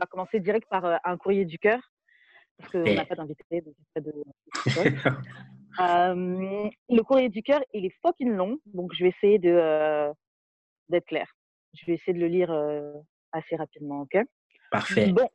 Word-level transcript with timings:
va 0.00 0.06
commencer 0.06 0.40
direct 0.40 0.68
par 0.68 0.84
euh, 0.84 0.96
un 1.04 1.16
courrier 1.16 1.44
du 1.44 1.58
cœur, 1.58 1.80
parce 2.58 2.72
qu'on 2.72 2.94
n'a 2.94 3.04
pas 3.04 3.14
d'invité, 3.14 3.60
donc 3.60 3.74
de... 3.96 4.12
euh, 5.80 6.70
le 6.88 7.02
courrier 7.02 7.28
du 7.28 7.42
cœur, 7.42 7.60
il 7.72 7.86
est 7.86 7.94
fucking 8.02 8.30
long, 8.30 8.58
donc 8.66 8.92
je 8.94 9.04
vais 9.04 9.10
essayer 9.10 9.38
de 9.38 9.50
euh, 9.50 10.12
d'être 10.88 11.06
clair. 11.06 11.30
Je 11.74 11.86
vais 11.86 11.94
essayer 11.94 12.12
de 12.12 12.18
le 12.18 12.26
lire 12.26 12.50
euh, 12.50 12.92
assez 13.32 13.56
rapidement, 13.56 14.02
ok? 14.02 14.22
Parfait. 14.70 15.12
Bon. 15.12 15.28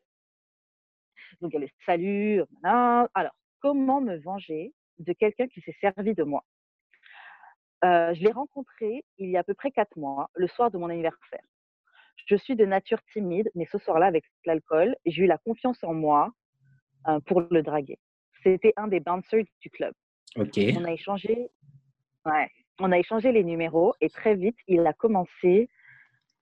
Donc, 1.41 1.53
allez, 1.55 1.71
salut. 1.85 2.41
Alors, 2.63 3.35
comment 3.59 4.01
me 4.01 4.17
venger 4.17 4.73
de 4.99 5.13
quelqu'un 5.13 5.47
qui 5.47 5.61
s'est 5.61 5.75
servi 5.81 6.13
de 6.13 6.23
moi? 6.23 6.43
Je 7.83 8.19
l'ai 8.19 8.31
rencontré 8.31 9.05
il 9.19 9.29
y 9.29 9.37
a 9.37 9.41
à 9.41 9.43
peu 9.43 9.53
près 9.53 9.69
quatre 9.69 9.95
mois, 9.95 10.29
le 10.33 10.47
soir 10.47 10.71
de 10.71 10.77
mon 10.77 10.89
anniversaire. 10.89 11.43
Je 12.27 12.35
suis 12.35 12.55
de 12.55 12.65
nature 12.65 12.99
timide, 13.13 13.49
mais 13.55 13.65
ce 13.71 13.77
soir-là, 13.77 14.07
avec 14.07 14.23
l'alcool, 14.45 14.95
j'ai 15.05 15.23
eu 15.23 15.27
la 15.27 15.37
confiance 15.37 15.83
en 15.83 15.93
moi 15.93 16.31
euh, 17.07 17.19
pour 17.21 17.41
le 17.41 17.61
draguer. 17.61 17.99
C'était 18.43 18.73
un 18.77 18.87
des 18.87 18.99
bouncers 18.99 19.45
du 19.61 19.69
club. 19.69 19.93
On 20.77 20.85
a 20.85 20.91
échangé, 20.91 21.49
ouais, 22.25 22.49
on 22.79 22.91
a 22.91 22.99
échangé 22.99 23.31
les 23.31 23.43
numéros 23.43 23.93
et 24.01 24.09
très 24.09 24.35
vite, 24.35 24.57
il 24.67 24.85
a 24.85 24.93
commencé 24.93 25.69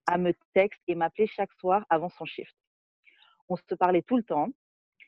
à 0.07 0.17
me 0.17 0.33
texter 0.53 0.81
et 0.87 0.95
m'appeler 0.95 1.27
chaque 1.27 1.53
soir 1.53 1.85
avant 1.89 2.09
son 2.09 2.25
shift. 2.25 2.55
On 3.49 3.55
se 3.55 3.75
parlait 3.75 4.01
tout 4.01 4.17
le 4.17 4.23
temps. 4.23 4.49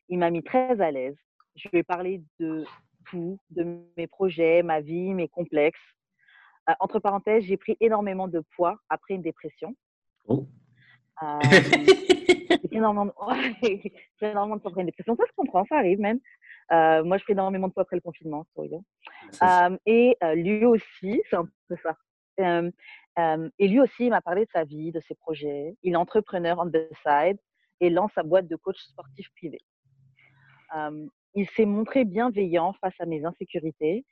Il 0.10 0.20
m'a 0.20 0.30
mis 0.30 0.44
très 0.44 0.80
à 0.82 0.92
l'aise. 0.92 1.18
Je 1.56 1.68
lui 1.70 1.80
ai 1.80 1.84
parlé 1.84 2.22
de 2.40 2.66
tout, 3.06 3.40
de 3.50 3.82
mes 3.98 4.08
projets, 4.08 4.62
ma 4.62 4.82
vie, 4.82 5.14
mes 5.14 5.28
complexes. 5.28 5.80
Euh, 6.70 6.74
entre 6.80 7.00
parenthèses, 7.00 7.44
j'ai 7.44 7.58
pris 7.58 7.78
énormément 7.80 8.28
de 8.28 8.42
poids 8.56 8.78
après 8.90 9.16
une 9.16 9.22
dépression. 9.22 9.76
Oh. 10.28 10.48
Euh, 11.24 11.40
énormément 12.72 13.06
de... 13.06 13.12
énormément 14.22 14.58
de 14.58 14.80
une 14.80 14.86
dépression. 14.86 15.16
Ça 15.16 15.26
se 15.26 15.34
comprend, 15.36 15.66
ça 15.66 15.78
arrive 15.78 16.00
même. 16.00 16.20
Euh, 16.72 17.04
moi, 17.04 17.18
je 17.18 17.24
fais 17.24 17.34
énormément 17.34 17.68
de 17.68 17.74
poids 17.74 17.84
après 17.84 17.96
le 17.96 18.02
confinement. 18.02 18.46
Euh, 18.58 19.78
et 19.86 20.18
euh, 20.24 20.36
lui 20.36 20.66
aussi, 20.66 21.22
c'est 21.30 21.36
un 21.36 21.48
peu 21.68 21.76
ça. 21.84 21.96
Euh, 22.40 22.72
et 23.60 23.68
lui 23.68 23.80
aussi, 23.80 24.06
il 24.06 24.10
m'a 24.10 24.22
parlé 24.22 24.46
de 24.46 24.52
sa 24.52 24.64
vie, 24.64 24.92
de 24.92 25.00
ses 25.08 25.16
projets. 25.16 25.76
Il 25.84 25.94
est 25.94 25.98
entrepreneur 25.98 26.60
on 26.60 26.70
the 26.70 26.90
side 27.06 27.38
et 27.80 27.90
lance 27.90 28.12
sa 28.14 28.24
boîte 28.24 28.48
de 28.48 28.56
coach 28.56 28.78
sportif 28.78 29.30
privé. 29.36 29.60
Il 31.36 31.48
s'est 31.50 31.66
montré 31.66 32.04
bienveillant 32.04 32.74
face 32.82 32.96
à 33.00 33.06
mes 33.06 33.24
insécurités. 33.24 34.06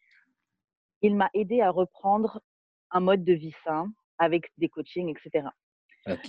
Il 1.01 1.15
m'a 1.15 1.29
aidé 1.33 1.61
à 1.61 1.69
reprendre 1.69 2.41
un 2.91 3.01
mode 3.01 3.25
de 3.25 3.33
vie 3.33 3.55
sain 3.65 3.91
avec 4.17 4.49
des 4.57 4.69
coachings, 4.69 5.09
etc. 5.09 5.47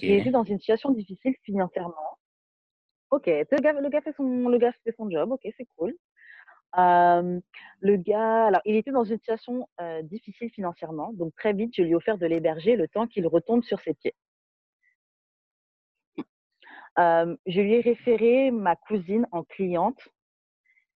Il 0.02 0.10
était 0.12 0.30
dans 0.30 0.44
une 0.44 0.58
situation 0.58 0.90
difficile 0.90 1.34
financièrement. 1.42 2.18
Ok, 3.10 3.26
le 3.26 3.60
gars, 3.60 3.72
le 3.72 3.88
gars 3.88 4.00
fait 4.00 4.14
son, 4.16 4.48
le 4.48 4.58
gars 4.58 4.72
fait 4.84 4.94
son 4.96 5.08
job. 5.10 5.32
Ok, 5.32 5.42
c'est 5.56 5.68
cool. 5.76 5.94
Euh, 6.78 7.40
le 7.80 7.96
gars, 7.96 8.46
alors, 8.46 8.60
il 8.64 8.74
était 8.76 8.90
dans 8.90 9.04
une 9.04 9.18
situation 9.18 9.68
euh, 9.80 10.02
difficile 10.02 10.50
financièrement, 10.50 11.12
donc 11.12 11.32
très 11.36 11.52
vite, 11.52 11.72
je 11.76 11.82
lui 11.82 11.90
ai 11.90 11.94
offert 11.94 12.18
de 12.18 12.26
l'héberger 12.26 12.74
le 12.74 12.88
temps 12.88 13.06
qu'il 13.06 13.26
retombe 13.28 13.62
sur 13.62 13.78
ses 13.80 13.94
pieds. 13.94 14.14
Euh, 16.98 17.36
je 17.46 17.60
lui 17.60 17.74
ai 17.74 17.80
référé 17.80 18.50
ma 18.50 18.74
cousine 18.76 19.26
en 19.32 19.42
cliente 19.44 20.00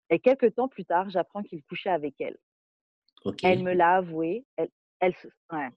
et 0.09 0.19
quelques 0.19 0.55
temps 0.55 0.67
plus 0.67 0.85
tard, 0.85 1.09
j'apprends 1.09 1.43
qu'il 1.43 1.63
couchait 1.63 1.89
avec 1.89 2.19
elle. 2.21 2.37
Elle 3.43 3.63
me 3.63 3.73
l'a 3.73 3.95
avoué. 3.97 4.45
Elle, 4.55 4.69
elle, 4.99 5.15
se- 5.15 5.27
ouais. 5.51 5.69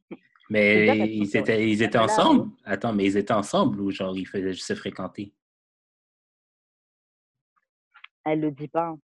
Mais 0.51 1.09
ils 1.17 1.37
étaient, 1.37 1.71
ils 1.71 1.83
étaient 1.83 1.97
l'a 1.99 2.05
ensemble? 2.05 2.51
Attends, 2.65 2.93
mais 2.93 3.05
ils 3.07 3.17
étaient 3.17 3.33
ensemble 3.33 3.81
ou 3.81 3.91
genre 3.93 4.17
ils 4.17 4.27
faisaient 4.27 4.53
juste 4.53 4.67
se 4.67 4.75
fréquenter? 4.75 5.33
Elle 8.25 8.41
le 8.41 8.51
dit 8.51 8.69
pas. 8.69 8.89
hein. 8.89 8.99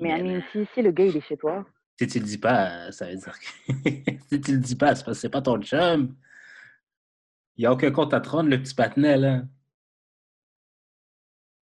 Mais 0.00 0.14
Mais 0.14 0.22
mean, 0.22 0.42
si, 0.52 0.66
si 0.74 0.82
le 0.82 0.90
gars 0.90 1.04
il 1.06 1.16
est 1.16 1.20
chez 1.20 1.36
toi, 1.36 1.64
Si 1.98 2.06
tu 2.06 2.18
le 2.18 2.24
dis 2.24 2.38
pas, 2.38 2.90
ça 2.92 3.06
veut 3.08 3.16
dire 3.16 3.38
que... 3.38 3.46
si 4.28 4.40
tu 4.40 4.52
le 4.52 4.58
dis 4.58 4.76
pas, 4.76 4.94
c'est 4.94 5.04
parce 5.04 5.16
que 5.18 5.20
c'est 5.20 5.30
pas 5.30 5.42
ton 5.42 5.60
chum. 5.62 6.16
Il 7.56 7.62
n'y 7.62 7.66
a 7.66 7.72
aucun 7.72 7.90
compte 7.90 8.12
à 8.12 8.20
te 8.20 8.28
rendre, 8.28 8.50
le 8.50 8.60
petit 8.60 8.74
patinet, 8.74 9.16
là. 9.16 9.42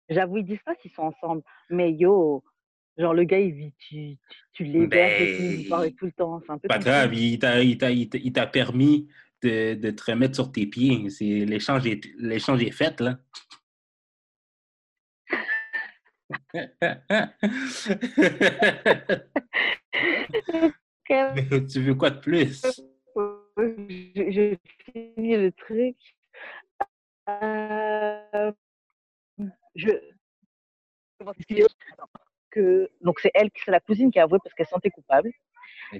J'avoue, 0.09 0.37
ils 0.37 0.45
disent 0.45 0.61
pas 0.65 0.75
s'ils 0.81 0.91
sont 0.91 1.03
ensemble. 1.03 1.43
Mais 1.69 1.91
yo, 1.93 2.43
genre 2.99 3.13
le 3.13 3.23
gars, 3.23 3.39
il 3.39 3.53
vit, 3.53 3.73
tu, 3.79 4.17
tu, 4.29 4.37
tu 4.53 4.63
l'héberges 4.65 5.21
et 5.21 5.37
tout, 5.37 5.43
vous 5.63 5.69
parlez 5.69 5.89
Ben, 5.89 5.95
tout 5.95 6.05
le 6.05 6.11
temps. 6.11 6.41
C'est 6.45 6.51
un 6.51 6.57
peu 6.57 6.67
Pas 6.67 6.75
compliqué. 6.75 6.91
grave, 6.91 7.13
il 7.15 7.39
t'a 7.39 7.63
il 7.63 7.77
t'a- 7.77 7.91
il 7.91 8.09
t'a- 8.09 8.17
il 8.17 8.33
t'a 8.33 8.47
permis 8.47 9.07
de, 9.41 9.73
de 9.75 9.91
te 9.91 10.11
remettre 10.11 10.35
sur 10.35 10.51
tes 10.51 10.67
pieds. 10.67 11.09
C'est- 11.09 11.45
L'échange 11.45 11.87
est, 11.87 12.05
l'échange 12.17 12.61
est 12.63 12.71
fait, 12.71 12.99
là. 12.99 13.17
Mais 21.09 21.65
tu 21.67 21.81
veux 21.81 21.95
quoi 21.95 22.09
de 22.11 22.19
plus? 22.19 22.61
je, 23.57 24.11
je 24.15 24.55
finis 24.91 25.35
le 25.37 25.51
truc. 25.51 25.95
Euh, 27.29 28.51
je 29.75 29.91
que 32.51 32.89
donc 33.01 33.19
c'est 33.19 33.31
elle, 33.33 33.49
c'est 33.63 33.71
la 33.71 33.79
cousine 33.79 34.11
qui 34.11 34.19
a 34.19 34.23
avoué 34.23 34.39
parce 34.43 34.53
qu'elle 34.55 34.65
se 34.65 34.71
sentait 34.71 34.89
coupable. 34.89 35.31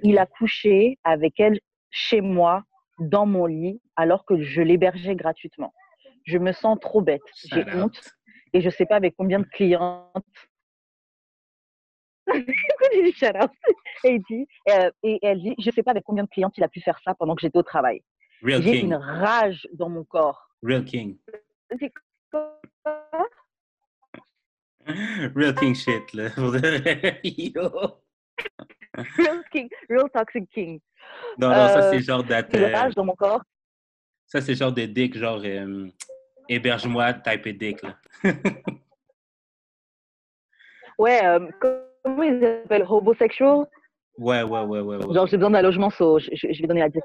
Il 0.03 0.17
a 0.17 0.25
couché 0.25 0.97
avec 1.03 1.39
elle 1.39 1.59
chez 1.89 2.21
moi 2.21 2.63
dans 2.99 3.25
mon 3.25 3.45
lit 3.45 3.81
alors 3.95 4.25
que 4.25 4.41
je 4.41 4.61
l'hébergeais 4.61 5.15
gratuitement. 5.15 5.73
Je 6.25 6.37
me 6.37 6.51
sens 6.51 6.77
trop 6.79 7.01
bête. 7.01 7.21
J'ai 7.45 7.65
honte 7.73 7.99
et 8.53 8.61
je 8.61 8.69
sais 8.69 8.85
pas 8.85 8.95
avec 8.95 9.15
combien 9.17 9.39
de 9.39 9.45
clientes. 9.45 10.13
Et, 14.03 14.11
il 14.11 14.21
dit, 14.29 14.47
euh, 14.69 14.91
et 15.03 15.19
elle 15.23 15.41
dit, 15.41 15.55
je 15.57 15.71
sais 15.71 15.81
pas 15.81 15.91
avec 15.91 16.03
combien 16.03 16.23
de 16.23 16.29
clientes 16.29 16.55
il 16.57 16.63
a 16.63 16.67
pu 16.67 16.79
faire 16.79 16.99
ça 17.03 17.15
pendant 17.15 17.35
que 17.35 17.41
j'étais 17.41 17.57
au 17.57 17.63
travail. 17.63 18.03
J'ai 18.43 18.79
une 18.79 18.93
rage 18.93 19.67
dans 19.73 19.89
mon 19.89 20.03
corps. 20.03 20.49
Real 20.61 20.85
king. 20.85 21.17
Real 25.35 25.53
king 25.55 25.75
shit, 25.75 26.13
là. 26.13 26.29
Yo. 27.23 27.99
Real 29.17 29.43
king, 29.51 29.69
real 29.89 30.09
toxic 30.13 30.49
king. 30.49 30.79
Non, 31.37 31.49
non, 31.49 31.67
ça, 31.69 31.79
Euh, 31.79 31.89
c'est 31.91 31.99
genre. 32.01 32.23
J'ai 32.27 32.57
une 32.57 32.75
rage 32.75 32.95
dans 32.95 33.05
mon 33.05 33.15
corps. 33.15 33.41
Ça, 34.27 34.41
c'est 34.41 34.55
genre 34.55 34.71
de 34.71 34.85
dick, 34.85 35.17
genre... 35.17 35.41
euh, 35.43 35.87
héberge-moi, 36.47 37.13
type 37.13 37.43
de 37.45 37.51
dick, 37.51 37.81
là. 37.83 37.97
Ouais, 40.97 41.25
euh, 41.25 41.47
comment 41.61 42.23
ils 42.23 42.43
appellent? 42.43 42.85
Homosexual? 42.89 43.65
Ouais, 44.17 44.43
ouais, 44.43 44.59
ouais, 44.61 44.79
ouais. 44.81 44.97
ouais. 44.97 45.13
Genre, 45.13 45.27
j'ai 45.27 45.37
besoin 45.37 45.51
d'un 45.51 45.61
logement, 45.61 45.89
so 45.89 46.19
je, 46.19 46.29
je- 46.33 46.61
vais 46.61 46.67
donner 46.67 46.81
la 46.81 46.89
dire. 46.89 47.03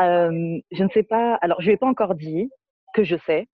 Euh, 0.00 0.60
je 0.70 0.82
ne 0.84 0.88
sais 0.90 1.02
pas. 1.02 1.34
Alors, 1.42 1.60
je 1.60 1.66
lui 1.66 1.72
ai 1.72 1.76
pas 1.76 1.88
encore 1.88 2.14
dit 2.14 2.48
que 2.94 3.02
je 3.02 3.16
sais. 3.26 3.48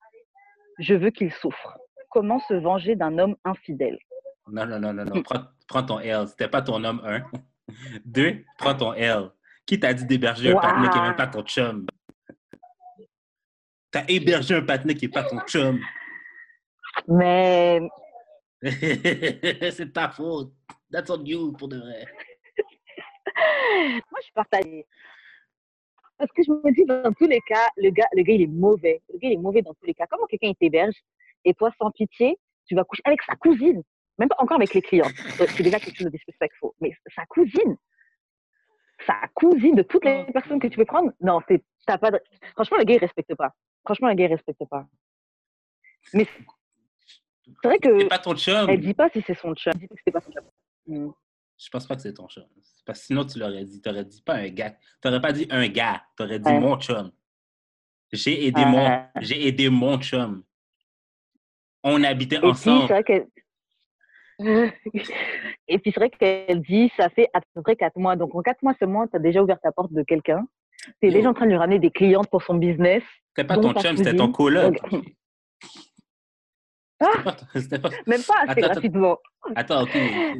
Je 0.78 0.94
veux 0.94 1.08
qu'il 1.10 1.32
souffre. 1.32 1.78
Comment 2.10 2.40
se 2.40 2.54
venger 2.54 2.96
d'un 2.96 3.18
homme 3.18 3.36
infidèle? 3.44 3.98
Non, 4.50 4.66
non, 4.66 4.80
non, 4.80 4.92
non, 4.92 5.04
non. 5.04 5.22
Prends, 5.22 5.44
prends 5.66 5.82
ton 5.82 6.00
L. 6.00 6.26
C'était 6.28 6.48
pas 6.48 6.62
ton 6.62 6.82
homme, 6.82 7.02
un. 7.04 7.22
Deux, 8.04 8.44
prends 8.56 8.74
ton 8.74 8.94
L. 8.94 9.30
Qui 9.66 9.78
t'a 9.78 9.92
dit 9.92 10.06
d'héberger 10.06 10.52
un 10.52 10.60
partenaire 10.60 10.90
qui 10.90 10.98
n'est 10.98 11.04
même 11.04 11.16
pas 11.16 11.26
ton 11.26 11.42
chum? 11.42 11.86
T'as 13.90 14.04
hébergé 14.08 14.54
un 14.54 14.62
patinet 14.62 14.94
qui 14.94 15.06
n'est 15.06 15.12
pas 15.12 15.24
ton 15.24 15.40
chum. 15.40 15.78
Mais 17.06 17.80
c'est 18.62 19.92
ta 19.92 20.08
faute. 20.08 20.52
That's 20.90 21.10
on 21.10 21.24
you, 21.24 21.52
pour 21.52 21.68
de 21.68 21.78
vrai. 21.78 22.06
moi, 24.10 24.18
je 24.18 24.24
suis 24.24 24.32
partagée. 24.32 24.86
Parce 26.16 26.32
que 26.32 26.42
je 26.42 26.50
me 26.50 26.74
dis, 26.74 26.84
dans 26.84 27.12
tous 27.12 27.26
les 27.26 27.40
cas, 27.42 27.68
le 27.76 27.90
gars, 27.90 28.08
le 28.12 28.22
gars, 28.22 28.32
il 28.32 28.42
est 28.42 28.46
mauvais. 28.46 29.00
Le 29.12 29.18
gars, 29.18 29.28
il 29.28 29.34
est 29.34 29.42
mauvais 29.42 29.62
dans 29.62 29.74
tous 29.74 29.86
les 29.86 29.94
cas. 29.94 30.06
Comment 30.10 30.26
quelqu'un 30.26 30.52
t'héberge? 30.58 30.96
Et 31.44 31.54
toi, 31.54 31.70
sans 31.78 31.90
pitié, 31.90 32.38
tu 32.66 32.74
vas 32.74 32.84
coucher 32.84 33.02
avec 33.04 33.22
sa 33.22 33.34
cousine 33.36 33.82
Même 34.18 34.28
pas 34.28 34.36
encore 34.38 34.56
avec 34.56 34.74
les 34.74 34.82
clients. 34.82 35.10
C'est 35.36 35.62
déjà 35.62 35.78
quelque 35.78 35.96
chose 35.96 36.06
de 36.06 36.16
disrespectful. 36.16 36.70
Mais 36.80 36.92
sa 37.14 37.24
cousine 37.26 37.76
sa 39.06 39.14
cousine 39.34 39.74
de 39.74 39.82
toutes 39.82 40.04
les 40.04 40.24
personnes 40.32 40.60
que 40.60 40.66
tu 40.66 40.76
peux 40.76 40.84
prendre. 40.84 41.12
Non, 41.20 41.40
t'as 41.86 41.98
pas 41.98 42.10
de... 42.10 42.20
Franchement, 42.54 42.78
le 42.78 42.84
gars, 42.84 42.94
il 42.94 42.98
respecte 42.98 43.34
pas. 43.34 43.54
Franchement, 43.84 44.08
le 44.08 44.14
gars, 44.14 44.24
il 44.24 44.32
respecte 44.32 44.64
pas. 44.68 44.86
Mais 46.12 46.26
c'est 47.44 47.68
vrai 47.68 47.78
que. 47.78 48.00
C'est 48.00 48.08
pas 48.08 48.18
ton 48.18 48.34
chum. 48.34 48.68
Elle 48.68 48.80
dit 48.80 48.94
pas 48.94 49.08
si 49.10 49.22
c'est 49.26 49.38
son 49.38 49.54
chum. 49.54 49.72
Elle 49.74 49.80
dit 49.80 49.88
que 49.88 49.94
c'est 50.04 50.12
pas 50.12 50.20
son 50.20 50.30
chum. 50.32 50.44
Mm. 50.86 51.10
Je 51.58 51.68
pense 51.70 51.86
pas 51.86 51.96
que 51.96 52.02
c'est 52.02 52.14
ton 52.14 52.28
chum. 52.28 52.44
Parce 52.84 53.00
que 53.00 53.06
sinon, 53.06 53.24
tu 53.24 53.38
l'aurais 53.38 53.64
dit. 53.64 53.80
Tu 53.80 53.88
n'aurais 53.88 54.04
dit 54.04 54.22
pas 54.22 54.34
un 54.34 54.48
gars. 54.48 54.70
Tu 54.70 55.08
n'aurais 55.08 55.20
pas 55.20 55.32
dit 55.32 55.46
un 55.50 55.68
gars. 55.68 56.02
Tu 56.16 56.22
aurais 56.22 56.38
dit 56.38 56.52
mon 56.52 56.78
chum. 56.78 57.12
J'ai 58.10 58.46
aidé, 58.46 58.64
mon... 58.64 59.04
J'ai 59.20 59.46
aidé 59.46 59.68
mon 59.68 60.00
chum. 60.00 60.42
On 61.84 62.02
habitait 62.04 62.38
ensemble. 62.38 62.92
Et 65.68 65.78
puis 65.78 65.90
c'est 65.92 66.00
vrai 66.00 66.10
qu'elle 66.10 66.62
dit, 66.62 66.92
ça 66.96 67.08
fait 67.08 67.28
à 67.34 67.40
peu 67.54 67.62
près 67.62 67.76
quatre 67.76 67.96
mois. 67.96 68.14
Donc 68.16 68.34
en 68.34 68.42
quatre 68.42 68.62
mois 68.62 68.74
seulement, 68.78 69.06
tu 69.06 69.16
as 69.16 69.18
déjà 69.18 69.42
ouvert 69.42 69.60
ta 69.60 69.72
porte 69.72 69.92
de 69.92 70.02
quelqu'un. 70.02 70.46
Tu 71.02 71.08
es 71.08 71.10
déjà 71.10 71.30
en 71.30 71.34
train 71.34 71.46
de 71.46 71.50
lui 71.50 71.58
ramener 71.58 71.78
des 71.78 71.90
clientes 71.90 72.28
pour 72.30 72.42
son 72.42 72.54
business. 72.54 73.02
C'était 73.34 73.46
pas 73.46 73.58
ton 73.58 73.72
chum, 73.74 73.96
c'était 73.96 74.14
ton 74.14 74.30
coloc. 74.30 74.78
Ah! 77.00 77.36
Même 78.06 78.22
pas 78.22 78.34
assez 78.42 78.50
attends, 78.50 78.60
gratuitement. 78.60 79.18
Attends, 79.54 79.82
ok. 79.82 79.98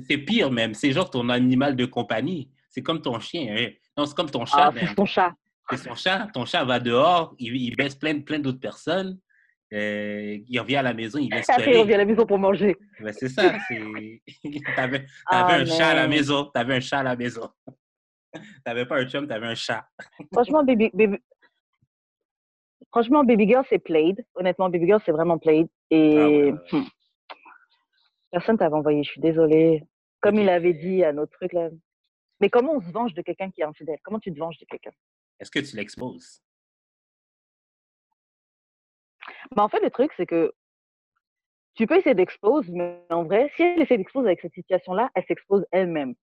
C'est 0.08 0.18
pire 0.18 0.50
même. 0.50 0.74
C'est 0.74 0.90
genre 0.90 1.08
ton 1.08 1.28
animal 1.28 1.76
de 1.76 1.84
compagnie. 1.84 2.50
C'est 2.68 2.82
comme 2.82 3.00
ton 3.00 3.20
chien. 3.20 3.54
Hein. 3.56 3.68
Non, 3.96 4.06
c'est 4.06 4.16
comme 4.16 4.30
ton 4.30 4.44
chat. 4.44 4.56
Ah, 4.58 4.72
c'est 4.76 4.94
ton 4.94 5.04
chat. 5.04 5.32
C'est 5.70 5.76
son 5.76 5.94
chat. 5.94 6.28
Ton 6.34 6.44
chat 6.44 6.64
va 6.64 6.80
dehors, 6.80 7.34
il, 7.38 7.54
il 7.56 7.76
baisse 7.76 7.94
plein, 7.94 8.20
plein 8.20 8.40
d'autres 8.40 8.58
personnes. 8.58 9.18
Euh, 9.72 10.38
il 10.48 10.60
revient 10.60 10.76
à 10.76 10.82
la 10.82 10.94
maison, 10.94 11.18
il 11.18 11.28
vient 11.28 11.42
se 11.42 11.68
il 11.68 11.78
revient 11.78 11.94
à 11.94 11.98
la 11.98 12.04
maison 12.06 12.24
pour 12.24 12.38
manger. 12.38 12.74
Ben, 13.00 13.12
c'est 13.12 13.28
ça. 13.28 13.42
t'avais 14.76 15.06
avais 15.26 15.52
un 15.52 15.66
chat 15.66 15.88
à 15.88 15.94
la 15.94 16.08
maison. 16.08 16.46
T'avais 16.46 16.76
un 16.76 16.80
chat 16.80 17.00
à 17.00 17.02
la 17.02 17.16
maison. 17.16 17.50
t'avais 18.64 18.86
pas 18.86 19.00
un 19.00 19.06
chum, 19.06 19.28
t'avais 19.28 19.46
un 19.46 19.54
chat. 19.54 19.86
Franchement, 20.32 20.64
baby, 20.64 20.90
baby... 20.94 21.18
Franchement, 22.90 23.22
Baby 23.22 23.46
Girl, 23.46 23.64
c'est 23.68 23.78
played. 23.78 24.24
Honnêtement, 24.34 24.70
Baby 24.70 24.86
Girl, 24.86 25.02
c'est 25.04 25.12
vraiment 25.12 25.36
played. 25.36 25.68
Et 25.90 26.50
ah 26.50 26.76
hmm. 26.76 26.84
personne 28.30 28.56
t'avait 28.56 28.74
envoyé, 28.74 29.02
je 29.02 29.10
suis 29.10 29.20
désolée. 29.20 29.84
Comme 30.20 30.36
il 30.36 30.48
avait 30.48 30.72
dit 30.72 31.04
à 31.04 31.12
notre 31.12 31.32
truc 31.32 31.52
là. 31.52 31.68
Mais 32.40 32.48
comment 32.48 32.72
on 32.74 32.80
se 32.80 32.90
venge 32.90 33.12
de 33.14 33.20
quelqu'un 33.20 33.50
qui 33.50 33.60
est 33.60 33.64
infidèle? 33.64 33.98
Comment 34.02 34.18
tu 34.18 34.32
te 34.32 34.38
venges 34.38 34.58
de 34.58 34.64
quelqu'un? 34.64 34.92
Est-ce 35.38 35.50
que 35.50 35.58
tu 35.58 35.76
l'exposes? 35.76 36.40
Bah, 39.54 39.62
en 39.62 39.68
fait, 39.68 39.80
le 39.80 39.90
truc, 39.90 40.12
c'est 40.16 40.26
que 40.26 40.52
tu 41.74 41.86
peux 41.86 41.96
essayer 41.96 42.14
d'exposer, 42.14 42.72
mais 42.72 43.04
en 43.10 43.24
vrai, 43.24 43.50
si 43.54 43.62
elle 43.62 43.80
essaie 43.80 43.96
d'exposer 43.96 44.26
avec 44.26 44.40
cette 44.40 44.54
situation-là, 44.54 45.10
elle 45.14 45.24
s'expose 45.26 45.64
elle-même. 45.70 46.14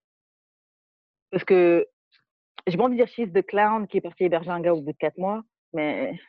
Parce 1.31 1.45
que 1.45 1.87
j'ai 2.67 2.77
pas 2.77 2.83
envie 2.83 2.97
de 2.97 3.03
dire 3.03 3.07
she's 3.07 3.31
the 3.31 3.45
clown 3.45 3.87
qui 3.87 3.97
est 3.97 4.01
parti 4.01 4.25
héberger 4.25 4.49
un 4.49 4.59
gars 4.59 4.73
au 4.73 4.81
bout 4.81 4.91
de 4.91 4.97
quatre 4.97 5.17
mois, 5.17 5.43
mais 5.73 6.19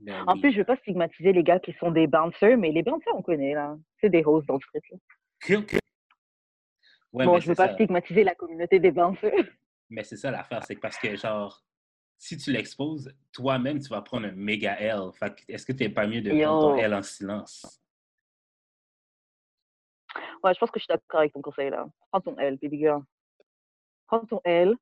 ben 0.00 0.24
en 0.26 0.38
plus, 0.38 0.52
je 0.52 0.58
veux 0.58 0.64
pas 0.64 0.76
stigmatiser 0.76 1.32
les 1.32 1.42
gars 1.42 1.58
qui 1.58 1.72
sont 1.74 1.90
des 1.90 2.06
bouncers, 2.06 2.56
mais 2.56 2.70
les 2.70 2.82
bouncers, 2.82 3.14
on 3.14 3.22
connaît, 3.22 3.54
là. 3.54 3.76
C'est 4.00 4.10
des 4.10 4.22
hosts 4.24 4.46
dans 4.46 4.54
le 4.54 4.60
street, 4.60 4.82
là. 4.90 4.98
bon, 7.12 7.40
je 7.40 7.48
veux 7.48 7.54
pas 7.54 7.72
stigmatiser 7.74 8.22
la 8.22 8.34
communauté 8.34 8.78
des 8.78 8.90
bouncers. 8.90 9.32
Mais 9.90 10.04
c'est 10.04 10.16
ça 10.16 10.30
l'affaire, 10.30 10.62
c'est 10.64 10.74
que 10.74 10.80
parce 10.80 10.98
que, 10.98 11.16
genre, 11.16 11.62
si 12.18 12.36
tu 12.36 12.52
l'exposes, 12.52 13.14
toi-même, 13.32 13.80
tu 13.80 13.88
vas 13.88 14.02
prendre 14.02 14.26
un 14.26 14.32
méga 14.32 14.78
L. 14.80 15.10
Est-ce 15.48 15.64
que 15.64 15.72
tu 15.72 15.84
n'es 15.84 15.88
pas 15.88 16.06
mieux 16.06 16.20
de 16.20 16.30
prendre 16.30 16.74
ton 16.74 16.76
L 16.76 16.94
en 16.94 17.02
silence? 17.02 17.80
Ouais, 20.42 20.52
je 20.54 20.58
pense 20.58 20.70
que 20.70 20.78
je 20.78 20.84
suis 20.84 20.88
d'accord 20.88 21.20
avec 21.20 21.32
ton 21.32 21.42
conseil 21.42 21.70
là. 21.70 21.86
Prends 22.10 22.20
ton 22.20 22.36
L, 22.38 22.58
baby 22.60 22.78
girl. 22.78 23.02
Prends 24.06 24.24
ton 24.24 24.40
L. 24.44 24.74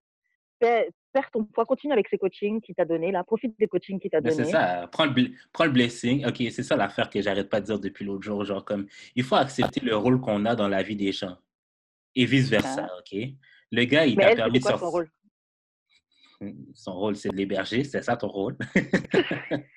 Perds 0.59 1.31
ton 1.33 1.45
poids. 1.45 1.67
Continue 1.67 1.93
avec 1.93 2.09
ces 2.09 2.17
coachings 2.17 2.61
qu'il 2.61 2.75
t'a 2.75 2.85
donné 2.87 3.13
là. 3.13 3.23
Profite 3.25 3.59
des 3.59 3.67
coachings 3.67 4.01
qu'il 4.01 4.11
t'a 4.11 4.21
donné. 4.21 4.35
C'est 4.35 4.51
ça. 4.51 4.89
Prends 4.91 5.07
le, 5.07 5.31
prends 5.53 5.65
le 5.65 5.71
blessing. 5.71 6.27
OK, 6.27 6.37
c'est 6.51 6.63
ça 6.63 6.77
l'affaire 6.77 7.11
que 7.11 7.21
j'arrête 7.21 7.51
pas 7.51 7.61
de 7.61 7.67
dire 7.67 7.79
depuis 7.79 8.05
l'autre 8.05 8.23
jour. 8.23 8.45
Genre, 8.45 8.65
comme, 8.65 8.87
il 9.15 9.25
faut 9.25 9.35
accepter 9.35 9.81
le 9.81 9.97
rôle 9.97 10.21
qu'on 10.21 10.47
a 10.47 10.55
dans 10.55 10.69
la 10.69 10.83
vie 10.83 10.97
des 10.97 11.13
gens. 11.13 11.37
Et 12.15 12.25
vice-versa, 12.25 12.89
OK? 12.99 13.19
Le 13.73 13.85
gars, 13.85 14.07
il 14.07 14.17
t'a 14.17 14.35
permis 14.35 14.59
de 14.59 14.65
sortir. 14.65 15.05
Son 16.75 16.93
rôle, 16.93 17.17
c'est 17.17 17.31
de 17.31 17.37
l'héberger. 17.37 17.85
C'est 17.85 18.03
ça 18.03 18.17
ton 18.17 18.29
rôle? 18.29 18.57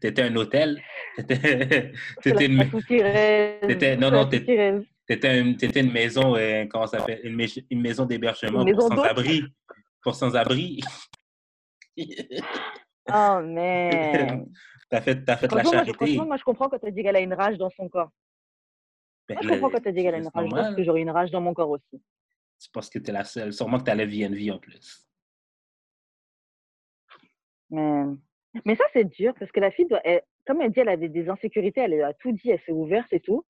T'étais 0.00 0.22
un 0.22 0.36
hôtel? 0.36 0.82
T'étais 1.16 2.46
une... 2.46 2.56
Non, 4.00 4.10
non, 4.10 4.28
t'étais 4.28 5.80
une 5.80 5.92
maison, 5.92 6.36
euh, 6.36 6.66
comment 6.68 6.86
ça 6.86 6.98
s'appelle? 6.98 7.20
Une, 7.22 7.40
une, 7.70 7.80
maison 7.80 8.04
d'hébergement 8.04 8.64
pour 8.64 8.82
sans-abri. 8.82 9.44
Pour 10.02 10.14
sans-abri. 10.14 10.80
oh, 11.96 12.02
man! 13.44 14.46
T'as 14.90 15.00
fait, 15.00 15.28
as 15.28 15.36
fait 15.36 15.52
la 15.52 15.64
charité. 15.64 15.92
franchement, 15.94 16.26
moi, 16.26 16.36
je 16.36 16.44
comprends 16.44 16.68
quand 16.68 16.78
tu 16.78 16.92
dit 16.92 17.02
qu'elle 17.02 17.16
a 17.16 17.20
une 17.20 17.34
rage 17.34 17.56
dans 17.56 17.70
son 17.70 17.88
corps. 17.88 18.10
Ben, 19.28 19.36
moi, 19.36 19.42
je 19.42 19.48
comprends 19.48 19.70
quand 19.70 19.80
tu 19.80 19.92
dit 19.92 20.02
qu'elle 20.02 20.14
a 20.14 20.18
une 20.18 20.28
rage. 20.28 20.46
Je 20.50 20.54
pense 20.54 20.74
que 20.74 20.84
j'aurais 20.84 21.00
une 21.00 21.10
rage 21.10 21.30
dans 21.30 21.40
mon 21.40 21.54
corps 21.54 21.70
aussi. 21.70 22.02
C'est 22.58 22.72
parce 22.72 22.90
que 22.90 22.98
tu 22.98 23.10
es 23.10 23.12
la 23.12 23.24
seule. 23.24 23.52
Sûrement 23.52 23.78
que 23.78 23.84
tu 23.84 23.90
as 23.90 23.94
la 23.94 24.04
vie 24.04 24.50
en 24.50 24.58
plus. 24.58 25.08
Mais, 27.72 28.04
mais 28.64 28.76
ça, 28.76 28.84
c'est 28.92 29.04
dur 29.04 29.34
parce 29.38 29.50
que 29.50 29.60
la 29.60 29.70
fille, 29.70 29.86
doit, 29.86 30.02
comme 30.46 30.60
elle 30.60 30.70
dit, 30.70 30.80
elle 30.80 30.88
avait 30.88 31.08
des 31.08 31.28
insécurités, 31.28 31.80
elle 31.80 32.02
a 32.02 32.14
tout 32.14 32.32
dit, 32.32 32.50
elle 32.50 32.60
s'est 32.60 32.72
ouverte 32.72 33.12
et 33.12 33.20
tout. 33.20 33.44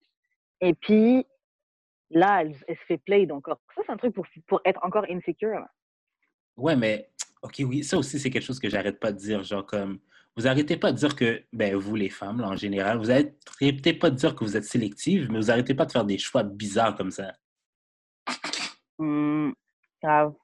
Et 0.60 0.74
puis, 0.74 1.26
là, 2.10 2.42
elle, 2.42 2.54
se 2.54 2.84
fait 2.86 2.98
play 2.98 3.30
encore. 3.30 3.60
Ça, 3.74 3.82
c'est 3.84 3.92
un 3.92 3.96
truc 3.96 4.14
pour, 4.14 4.26
pour 4.46 4.60
être 4.64 4.80
encore 4.84 5.04
insecure. 5.10 5.66
Ouais, 6.56 6.76
mais, 6.76 7.10
OK, 7.42 7.56
oui, 7.60 7.82
ça 7.82 7.98
aussi, 7.98 8.18
c'est 8.18 8.30
quelque 8.30 8.44
chose 8.44 8.60
que 8.60 8.70
j'arrête 8.70 9.00
pas 9.00 9.12
de 9.12 9.18
dire. 9.18 9.42
Genre, 9.42 9.66
comme, 9.66 9.98
vous 10.36 10.46
arrêtez 10.46 10.76
pas 10.76 10.92
de 10.92 10.98
dire 10.98 11.16
que, 11.16 11.42
ben, 11.52 11.74
vous, 11.74 11.96
les 11.96 12.10
femmes, 12.10 12.40
là, 12.40 12.48
en 12.48 12.56
général, 12.56 12.98
vous 12.98 13.10
arrêtez 13.10 13.92
pas 13.94 14.10
de 14.10 14.16
dire 14.16 14.36
que 14.36 14.44
vous 14.44 14.56
êtes 14.56 14.64
sélective, 14.64 15.30
mais 15.30 15.38
vous 15.38 15.50
arrêtez 15.50 15.74
pas 15.74 15.86
de 15.86 15.92
faire 15.92 16.04
des 16.04 16.18
choix 16.18 16.42
bizarres 16.42 16.94
comme 16.94 17.10
ça. 17.10 17.32
Mmh, 18.98 19.52
grave. 20.02 20.34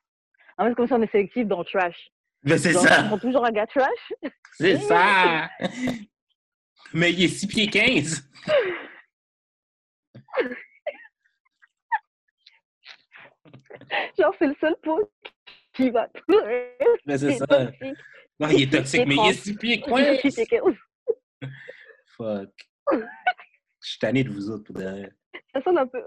En 0.57 0.67
fait, 0.67 0.75
comme 0.75 0.89
ça, 0.89 0.97
on 0.97 1.03
est 1.03 1.13
sélective 1.13 1.47
dans 1.47 1.61
le 1.61 1.65
trash. 1.65 2.11
Mais 2.45 2.59
c'est 2.59 2.73
ça. 2.73 3.09
Ils 3.13 3.21
toujours 3.21 3.45
un 3.45 3.51
gars 3.51 3.67
trash. 3.67 4.13
C'est 4.55 4.79
ça. 4.89 5.49
Mais 6.93 7.13
il 7.13 7.25
est 7.25 7.29
6 7.29 7.47
pieds 7.47 7.67
15. 7.69 8.31
Genre, 14.19 14.35
c'est 14.39 14.47
le 14.47 14.57
seul 14.61 14.77
pot 14.83 15.11
qui 15.75 15.91
va 15.91 16.09
pleurer. 16.09 16.77
Mais 17.07 17.19
c'est 17.19 17.35
ça. 17.39 17.71
Non, 18.41 18.49
il 18.49 18.63
est 18.63 18.73
toxique, 18.73 19.07
mais 19.07 19.17
il 19.17 19.31
est 19.31 19.35
6 19.35 19.57
pieds 19.57 19.81
15. 19.81 20.75
Fuck. 22.17 22.51
Je 22.91 23.89
suis 23.91 23.99
tanné 23.99 24.25
de 24.25 24.31
vous 24.31 24.51
autres 24.51 24.65
pour 24.65 24.75
derrière. 24.75 25.11
Ça 25.53 25.63
sonne 25.63 25.79
un 25.79 25.87
peu. 25.87 26.03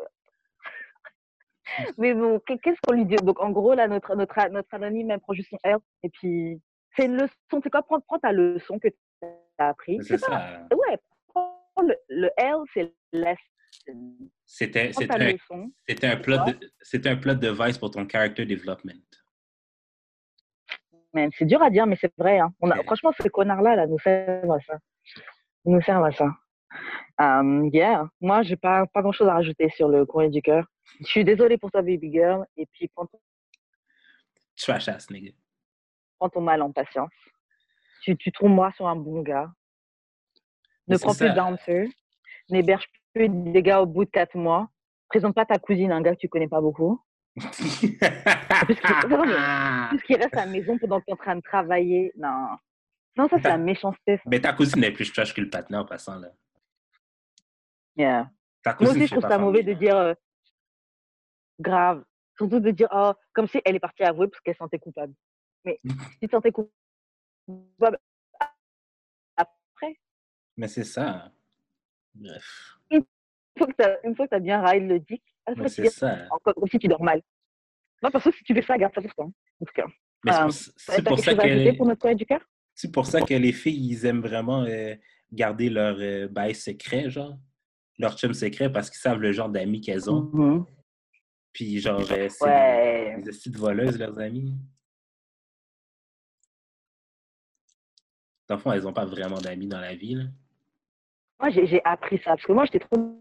Mais 1.98 2.14
bon, 2.14 2.40
qu'est-ce 2.46 2.80
qu'on 2.86 2.96
lui 2.96 3.06
dit? 3.06 3.16
Donc, 3.18 3.42
en 3.42 3.52
gros, 3.52 3.74
là, 3.74 3.88
notre, 3.88 4.16
notre, 4.16 4.50
notre 4.50 4.74
anonyme, 4.74 5.12
elle 5.12 5.20
prend 5.20 5.34
juste 5.34 5.50
son 5.50 5.58
R. 5.66 5.80
Et 6.04 6.10
puis, 6.10 6.62
c'est 6.96 7.06
une 7.06 7.16
leçon. 7.16 7.62
C'est 7.64 7.70
quoi? 7.70 7.84
Prends, 7.84 8.00
prends 8.02 8.20
ta 8.20 8.32
leçon 8.32 8.80
que 8.80 8.88
tu 8.88 9.28
as 9.58 9.70
appris. 9.70 10.00
C'est 10.04 10.18
ça. 10.18 10.68
Ouais, 10.72 10.98
prends 11.28 11.82
le, 11.82 11.96
le 12.10 12.30
L, 12.38 12.58
c'est 12.74 12.94
la 13.14 13.36
c'était 14.46 14.92
c'était 14.92 16.08
un 16.08 16.18
plot 16.18 16.38
de 16.46 16.72
c'était 16.82 17.10
un 17.10 17.16
plot 17.16 17.36
device 17.36 17.78
pour 17.78 17.92
ton 17.92 18.08
character 18.08 18.46
development. 18.46 19.02
C'est 21.38 21.46
dur 21.46 21.62
à 21.62 21.70
dire, 21.70 21.86
mais 21.88 21.98
c'est 22.00 22.14
vrai. 22.18 22.40
Hein. 22.40 22.54
On 22.62 22.72
a, 22.72 22.82
Franchement, 22.84 23.12
ces 23.20 23.30
connards-là 23.30 23.76
là, 23.76 23.88
nous 23.88 24.00
servent 24.00 24.52
à 24.52 24.60
ça. 24.62 24.78
Ils 25.66 25.74
nous 25.74 25.82
servent 25.82 26.06
à 26.06 26.12
ça. 26.12 26.30
Um, 27.20 27.70
yeah. 27.74 28.08
Moi, 28.22 28.44
j'ai 28.44 28.56
pas, 28.56 28.86
pas 28.88 29.02
grand-chose 29.02 29.28
à 29.28 29.34
rajouter 29.34 29.70
sur 29.70 29.90
le 29.90 30.06
courrier 30.06 30.30
du 30.30 30.42
cœur. 30.42 30.66
Je 31.00 31.06
suis 31.06 31.24
désolée 31.24 31.58
pour 31.58 31.72
toi, 31.72 31.82
baby 31.82 32.12
girl. 32.12 32.46
Et 32.58 32.66
puis, 32.68 32.88
prends 32.90 33.06
ton... 33.06 33.20
Trash 34.58 34.88
ass, 34.88 35.10
nigga. 35.10 35.32
Prends 36.20 36.30
ton 36.30 36.42
mal 36.42 36.62
en 36.62 36.72
patience. 36.72 37.12
Tu, 38.04 38.16
tu 38.18 38.32
trouves 38.32 38.50
moi 38.50 38.72
sur 38.76 38.88
un 38.88 38.96
bon 38.96 39.22
gars. 39.22 39.52
Ne 40.88 40.98
prends 40.98 41.16
plus 41.16 41.34
dancer. 41.34 41.90
N'héberge 42.50 42.86
plus 43.14 43.30
des 43.30 43.64
gars 43.64 43.82
au 43.82 43.86
bout 43.86 44.06
de 44.06 44.10
quatre 44.10 44.36
mois. 44.36 44.70
Présente 45.08 45.36
pas 45.36 45.46
ta 45.46 45.58
cousine 45.58 45.92
un 45.92 46.02
gars 46.02 46.16
que 46.16 46.20
tu 46.20 46.30
connais 46.30 46.48
pas 46.48 46.62
beaucoup. 46.62 47.02
Puisqu'il 47.36 47.98
reste 50.16 50.36
à 50.36 50.46
la 50.46 50.52
maison 50.52 50.78
pendant 50.78 51.00
que 51.00 51.06
tu 51.06 51.12
es 51.12 51.14
en 51.14 51.18
train 51.18 51.36
de 51.36 51.42
travailler. 51.42 52.12
Non. 52.18 52.58
Non, 53.18 53.28
ça, 53.28 53.38
c'est 53.42 53.50
la 53.50 53.58
méchanceté. 53.58 54.20
Mais 54.26 54.40
ta 54.40 54.54
cousine 54.54 54.84
est 54.84 54.92
plus 54.92 55.12
trash 55.12 55.34
que 55.34 55.42
le 55.42 55.50
patin 55.50 55.82
en 55.82 55.86
passant, 55.86 56.18
là. 56.18 56.30
Yeah. 57.98 58.30
Ta 58.64 58.74
cousine, 58.74 58.94
Moi 58.94 59.04
aussi, 59.04 59.08
je 59.08 59.20
trouve 59.20 59.30
ça 59.30 59.38
mauvais 59.38 59.64
de 59.64 59.74
dire 59.74 59.98
euh, 59.98 60.14
grave. 61.62 62.04
Surtout 62.38 62.60
de 62.60 62.72
dire, 62.72 62.88
oh, 62.92 63.14
comme 63.34 63.48
si 63.48 63.62
elle 63.66 63.76
est 63.76 63.80
partie 63.80 64.04
avouer 64.04 64.28
parce 64.28 64.42
qu'elle 64.42 64.56
sentait 64.56 64.80
coupable. 64.80 65.14
Mais 65.66 65.80
si 65.86 66.20
tu 66.20 66.28
te 66.28 66.32
sentais 66.32 66.52
coupable 66.52 68.00
après. 69.38 70.00
Mais 70.58 70.68
c'est 70.68 70.84
ça. 70.84 71.32
Bref. 72.14 72.78
Une 72.90 73.06
fois 73.58 73.68
que 73.68 74.30
tu 74.30 74.36
as, 74.36 74.40
bien 74.40 74.62
rail 74.62 74.88
le 74.88 75.00
dick, 75.00 75.24
c'est 75.68 75.90
ça. 75.90 76.28
Encore, 76.32 76.54
si 76.70 76.80
tu 76.80 76.88
dors 76.88 77.04
mal. 77.04 77.22
Moi, 78.02 78.12
parce 78.12 78.24
que 78.24 78.32
si 78.32 78.44
tu 78.44 78.54
fais 78.54 78.62
ça, 78.62 78.78
garde 78.78 78.94
ça 78.94 79.02
pour 79.02 79.14
toi. 79.14 79.26
En 79.26 79.66
tout 79.66 79.74
cas. 79.74 79.86
c'est 80.78 81.04
pour, 81.04 81.20
ça 81.20 81.36
que. 81.36 81.78
pour 81.78 81.86
notre 81.86 82.14
du 82.14 82.26
cœur? 82.26 82.42
C'est 82.74 82.92
pour 82.92 83.06
ça 83.06 83.22
que 83.22 83.34
les 83.34 83.52
filles, 83.52 83.92
ils 83.92 84.06
aiment 84.06 84.22
vraiment 84.22 84.64
euh, 84.64 84.96
garder 85.32 85.70
leur 85.70 85.98
euh, 86.00 86.28
bail 86.28 86.56
secret, 86.56 87.10
genre. 87.10 87.38
Leur 88.00 88.18
chum 88.18 88.34
secret, 88.34 88.72
parce 88.72 88.90
qu'ils 88.90 89.00
savent 89.00 89.20
le 89.20 89.32
genre 89.32 89.50
d'amis 89.50 89.82
qu'elles 89.82 90.10
ont. 90.10 90.32
Mm-hmm. 90.34 90.66
Puis, 91.54 91.80
genre, 91.80 92.02
euh, 92.12 92.30
c'est 92.30 92.46
ouais. 92.46 93.22
des, 93.22 93.32
des 93.32 93.50
de 93.50 93.58
voleuses, 93.58 94.00
leurs 94.00 94.18
amis. 94.20 94.54
Dans 98.48 98.56
le 98.56 98.62
fond, 98.62 98.72
elles 98.72 98.84
n'ont 98.84 98.94
pas 98.94 99.06
vraiment 99.06 99.40
d'amis 99.40 99.68
dans 99.68 99.80
la 99.80 99.96
ville. 99.96 100.32
Moi, 101.40 101.50
j'ai 101.50 101.82
appris 101.84 102.18
ça, 102.20 102.32
parce 102.32 102.44
que 102.44 102.52
moi, 102.52 102.66
j'étais 102.66 102.80
trop 102.80 103.18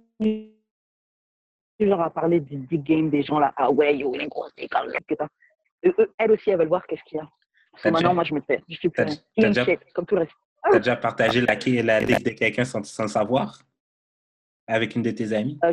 genre 1.81 2.03
à 2.03 2.11
parler 2.11 2.41
du 2.41 2.59
big 2.59 2.83
game 2.83 3.11
des 3.11 3.23
gens 3.23 3.39
là. 3.39 3.53
Ah 3.57 3.71
ouais, 3.71 3.97
yo, 3.97 4.15
les 4.15 4.29
grosses 4.29 4.53
comme 4.71 5.29
Elles 6.19 6.31
aussi, 6.31 6.51
elles 6.51 6.59
veulent 6.59 6.69
voir 6.69 6.87
qu'est-ce 6.87 7.03
qu'il 7.05 7.19
y 7.19 7.21
a. 7.21 7.29
Parce 7.73 7.85
que 7.85 7.89
maintenant, 7.89 8.15
moi, 8.15 8.25
je 8.25 8.35
me 8.35 8.41
fais. 8.41 8.63
Je 8.69 8.77
suis 8.77 8.89
plus 8.89 9.25
déjà, 9.37 9.65
comme 9.95 10.07
tout 10.07 10.17
le 10.17 10.23
reste. 10.23 10.33
T'as 10.63 10.79
déjà 10.79 10.97
partagé 10.97 11.41
la, 11.41 11.55
la 11.83 12.01
liste 12.01 12.27
de 12.27 12.31
quelqu'un 12.31 12.65
sans, 12.65 12.85
sans, 12.85 13.09
savoir? 13.09 13.63
Avec 14.67 14.95
une 14.95 15.03
de 15.03 15.11
tes 15.11 15.33
amies? 15.33 15.59
Euh, 15.65 15.73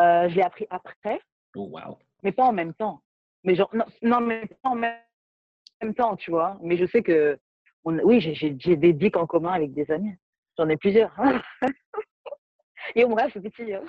euh, 0.00 0.28
je 0.28 0.36
l'ai 0.36 0.42
appris 0.42 0.66
après. 0.70 1.20
Oh, 1.56 1.68
wow. 1.70 1.98
Mais 2.22 2.32
pas 2.32 2.44
en 2.44 2.52
même 2.52 2.74
temps. 2.74 3.02
Mais 3.44 3.54
genre, 3.54 3.70
non, 3.72 3.84
non 4.02 4.20
mais 4.20 4.46
pas 4.62 4.70
en 4.70 4.74
même 4.74 5.94
temps, 5.96 6.16
tu 6.16 6.30
vois. 6.30 6.58
Mais 6.62 6.76
je 6.76 6.86
sais 6.86 7.02
que, 7.02 7.38
on, 7.84 7.98
oui, 8.00 8.20
j'ai 8.20 8.76
des 8.76 8.92
dicks 8.92 9.16
en 9.16 9.26
commun 9.26 9.52
avec 9.52 9.72
des 9.72 9.90
amis. 9.90 10.14
J'en 10.58 10.68
ai 10.68 10.76
plusieurs. 10.76 11.14
Et 12.94 13.04
au 13.04 13.08
Montréal, 13.08 13.30
c'est 13.32 13.40
petit. 13.40 13.72
Hein. 13.72 13.82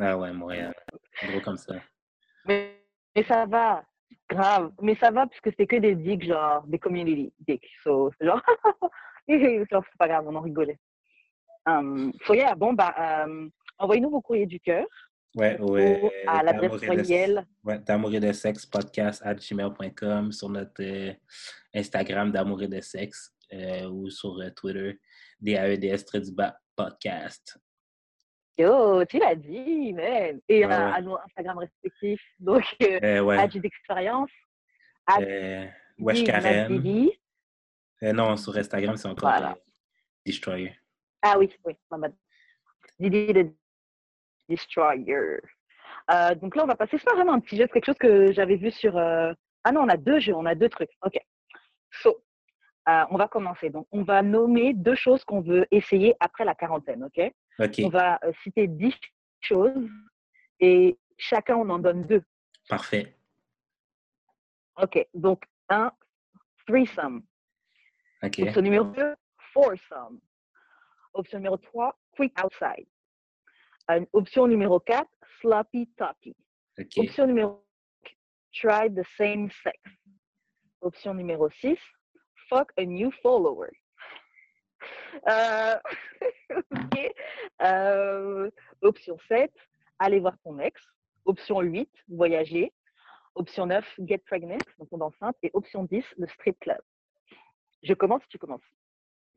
Ah 0.00 0.16
ouais, 0.16 0.32
Montréal. 0.32 0.74
Gros 1.22 1.40
comme 1.40 1.56
ça. 1.56 1.74
Mais, 2.46 2.76
mais, 3.14 3.24
ça 3.24 3.46
va, 3.46 3.84
grave. 4.28 4.72
Mais 4.80 4.94
ça 4.96 5.10
va 5.10 5.26
parce 5.26 5.40
que 5.40 5.50
c'est 5.56 5.66
que 5.66 5.76
des 5.76 5.94
dicks, 5.94 6.24
genre 6.24 6.62
des 6.66 6.78
community 6.78 7.32
dicks. 7.46 7.68
So, 7.82 8.10
genre, 8.20 8.42
c'est 9.28 9.98
pas 9.98 10.08
grave, 10.08 10.26
on 10.26 10.36
en 10.36 10.40
rigolait. 10.40 10.78
Um, 11.66 12.12
so 12.24 12.34
yeah, 12.34 12.54
bon, 12.54 12.72
bah, 12.72 12.94
um, 13.24 13.50
envoyez-nous 13.78 14.10
vos 14.10 14.22
courriers 14.22 14.46
du 14.46 14.60
cœur. 14.60 14.86
Ouais, 15.34 15.60
ouais. 15.60 16.12
À 16.26 16.42
l'adresse 16.42 16.80
courriel. 16.80 17.46
Ouais, 17.62 17.78
d'amour 17.78 18.14
et 18.14 18.20
de 18.20 18.32
sexe 18.32 18.64
podcast 18.66 19.22
à 19.24 19.34
gmail.com 19.34 20.32
sur 20.32 20.48
notre 20.48 20.82
euh, 20.82 21.12
Instagram 21.74 22.32
d'amour 22.32 22.62
et 22.62 22.68
de 22.68 22.80
sexe 22.80 23.34
euh, 23.52 23.88
ou 23.88 24.10
sur 24.10 24.40
euh, 24.40 24.50
Twitter, 24.50 24.98
DAEDS 25.40 26.04
podcast. 26.74 27.58
Yo, 28.58 29.04
tu 29.04 29.18
l'as 29.18 29.36
dit, 29.36 29.92
man. 29.92 30.40
Et 30.48 30.66
ouais, 30.66 30.72
à, 30.72 31.00
nos 31.00 31.16
Instagram 31.18 31.58
respectifs. 31.58 32.22
Donc, 32.40 32.64
euh, 32.82 32.98
euh 33.04 33.20
ouais. 33.20 33.46
d'expérience. 33.48 34.30
Euh, 35.20 35.66
Wesh 35.98 36.24
Karen. 36.24 36.82
Euh, 38.02 38.12
non, 38.12 38.36
sur 38.36 38.56
Instagram, 38.56 38.96
c'est 38.96 39.08
encore 39.08 39.30
voilà. 39.30 39.56
Destroyer. 40.26 40.74
Ah 41.22 41.38
oui, 41.38 41.48
oui, 41.64 41.74
ma 41.90 42.08
Didi 42.98 43.32
de 43.32 43.54
Destroyer. 44.48 45.40
Euh, 46.10 46.34
donc 46.34 46.56
là, 46.56 46.64
on 46.64 46.66
va 46.66 46.76
passer. 46.76 46.98
C'est 46.98 47.04
pas 47.04 47.14
vraiment 47.14 47.34
un 47.34 47.40
petit 47.40 47.56
jeu, 47.56 47.64
c'est 47.64 47.72
quelque 47.72 47.86
chose 47.86 47.98
que 47.98 48.32
j'avais 48.32 48.56
vu 48.56 48.70
sur. 48.70 48.96
Euh... 48.96 49.32
Ah 49.64 49.72
non, 49.72 49.82
on 49.82 49.88
a 49.88 49.96
deux 49.96 50.20
jeux, 50.20 50.34
on 50.34 50.46
a 50.46 50.54
deux 50.54 50.68
trucs. 50.68 50.90
OK. 51.04 51.18
So, 51.90 52.22
euh, 52.88 53.04
on 53.10 53.16
va 53.16 53.28
commencer. 53.28 53.70
Donc, 53.70 53.86
on 53.92 54.02
va 54.02 54.22
nommer 54.22 54.72
deux 54.72 54.94
choses 54.94 55.24
qu'on 55.24 55.40
veut 55.40 55.66
essayer 55.70 56.14
après 56.20 56.44
la 56.44 56.54
quarantaine, 56.54 57.04
OK? 57.04 57.32
On 57.84 57.88
va 57.88 58.20
citer 58.42 58.68
dix 58.68 58.94
choses 59.40 59.88
et 60.60 60.96
chacun, 61.18 61.56
on 61.56 61.68
en 61.70 61.78
donne 61.78 62.04
deux. 62.04 62.22
Parfait. 62.68 63.14
OK. 64.80 65.06
Donc, 65.12 65.42
un, 65.68 65.92
threesome. 66.66 67.22
OK. 68.22 68.38
Option 68.40 68.62
numéro 68.62 68.84
deux, 68.84 69.14
foursome. 69.52 70.20
Option 71.14 71.38
numéro 71.38 71.56
trois, 71.56 71.98
quick 72.12 72.32
outside. 72.42 72.86
Option 74.12 74.46
numéro 74.46 74.80
quatre, 74.80 75.10
sloppy 75.40 75.88
toppy. 75.96 76.36
Option 76.96 77.26
numéro 77.26 77.64
try 78.52 78.88
the 78.88 79.04
same 79.16 79.50
sex. 79.62 79.78
Option 80.80 81.14
numéro 81.14 81.50
6, 81.50 81.76
fuck 82.48 82.72
a 82.76 82.84
new 82.84 83.10
follower. 83.22 83.70
Euh, 85.28 85.76
euh, 87.62 88.50
option 88.82 89.18
7, 89.28 89.52
aller 89.98 90.20
voir 90.20 90.36
ton 90.44 90.58
ex. 90.60 90.80
Option 91.24 91.60
8, 91.60 91.90
voyager. 92.08 92.72
Option 93.34 93.66
9, 93.66 93.84
get 94.06 94.18
pregnant, 94.18 94.58
donc 94.78 94.88
on 94.92 95.00
enceinte. 95.00 95.36
Et 95.42 95.50
option 95.52 95.84
10, 95.84 96.04
le 96.16 96.26
strip 96.28 96.58
club. 96.60 96.80
Je 97.82 97.94
commence, 97.94 98.22
tu 98.28 98.38
commences. 98.38 98.62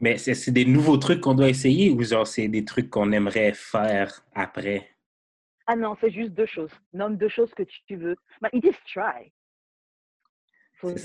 Mais 0.01 0.17
c'est 0.17 0.51
des 0.51 0.65
nouveaux 0.65 0.98
trucs 0.98 1.22
qu'on 1.22 1.36
doit 1.36 1.50
essayer 1.50 1.91
ou 1.91 2.03
genre 2.03 2.25
c'est 2.25 2.48
des 2.48 2.65
trucs 2.65 2.89
qu'on 2.89 3.12
aimerait 3.12 3.53
faire 3.53 4.25
après? 4.34 4.89
Ah 5.67 5.75
non, 5.75 5.96
c'est 6.01 6.12
juste 6.12 6.31
deux 6.31 6.48
choses. 6.48 6.72
Nomme 6.91 7.17
deux 7.17 7.29
choses 7.29 7.53
que 7.53 7.63
tu 7.88 7.96
veux. 7.96 8.15
Mais 8.41 8.50
it 8.51 8.65
is 8.65 8.75
try. 8.91 9.31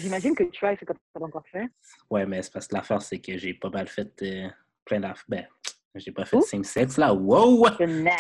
J'imagine 0.01 0.35
que 0.35 0.45
as, 0.45 0.77
c'est 0.79 0.87
comme 0.87 0.97
ça 1.15 1.23
encore 1.23 1.47
fait. 1.53 1.67
Ouais, 2.09 2.25
mais 2.25 2.43
c'est 2.43 2.53
parce 2.53 2.67
que 2.67 2.75
l'affaire, 2.75 3.03
c'est 3.03 3.21
que 3.21 3.37
j'ai 3.37 3.53
pas 3.53 3.69
mal 3.69 3.87
fait 3.87 4.11
euh, 4.23 4.49
plein 4.87 5.01
d'affaires. 5.01 5.25
Ben, 5.29 5.47
j'ai 5.95 6.13
pas 6.13 6.25
fait 6.25 6.41
same 6.41 6.65
sex 6.65 6.97
là. 6.97 7.13
Wow! 7.13 7.67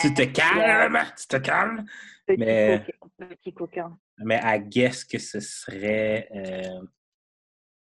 Tu 0.00 0.12
te 0.12 0.24
calmes! 0.24 0.98
Tu 1.18 1.26
te 1.26 1.36
calmes! 1.38 1.86
Petit, 2.26 2.38
mais, 2.38 2.84
coquin. 3.00 3.28
Petit 3.28 3.54
coquin. 3.54 3.98
Mais 4.18 4.40
I 4.44 4.60
guess 4.60 5.04
que 5.04 5.18
ce 5.18 5.40
serait 5.40 6.28
euh, 6.34 6.82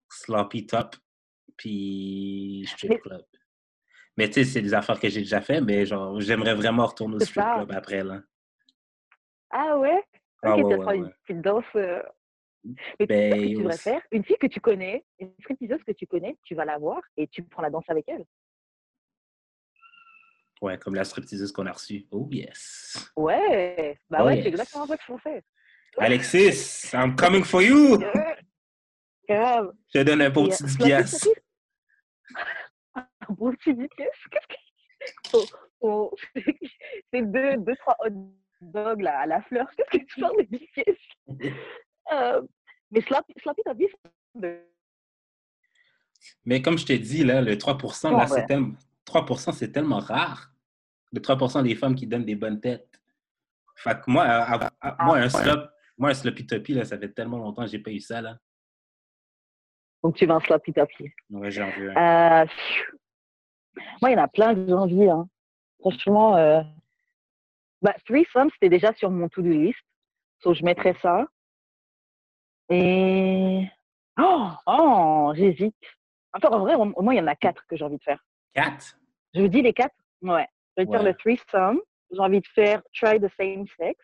Sloppy 0.09 0.65
Top 0.65 0.95
puis 1.57 2.65
Strip 2.67 3.01
Club. 3.01 3.23
Mais 4.17 4.27
tu 4.27 4.33
sais, 4.33 4.45
c'est 4.45 4.61
des 4.61 4.73
affaires 4.73 4.99
que 4.99 5.09
j'ai 5.09 5.21
déjà 5.21 5.41
fait, 5.41 5.61
mais 5.61 5.85
genre, 5.85 6.19
j'aimerais 6.19 6.53
vraiment 6.53 6.85
retourner 6.85 7.15
au 7.15 7.19
Strip 7.19 7.43
Club 7.55 7.71
après 7.71 8.03
là. 8.03 8.21
Ah 9.49 9.77
ouais? 9.77 10.03
Ah, 10.43 10.55
ok, 10.55 10.63
ouais, 10.63 10.77
ouais, 10.77 10.97
une 10.97 11.13
petite 11.25 11.41
danse. 11.41 11.65
Euh, 11.75 12.01
mais 12.99 13.05
ben, 13.05 13.33
que 13.33 13.47
tu 13.47 13.53
devrais 13.55 13.77
faire? 13.77 14.01
Une 14.11 14.23
fille 14.23 14.37
que 14.37 14.47
tu 14.47 14.59
connais, 14.59 15.03
une 15.19 15.33
stripteaseuse 15.41 15.83
que 15.83 15.91
tu 15.91 16.07
connais, 16.07 16.37
tu 16.43 16.55
vas 16.55 16.65
la 16.65 16.77
voir 16.77 17.01
et 17.17 17.27
tu 17.27 17.43
prends 17.43 17.61
la 17.61 17.69
danse 17.69 17.85
avec 17.87 18.07
elle. 18.07 18.25
Ouais, 20.61 20.77
comme 20.77 20.95
la 20.95 21.03
stripteaseuse 21.03 21.51
qu'on 21.51 21.65
a 21.65 21.71
reçue. 21.71 22.05
Oh 22.11 22.27
yes. 22.31 23.11
Ouais, 23.15 23.97
bah 24.09 24.19
oh, 24.21 24.25
ouais, 24.25 24.41
c'est 24.41 24.49
exactement 24.49 24.85
ça 24.85 24.95
je 24.99 25.11
pensais. 25.11 25.43
Alexis, 25.97 26.91
I'm 26.93 27.15
coming 27.15 27.43
for 27.43 27.61
you. 27.61 27.99
Grave. 29.33 29.71
Je 29.93 29.99
te 29.99 30.03
donne 30.03 30.21
un 30.21 30.29
beau 30.29 30.47
petit 30.47 30.77
pièce. 30.77 31.27
Un 32.95 33.33
beau 33.33 33.51
petit 33.53 33.73
pièce 33.73 34.09
Qu'est-ce 34.31 34.47
que. 34.47 34.57
Oh, 35.33 35.45
oh. 35.81 36.15
C'est 37.13 37.21
deux, 37.21 37.57
deux, 37.57 37.75
trois 37.77 37.97
hot 38.05 38.09
dogs 38.61 39.01
là, 39.01 39.19
à 39.19 39.25
la 39.25 39.41
fleur. 39.41 39.67
Qu'est-ce 39.75 39.97
que 39.99 40.05
tu 40.05 40.21
parles 40.21 40.37
de 40.37 40.57
pièces 40.57 40.97
euh, 42.13 42.41
mais 42.91 43.01
Sloppy, 43.01 43.33
Sloppy 43.41 43.61
Mais 46.45 46.61
comme 46.61 46.77
je 46.77 46.85
t'ai 46.85 46.99
dit, 46.99 47.23
là, 47.23 47.41
le 47.41 47.57
3 47.57 47.77
là, 48.11 48.27
c'est 48.27 48.45
tellement, 48.45 48.73
3 49.05 49.53
c'est 49.53 49.71
tellement 49.71 49.99
rare. 49.99 50.51
Le 51.13 51.19
3% 51.19 51.63
des 51.63 51.75
femmes 51.75 51.95
qui 51.95 52.07
donnent 52.07 52.25
des 52.25 52.35
bonnes 52.35 52.59
têtes. 52.59 53.01
Fait 53.75 53.99
que 53.99 54.11
moi, 54.11 54.25
moi, 54.99 55.17
un 55.17 55.29
slop, 55.29 55.69
moi, 55.97 56.09
un 56.09 56.13
sloppy 56.13 56.45
toppy, 56.45 56.73
là, 56.73 56.85
ça 56.85 56.97
fait 56.97 57.09
tellement 57.09 57.37
longtemps 57.37 57.63
que 57.63 57.71
j'ai 57.71 57.79
pas 57.79 57.91
eu 57.91 57.99
ça, 57.99 58.21
là. 58.21 58.37
Donc, 60.03 60.15
tu 60.15 60.25
vas 60.25 60.35
un 60.35 60.39
sloppy 60.39 60.73
toppy. 60.73 61.11
Ouais, 61.29 61.51
j'ai 61.51 61.63
envie. 61.63 61.81
Euh, 61.81 62.45
moi, 64.01 64.09
il 64.09 64.13
y 64.13 64.15
en 64.15 64.23
a 64.23 64.27
plein 64.27 64.55
que 64.55 64.65
j'ai 64.65 64.73
envie. 64.73 65.09
Hein. 65.09 65.27
Franchement, 65.79 66.35
euh... 66.37 66.61
bah, 67.81 67.95
Threesome, 68.05 68.49
c'était 68.53 68.69
déjà 68.69 68.93
sur 68.93 69.09
mon 69.11 69.29
to-do 69.29 69.49
list. 69.49 69.79
Donc, 70.43 70.55
je 70.55 70.63
mettrais 70.63 70.95
ça. 71.01 71.25
Et. 72.69 73.67
Oh, 74.19 74.49
oh 74.65 75.33
j'hésite. 75.35 75.75
Enfin, 76.33 76.49
en 76.49 76.59
vrai, 76.59 76.75
au 76.75 77.01
moins, 77.01 77.13
il 77.13 77.17
y 77.17 77.21
en 77.21 77.27
a 77.27 77.35
quatre 77.35 77.65
que 77.67 77.75
j'ai 77.75 77.83
envie 77.83 77.97
de 77.97 78.03
faire. 78.03 78.23
Quatre? 78.53 78.97
Je 79.33 79.41
vous 79.41 79.47
dis 79.47 79.61
les 79.61 79.73
quatre? 79.73 79.95
Ouais. 80.21 80.47
Je 80.77 80.83
vais 80.83 80.89
ouais. 80.89 80.97
faire 80.97 81.05
le 81.05 81.13
threesome. 81.13 81.79
J'ai 82.11 82.19
envie 82.19 82.41
de 82.41 82.47
faire 82.47 82.81
try 82.93 83.19
the 83.19 83.29
same 83.37 83.65
sex. 83.77 83.99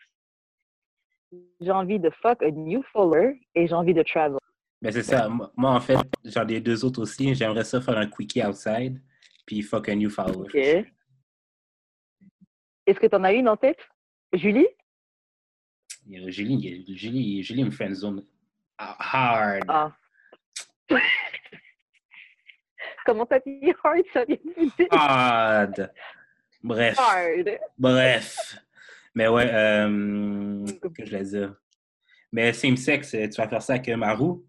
J'ai 1.60 1.70
envie 1.70 1.98
de 1.98 2.08
fuck 2.10 2.42
a 2.42 2.50
new 2.50 2.82
follower 2.92 3.38
et 3.54 3.66
j'ai 3.66 3.74
envie 3.74 3.94
de 3.94 4.02
travel. 4.02 4.38
Ben, 4.80 4.92
c'est 4.92 5.02
ça. 5.02 5.28
Moi, 5.28 5.70
en 5.70 5.80
fait, 5.80 5.98
j'en 6.24 6.46
ai 6.46 6.60
deux 6.60 6.84
autres 6.84 7.02
aussi. 7.02 7.34
J'aimerais 7.34 7.64
ça 7.64 7.80
faire 7.80 7.98
un 7.98 8.06
quickie 8.06 8.44
outside, 8.44 9.00
puis 9.44 9.62
fuck 9.62 9.88
a 9.88 9.94
new 9.94 10.08
follower. 10.08 10.46
Ok. 10.46 10.54
Est-ce 12.86 13.00
que 13.00 13.06
tu 13.06 13.16
en 13.16 13.24
as 13.24 13.32
une 13.32 13.48
en 13.48 13.56
tête? 13.56 13.80
Julie? 14.32 14.68
Julie, 16.28 16.84
Julie, 16.96 17.42
Julie 17.42 17.64
me 17.64 17.70
friendzone 17.70 18.24
hard. 18.78 19.64
Ah. 19.68 19.92
Comment 23.04 23.26
t'as 23.26 23.40
dit 23.40 23.72
hard, 23.82 24.04
ça 24.12 24.24
Hard. 24.90 25.92
Bref. 26.62 26.98
Hard. 26.98 27.58
Bref. 27.76 28.58
Mais 29.14 29.28
ouais, 29.28 29.50
euh, 29.52 30.64
que 30.96 31.04
je 31.04 31.10
vais 31.10 31.24
dire? 31.24 31.56
Mais 32.30 32.52
same 32.52 32.76
sex, 32.76 33.10
tu 33.10 33.28
vas 33.36 33.48
faire 33.48 33.62
ça 33.62 33.74
avec 33.74 33.88
Marou? 33.88 34.46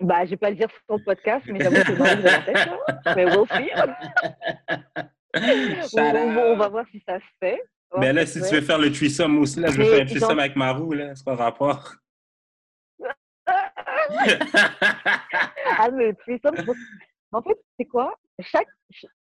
Bah, 0.00 0.24
je 0.24 0.30
vais 0.30 0.36
pas 0.36 0.50
le 0.50 0.56
dire 0.56 0.70
sur 0.70 0.80
ton 0.88 0.98
podcast, 0.98 1.44
mais 1.46 1.60
j'avoue 1.60 1.76
que 1.76 1.86
c'est 1.86 1.96
dans 1.96 2.04
la 2.04 2.42
tête. 2.42 2.56
Hein. 2.56 3.12
Mais 3.16 3.24
we'll 3.26 3.46
see. 3.48 3.70
on, 5.96 6.52
on, 6.52 6.56
va 6.56 6.68
voir 6.68 6.86
si 6.90 7.02
ça 7.06 7.18
se 7.18 7.24
fait. 7.38 7.62
Mais 7.98 8.12
là, 8.12 8.24
si 8.24 8.40
tu 8.40 8.54
veux 8.54 8.60
faire 8.60 8.78
le 8.78 8.90
threesome 8.90 9.38
aussi, 9.38 9.60
là, 9.60 9.70
je 9.70 9.76
vais 9.76 9.84
faire 9.84 10.02
un 10.02 10.06
threesome 10.06 10.38
avec 10.38 10.56
Marou, 10.56 10.92
là. 10.92 11.14
C'est 11.14 11.24
pas 11.24 11.34
rapport. 11.34 11.94
ah, 15.78 15.90
mais 15.92 16.14
threesome, 16.14 16.56
en 17.32 17.42
fait, 17.42 17.58
c'est 17.78 17.86
quoi? 17.86 18.16
Chaque, 18.40 18.68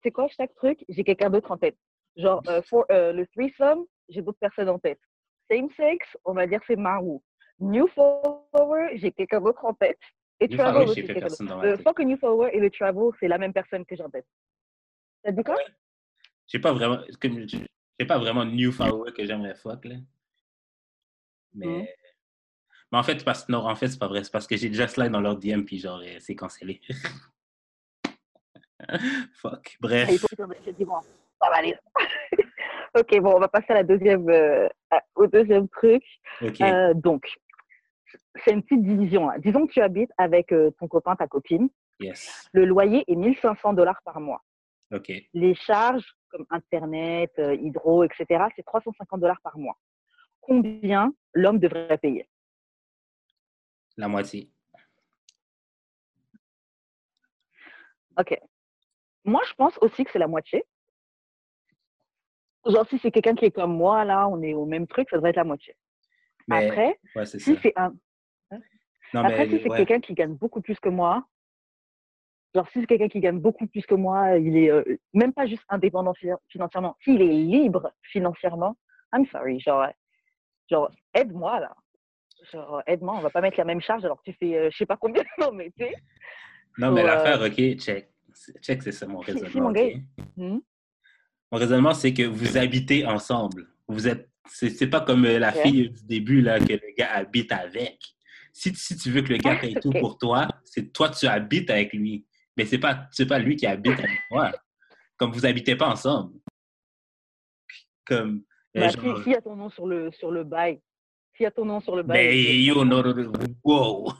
c'est 0.04 0.12
quoi 0.12 0.28
chaque 0.36 0.54
truc? 0.56 0.84
J'ai 0.90 1.04
quelqu'un 1.04 1.30
d'autre 1.30 1.52
en 1.52 1.58
tête. 1.58 1.78
Genre, 2.18 2.42
euh, 2.48 2.62
for, 2.70 2.86
euh, 2.92 3.14
le 3.14 3.28
threesome, 3.28 3.86
j'ai 4.10 4.22
d'autres 4.22 4.40
personnes 4.40 4.70
en 4.70 4.80
tête. 4.80 5.00
Same 5.50 5.70
sex, 5.78 6.06
on 6.26 6.34
va 6.34 6.48
dire 6.48 6.60
c'est 6.68 6.76
Marou. 6.76 7.22
New 7.60 7.88
follower, 7.88 8.98
j'ai 8.98 9.12
quelqu'un 9.12 9.42
d'autre 9.42 9.64
en 9.64 9.74
tête. 9.74 10.00
Et 10.40 10.50
travel, 10.50 10.90
aussi, 10.90 11.02
Le 11.02 11.78
fuck 11.78 12.00
new 12.00 12.18
follower 12.18 12.50
et 12.54 12.60
le 12.60 12.70
travel, 12.70 13.12
c'est 13.20 13.28
la 13.28 13.38
même 13.38 13.54
personne 13.54 13.86
que 13.86 13.96
j'ai 13.96 14.04
en 14.04 14.10
tête. 14.10 14.28
Ça 15.24 15.32
dit 15.32 15.44
quoi? 15.44 15.56
J'ai 16.48 16.60
pas 16.60 16.74
vraiment. 16.74 17.00
J'ai 18.00 18.06
pas 18.06 18.18
vraiment 18.18 18.46
new 18.46 18.72
follower 18.72 19.12
que 19.14 19.26
j'aimerais 19.26 19.56
fuck, 19.56 19.86
là. 19.86 19.96
Mais. 21.54 21.68
Mm. 21.68 21.86
Mais 22.92 23.00
en 23.00 23.04
fait, 23.04 23.26
parce... 23.26 23.50
non, 23.50 23.66
en 23.66 23.76
fait, 23.76 23.88
c'est 23.88 23.98
pas 23.98 24.08
vrai. 24.08 24.24
C'est 24.24 24.32
parce 24.32 24.46
que 24.46 24.56
j'ai 24.56 24.70
déjà 24.70 24.88
slide 24.88 25.12
dans 25.12 25.22
leur 25.22 25.38
DM, 25.38 25.64
puis 25.64 25.80
genre, 25.80 26.02
euh, 26.06 26.18
c'est 26.20 26.36
cancellé. 26.36 26.82
fuck. 29.34 29.76
Bref. 29.80 30.08
ça 30.10 30.46
va 30.46 31.56
aller. 31.56 31.76
ok, 32.96 33.20
bon, 33.22 33.36
on 33.36 33.40
va 33.40 33.48
passer 33.48 33.68
à 33.70 33.76
la 33.76 33.84
deuxième, 33.84 34.30
euh, 34.30 34.68
au 35.16 35.28
deuxième 35.28 35.68
truc. 35.70 36.04
Euh, 36.44 36.94
donc, 36.94 37.28
c'est 38.44 38.52
une 38.52 38.64
petite 38.64 38.84
division. 38.84 39.30
Hein. 39.30 39.40
Disons 39.40 39.68
que 39.68 39.72
tu 39.72 39.82
habites 39.82 40.12
avec 40.18 40.54
ton 40.80 40.88
copain, 40.88 41.16
ta 41.16 41.28
copine. 41.28 41.70
Yes. 42.00 42.50
Le 42.54 42.66
loyer 42.66 43.04
est 43.08 43.16
1500 43.16 43.74
dollars 43.74 44.02
par 44.04 44.20
mois. 44.20 44.42
OK. 44.92 45.12
Les 45.34 45.56
charges 45.56 46.16
comme 46.30 46.46
Internet, 46.50 47.32
euh, 47.40 47.56
hydro, 47.56 48.04
etc., 48.04 48.46
c'est 48.56 48.64
350 48.64 49.20
dollars 49.20 49.42
par 49.42 49.58
mois. 49.58 49.78
Combien 50.42 51.14
l'homme 51.34 51.60
devrait 51.60 51.98
payer? 51.98 52.30
La 53.98 54.08
moitié. 54.08 54.52
OK. 58.18 58.38
Moi, 59.24 59.42
je 59.48 59.54
pense 59.54 59.78
aussi 59.82 60.04
que 60.04 60.12
c'est 60.12 60.20
la 60.20 60.28
moitié. 60.28 60.66
Genre, 62.66 62.88
si 62.88 63.00
c'est 63.00 63.12
quelqu'un 63.12 63.36
qui 63.36 63.46
est 63.46 63.52
comme 63.52 63.76
moi, 63.76 64.06
là, 64.06 64.28
on 64.28 64.42
est 64.42 64.54
au 64.54 64.66
même 64.66 64.88
truc, 64.88 65.10
ça 65.10 65.18
devrait 65.18 65.32
être 65.32 65.36
la 65.38 65.44
moitié. 65.44 65.76
Après, 66.50 67.00
si 67.26 67.58
c'est 67.62 67.74
un... 67.76 67.94
Après, 69.14 69.48
si 69.50 69.60
c'est 69.62 69.70
quelqu'un 69.70 70.00
qui 70.00 70.14
gagne 70.14 70.34
beaucoup 70.34 70.62
plus 70.62 70.80
que 70.80 70.90
moi, 70.90 71.26
Genre, 72.56 72.66
si 72.72 72.80
c'est 72.80 72.88
quelqu'un 72.88 73.10
qui 73.10 73.20
gagne 73.20 73.40
beaucoup 73.40 73.68
plus 73.68 73.86
que 73.86 73.96
moi, 73.96 74.38
il 74.38 74.56
est 74.56 74.72
euh, 74.72 74.82
même 75.14 75.34
pas 75.34 75.46
juste 75.46 75.64
indépendant 75.68 76.14
financièrement, 76.48 76.96
s'il 77.04 77.22
est 77.22 77.28
libre 77.28 77.92
financièrement, 78.02 78.78
I'm 79.14 79.26
sorry, 79.26 79.60
genre, 79.60 79.88
genre 80.72 80.90
aide-moi 81.14 81.60
là. 81.60 81.76
Genre, 82.54 82.82
aide-moi, 82.88 83.16
on 83.18 83.20
va 83.20 83.30
pas 83.30 83.42
mettre 83.42 83.58
la 83.58 83.66
même 83.66 83.82
charge 83.82 84.06
alors 84.06 84.24
que 84.24 84.32
tu 84.32 84.38
fais 84.40 84.56
euh, 84.56 84.70
je 84.72 84.78
sais 84.78 84.86
pas 84.86 84.96
combien 84.96 85.22
non, 85.38 85.52
mais 85.52 85.70
tu 85.78 85.86
Non, 86.78 86.92
mais 86.92 87.04
l'affaire, 87.04 87.42
euh, 87.42 87.50
OK, 87.50 87.78
check. 87.78 88.10
Check, 88.62 88.84
c'est 88.84 88.94
ça 88.94 89.06
mon 89.06 89.20
raisonnement. 89.20 89.74
Hmm? 90.38 90.60
mon, 91.52 91.58
raisonnement, 91.58 91.94
c'est 91.94 92.14
que 92.14 92.24
vous 92.24 92.58
habitez 92.58 93.06
ensemble. 93.06 93.68
Vous 93.90 94.08
êtes. 94.08 94.30
C'est 94.48 94.88
pas 94.88 95.02
comme 95.02 95.24
la 95.26 95.52
fille 95.52 95.90
du 95.90 96.04
début 96.06 96.42
là, 96.42 96.60
que 96.60 96.74
le 96.74 96.96
gars 96.98 97.12
habite 97.14 97.52
avec. 97.52 98.00
Si, 98.54 98.74
si 98.74 98.96
tu 98.96 99.12
veux 99.12 99.22
que 99.22 99.34
le 99.34 99.38
gars 99.38 99.56
paye 99.56 99.76
tout 99.82 99.92
pour 99.92 100.18
toi, 100.18 100.48
c'est 100.64 100.94
toi 100.94 101.10
tu 101.10 101.28
habites 101.28 101.70
avec 101.70 101.94
lui 101.94 102.26
mais 102.58 102.66
c'est 102.66 102.78
pas, 102.78 103.08
pas 103.28 103.40
lui 103.40 103.56
qui 103.56 103.66
habite 103.66 104.00
avec 104.00 104.22
moi. 104.32 104.52
Comme 105.18 105.32
vous 105.32 105.46
habitez 105.46 105.76
pas 105.76 105.90
ensemble. 105.90 106.40
Comme. 108.06 108.44
Euh, 108.78 108.82
bah, 108.82 108.90
S'il 109.24 109.32
y 109.32 109.36
a 109.36 109.42
ton 109.42 109.56
nom 109.56 109.70
sur 109.70 109.88
le, 109.88 110.12
sur 110.12 110.32
le 110.32 110.44
bail. 110.44 110.82
S'il 111.36 111.44
y 111.44 111.48
a 111.48 111.52
ton 111.52 111.66
nom 111.66 111.80
sur 111.80 111.96
le 111.96 112.04
bail. 112.04 112.28
Mais 112.28 112.64
yo, 112.64 112.86
non, 112.86 113.02
non, 113.02 113.32
wow. 113.64 114.12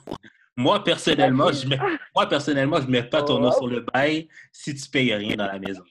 Moi, 0.56 0.82
personnellement, 0.82 1.52
je 1.52 1.66
mets, 1.68 1.78
moi, 2.14 2.26
personnellement, 2.26 2.80
je 2.80 2.86
mets 2.86 3.02
pas 3.02 3.22
ton 3.22 3.38
nom 3.38 3.52
sur 3.52 3.68
le 3.68 3.80
bail 3.80 4.28
si 4.52 4.74
tu 4.74 4.88
payes 4.88 5.14
rien 5.14 5.36
dans 5.36 5.46
la 5.46 5.58
maison. 5.58 5.84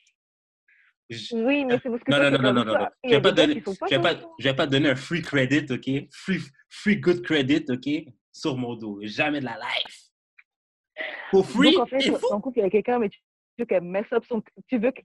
Oui, 1.10 1.66
mais 1.66 1.80
c'est 1.84 1.90
parce 1.90 2.04
que 2.04 2.12
non, 2.12 2.18
non, 2.18 2.32
non, 2.32 2.54
non, 2.54 2.66
non, 2.66 2.80
non, 2.80 2.88
Je 3.04 3.10
vais 3.10 3.22
pas 3.22 3.32
donner, 3.32 3.64
je 3.64 3.96
vais 3.96 4.02
pas, 4.02 4.14
je 4.40 4.50
vais 4.50 4.56
pas 4.56 4.68
donner 4.68 4.90
un 4.90 4.96
free 4.96 5.22
credit, 5.22 5.72
ok? 5.72 6.08
Free, 6.12 6.40
free 6.70 6.98
good 6.98 7.22
credit, 7.22 7.66
ok? 7.70 8.14
Sur 8.32 8.58
mon 8.58 8.76
dos. 8.76 9.00
Jamais 9.04 9.40
de 9.40 9.46
la 9.46 9.58
life. 9.58 10.06
For 11.32 11.46
free? 11.46 11.74
Donc, 11.74 11.84
en 11.84 11.86
fait, 11.86 12.10
en 12.32 12.42
couple 12.42 12.62
avec 12.62 12.72
quelqu'un, 12.72 13.00
mais 13.00 13.10
tu 13.10 13.20
veux 13.60 13.66
qu'elle 13.66 13.84
messe 13.84 14.12
up 14.12 14.26
son... 14.28 14.42
Tu 14.68 14.78
veux 14.78 14.92
que... 14.92 15.02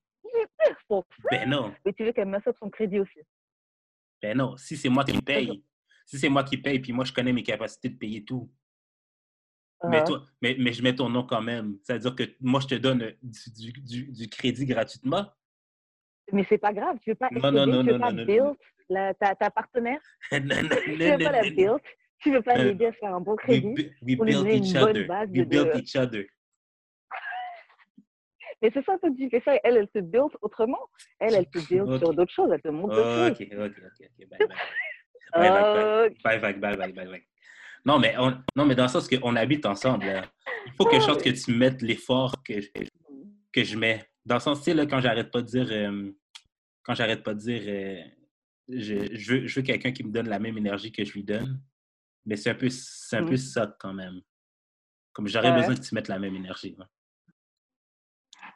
Ben 1.31 1.49
non. 1.49 1.75
Mais 1.85 1.93
tu 1.93 2.05
veux 2.05 2.13
qu'elle 2.13 2.29
messe 2.29 2.47
up 2.47 2.57
son 2.59 2.71
crédit 2.71 3.01
aussi. 3.01 3.21
Ben 4.23 4.37
non. 4.37 4.57
Si 4.57 4.77
c'est 4.77 4.89
moi 4.89 5.05
qui 5.05 5.21
paye, 5.21 5.63
si 6.07 6.19
c'est 6.19 6.29
moi 6.29 6.45
qui 6.45 6.57
paye, 6.57 6.81
puis 6.81 6.93
moi, 6.93 7.05
je 7.05 7.13
connais 7.13 7.33
mes 7.33 7.43
capacités 7.43 7.89
de 7.89 7.97
payer 7.97 8.25
tout. 8.25 8.51
mais, 9.85 10.01
uh-huh. 10.01 10.07
toi, 10.07 10.25
mais, 10.43 10.57
mais, 10.59 10.73
je 10.73 10.83
mets 10.83 10.95
ton 10.95 11.09
nom 11.09 11.25
quand 11.25 11.43
même. 11.43 11.79
C'est-à-dire 11.83 12.15
que 12.15 12.25
moi, 12.41 12.61
je 12.61 12.67
te 12.67 12.75
donne 12.75 13.15
du, 13.23 13.73
du, 13.73 14.11
du, 14.11 14.29
crédit 14.29 14.67
gratuitement. 14.67 15.27
Mais 16.33 16.45
c'est 16.49 16.59
pas 16.59 16.73
grave. 16.73 16.97
Tu 17.03 17.11
veux 17.11 17.17
pas 17.17 17.29
non, 17.31 17.53
non, 17.53 17.67
non, 17.67 17.85
tu 17.85 17.93
veux 17.93 17.99
pas 17.99 18.13
build 18.13 18.55
la, 18.89 19.15
ta, 19.15 19.35
ta 19.35 19.51
partenaire? 19.51 20.01
tu 20.31 20.39
veux 20.41 21.19
pas 21.19 21.33
la 21.33 21.43
build? 21.43 21.81
Tu 22.21 22.33
veux 22.33 22.43
pas 22.43 22.59
euh, 22.59 22.65
l'aider 22.65 22.87
à 22.87 22.93
faire 22.93 23.15
un 23.15 23.21
bon 23.21 23.35
crédit 23.37 23.75
we, 24.03 24.19
we 24.19 24.19
build 24.19 24.47
each 24.49 24.75
other. 24.77 25.09
We 25.33 25.45
build 25.47 25.77
each 25.77 25.97
other. 25.97 26.27
Mais 28.63 28.71
c'est 28.75 28.85
ça, 28.85 28.99
toi, 28.99 29.09
tu 29.17 29.31
fais 29.31 29.41
ça. 29.41 29.55
Elle, 29.65 29.79
elle 29.79 29.89
se 29.95 30.01
build 30.01 30.31
autrement. 30.43 30.91
Elle, 31.19 31.35
elle 31.35 31.47
se 31.55 31.67
build 31.67 31.99
sur 31.99 32.13
d'autres 32.13 32.33
choses. 32.33 32.51
Elle 32.53 32.61
te 32.61 32.69
montre 32.69 32.95
d'autres 32.95 33.17
choses. 33.17 33.31
Ok, 33.31 33.49
ok, 33.53 33.83
ok. 34.01 34.29
Bye, 34.29 34.39
bye. 34.39 34.49
Bye, 36.25 36.41
bye, 36.41 36.53
bye, 36.55 36.77
bye, 36.77 36.93
bye, 36.93 37.07
bye. 37.07 37.23
Non, 37.85 37.99
mais, 37.99 38.15
on, 38.19 38.37
non, 38.57 38.67
mais 38.67 38.75
dans 38.75 38.83
le 38.83 38.89
sens 38.89 39.09
qu'on 39.09 39.37
habite 39.37 39.65
ensemble, 39.65 40.23
il 40.67 40.73
faut 40.73 40.85
quelque 40.85 41.05
chose 41.05 41.23
que 41.23 41.31
tu 41.31 41.53
mettes 41.57 41.81
l'effort 41.83 42.35
que, 42.43 42.55
que 43.53 43.65
je 43.65 43.79
mets. 43.79 44.05
Dans 44.27 44.37
le 44.37 44.41
sens, 44.41 44.63
tu 44.63 44.73
sais, 44.73 44.87
quand 44.87 45.01
j'arrête 45.01 45.31
pas 45.31 45.43
de 45.43 45.47
dire, 45.47 45.69
euh, 45.71 46.11
quand 46.83 46.95
j'arrête 46.95 47.23
pas 47.23 47.35
de 47.35 47.39
dire, 47.41 47.63
euh, 47.67 48.03
je, 48.69 49.17
je, 49.17 49.55
veux, 49.55 49.63
quelqu'un 49.63 49.93
qui 49.93 50.05
me 50.05 50.13
donne 50.13 50.29
la 50.29 50.39
même 50.39 50.59
énergie 50.59 50.93
que 50.93 51.05
je 51.05 51.13
lui 51.13 51.25
donne, 51.25 51.61
mais 52.27 52.37
c'est 52.37 52.51
un 52.51 52.55
peu, 52.55 52.69
c'est 52.69 53.17
un 53.17 53.25
peu 53.25 53.37
ça 53.37 53.75
quand 53.79 53.95
même. 53.95 54.21
Comme 55.13 55.27
j'aurais 55.27 55.53
besoin 55.53 55.75
que 55.75 55.81
tu 55.81 55.95
mettes 55.95 56.09
la 56.09 56.19
même 56.19 56.37
énergie. 56.37 56.77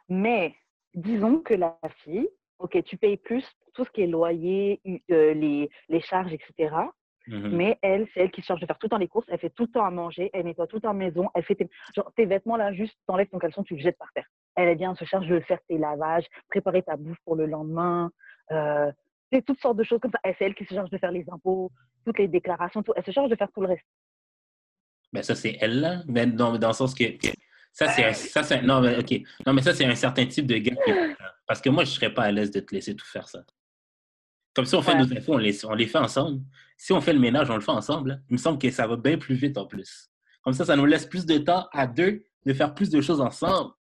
Mais 0.07 0.55
disons 0.93 1.39
que 1.39 1.53
la 1.53 1.77
fille, 2.03 2.29
OK, 2.59 2.81
tu 2.83 2.97
payes 2.97 3.17
plus 3.17 3.45
pour 3.59 3.73
tout 3.73 3.85
ce 3.85 3.89
qui 3.91 4.01
est 4.01 4.07
loyer, 4.07 4.81
euh, 5.11 5.33
les, 5.33 5.69
les, 5.89 6.01
charges, 6.01 6.31
etc. 6.31 6.73
Mmh 7.27 7.49
mais 7.49 7.79
elle, 7.81 8.07
c'est 8.13 8.21
elle 8.21 8.31
qui 8.31 8.41
se 8.41 8.45
charge 8.45 8.61
de 8.61 8.67
faire 8.67 8.77
tout 8.77 8.85
le 8.85 8.91
temps 8.91 8.97
les 8.97 9.07
courses, 9.07 9.25
elle 9.29 9.39
fait 9.39 9.49
tout 9.49 9.63
le 9.63 9.71
temps 9.71 9.83
à 9.83 9.89
manger, 9.89 10.29
elle 10.31 10.45
nettoie 10.45 10.67
tout 10.67 10.75
le 10.75 10.81
temps 10.83 10.93
maison, 10.93 11.27
elle 11.33 11.43
fait 11.43 11.55
tes, 11.55 11.67
genre, 11.95 12.11
tes 12.15 12.27
vêtements 12.27 12.55
là, 12.55 12.71
juste 12.71 12.95
t'enlèves 13.07 13.29
ton 13.29 13.39
caleçon, 13.39 13.63
tu 13.63 13.75
le 13.75 13.81
jettes 13.81 13.97
par 13.97 14.13
terre. 14.13 14.29
Elle 14.55 14.69
est 14.69 14.75
bien, 14.75 14.95
se 14.95 15.05
charge 15.05 15.27
de 15.27 15.39
faire 15.41 15.59
tes 15.67 15.77
lavages, 15.77 16.25
préparer 16.49 16.81
ta 16.81 16.95
bouffe 16.95 17.17
pour 17.25 17.35
le 17.35 17.45
lendemain, 17.45 18.11
euh, 18.51 18.91
toutes 19.45 19.59
sortes 19.59 19.77
de 19.77 19.83
choses 19.83 19.99
comme 19.99 20.11
ça. 20.11 20.19
C'est 20.23 20.45
elle 20.45 20.55
qui 20.55 20.65
se 20.65 20.73
charge 20.73 20.89
de 20.89 20.97
faire 20.97 21.11
les 21.11 21.25
impôts, 21.29 21.71
toutes 22.05 22.19
les 22.19 22.27
déclarations, 22.27 22.83
tout. 22.83 22.93
Elle 22.95 23.03
se 23.03 23.11
charge 23.11 23.29
de 23.29 23.35
faire 23.35 23.51
tout 23.53 23.61
le 23.61 23.67
reste. 23.67 23.85
Mais 25.11 25.23
ça, 25.23 25.35
c'est 25.35 25.57
elle, 25.59 25.81
là. 25.81 26.03
Mais 26.07 26.25
dans, 26.25 26.57
dans 26.57 26.67
le 26.69 26.73
sens 26.73 26.93
que. 26.93 27.03
Ça, 27.71 27.89
c'est 27.89 28.13
ça, 28.13 28.61
non, 28.61 28.79
mais, 28.79 28.97
OK. 28.97 29.13
Non, 29.45 29.51
mais 29.53 29.61
ça, 29.61 29.73
c'est 29.73 29.85
un 29.85 29.95
certain 29.95 30.25
type 30.25 30.47
de 30.47 30.57
gars. 30.57 30.75
parce 31.47 31.59
que 31.59 31.69
moi, 31.69 31.83
je 31.83 31.89
ne 31.89 31.95
serais 31.95 32.13
pas 32.13 32.23
à 32.23 32.31
l'aise 32.31 32.51
de 32.51 32.61
te 32.61 32.73
laisser 32.73 32.95
tout 32.95 33.05
faire 33.05 33.27
ça. 33.27 33.43
Comme 34.53 34.65
si 34.65 34.75
on 34.75 34.81
fait 34.81 34.95
nos 34.95 35.11
infos, 35.11 35.33
on 35.33 35.37
les, 35.37 35.65
on 35.65 35.73
les 35.73 35.87
fait 35.87 35.97
ensemble. 35.97 36.41
Si 36.77 36.93
on 36.93 37.01
fait 37.01 37.11
le 37.11 37.19
ménage, 37.19 37.49
on 37.49 37.55
le 37.55 37.61
fait 37.61 37.71
ensemble. 37.71 38.23
Il 38.29 38.33
me 38.33 38.37
semble 38.37 38.57
que 38.57 38.71
ça 38.71 38.87
va 38.87 38.95
bien 38.95 39.17
plus 39.17 39.35
vite 39.35 39.57
en 39.57 39.65
plus. 39.65 40.09
Comme 40.41 40.53
ça, 40.53 40.63
ça 40.63 40.77
nous 40.77 40.85
laisse 40.85 41.05
plus 41.05 41.25
de 41.25 41.37
temps 41.37 41.67
à 41.73 41.87
deux 41.87 42.23
de 42.45 42.53
faire 42.53 42.73
plus 42.73 42.89
de 42.89 43.01
choses 43.01 43.19
ensemble. 43.19 43.73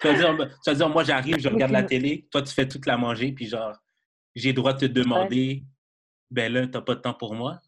Tu 0.00 0.06
vas 0.08 0.14
dire, 0.14 0.36
tu 0.64 0.70
vas 0.70 0.74
dire 0.74 0.88
moi, 0.88 1.04
j'arrive, 1.04 1.38
je 1.38 1.48
regarde 1.48 1.72
la 1.72 1.82
télé, 1.82 2.26
toi, 2.30 2.40
tu 2.40 2.54
fais 2.54 2.66
toute 2.66 2.86
la 2.86 2.96
manger, 2.96 3.32
puis 3.32 3.46
genre, 3.46 3.76
j'ai 4.34 4.48
le 4.48 4.54
droit 4.54 4.72
de 4.72 4.86
te 4.86 4.86
demander, 4.86 5.62
ben 6.30 6.50
là, 6.50 6.66
t'as 6.66 6.80
pas 6.80 6.94
de 6.94 7.00
temps 7.00 7.12
pour 7.12 7.34
moi. 7.34 7.60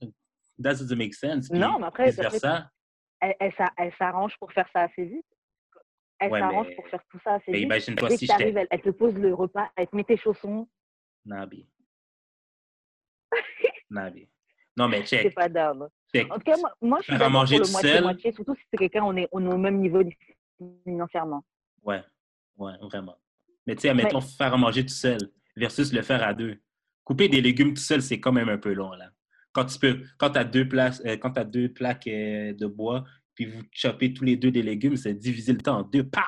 That 0.62 0.74
doesn't 0.74 0.96
make 0.96 1.14
sense. 1.14 1.50
non, 1.50 1.78
mais 1.78 1.86
après, 1.86 2.12
ça. 2.12 2.70
Elle, 3.20 3.34
elle, 3.76 3.92
s'arrange 3.98 4.36
pour 4.38 4.52
faire 4.52 4.66
ça 4.72 4.82
assez 4.82 5.04
vite. 5.04 5.26
Elle 6.18 6.30
s'arrange 6.30 6.74
pour 6.74 6.88
faire 6.88 7.02
tout 7.10 7.20
ça 7.22 7.34
assez 7.34 7.50
mais 7.50 7.58
vite. 7.58 7.66
Imagine-toi 7.66 8.10
si 8.10 8.26
je 8.26 8.32
elle, 8.40 8.66
elle, 8.70 8.80
te 8.80 8.90
pose 8.90 9.14
le 9.14 9.34
repas, 9.34 9.70
elle 9.76 9.86
te 9.86 9.94
met 9.94 10.04
tes 10.04 10.16
chaussons. 10.16 10.68
Nabi. 11.24 11.68
Nabi. 13.90 14.28
Non, 14.76 14.88
mais 14.88 15.04
check. 15.04 15.22
C'est 15.22 15.30
pas 15.30 15.48
d'âme. 15.48 15.82
En 15.82 16.34
tout 16.34 16.40
cas, 16.40 16.56
moi, 16.56 16.72
moi 16.80 16.98
je 17.00 17.04
suis 17.04 17.12
d'accord 17.12 17.44
pour 17.44 17.58
le 17.58 17.70
moitié-moitié, 17.70 18.32
surtout 18.32 18.54
si 18.54 18.62
c'est 18.70 18.76
quelqu'un, 18.78 19.04
on 19.04 19.16
est, 19.16 19.28
on 19.32 19.44
est 19.48 19.54
au 19.54 19.58
même 19.58 19.78
niveau 19.78 20.02
financièrement. 20.84 21.44
Ouais, 21.82 22.02
ouais, 22.56 22.72
vraiment. 22.80 23.16
Mais 23.66 23.74
tu 23.74 23.82
sais, 23.82 23.94
mettons, 23.94 24.20
faire 24.20 24.54
à 24.54 24.56
manger 24.56 24.84
tout 24.84 24.94
seul 24.94 25.18
versus 25.56 25.92
le 25.92 26.02
faire 26.02 26.22
à 26.22 26.34
deux. 26.34 26.58
Couper 27.04 27.28
des 27.28 27.40
légumes 27.40 27.74
tout 27.74 27.82
seul, 27.82 28.02
c'est 28.02 28.20
quand 28.20 28.32
même 28.32 28.48
un 28.48 28.58
peu 28.58 28.72
long, 28.72 28.92
là. 28.92 29.10
Quand 29.52 29.66
tu 29.66 29.78
peux, 29.78 30.02
quand 30.18 30.36
as 30.36 30.44
deux, 30.44 30.66
places, 30.66 31.02
euh, 31.04 31.16
quand 31.16 31.36
as 31.36 31.44
deux 31.44 31.68
plaques 31.70 32.06
euh, 32.06 32.54
de 32.54 32.66
bois, 32.66 33.04
puis 33.34 33.46
vous 33.46 33.62
chopez 33.70 34.14
tous 34.14 34.24
les 34.24 34.36
deux 34.36 34.50
des 34.50 34.62
légumes, 34.62 34.96
c'est 34.96 35.12
diviser 35.14 35.52
le 35.52 35.60
temps 35.60 35.80
en 35.80 35.82
deux. 35.82 36.04
Pow! 36.04 36.20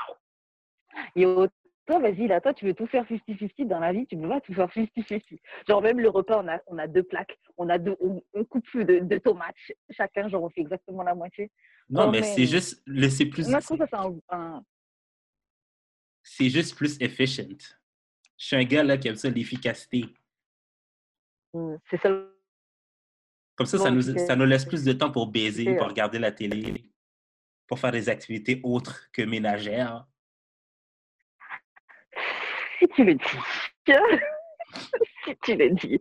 Yo, 1.16 1.48
toi, 1.86 1.98
vas-y, 1.98 2.26
là, 2.26 2.40
toi, 2.40 2.54
tu 2.54 2.64
veux 2.64 2.74
tout 2.74 2.86
faire 2.86 3.04
50-50 3.04 3.66
dans 3.66 3.80
la 3.80 3.92
vie, 3.92 4.06
tu 4.06 4.16
peux 4.16 4.28
pas 4.28 4.40
tout 4.40 4.54
faire 4.54 4.68
50-50. 4.68 5.38
Genre, 5.68 5.82
même 5.82 6.00
le 6.00 6.08
repas, 6.08 6.42
on 6.42 6.48
a, 6.48 6.60
on 6.66 6.78
a 6.78 6.86
deux 6.86 7.02
plaques, 7.02 7.38
on 7.56 7.68
a 7.68 7.78
deux, 7.78 7.96
on, 8.00 8.44
coupe 8.44 8.64
de, 8.74 9.00
de, 9.00 9.18
tomates, 9.18 9.54
chacun, 9.90 10.28
genre, 10.28 10.44
on 10.44 10.50
fait 10.50 10.62
exactement 10.62 11.02
la 11.02 11.14
moitié. 11.14 11.50
Non, 11.90 12.10
mais, 12.10 12.22
c'est 12.22 12.46
juste, 12.46 12.82
c'est 13.10 13.26
plus. 13.26 13.48
Moi, 13.48 13.60
je 13.60 13.64
trouve 13.66 13.78
que 13.78 13.84
c'est 13.88 13.96
un 14.30 14.62
c'est 16.24 16.48
juste 16.48 16.74
plus 16.74 16.96
efficient. 17.00 17.56
Je 18.36 18.46
suis 18.46 18.56
un 18.56 18.64
gars 18.64 18.82
là, 18.82 18.96
qui 18.96 19.08
aime 19.08 19.16
ça, 19.16 19.28
l'efficacité. 19.28 20.06
Mmh, 21.52 21.76
c'est 21.90 22.00
ça. 22.00 22.08
Comme 23.54 23.66
ça, 23.66 23.78
ça 23.78 23.90
nous, 23.90 24.02
ça 24.02 24.34
nous 24.34 24.46
laisse 24.46 24.64
plus 24.64 24.82
de 24.82 24.92
temps 24.92 25.12
pour 25.12 25.28
baiser, 25.28 25.76
pour 25.76 25.86
regarder 25.86 26.18
la 26.18 26.32
télé, 26.32 26.90
pour 27.68 27.78
faire 27.78 27.92
des 27.92 28.08
activités 28.08 28.60
autres 28.64 29.08
que 29.12 29.22
ménagères. 29.22 30.06
Si 32.84 32.88
tu 32.94 33.04
le 33.04 33.14
dis. 33.14 33.24
si 35.24 35.36
tu 35.42 35.54
le 35.56 35.70
dis. 35.70 36.00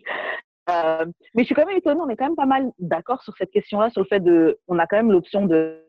Euh, 0.69 1.05
mais 1.33 1.43
je 1.43 1.47
suis 1.47 1.55
quand 1.55 1.65
même 1.65 1.77
étonnée, 1.77 2.01
on 2.01 2.09
est 2.09 2.15
quand 2.17 2.25
même 2.25 2.35
pas 2.35 2.45
mal 2.45 2.71
d'accord 2.79 3.21
sur 3.23 3.33
cette 3.37 3.51
question-là, 3.51 3.89
sur 3.89 4.01
le 4.01 4.07
fait 4.07 4.19
de, 4.21 4.59
on 4.67 4.79
a 4.79 4.87
quand 4.87 4.97
même 4.97 5.11
l'option 5.11 5.45
de, 5.45 5.81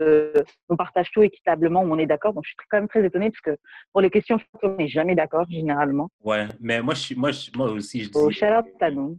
on 0.68 0.76
partage 0.76 1.10
tout 1.12 1.22
équitablement, 1.22 1.82
on 1.82 1.98
est 1.98 2.06
d'accord. 2.06 2.32
Donc 2.32 2.44
je 2.44 2.50
suis 2.50 2.56
quand 2.68 2.78
même 2.78 2.88
très 2.88 3.04
étonnée 3.04 3.30
parce 3.30 3.40
que 3.40 3.56
pour 3.92 4.00
les 4.00 4.10
questions, 4.10 4.38
on 4.62 4.76
n'est 4.76 4.88
jamais 4.88 5.14
d'accord 5.14 5.46
généralement. 5.48 6.10
Ouais, 6.22 6.46
mais 6.60 6.80
moi, 6.82 6.94
je 6.94 7.00
suis, 7.00 7.14
moi, 7.14 7.30
moi 7.54 7.70
aussi, 7.70 8.02
je 8.04 8.10
dis. 8.10 8.18
Oh, 8.18 8.30
shout 8.30 8.46
out 8.46 8.66
à 8.80 8.90
nous. 8.90 9.18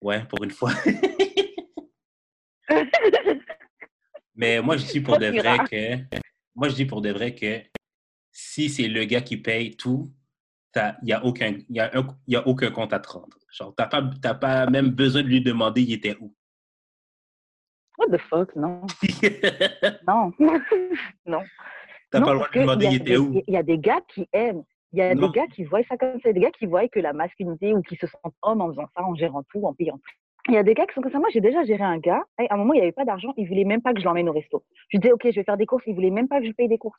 Ouais, 0.00 0.24
pour 0.24 0.42
une 0.44 0.50
fois. 0.50 0.70
mais 4.36 4.60
moi, 4.62 4.76
je 4.76 4.86
dis 4.86 5.00
pour 5.00 5.18
de 5.18 5.26
vrai 5.26 5.58
que, 5.70 5.96
moi, 6.54 6.68
je 6.68 6.74
dis 6.74 6.86
pour 6.86 7.02
de 7.02 7.10
vrai 7.10 7.34
que 7.34 7.60
si 8.32 8.68
c'est 8.70 8.88
le 8.88 9.04
gars 9.04 9.20
qui 9.20 9.36
paye 9.36 9.76
tout, 9.76 10.10
il 11.02 11.06
n'y 11.06 11.12
a, 11.12 11.24
aucun, 11.24 11.54
y 11.68 11.80
a, 11.80 11.90
y 12.26 12.36
a 12.36 12.46
aucun 12.46 12.70
compte 12.70 12.92
à 12.92 13.00
te 13.00 13.08
rendre. 13.08 13.36
Genre, 13.50 13.74
tu 13.76 13.82
n'as 13.82 13.88
pas, 13.88 14.34
pas 14.34 14.66
même 14.70 14.90
besoin 14.90 15.22
de 15.22 15.28
lui 15.28 15.40
demander 15.40 15.82
il 15.82 15.92
était 15.92 16.16
où. 16.20 16.34
What 17.98 18.16
the 18.16 18.20
fuck, 18.20 18.54
non. 18.54 18.82
non. 20.06 20.32
non. 21.26 21.42
T'as 22.10 22.20
pas 22.20 22.32
le 22.32 22.38
droit 22.38 22.48
de 22.48 22.52
lui 22.52 22.60
demander 22.60 22.86
il 22.86 22.94
était 22.96 23.16
où. 23.16 23.42
Il 23.46 23.54
y 23.54 23.56
a 23.56 23.62
des 23.62 23.78
gars 23.78 24.00
qui 24.08 24.28
aiment. 24.32 24.62
Il 24.92 24.98
y 24.98 25.02
a 25.02 25.14
des 25.14 25.28
gars 25.28 25.46
qui 25.48 25.64
voient 25.64 25.82
ça 25.88 25.96
comme 25.98 26.18
ça. 26.20 26.32
des 26.32 26.40
gars 26.40 26.50
qui 26.50 26.66
voient 26.66 26.88
que 26.88 27.00
la 27.00 27.12
masculinité 27.12 27.74
ou 27.74 27.82
qui 27.82 27.96
se 27.96 28.06
sentent 28.06 28.34
hommes 28.42 28.62
en 28.62 28.68
faisant 28.68 28.88
ça, 28.96 29.04
en 29.04 29.14
gérant 29.14 29.42
tout, 29.50 29.64
en 29.64 29.74
payant 29.74 29.98
tout. 29.98 30.14
Il 30.48 30.54
y 30.54 30.56
a 30.56 30.62
des 30.62 30.72
gars 30.72 30.86
qui 30.86 30.94
sont 30.94 31.02
comme 31.02 31.12
ça. 31.12 31.18
Moi, 31.18 31.28
j'ai 31.30 31.42
déjà 31.42 31.62
géré 31.64 31.82
un 31.82 31.98
gars. 31.98 32.22
À 32.38 32.54
un 32.54 32.56
moment, 32.56 32.72
il 32.72 32.76
n'y 32.76 32.82
avait 32.82 32.92
pas 32.92 33.04
d'argent. 33.04 33.34
Il 33.36 33.46
voulait 33.48 33.64
même 33.64 33.82
pas 33.82 33.92
que 33.92 34.00
je 34.00 34.04
l'emmène 34.06 34.30
au 34.30 34.32
resto. 34.32 34.64
Je 34.88 34.96
disais, 34.98 35.12
OK, 35.12 35.22
je 35.24 35.34
vais 35.34 35.44
faire 35.44 35.58
des 35.58 35.66
courses. 35.66 35.82
Il 35.86 35.94
voulait 35.94 36.10
même 36.10 36.28
pas 36.28 36.40
que 36.40 36.46
je 36.46 36.52
paye 36.52 36.68
des 36.68 36.78
courses. 36.78 36.98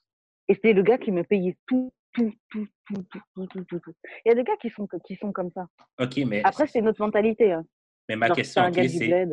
Et 0.49 0.53
c'était 0.53 0.73
le 0.73 0.83
gars 0.83 0.99
qui 0.99 1.11
me 1.11 1.23
payait 1.23 1.57
tout, 1.65 1.91
tout, 2.13 2.33
tout, 2.49 2.67
tout, 2.85 3.03
tout, 3.11 3.47
tout, 3.47 3.63
tout, 3.63 3.79
tout. 3.79 3.93
Il 4.25 4.29
y 4.29 4.31
a 4.31 4.35
des 4.35 4.43
gars 4.43 4.57
qui 4.61 4.69
sont, 4.69 4.87
qui 5.05 5.15
sont 5.15 5.31
comme 5.31 5.51
ça. 5.51 5.67
OK, 5.99 6.17
mais... 6.25 6.41
Après, 6.43 6.67
c'est 6.67 6.81
notre 6.81 7.01
mentalité. 7.01 7.51
Hein. 7.51 7.65
Mais 8.07 8.15
ma 8.15 8.29
question, 8.29 8.71
c'est... 8.73 9.27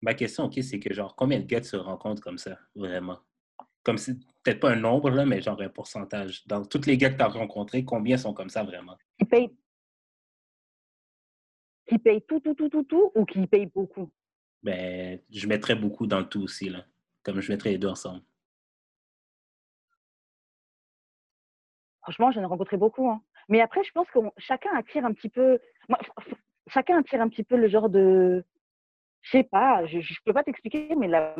Ma 0.00 0.14
question, 0.14 0.44
OK, 0.44 0.58
c'est 0.62 0.78
que 0.78 0.94
genre, 0.94 1.16
combien 1.16 1.40
de 1.40 1.46
gars 1.46 1.62
se 1.62 1.76
rencontrent 1.76 2.22
comme 2.22 2.38
ça, 2.38 2.58
vraiment? 2.74 3.18
Comme 3.82 3.98
si, 3.98 4.14
peut-être 4.42 4.60
pas 4.60 4.72
un 4.72 4.76
nombre, 4.76 5.10
là, 5.10 5.24
mais 5.24 5.40
genre 5.40 5.60
un 5.60 5.68
pourcentage. 5.68 6.46
Dans 6.46 6.64
tous 6.64 6.86
les 6.86 6.96
gars 6.96 7.10
que 7.10 7.16
tu 7.16 7.22
as 7.22 7.28
rencontrés, 7.28 7.84
combien 7.84 8.16
sont 8.16 8.34
comme 8.34 8.50
ça, 8.50 8.62
vraiment? 8.62 8.96
Qui 9.18 9.24
payent... 9.24 9.56
Qui 11.86 11.98
payent 11.98 12.22
tout, 12.28 12.40
tout, 12.40 12.54
tout, 12.54 12.68
tout, 12.68 12.84
tout, 12.84 13.12
ou 13.14 13.24
qui 13.24 13.46
payent 13.46 13.70
beaucoup? 13.74 14.10
Ben, 14.62 15.20
je 15.30 15.46
mettrais 15.46 15.74
beaucoup 15.74 16.06
dans 16.06 16.18
le 16.18 16.28
tout 16.28 16.42
aussi, 16.42 16.68
là. 16.68 16.84
Comme 17.22 17.40
je 17.40 17.50
mettrais 17.50 17.70
les 17.70 17.78
deux 17.78 17.88
ensemble. 17.88 18.22
Franchement, 22.08 22.30
j'en 22.30 22.40
ai 22.40 22.46
rencontré 22.46 22.78
beaucoup. 22.78 23.10
Hein. 23.10 23.20
Mais 23.50 23.60
après, 23.60 23.84
je 23.84 23.92
pense 23.92 24.08
que 24.08 24.18
chacun 24.38 24.74
attire 24.74 25.04
un 25.04 25.12
petit 25.12 25.28
peu. 25.28 25.58
chacun 26.68 27.00
attire 27.00 27.20
un 27.20 27.28
petit 27.28 27.44
peu 27.44 27.56
le 27.58 27.68
genre 27.68 27.90
de. 27.90 28.42
Je 29.20 29.30
sais 29.30 29.44
pas, 29.44 29.84
je 29.84 29.98
ne 29.98 30.24
peux 30.24 30.32
pas 30.32 30.42
t'expliquer, 30.42 30.94
mais 30.96 31.06
la, 31.06 31.34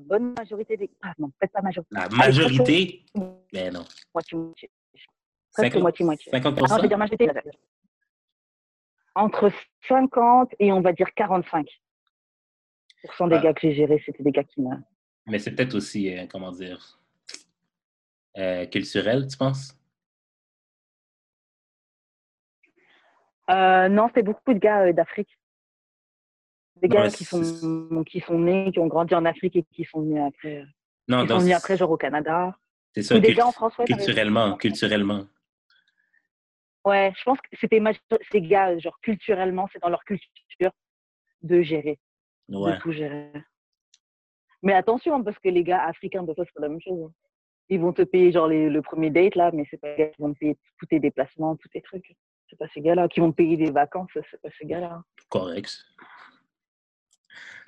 bonne 0.00 0.34
majorité 0.36 0.76
des. 0.76 0.90
Ah 1.00 1.12
non, 1.20 1.30
peut-être 1.38 1.52
pas 1.52 1.62
majorité. 1.62 1.94
La 1.94 2.08
majorité? 2.08 3.04
Mais 3.52 3.70
non. 3.70 3.84
Moitié-moitié. 4.12 4.68
Presque 5.52 5.76
moitié-moitié. 5.76 6.32
50%. 6.32 6.66
Ah, 6.68 6.88
dire 6.88 6.98
majorité. 6.98 7.30
Entre 9.14 9.52
50 9.86 10.56
et 10.58 10.72
on 10.72 10.80
va 10.80 10.92
dire 10.92 11.06
45% 11.16 11.64
des 13.28 13.36
ah. 13.36 13.38
gars 13.38 13.54
que 13.54 13.60
j'ai 13.60 13.74
gérés, 13.74 14.02
c'était 14.04 14.24
des 14.24 14.32
gars 14.32 14.42
qui 14.42 14.60
m'ont. 14.60 14.82
Mais 15.28 15.38
c'est 15.38 15.54
peut-être 15.54 15.76
aussi, 15.76 16.12
euh, 16.12 16.26
comment 16.28 16.50
dire, 16.50 16.98
euh, 18.36 18.66
culturel, 18.66 19.26
tu 19.28 19.36
penses? 19.36 19.76
Euh, 23.50 23.88
non, 23.88 24.10
c'est 24.14 24.22
beaucoup 24.22 24.52
de 24.52 24.58
gars 24.58 24.86
euh, 24.86 24.92
d'Afrique. 24.92 25.38
Des 26.76 26.88
gars 26.88 27.08
qui, 27.08 27.24
sont, 27.24 28.04
qui 28.04 28.20
sont 28.20 28.38
nés, 28.38 28.70
qui 28.70 28.78
ont 28.78 28.86
grandi 28.86 29.14
en 29.14 29.24
Afrique 29.24 29.56
et 29.56 29.62
qui 29.72 29.84
sont 29.84 30.02
venus 30.02 30.22
après. 30.26 30.66
Non, 31.08 31.22
qui 31.22 31.28
sont 31.28 31.38
venus 31.38 31.54
après, 31.54 31.76
genre 31.76 31.90
au 31.90 31.96
Canada. 31.96 32.54
C'est 32.94 33.02
ça, 33.02 33.18
des 33.18 33.34
gars 33.34 33.46
en 33.46 33.52
France, 33.52 33.74
culturellement, 33.86 34.56
culturellement. 34.56 35.26
Ouais, 36.84 37.12
je 37.16 37.22
pense 37.24 37.38
que 37.40 37.48
c'était 37.60 37.80
ces 38.30 38.42
gars, 38.42 38.78
genre 38.78 38.98
culturellement, 39.00 39.68
c'est 39.72 39.80
dans 39.80 39.88
leur 39.88 40.04
culture 40.04 40.70
de 41.42 41.62
gérer, 41.62 41.98
de 42.48 42.78
tout 42.80 42.92
gérer. 42.92 43.32
Mais 44.62 44.72
attention, 44.72 45.22
parce 45.22 45.38
que 45.38 45.48
les 45.48 45.64
gars 45.64 45.82
africains, 45.84 46.22
de 46.22 46.32
fois, 46.32 46.44
c'est 46.44 46.54
pas 46.54 46.62
la 46.62 46.68
même 46.68 46.80
chose. 46.80 47.10
Hein 47.68 47.74
ils 47.74 47.80
vont 47.80 47.92
te 47.92 48.02
payer 48.02 48.32
genre 48.32 48.48
le 48.48 48.80
premier 48.80 49.10
date 49.10 49.34
là, 49.34 49.50
mais 49.52 49.64
c'est 49.70 49.76
pas 49.78 49.88
les 49.90 49.96
gars 49.96 50.08
qui 50.08 50.22
vont 50.22 50.32
te 50.32 50.38
payer 50.38 50.56
tous 50.78 50.86
tes 50.86 51.00
déplacements, 51.00 51.56
tous 51.56 51.68
tes 51.68 51.82
trucs. 51.82 52.16
C'est 52.48 52.56
pas 52.56 52.66
ces 52.72 52.80
gars-là 52.80 53.08
qui 53.08 53.20
vont 53.20 53.32
te 53.32 53.36
payer 53.36 53.56
des 53.56 53.70
vacances, 53.70 54.10
c'est 54.14 54.40
pas 54.40 54.48
ces 54.58 54.66
gars-là. 54.66 55.02
Correct. 55.28 55.84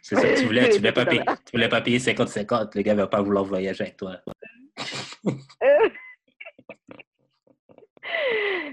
C'est 0.02 0.14
ça, 0.20 0.34
tu 0.34 0.44
voulais, 0.46 0.68
tu 0.70 0.78
voulais 0.78 0.92
pas 0.92 1.04
payer, 1.04 1.22
tu 1.44 1.52
voulais 1.52 1.68
pas 1.68 1.80
payer 1.80 1.98
50-50, 1.98 2.76
le 2.76 2.82
gars 2.82 2.94
va 2.94 3.08
pas 3.08 3.22
vouloir 3.22 3.44
voyager 3.44 3.82
avec 3.82 3.96
toi. 3.96 4.20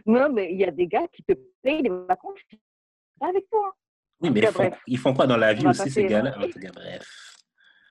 non, 0.06 0.32
mais 0.32 0.54
il 0.54 0.60
y 0.60 0.66
a 0.66 0.72
des 0.72 0.86
gars 0.88 1.08
qui 1.12 1.24
te 1.24 1.34
payent 1.64 1.82
des 1.82 1.90
vacances 1.90 2.40
avec 3.20 3.50
toi. 3.50 3.74
Oui, 4.22 4.30
mais 4.30 4.42
ils, 4.42 4.48
font, 4.48 4.72
ils, 4.88 4.98
font, 4.98 5.14
quoi 5.14 5.28
dans 5.28 5.36
la 5.38 5.54
vie 5.54 5.68
aussi, 5.68 5.90
ces 5.90 6.06
gars-là? 6.06 6.38
En 6.38 6.48
tout 6.48 6.60
cas, 6.60 6.72
bref. 6.74 7.06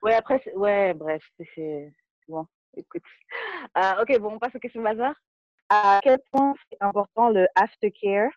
Ouais, 0.01 0.15
après, 0.15 0.41
ouais, 0.55 0.93
bref, 0.93 1.21
c'est 1.53 1.93
bon 2.27 2.47
écoute. 2.77 3.03
Euh, 3.77 4.01
ok, 4.01 4.19
bon, 4.19 4.33
on 4.33 4.39
passe 4.39 4.55
aux 4.55 4.59
questions 4.59 4.81
bazar. 4.81 5.13
À 5.69 5.99
quel 6.03 6.19
point 6.31 6.53
c'est 6.69 6.77
important 6.81 7.29
le 7.29 7.47
aftercare, 7.55 8.29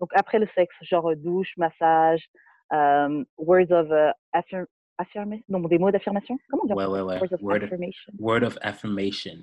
donc 0.00 0.10
après 0.14 0.38
le 0.38 0.46
sexe, 0.54 0.74
genre 0.82 1.14
douche, 1.16 1.52
massage, 1.56 2.28
euh, 2.72 3.24
words 3.38 3.70
of 3.70 3.88
uh, 3.90 4.12
affirmation, 4.32 5.42
non, 5.48 5.60
des 5.60 5.78
mots 5.78 5.90
d'affirmation? 5.90 6.38
Comment 6.50 6.64
on 6.64 6.66
dit 6.66 6.72
ouais, 6.74 6.86
ouais, 6.86 7.00
ouais. 7.00 7.18
Words 7.18 7.32
of 7.32 7.42
word 7.42 7.62
affirmation. 7.62 8.12
Of, 8.12 8.20
word 8.20 8.42
of 8.42 8.58
affirmation. 8.60 9.38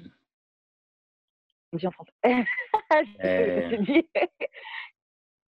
On 1.71 1.77
dit 1.77 1.87
en 1.87 1.91
français. 1.91 2.11
euh... 3.23 4.01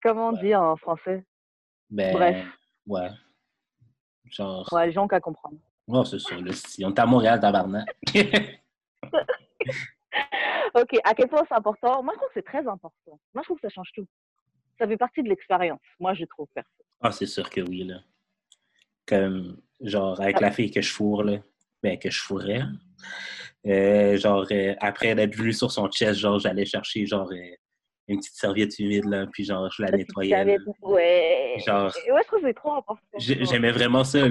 Comment 0.03 0.29
on 0.29 0.33
dit 0.33 0.55
en 0.55 0.77
français? 0.77 1.25
Ben, 1.91 2.15
Bref. 2.15 2.47
Ouais. 2.87 3.11
Genre. 4.31 4.67
Ouais, 4.73 4.87
les 4.87 4.93
gens 4.93 5.07
qu'à 5.07 5.21
comprendre. 5.21 5.59
Oh, 5.87 6.05
c'est 6.05 6.19
sûr. 6.19 6.41
Si 6.53 6.85
on 6.85 6.91
est 6.91 6.99
à 6.99 7.07
Montréal, 7.07 7.41
tabarnak. 7.41 7.87
ok, 10.75 10.99
à 11.05 11.15
quel 11.15 11.29
point 11.29 11.45
c'est 11.49 11.55
important? 11.55 12.03
Moi, 12.03 12.15
je 12.15 12.19
trouve 12.19 12.29
que 12.29 12.35
c'est 12.35 12.45
très 12.47 12.67
important. 12.67 13.19
Moi, 13.35 13.43
je 13.43 13.43
trouve 13.43 13.59
que 13.59 13.69
ça 13.69 13.75
change 13.75 13.91
tout. 13.95 14.07
Ça 14.79 14.87
fait 14.87 14.97
partie 14.97 15.23
de 15.23 15.29
l'expérience. 15.29 15.81
Moi, 16.01 16.15
je 16.15 16.25
trouve 16.25 16.49
perso. 16.55 16.69
Ah, 17.01 17.13
c'est 17.13 17.27
sûr 17.27 17.49
que 17.49 17.61
oui, 17.61 17.85
là. 17.85 18.01
Comme, 19.07 19.61
genre, 19.81 20.21
avec 20.21 20.41
la 20.41 20.51
fille 20.51 20.71
que 20.71 20.81
je 20.81 20.93
fourre, 20.93 21.25
là, 21.25 21.39
ben, 21.83 21.99
que 21.99 22.11
je 22.11 22.21
fourrais, 22.21 22.63
euh, 23.67 24.17
genre, 24.19 24.47
euh, 24.51 24.75
après 24.81 25.15
d'être 25.15 25.35
venu 25.35 25.53
sur 25.53 25.71
son 25.71 25.91
chest, 25.91 26.19
genre, 26.21 26.39
j'allais 26.39 26.67
chercher, 26.67 27.07
genre, 27.07 27.31
euh, 27.33 27.55
une 28.09 28.19
petite 28.19 28.35
serviette 28.35 28.79
humide, 28.79 29.07
là, 29.07 29.27
puis 29.33 29.45
genre, 29.45 29.71
je 29.71 29.83
la 29.83 29.91
nettoyais. 29.91 30.59
Ouais. 30.83 31.57
Genre, 31.67 31.87
ouais, 31.87 32.21
je 32.23 32.27
trouve 32.27 32.41
que 32.41 32.47
c'est 32.47 32.55
trop 32.55 32.73
important. 32.75 33.03
J'aimais 33.17 33.73
vraiment 33.73 34.05
ça. 34.05 34.27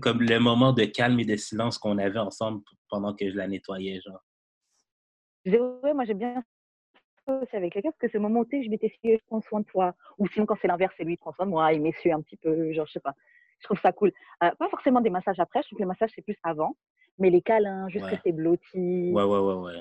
Comme 0.00 0.22
le 0.22 0.38
moment 0.38 0.72
de 0.72 0.84
calme 0.84 1.18
et 1.20 1.24
de 1.24 1.36
silence 1.36 1.78
qu'on 1.78 1.98
avait 1.98 2.18
ensemble 2.18 2.62
pendant 2.88 3.14
que 3.14 3.30
je 3.30 3.36
la 3.36 3.48
nettoyais, 3.48 4.00
genre. 4.00 4.22
Ouais, 5.44 5.92
moi, 5.92 6.04
j'aime 6.04 6.18
bien 6.18 6.42
aussi 7.26 7.56
avec 7.56 7.72
quelqu'un 7.72 7.90
parce 7.90 8.12
que 8.12 8.18
le 8.18 8.22
moment 8.22 8.40
où 8.40 8.46
je 8.50 8.68
m'étais 8.68 8.88
fiée, 8.88 9.18
je 9.18 9.24
prends 9.26 9.40
soin 9.40 9.60
de 9.60 9.66
toi. 9.66 9.94
Ou 10.18 10.26
sinon, 10.28 10.46
quand 10.46 10.56
c'est 10.60 10.68
l'inverse, 10.68 10.94
c'est 10.96 11.04
lui 11.04 11.14
qui 11.14 11.20
prend 11.20 11.32
soin 11.32 11.46
de 11.46 11.50
moi, 11.50 11.72
il 11.72 11.80
m'essuie 11.80 12.12
un 12.12 12.20
petit 12.20 12.36
peu, 12.36 12.72
genre, 12.72 12.86
je 12.86 12.92
sais 12.92 13.00
pas. 13.00 13.14
Je 13.60 13.64
trouve 13.66 13.80
ça 13.80 13.92
cool. 13.92 14.12
Euh, 14.42 14.50
pas 14.58 14.68
forcément 14.68 15.00
des 15.00 15.10
massages 15.10 15.38
après, 15.38 15.62
je 15.62 15.68
trouve 15.68 15.78
que 15.78 15.82
les 15.82 15.88
massages, 15.88 16.10
c'est 16.14 16.22
plus 16.22 16.36
avant. 16.42 16.76
Mais 17.18 17.30
les 17.30 17.42
câlins, 17.42 17.88
juste 17.88 18.08
que 18.08 18.16
c'est 18.24 18.32
blotti. 18.32 19.12
Ouais, 19.12 19.22
ouais, 19.22 19.38
ouais, 19.38 19.54
ouais. 19.54 19.78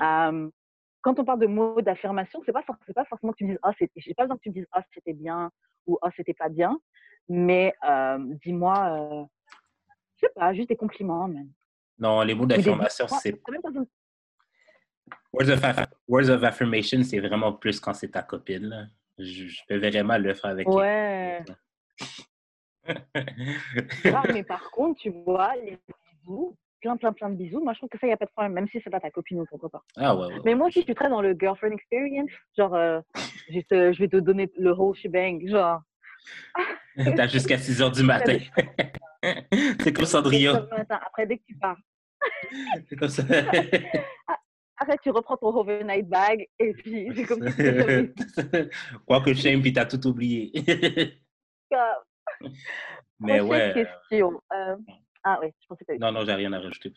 quand 1.01 1.17
on 1.17 1.25
parle 1.25 1.39
de 1.39 1.47
mots 1.47 1.81
d'affirmation, 1.81 2.41
c'est 2.45 2.51
pas, 2.51 2.63
pas 2.63 3.05
forcément 3.05 3.31
que 3.31 3.37
tu 3.37 3.45
me 3.45 3.51
dises, 3.51 3.59
oh, 3.63 3.71
j'ai 3.95 4.13
pas 4.13 4.23
besoin 4.23 4.37
que 4.37 4.41
tu 4.41 4.49
me 4.49 4.53
dises, 4.53 4.67
oh, 4.75 4.81
c'était 4.93 5.13
bien 5.13 5.49
ou 5.87 5.97
oh, 6.01 6.07
c'était 6.15 6.33
pas 6.33 6.49
bien. 6.49 6.77
Mais 7.29 7.73
dis-moi, 8.43 9.27
je 10.21 10.27
sais 10.27 10.33
pas, 10.33 10.53
juste 10.53 10.69
des 10.69 10.75
compliments. 10.75 11.29
Non, 11.97 12.21
les 12.21 12.33
mots 12.33 12.45
d'affirmation, 12.45 13.07
c'est. 13.07 13.39
Words 15.33 16.29
of, 16.29 16.43
affirmation, 16.43 17.03
c'est 17.03 17.19
vraiment 17.19 17.53
plus 17.53 17.79
quand 17.79 17.93
c'est 17.93 18.09
ta 18.09 18.21
copine. 18.21 18.91
Je, 19.17 19.47
je 19.47 19.61
peux 19.67 19.77
vraiment 19.77 20.17
le 20.17 20.33
faire 20.33 20.51
avec 20.51 20.67
Ouais. 20.67 21.43
mais 24.33 24.43
par 24.43 24.71
contre, 24.71 25.01
tu 25.01 25.09
vois, 25.09 25.55
les 25.55 25.77
bisous, 26.25 26.55
plein, 26.81 26.97
plein, 26.97 27.13
plein 27.13 27.29
de 27.29 27.35
bisous, 27.35 27.63
moi, 27.63 27.73
je 27.73 27.79
trouve 27.79 27.89
que 27.89 27.97
ça, 27.97 28.07
il 28.07 28.09
n'y 28.09 28.13
a 28.13 28.17
pas 28.17 28.25
de 28.25 28.31
problème, 28.31 28.53
même 28.53 28.67
si 28.67 28.81
c'est 28.83 28.89
pas 28.89 28.99
ta 28.99 29.11
copine 29.11 29.39
ou 29.39 29.45
ton 29.45 29.57
copain. 29.57 29.81
Ah 29.95 30.15
ouais, 30.15 30.27
Mais 30.43 30.55
moi 30.55 30.67
aussi, 30.67 30.79
je 30.79 30.85
suis 30.85 30.95
très 30.95 31.09
dans 31.09 31.21
le 31.21 31.35
girlfriend 31.39 31.71
experience. 31.71 32.31
Genre, 32.57 32.73
euh, 32.73 32.99
je 33.49 33.99
vais 33.99 34.07
te 34.07 34.17
donner 34.17 34.51
le 34.57 34.71
whole 34.71 34.95
shebang. 34.95 35.47
Genre. 35.47 35.81
T'as 37.15 37.27
jusqu'à 37.27 37.57
6 37.57 37.81
h 37.81 37.93
du 37.93 38.03
matin. 38.03 38.37
c'est 39.83 39.93
comme 39.93 40.05
Cendrillon. 40.05 40.67
Après, 40.89 41.25
dès 41.25 41.37
que 41.37 41.43
tu 41.47 41.55
pars. 41.55 41.77
c'est 42.89 42.95
comme 42.95 43.09
ça. 43.09 43.23
Après, 44.77 44.97
tu 45.03 45.11
reprends 45.11 45.37
ton 45.37 45.55
overnight 45.55 46.07
bag 46.07 46.47
et 46.57 46.73
puis 46.73 47.07
c'est 47.15 47.25
comme 47.25 47.47
si 47.49 48.69
Quoi 49.05 49.21
que 49.21 49.33
j'aime, 49.33 49.61
puis 49.61 49.73
t'as 49.73 49.85
tout 49.85 50.07
oublié. 50.07 50.51
Mais 53.19 53.39
ouais. 53.41 53.73
question. 53.73 54.41
Euh, 54.51 54.75
ah 55.23 55.39
oui, 55.41 55.49
je 55.61 55.67
pensais 55.67 55.85
que 55.85 55.93
Non, 55.99 56.11
non, 56.11 56.25
j'ai 56.25 56.33
rien 56.33 56.51
à 56.53 56.59
rajouter. 56.59 56.91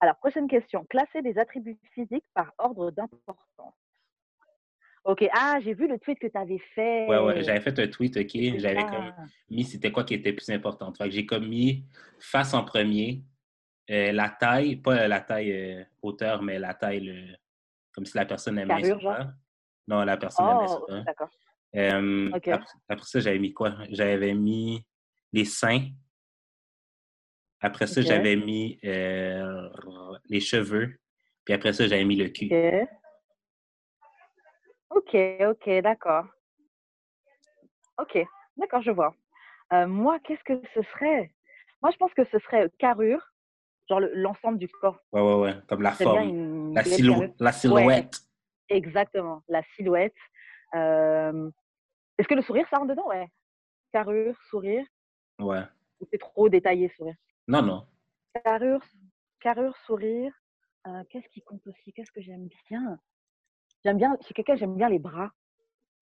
Alors, 0.00 0.16
prochaine 0.16 0.48
question. 0.48 0.86
Classer 0.88 1.20
des 1.20 1.38
attributs 1.38 1.78
physiques 1.92 2.24
par 2.34 2.52
ordre 2.58 2.90
d'importance. 2.90 3.74
OK. 5.06 5.24
Ah, 5.32 5.58
j'ai 5.62 5.72
vu 5.72 5.86
le 5.86 5.98
tweet 5.98 6.18
que 6.18 6.26
tu 6.26 6.36
avais 6.36 6.58
fait. 6.74 7.06
Ouais, 7.06 7.18
ouais, 7.18 7.42
j'avais 7.42 7.60
fait 7.60 7.78
un 7.78 7.86
tweet, 7.86 8.16
OK. 8.16 8.58
J'avais 8.58 8.84
comme 8.84 9.12
mis 9.48 9.64
c'était 9.64 9.92
quoi 9.92 10.02
qui 10.02 10.14
était 10.14 10.32
plus 10.32 10.50
important. 10.50 10.92
Fait 10.92 11.04
que 11.04 11.10
j'ai 11.10 11.24
comme 11.24 11.46
mis 11.46 11.84
face 12.18 12.52
en 12.54 12.64
premier, 12.64 13.22
euh, 13.88 14.10
la 14.10 14.28
taille, 14.28 14.76
pas 14.76 15.06
la 15.06 15.20
taille 15.20 15.52
euh, 15.52 15.84
hauteur, 16.02 16.42
mais 16.42 16.58
la 16.58 16.74
taille, 16.74 17.36
comme 17.92 18.04
si 18.04 18.16
la 18.16 18.26
personne 18.26 18.58
aimait 18.58 18.82
ça. 18.82 19.32
Non, 19.86 20.02
la 20.02 20.16
personne 20.16 20.48
aimait 20.48 20.68
ça. 20.68 20.80
Oh, 20.88 21.02
d'accord. 21.06 21.30
Euh, 21.76 22.30
après, 22.88 23.06
ça, 23.06 23.20
j'avais 23.20 23.38
mis 23.38 23.52
quoi? 23.52 23.76
J'avais 23.90 24.34
mis 24.34 24.84
les 25.32 25.44
seins. 25.44 25.88
Après 27.60 27.86
ça, 27.86 28.00
j'avais 28.02 28.34
mis 28.34 28.80
les 28.82 30.40
cheveux. 30.40 30.98
Puis 31.44 31.54
après 31.54 31.72
ça, 31.72 31.86
j'avais 31.86 32.04
mis 32.04 32.16
le 32.16 32.28
cul. 32.28 32.48
Ok, 34.90 35.16
ok, 35.40 35.68
d'accord. 35.82 36.26
Ok, 37.98 38.18
d'accord, 38.56 38.82
je 38.82 38.90
vois. 38.90 39.14
Euh, 39.72 39.86
moi, 39.86 40.18
qu'est-ce 40.20 40.44
que 40.44 40.60
ce 40.74 40.82
serait? 40.82 41.32
Moi, 41.82 41.90
je 41.90 41.96
pense 41.96 42.12
que 42.14 42.24
ce 42.24 42.38
serait 42.38 42.70
carrure, 42.78 43.32
genre 43.88 44.00
l'ensemble 44.14 44.58
du 44.58 44.68
corps. 44.68 44.98
Ouais, 45.12 45.22
ouais, 45.22 45.34
ouais, 45.34 45.54
comme 45.68 45.82
la 45.82 45.92
forme, 45.92 46.72
la, 46.74 46.82
la, 46.82 47.52
silhouette. 47.52 48.20
exactement, 48.68 49.42
la 49.48 49.62
silhouette. 49.74 50.14
Euh, 50.74 51.50
est-ce 52.18 52.28
que 52.28 52.34
le 52.34 52.42
sourire, 52.42 52.66
ça 52.70 52.78
rentre 52.78 52.90
dedans? 52.90 53.08
Ouais. 53.08 53.28
Carrure, 53.92 54.36
sourire. 54.50 54.84
Ouais. 55.38 55.62
Ou 56.00 56.06
c'est 56.10 56.18
trop 56.18 56.48
détaillé, 56.48 56.88
sourire? 56.96 57.16
Non, 57.48 57.62
non. 57.62 57.86
Carrure, 58.44 58.82
carrure 59.40 59.76
sourire. 59.86 60.32
Euh, 60.86 61.02
qu'est-ce 61.10 61.28
qui 61.28 61.42
compte 61.42 61.66
aussi? 61.66 61.92
Qu'est-ce 61.92 62.12
que 62.12 62.20
j'aime 62.20 62.48
bien? 62.68 62.98
J'aime 63.84 63.98
bien, 63.98 64.16
chez 64.26 64.34
quelqu'un, 64.34 64.56
j'aime 64.56 64.76
bien 64.76 64.88
les 64.88 64.98
bras. 64.98 65.30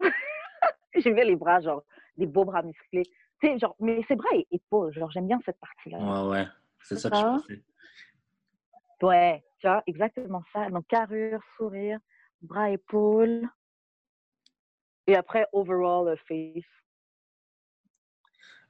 j'aime 0.95 1.15
bien 1.15 1.25
les 1.25 1.37
bras, 1.37 1.61
genre 1.61 1.83
des 2.17 2.27
beaux 2.27 2.45
bras 2.45 2.63
musclés. 2.63 3.05
Tu 3.41 3.59
genre, 3.59 3.77
mais 3.81 4.03
ses 4.09 4.17
bras 4.17 4.31
et 4.33 4.47
épaules, 4.53 4.93
genre, 4.95 5.11
j'aime 5.11 5.27
bien 5.27 5.41
cette 5.45 5.59
partie-là. 5.59 5.99
Ouais, 5.99 6.31
ouais, 6.31 6.47
c'est 6.83 6.97
ça, 6.97 7.11
que 7.11 7.17
je 7.17 7.23
pensais. 7.23 7.63
Ouais, 9.03 9.45
tu 9.59 9.67
vois, 9.67 9.83
exactement 9.87 10.43
ça. 10.53 10.71
Donc, 10.71 10.87
carrure, 10.87 11.41
sourire, 11.57 11.99
bras, 12.41 12.71
épaules. 12.71 13.47
Et 15.07 15.17
après, 15.17 15.47
overall, 15.53 16.17
face. 16.27 16.65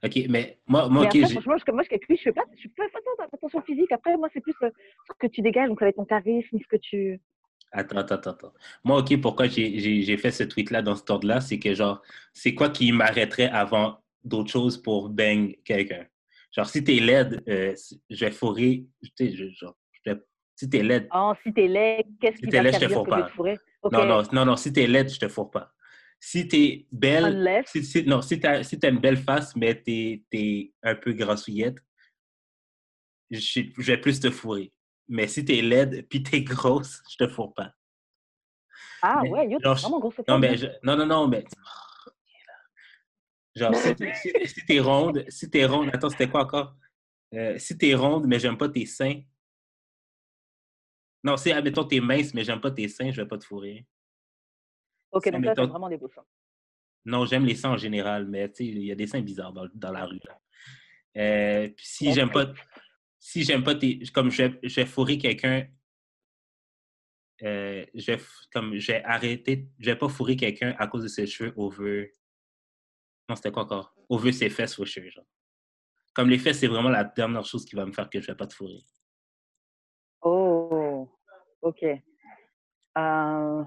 OK, 0.03 0.19
mais 0.29 0.59
moi, 0.67 0.89
moi, 0.89 1.07
mais 1.13 1.25
franchement, 1.41 1.73
moi, 1.73 1.83
je, 1.89 1.97
je 2.09 2.15
fais 2.21 2.31
pas, 2.33 2.43
je 2.55 2.63
fais 2.63 2.89
pas 3.17 3.25
attention 3.31 3.61
physique. 3.61 3.91
Après, 3.91 4.15
moi, 4.17 4.27
c'est 4.33 4.41
plus 4.41 4.55
euh, 4.61 4.69
ce 5.07 5.13
que 5.17 5.27
tu 5.27 5.41
dégages, 5.41 5.69
donc 5.69 5.79
ça 5.79 5.85
va 5.85 5.89
être 5.89 5.95
ton 5.95 6.05
charisme, 6.05 6.59
ce 6.59 6.67
que 6.67 6.75
tu. 6.75 7.19
Attends, 7.77 7.97
attends, 7.97 8.31
attends. 8.31 8.53
Moi, 8.85 8.99
OK, 8.99 9.19
pourquoi 9.19 9.47
j'ai 9.47 10.17
fait 10.17 10.31
ce 10.31 10.43
tweet-là 10.43 10.81
dans 10.81 10.95
ce 10.95 11.03
ordre-là, 11.09 11.41
c'est 11.41 11.59
que, 11.59 11.73
genre, 11.73 12.01
c'est 12.31 12.55
quoi 12.55 12.69
qui 12.69 12.93
m'arrêterait 12.93 13.49
avant 13.49 14.01
d'autres 14.23 14.49
choses 14.49 14.81
pour 14.81 15.09
bang 15.09 15.53
quelqu'un? 15.65 16.05
Genre, 16.53 16.69
si 16.69 16.85
t'es 16.85 17.01
laide, 17.01 17.43
euh, 17.49 17.75
je 18.09 18.25
vais 18.25 18.31
fourrer, 18.31 18.85
tu 19.03 19.11
sais, 19.17 19.51
genre, 19.51 19.75
si 20.55 20.69
t'es 20.69 20.83
laide. 20.83 21.09
Oh, 21.13 21.33
si 21.43 21.53
t'es 21.53 21.67
laide, 21.67 22.05
qu'est-ce 22.21 22.37
qui 22.37 22.45
si 22.45 22.55
va 22.55 22.63
laide, 22.63 22.75
je 22.75 22.79
te 22.79 22.87
fourre 22.87 23.07
pas. 23.07 23.29
Non, 23.91 24.05
non, 24.05 24.23
non, 24.31 24.45
non, 24.45 24.55
si 24.55 24.71
t'es 24.71 24.87
laide, 24.87 25.09
je 25.09 25.19
te 25.19 25.27
fourre 25.27 25.51
pas. 25.51 25.73
Si 26.17 26.47
t'es 26.47 26.87
belle, 26.93 27.61
si, 27.65 28.05
non, 28.05 28.21
si 28.21 28.39
t'as 28.39 28.63
si 28.63 28.79
as 28.81 28.87
une 28.87 28.99
belle 28.99 29.17
face, 29.17 29.53
mais 29.57 29.75
t'es 29.75 30.23
es 30.31 30.71
un 30.81 30.95
peu 30.95 31.11
grassouillette, 31.11 31.77
je, 33.29 33.63
je 33.77 33.81
vais 33.81 33.97
plus 33.97 34.21
te 34.21 34.29
fourrer. 34.29 34.71
Mais 35.07 35.27
si 35.27 35.45
t'es 35.45 35.61
laide 35.61 36.07
puis 36.07 36.23
t'es 36.23 36.41
grosse, 36.41 37.03
je 37.09 37.17
te 37.17 37.27
fourre 37.27 37.53
pas. 37.53 37.73
Ah 39.01 39.21
ouais, 39.23 39.49
yo, 39.49 39.59
t'es 39.59 39.69
vraiment 39.69 39.99
grosse. 39.99 40.19
Non, 40.27 40.39
mais 40.39 40.55
non, 40.83 40.97
non, 40.97 41.05
non, 41.05 41.27
mais. 41.27 41.45
Genre, 43.55 43.73
si, 43.75 44.65
t'es 44.65 44.79
ronde, 44.79 45.25
si 45.29 45.49
t'es 45.49 45.65
ronde, 45.65 45.89
attends, 45.93 46.09
c'était 46.09 46.29
quoi 46.29 46.43
encore? 46.43 46.75
Euh, 47.33 47.57
si 47.57 47.77
t'es 47.77 47.93
ronde, 47.93 48.27
mais 48.27 48.39
j'aime 48.39 48.57
pas 48.57 48.67
tes 48.67 48.85
seins. 48.85 49.21
Non, 51.23 51.37
si, 51.37 51.51
admettons, 51.51 51.85
t'es 51.85 51.99
mince, 51.99 52.33
mais 52.33 52.43
j'aime 52.43 52.59
pas 52.59 52.71
tes 52.71 52.87
seins, 52.87 53.11
je 53.11 53.21
vais 53.21 53.27
pas 53.27 53.37
te 53.37 53.45
fourrer. 53.45 53.85
Ok, 55.11 55.29
donc 55.31 55.45
là, 55.45 55.53
c'est 55.55 55.65
vraiment 55.65 55.89
des 55.89 55.97
beaux 55.97 56.09
seins. 56.09 56.25
Non, 57.05 57.25
j'aime 57.25 57.45
les 57.45 57.55
seins 57.55 57.71
en 57.71 57.77
général, 57.77 58.27
mais 58.27 58.49
tu 58.49 58.57
sais, 58.57 58.65
il 58.65 58.83
y 58.83 58.91
a 58.91 58.95
des 58.95 59.07
seins 59.07 59.21
bizarres 59.21 59.53
dans, 59.53 59.67
dans 59.73 59.91
la 59.91 60.05
rue. 60.05 60.19
Là. 60.25 60.41
Euh, 61.17 61.69
puis 61.69 61.85
si 61.85 62.13
j'aime 62.13 62.31
pas 62.31 62.51
si 63.25 63.43
j'aime 63.43 63.63
pas 63.63 63.73
tes. 63.73 63.99
Comme 64.13 64.29
je, 64.29 64.43
je 64.61 64.75
vais 64.75 64.85
fourrer 64.85 65.17
quelqu'un. 65.17 65.67
Euh, 67.41 67.83
je 67.95 68.13
comme 68.53 68.75
j'ai 68.75 69.03
arrêté, 69.03 69.67
je 69.79 69.89
vais 69.89 69.97
pas 69.97 70.07
fourrer 70.07 70.35
quelqu'un 70.35 70.75
à 70.77 70.85
cause 70.85 71.03
de 71.03 71.07
ses 71.07 71.25
cheveux 71.25 71.51
over. 71.57 72.15
Non, 73.27 73.35
c'était 73.35 73.51
quoi 73.51 73.63
encore? 73.63 73.95
Over 74.09 74.31
ses 74.31 74.51
fesses 74.51 74.77
aux 74.77 74.85
cheveux, 74.85 75.09
genre. 75.09 75.25
Comme 76.13 76.29
les 76.29 76.37
fesses, 76.37 76.59
c'est 76.59 76.67
vraiment 76.67 76.89
la 76.89 77.03
dernière 77.03 77.43
chose 77.43 77.65
qui 77.65 77.75
va 77.75 77.87
me 77.87 77.91
faire 77.91 78.11
que 78.11 78.21
je 78.21 78.27
vais 78.27 78.35
pas 78.35 78.45
te 78.45 78.53
fourrer. 78.53 78.85
Oh, 80.21 81.09
ok. 81.63 81.83
Euh... 81.83 83.63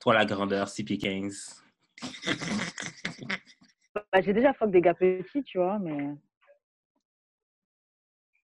Toi, 0.00 0.14
la 0.14 0.26
grandeur, 0.26 0.68
6 0.68 0.84
pieds 0.84 0.98
15. 0.98 1.64
Bah, 4.12 4.20
j'ai 4.20 4.32
déjà 4.32 4.52
fuck 4.52 4.70
des 4.70 4.80
gars 4.80 4.94
petits, 4.94 5.42
tu 5.44 5.58
vois, 5.58 5.78
mais. 5.78 6.14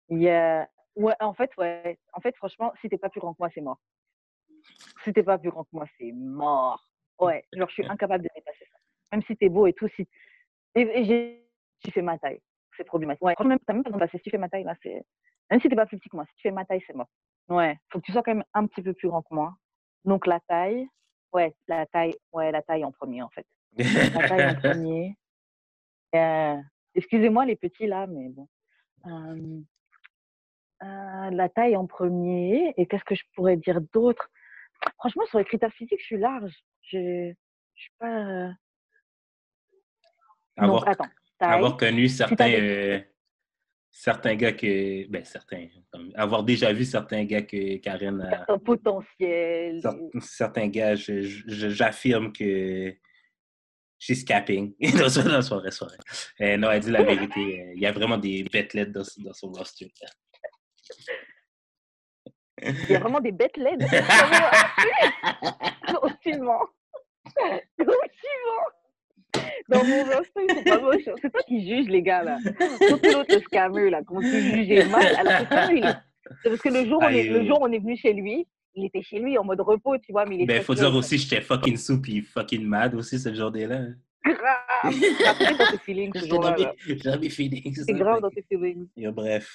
Il 0.09 0.21
y 0.21 0.29
a... 0.29 0.69
Ouais, 0.95 1.15
en 1.21 1.33
fait, 1.33 1.49
ouais. 1.57 1.97
En 2.13 2.19
fait, 2.19 2.35
franchement, 2.35 2.73
si 2.81 2.89
t'es 2.89 2.97
pas 2.97 3.09
plus 3.09 3.21
grand 3.21 3.33
que 3.33 3.39
moi, 3.39 3.49
c'est 3.53 3.61
mort. 3.61 3.79
Si 5.03 5.13
t'es 5.13 5.23
pas 5.23 5.37
plus 5.37 5.49
grand 5.49 5.63
que 5.63 5.69
moi, 5.71 5.85
c'est 5.97 6.11
mort. 6.11 6.85
Ouais, 7.19 7.45
genre, 7.53 7.69
je 7.69 7.73
suis 7.73 7.87
incapable 7.87 8.23
de 8.23 8.29
dépasser 8.35 8.65
ça. 8.71 8.77
Même 9.11 9.21
si 9.23 9.37
t'es 9.37 9.49
beau 9.49 9.67
et 9.67 9.73
tout, 9.73 9.87
si. 9.95 10.07
Et, 10.75 11.03
j'ai... 11.05 11.47
tu 11.83 11.91
fais 11.91 12.01
ma 12.01 12.17
taille. 12.17 12.41
C'est 12.75 12.83
problématique. 12.83 13.23
Ouais, 13.23 13.33
franchement, 13.35 13.57
t'as 13.65 13.73
même 13.73 13.83
pas 13.83 13.91
besoin 13.91 14.05
de. 14.05 14.11
Si 14.11 14.19
tu 14.19 14.29
fais 14.29 14.37
ma 14.37 14.49
taille, 14.49 14.63
là, 14.63 14.75
c'est. 14.83 15.03
Même 15.49 15.61
si 15.61 15.69
t'es 15.69 15.75
pas 15.75 15.85
plus 15.85 15.97
petit 15.97 16.09
que 16.09 16.15
moi, 16.15 16.25
si 16.25 16.35
tu 16.35 16.41
fais 16.43 16.51
ma 16.51 16.65
taille, 16.65 16.83
c'est 16.85 16.95
mort. 16.95 17.09
Ouais, 17.49 17.77
faut 17.91 17.99
que 17.99 18.05
tu 18.05 18.11
sois 18.11 18.23
quand 18.23 18.33
même 18.33 18.45
un 18.53 18.65
petit 18.67 18.81
peu 18.81 18.93
plus 18.93 19.07
grand 19.07 19.21
que 19.21 19.33
moi. 19.33 19.53
Donc, 20.05 20.27
la 20.27 20.39
taille, 20.41 20.87
ouais, 21.33 21.53
la 21.67 21.85
taille, 21.85 22.15
ouais, 22.33 22.51
la 22.51 22.61
taille 22.61 22.85
en 22.85 22.91
premier, 22.91 23.21
en 23.21 23.29
fait. 23.29 23.45
La 23.77 24.27
taille 24.27 24.45
en 24.45 24.55
premier. 24.61 25.17
Euh, 26.15 26.57
excusez-moi 26.95 27.45
les 27.45 27.55
petits 27.55 27.87
là, 27.87 28.07
mais 28.07 28.29
bon. 28.29 28.47
Euh, 30.83 31.29
la 31.29 31.49
taille 31.49 31.75
en 31.75 31.85
premier. 31.85 32.73
Et 32.77 32.85
qu'est-ce 32.87 33.03
que 33.03 33.15
je 33.15 33.23
pourrais 33.35 33.57
dire 33.57 33.81
d'autre? 33.93 34.29
Franchement, 34.97 35.25
sur 35.27 35.37
les 35.37 35.45
critères 35.45 35.73
physiques, 35.73 35.99
je 35.99 36.05
suis 36.05 36.17
large. 36.17 36.53
Je, 36.81 37.31
je 37.75 37.81
suis 37.81 37.93
pas. 37.99 38.51
Avoir, 40.57 40.87
attends, 40.87 41.09
avoir 41.39 41.77
connu 41.77 42.07
certains, 42.07 42.51
euh, 42.51 42.99
certains 43.91 44.35
gars 44.35 44.53
que. 44.53 45.07
Ben, 45.07 45.23
certains. 45.23 45.67
avoir 46.15 46.43
déjà 46.43 46.73
vu 46.73 46.83
certains 46.83 47.25
gars 47.25 47.43
que 47.43 47.77
Karen 47.77 48.21
a. 48.21 48.57
potentiel. 48.57 49.81
Certains 50.19 50.67
gars, 50.67 50.95
j'affirme 50.95 52.31
que. 52.33 52.95
She's 54.01 54.23
capping. 54.23 54.73
non, 54.81 55.07
non, 55.25 55.41
soirée, 55.43 55.69
soirée. 55.69 55.97
Euh, 56.41 56.57
non, 56.57 56.71
elle 56.71 56.79
dit 56.81 56.89
la 56.89 57.03
vérité. 57.03 57.39
Euh, 57.39 57.73
il 57.75 57.81
y 57.81 57.85
a 57.85 57.91
vraiment 57.91 58.17
des 58.17 58.43
bêtes 58.51 58.75
dans, 58.75 59.03
dans 59.19 59.33
son 59.33 59.51
roster. 59.51 59.93
Il 62.63 62.89
y 62.89 62.95
a 62.95 62.99
vraiment 62.99 63.19
des 63.19 63.31
bêtes 63.31 63.57
laides? 63.57 63.83
Ultimement. 66.03 66.65
Ultimement. 67.77 68.65
Dans 69.69 69.85
mon 69.85 70.03
roster, 70.05 70.47
c'est 70.49 70.63
pas 70.63 70.79
moche. 70.79 71.03
C'est 71.21 71.31
toi 71.31 71.43
qui 71.47 71.67
juge 71.67 71.87
les 71.87 72.01
gars, 72.01 72.23
là. 72.23 72.39
Surtout 72.87 73.11
l'autre 73.11 73.39
scammer, 73.39 73.91
là. 73.91 74.01
Comment 74.03 74.21
tu 74.21 74.65
juges 74.65 74.89
mal. 74.89 75.15
Alors 75.15 75.47
c'est 76.41 76.49
parce 76.49 76.61
que 76.61 76.69
le 76.69 76.85
jour, 76.87 76.99
on 77.03 77.09
est, 77.09 77.23
le 77.23 77.45
jour 77.45 77.61
où 77.61 77.65
on 77.65 77.71
est 77.71 77.79
venu 77.79 77.95
chez 77.97 78.13
lui, 78.13 78.47
il 78.75 78.85
était 78.85 79.01
chez 79.01 79.19
lui 79.19 79.37
en 79.37 79.43
mode 79.43 79.61
repos, 79.61 79.97
tu 79.97 80.11
vois. 80.11 80.25
Mais 80.25 80.37
il 80.37 80.47
ben, 80.47 80.61
faut 80.61 80.75
dire 80.75 80.93
aussi, 80.95 81.17
j'étais 81.17 81.41
fucking 81.41 81.77
soupe 81.77 82.07
et 82.09 82.21
fucking 82.21 82.63
mad 82.65 82.95
aussi 82.95 83.19
cette 83.19 83.35
journée-là. 83.35 83.87
Grave! 84.23 85.57
Dans 85.57 85.71
tes 85.71 85.77
feelings. 85.79 86.11
J'ai 86.87 87.17
mes 87.17 87.29
feelings. 87.29 87.83
C'est 87.85 87.93
grave 87.93 88.21
dans 88.21 88.29
tes 88.29 88.43
feelings. 88.43 88.87
bref. 89.11 89.51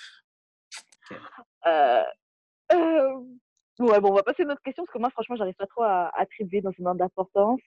Euh, 1.67 2.03
euh, 2.73 3.15
ouais, 3.79 4.01
bon, 4.01 4.11
on 4.11 4.15
va 4.15 4.23
passer 4.23 4.43
à 4.43 4.45
une 4.45 4.53
autre 4.53 4.63
question 4.63 4.85
parce 4.85 4.93
que 4.93 4.99
moi, 4.99 5.11
franchement, 5.11 5.37
j'arrive 5.37 5.55
pas 5.55 5.67
trop 5.67 5.83
à 5.83 6.11
attribuer 6.17 6.61
dans 6.61 6.73
une 6.73 6.87
ordre 6.87 6.99
d'importance. 6.99 7.61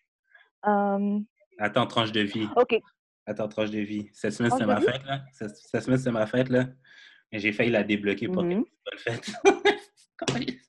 Euh... 0.68 1.20
Attends, 1.58 1.88
tranche 1.88 2.12
de 2.12 2.22
vie. 2.22 2.48
OK. 2.56 2.80
Attends, 3.26 3.48
tranche 3.48 3.72
de 3.72 3.80
vie. 3.80 4.10
Cette 4.14 4.34
semaine, 4.34 4.52
c'est 4.58 4.66
ma 4.66 4.82
fête, 4.82 5.04
là. 5.06 5.22
Cette, 5.32 5.84
semaine, 5.84 6.00
c'est 6.00 6.12
ma 6.12 6.26
fête, 6.26 6.50
là. 6.50 6.66
J'ai 7.32 7.52
failli 7.52 7.70
la 7.70 7.84
débloquer 7.84 8.28
pour 8.28 8.44
mm 8.44 8.52
-hmm. 8.52 8.64
qu'elle 8.86 9.00
fête. 9.00 9.32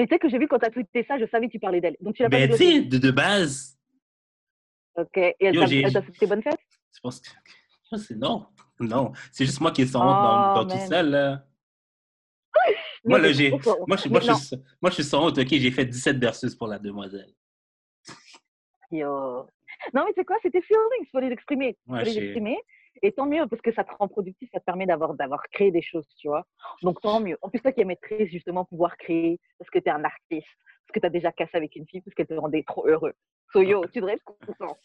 Mais 0.00 0.06
tu 0.06 0.14
sais 0.14 0.18
que 0.18 0.30
j'ai 0.30 0.38
vu 0.38 0.48
quand 0.48 0.58
tu 0.58 0.64
as 0.64 0.70
tweeté 0.70 1.04
ça, 1.04 1.18
je 1.18 1.26
savais 1.26 1.46
que 1.46 1.52
tu 1.52 1.58
parlais 1.58 1.78
d'elle. 1.78 1.96
Donc 2.00 2.14
tu 2.14 2.22
l'as 2.22 2.30
pas 2.30 2.46
Ben, 2.46 2.56
tu 2.56 2.86
de, 2.86 2.96
de 2.96 3.10
base. 3.10 3.78
OK. 4.96 5.14
Et 5.18 5.34
elle 5.40 5.54
t'a 5.92 6.02
souhaité 6.02 6.26
bonne 6.26 6.42
fête? 6.42 6.58
Je 6.94 7.00
pense 7.00 7.20
que. 7.20 8.14
Non, 8.14 8.46
non. 8.78 9.12
C'est 9.30 9.44
juste 9.44 9.60
moi 9.60 9.72
qui 9.72 9.82
ai 9.82 9.86
son 9.86 9.98
honte 9.98 10.06
dans, 10.06 10.54
dans 10.54 10.66
tout 10.66 10.86
seul, 10.88 11.10
là. 11.10 11.44
Moi, 13.04 13.18
là, 13.18 13.32
j'ai, 13.32 13.50
moi, 13.50 13.60
je, 13.96 14.08
moi, 14.10 14.20
je, 14.20 14.56
moi, 14.82 14.90
je 14.90 14.94
suis 14.94 15.04
sans 15.04 15.26
honte, 15.26 15.38
OK, 15.38 15.48
j'ai 15.48 15.70
fait 15.70 15.86
17 15.86 16.18
versus 16.18 16.54
pour 16.54 16.66
la 16.66 16.78
demoiselle. 16.78 17.32
Yo. 18.90 19.46
Non, 19.94 20.04
mais 20.04 20.12
c'est 20.14 20.24
quoi? 20.24 20.36
C'était 20.42 20.60
feelings, 20.60 21.00
il 21.00 21.08
faut 21.10 21.20
les 21.20 21.30
exprimer. 21.32 21.78
Il 21.86 21.98
faut 21.98 22.04
les 22.04 22.18
exprimer. 22.18 22.58
Et 23.02 23.12
tant 23.12 23.26
mieux, 23.26 23.46
parce 23.46 23.62
que 23.62 23.72
ça 23.72 23.84
te 23.84 23.92
rend 23.94 24.08
productif, 24.08 24.48
ça 24.52 24.60
te 24.60 24.64
permet 24.64 24.86
d'avoir, 24.86 25.14
d'avoir 25.14 25.42
créé 25.50 25.70
des 25.70 25.82
choses, 25.82 26.06
tu 26.18 26.28
vois. 26.28 26.44
Donc, 26.82 27.00
tant 27.00 27.20
mieux. 27.20 27.38
En 27.42 27.48
plus, 27.48 27.60
toi 27.60 27.72
qui 27.72 27.80
es 27.80 27.84
maîtrise, 27.84 28.28
justement, 28.30 28.64
pouvoir 28.64 28.96
créer, 28.96 29.40
parce 29.58 29.70
que 29.70 29.78
tu 29.78 29.86
es 29.86 29.90
un 29.90 30.04
artiste, 30.04 30.46
parce 30.86 30.94
que 30.94 31.00
tu 31.00 31.06
as 31.06 31.10
déjà 31.10 31.32
cassé 31.32 31.56
avec 31.56 31.76
une 31.76 31.86
fille, 31.86 32.00
parce 32.00 32.14
qu'elle 32.14 32.26
te 32.26 32.34
rendait 32.34 32.62
trop 32.62 32.86
heureux. 32.86 33.14
So, 33.52 33.62
yo, 33.62 33.84
tu 33.86 34.00
devrais 34.00 34.14
être 34.14 34.24
content. 34.24 34.76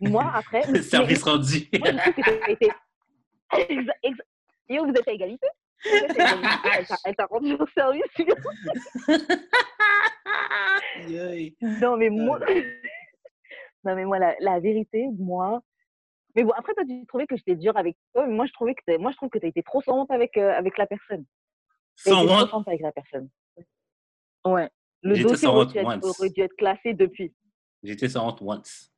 Moi, 0.00 0.30
après. 0.34 0.62
Service 0.82 1.22
rendu. 1.22 1.68
Moi, 1.78 1.90
je. 1.92 2.68
Yo, 4.68 4.84
vous 4.84 4.92
êtes 4.92 5.08
à 5.08 5.12
égalité? 5.12 5.46
Elle 7.04 7.16
t'a 7.16 7.26
rendu 7.26 7.54
au 7.54 7.66
service. 7.68 8.02
non, 11.80 11.96
mais 11.96 12.10
moi, 12.10 12.38
non, 13.84 13.96
mais 13.96 14.04
moi 14.04 14.18
la, 14.18 14.36
la, 14.40 14.60
vérité, 14.60 15.08
moi. 15.18 15.62
Mais 16.34 16.44
bon, 16.44 16.52
après, 16.56 16.72
toi, 16.74 16.84
tu 16.84 17.06
trouvais 17.06 17.26
que 17.26 17.36
j'étais 17.36 17.56
dure 17.56 17.76
avec 17.76 17.96
toi, 18.14 18.26
mais 18.26 18.34
moi, 18.34 18.46
je, 18.46 18.52
trouvais 18.52 18.74
que 18.74 18.96
moi, 18.98 19.10
je 19.10 19.16
trouve 19.16 19.28
que 19.28 19.38
tu 19.38 19.46
as 19.46 19.48
été 19.48 19.62
trop 19.62 19.82
sans 19.82 20.00
honte 20.00 20.10
avec, 20.10 20.36
euh, 20.36 20.52
avec 20.52 20.78
la 20.78 20.86
personne. 20.86 21.24
Sans 21.96 22.26
honte 22.26 22.48
Trop 22.48 22.62
avec 22.66 22.80
la 22.80 22.92
personne. 22.92 23.28
Ouais. 24.44 24.70
Le 25.02 25.22
dossier 25.22 25.48
aurait 25.48 25.66
dû, 25.66 25.78
être, 25.78 26.04
aurait 26.04 26.30
dû, 26.30 26.40
être, 26.40 26.56
classé 26.56 26.94
depuis. 26.94 27.34
J'étais 27.82 28.08
sans 28.08 28.28
honte 28.28 28.40
once. 28.40 28.92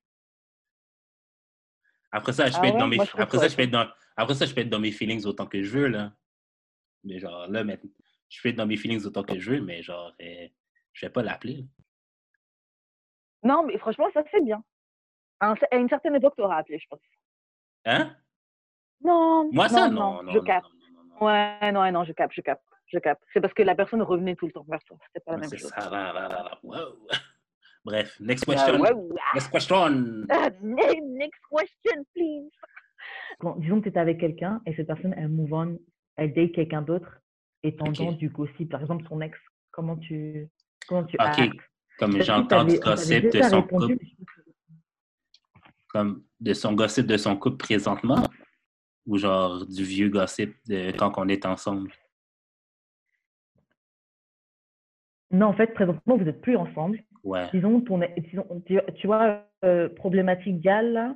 Après 2.12 2.32
ça, 2.32 2.46
je 2.46 2.56
ah 2.56 2.60
peux 2.60 2.66
être 2.68 2.78
dans 2.78 2.86
mes, 2.86 3.00
après 3.00 3.38
ça, 3.38 3.48
je 3.48 3.56
peux 3.56 3.62
être 3.62 3.70
dans, 3.70 3.88
après 4.16 4.34
ça, 4.34 4.46
je 4.46 4.54
peux 4.54 4.60
être 4.60 4.70
dans 4.70 4.78
mes 4.78 4.92
feelings 4.92 5.24
autant 5.26 5.46
que 5.46 5.62
je 5.62 5.78
veux, 5.78 5.88
là. 5.88 6.12
Mais 7.02 7.18
genre, 7.18 7.48
là, 7.48 7.64
maintenant, 7.64 7.90
je 8.28 8.40
peux 8.40 8.50
être 8.50 8.56
dans 8.56 8.66
mes 8.66 8.76
feelings 8.76 9.04
autant 9.04 9.24
que 9.24 9.38
je 9.38 9.50
veux, 9.50 9.60
mais 9.60 9.82
genre, 9.82 10.12
euh, 10.20 10.48
je 10.92 11.06
vais 11.06 11.10
pas 11.10 11.22
l'appeler. 11.22 11.66
Non, 13.42 13.64
mais 13.64 13.76
franchement, 13.78 14.08
ça 14.14 14.22
c'est 14.30 14.42
bien. 14.44 14.62
À 15.40 15.54
une 15.76 15.88
certaine 15.88 16.14
époque, 16.14 16.34
tu 16.36 16.42
auras 16.42 16.58
appelé, 16.58 16.78
je 16.78 16.86
pense. 16.88 17.00
Hein? 17.84 18.14
Non. 19.02 19.50
Moi, 19.52 19.68
ça, 19.68 19.88
non. 19.88 20.22
non, 20.22 20.32
je 20.32 20.38
capte. 20.40 20.66
Ouais, 21.20 21.72
non, 21.72 21.90
non, 21.92 22.04
je 22.04 22.12
capte, 22.12 22.34
je 22.34 22.40
capte, 22.40 22.64
je 22.86 22.98
capte. 22.98 23.22
C'est 23.32 23.40
parce 23.40 23.52
que 23.52 23.62
la 23.62 23.74
personne 23.74 24.02
revenait 24.02 24.36
tout 24.36 24.46
le 24.46 24.52
temps 24.52 24.64
vers 24.68 24.82
toi. 24.84 24.96
C'était 25.06 25.24
pas 25.24 25.32
la 25.32 25.38
même 25.38 25.50
chose. 25.50 25.72
Ça, 25.76 25.90
là, 25.90 26.12
là, 26.12 26.28
là, 26.28 26.58
wow. 26.62 27.06
Bref, 27.84 28.18
next 28.18 28.46
question. 28.46 28.78
Next 29.34 29.50
question. 29.50 30.26
next 31.02 31.40
question, 31.50 32.04
please. 32.14 32.50
Bon, 33.40 33.56
disons 33.56 33.78
que 33.78 33.84
tu 33.84 33.88
étais 33.90 34.00
avec 34.00 34.18
quelqu'un 34.18 34.62
et 34.64 34.74
cette 34.74 34.86
personne, 34.86 35.14
elle 35.18 35.28
move 35.28 35.52
on 35.52 35.78
elle 36.16 36.32
date 36.32 36.52
quelqu'un 36.52 36.82
d'autre 36.82 37.20
et 37.62 37.74
t'entends 37.74 38.12
du 38.12 38.28
gossip, 38.28 38.70
par 38.70 38.80
exemple 38.80 39.04
son 39.08 39.20
ex, 39.20 39.38
comment 39.70 39.96
tu, 39.96 40.48
comment 40.86 41.04
tu 41.04 41.16
Ok, 41.18 41.50
comme 41.98 42.22
j'entends 42.22 42.64
du 42.64 42.78
gossip 42.78 43.32
de 43.32 43.42
son 43.42 43.62
couple. 43.62 43.96
Comme 45.94 46.24
de 46.40 46.52
son 46.54 46.72
gossip 46.72 47.06
de 47.06 47.16
son 47.16 47.36
couple 47.36 47.58
présentement? 47.58 48.26
Ou 49.06 49.16
genre 49.16 49.64
du 49.64 49.84
vieux 49.84 50.08
gossip 50.08 50.52
de 50.66 50.90
quand 50.98 51.12
on 51.18 51.28
est 51.28 51.46
ensemble? 51.46 51.92
Non, 55.30 55.46
en 55.46 55.52
fait, 55.52 55.72
présentement, 55.72 56.16
vous 56.16 56.24
n'êtes 56.24 56.40
plus 56.40 56.56
ensemble. 56.56 57.00
Ouais. 57.22 57.48
Disons, 57.52 57.80
ton, 57.80 58.00
disons 58.18 58.62
tu, 58.66 59.06
vois, 59.06 59.46
euh, 59.64 59.88
problématique 59.88 60.60
gale, 60.60 60.92
là, 60.92 61.14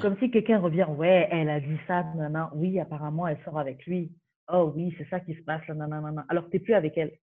comme 0.00 0.18
si 0.18 0.30
quelqu'un 0.30 0.58
revient, 0.58 0.86
ouais, 0.88 1.28
elle 1.30 1.48
a 1.48 1.60
dit 1.60 1.78
ça, 1.86 2.02
nanana. 2.02 2.50
Oui, 2.54 2.80
apparemment, 2.80 3.28
elle 3.28 3.42
sort 3.44 3.58
avec 3.58 3.86
lui. 3.86 4.12
Oh 4.48 4.72
oui, 4.74 4.92
c'est 4.98 5.08
ça 5.08 5.20
qui 5.20 5.34
se 5.34 5.42
passe, 5.42 5.68
nanana. 5.68 6.24
Alors, 6.28 6.48
tu 6.50 6.56
n'es 6.56 6.62
plus 6.62 6.74
avec 6.74 6.96
elle. 6.98 7.16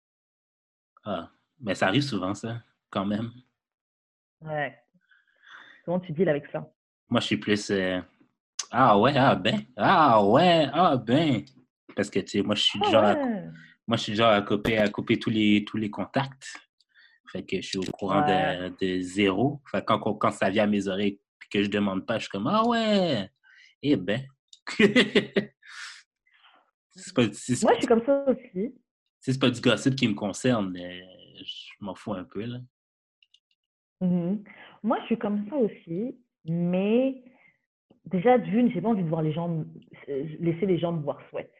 Ah, 1.04 1.32
mais 1.60 1.74
ça 1.74 1.88
arrive 1.88 2.04
souvent, 2.04 2.36
ça, 2.36 2.62
quand 2.92 3.06
même. 3.06 3.32
Ouais. 4.42 4.78
Comment 5.86 6.00
tu 6.00 6.12
deals 6.12 6.30
avec 6.30 6.46
ça? 6.52 6.72
Moi, 7.10 7.20
je 7.22 7.26
suis 7.26 7.38
plus. 7.38 7.70
Euh, 7.72 8.00
ah 8.72 8.98
ouais, 8.98 9.14
ah 9.16 9.36
ben. 9.36 9.62
Ah 9.76 10.24
ouais, 10.24 10.68
ah 10.74 10.98
ben. 10.98 11.44
Parce 11.96 12.10
que, 12.10 12.20
tu 12.20 12.28
sais, 12.28 12.42
moi, 12.42 12.56
je 12.56 12.64
suis 12.64 12.80
ah, 12.86 12.92
genre. 12.92 13.04
À... 13.04 13.16
Moi, 13.88 13.98
je 13.98 14.04
suis 14.04 14.16
genre 14.16 14.32
à 14.32 14.42
couper, 14.42 14.78
à 14.78 14.88
couper 14.90 15.20
tous, 15.20 15.30
les, 15.30 15.66
tous 15.66 15.78
les 15.78 15.90
contacts. 15.90 16.56
Fait 17.32 17.44
que 17.44 17.58
je 17.62 17.68
suis 17.68 17.78
au 17.78 17.92
courant 17.92 18.22
de, 18.22 18.70
de, 18.80 19.02
zéro. 19.02 19.62
Fait 19.70 19.84
quand, 19.84 20.00
quand 20.00 20.32
ça 20.32 20.50
vient 20.50 20.64
à 20.64 20.68
mes 20.68 20.88
oreilles, 20.88 21.20
que 21.52 21.64
je 21.64 21.70
demande 21.70 22.06
pas, 22.06 22.18
je 22.18 22.24
suis 22.24 22.30
comme 22.30 22.48
Ah 22.48 22.66
ouais! 22.66 23.30
Eh 23.84 23.96
ben! 23.96 24.26
pas, 27.16 27.24
Moi, 27.24 27.30
je 27.30 27.78
suis 27.78 27.88
comme 27.88 28.06
ça 28.06 28.26
aussi. 28.28 28.74
C'est 29.20 29.40
pas 29.40 29.50
du 29.50 29.62
gossip 29.62 29.96
qui 29.96 30.08
me 30.08 30.14
concerne, 30.14 30.72
mais 30.72 31.04
je 31.44 31.74
m'en 31.82 31.94
fous 31.94 32.14
un 32.14 32.24
peu. 32.24 32.44
là. 32.46 32.60
Mmh 34.00 34.44
Moi, 34.84 34.98
je 35.02 35.06
suis 35.06 35.18
comme 35.18 35.46
ça 35.50 35.56
aussi, 35.56 36.18
mais 36.46 37.24
déjà, 38.06 38.38
d'une, 38.38 38.72
j'ai 38.72 38.82
pas 38.82 38.90
envie 38.90 39.04
de 39.04 39.10
voir 39.10 39.22
les 39.22 39.32
gens, 39.32 39.64
laisser 40.08 40.66
les 40.66 40.80
gens 40.80 40.94
me 40.94 41.02
voir 41.02 41.20
sweat. 41.30 41.52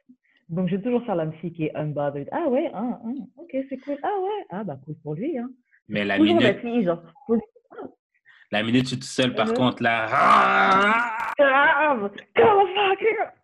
Donc, 0.50 0.68
je 0.68 0.76
vais 0.76 0.82
toujours 0.82 1.06
faire 1.06 1.16
la 1.16 1.32
fille 1.34 1.54
qui 1.54 1.66
est 1.66 1.76
unbothered. 1.76 2.28
Ah 2.32 2.50
ouais, 2.50 2.70
ah, 2.74 3.00
ah, 3.04 3.10
ok, 3.38 3.56
c'est 3.70 3.78
cool. 3.78 3.98
Ah 4.04 4.20
ouais, 4.22 4.46
ah 4.50 4.64
bah 4.64 4.78
cool 4.84 4.96
pour 5.04 5.16
lui. 5.16 5.38
Hein. 5.38 5.50
Mais 5.88 6.04
la 6.04 6.18
minute... 6.18 6.42
La 6.42 6.56
fille, 6.56 6.84
genre, 6.84 7.02
la 8.52 8.64
minute 8.64 8.88
tu 8.88 8.96
es 8.96 8.98
tout 8.98 9.04
seul, 9.04 9.34
par 9.34 9.48
uh-huh. 9.48 9.56
contre, 9.56 9.82
là. 9.82 10.08
Ah! 10.12 11.32
Grave! 11.38 12.12
Comment 12.36 12.66
ça? 12.76 12.92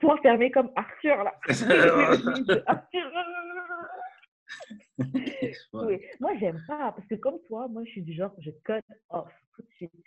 Toi, 0.02 0.20
fermé 0.22 0.52
comme 0.52 0.70
Arthur, 0.76 1.24
là. 1.24 1.34
oui. 5.74 6.00
Moi, 6.20 6.32
j'aime 6.40 6.62
pas, 6.68 6.92
parce 6.92 7.08
que 7.08 7.16
comme 7.16 7.40
toi, 7.48 7.68
moi, 7.68 7.84
je 7.86 7.92
suis 7.92 8.02
du 8.02 8.14
genre, 8.14 8.34
je 8.40 8.52
cut 8.64 8.82
off. 9.10 9.32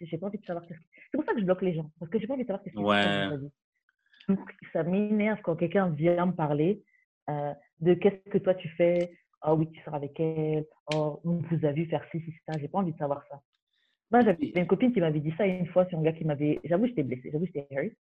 J'ai 0.00 0.18
pas 0.18 0.26
envie 0.26 0.38
de 0.38 0.44
savoir 0.44 0.64
ce 0.66 0.74
C'est 0.74 1.16
pour 1.16 1.24
ça 1.24 1.32
que 1.32 1.40
je 1.40 1.44
bloque 1.44 1.62
les 1.62 1.74
gens, 1.74 1.90
parce 1.98 2.10
que 2.10 2.18
j'ai 2.18 2.26
pas 2.26 2.34
envie 2.34 2.42
de 2.42 2.48
savoir 2.48 2.64
ce 2.64 2.70
qui 2.70 2.76
se 2.76 2.82
passe 2.82 3.40
Donc, 4.28 4.52
ça 4.72 4.82
m'énerve 4.82 5.40
quand 5.42 5.56
quelqu'un 5.56 5.88
vient 5.90 6.26
me 6.26 6.32
parler 6.32 6.82
euh, 7.28 7.52
de 7.80 7.94
qu'est-ce 7.94 8.30
que 8.30 8.38
toi 8.38 8.54
tu 8.54 8.68
fais. 8.70 9.12
Oh 9.46 9.54
oui, 9.54 9.70
tu 9.70 9.80
sors 9.82 9.94
avec 9.94 10.18
elle. 10.20 10.66
Oh, 10.94 11.20
on 11.24 11.36
vous 11.36 11.64
a 11.64 11.72
vu 11.72 11.86
faire 11.86 12.04
ci, 12.10 12.20
ci, 12.20 12.34
ça. 12.46 12.58
J'ai 12.58 12.68
pas 12.68 12.78
envie 12.78 12.92
de 12.92 12.98
savoir 12.98 13.24
ça. 13.28 13.40
Moi, 14.10 14.22
j'avais 14.22 14.52
une 14.54 14.66
copine 14.66 14.92
qui 14.92 15.00
m'avait 15.00 15.20
dit 15.20 15.32
ça 15.38 15.46
une 15.46 15.66
fois 15.66 15.86
sur 15.86 15.98
un 15.98 16.02
gars 16.02 16.12
qui 16.12 16.24
m'avait. 16.24 16.60
J'avoue, 16.64 16.86
j'étais 16.86 17.04
blessée, 17.04 17.30
j'avoue, 17.32 17.46
j'étais 17.46 17.66
hurt. 17.70 17.94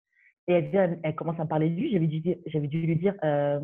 Et 0.47 0.53
elle, 0.53 1.15
commence 1.15 1.39
à 1.39 1.43
me 1.43 1.49
parler 1.49 1.69
de 1.69 1.75
lui. 1.75 1.91
J'avais 1.91 2.07
dû, 2.07 2.19
dû 2.19 2.81
lui 2.81 2.95
dire 2.95 3.13
euh, 3.23 3.59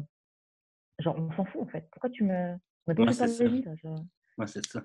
genre, 0.99 1.17
on 1.17 1.32
s'en 1.34 1.45
fout 1.45 1.63
en 1.63 1.67
fait. 1.67 1.88
Pourquoi 1.91 2.09
tu 2.09 2.23
me. 2.23 2.55
Moi, 2.88 3.13
c'est 3.13 3.27
ça. 3.27 3.43
Moi, 4.38 4.47
c'est 4.47 4.65
ça. 4.65 4.83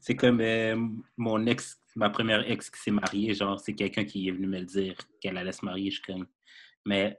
C'est 0.00 0.14
comme 0.14 0.40
euh, 0.40 0.76
mon 1.16 1.46
ex, 1.46 1.80
ma 1.96 2.10
première 2.10 2.48
ex 2.50 2.70
qui 2.70 2.80
s'est 2.80 2.90
mariée, 2.90 3.34
genre, 3.34 3.58
c'est 3.58 3.74
quelqu'un 3.74 4.04
qui 4.04 4.28
est 4.28 4.32
venu 4.32 4.46
me 4.46 4.58
le 4.58 4.66
dire 4.66 4.94
qu'elle 5.20 5.36
allait 5.38 5.52
se 5.52 5.64
marier. 5.64 5.90
Je 5.90 5.96
suis 5.96 6.12
comme, 6.12 6.26
mais 6.84 7.18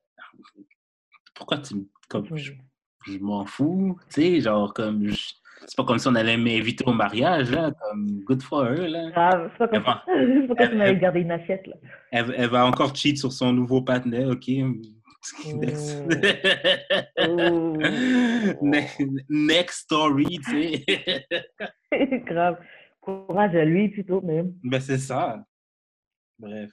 pourquoi 1.34 1.58
tu 1.60 1.76
comme 2.08 2.28
je, 2.36 2.54
m'en 3.20 3.46
fous, 3.46 3.98
tu 4.10 4.22
sais, 4.22 4.42
genre 4.42 4.74
comme 4.74 5.10
c'est 5.68 5.76
pas 5.76 5.84
comme 5.84 6.00
si 6.00 6.08
on 6.08 6.16
allait 6.16 6.38
m'inviter 6.38 6.86
au 6.88 6.94
mariage, 6.94 7.52
là, 7.52 7.72
comme 7.72 8.22
good 8.24 8.42
for 8.42 8.66
her, 8.66 8.88
là. 8.88 9.12
Ah, 9.16 9.48
c'est 9.52 9.58
pas 9.58 9.68
comme 9.68 9.84
ça. 9.84 10.04
Pourquoi 10.48 10.68
tu 10.68 10.76
m'avais 10.76 10.98
gardé 10.98 11.20
une 11.22 11.32
assiette, 11.32 11.68
là? 11.68 11.76
Elle, 12.12 12.34
elle, 12.38 12.50
va 12.50 12.66
encore 12.66 12.96
cheat 12.96 13.18
sur 13.18 13.32
son 13.32 13.52
nouveau 13.54 13.82
partenaire, 13.82 14.30
OK? 14.30 14.50
Oh. 15.46 15.62
oh. 17.20 17.78
Next 19.30 19.80
story, 19.84 20.40
tu 20.40 20.74
sais. 20.84 21.26
Grave. 22.26 22.60
Courage 23.02 23.56
à 23.56 23.66
lui 23.66 23.90
plutôt, 23.90 24.22
même. 24.22 24.54
Ben, 24.64 24.80
c'est 24.80 24.98
ça. 24.98 25.44
Bref. 26.38 26.72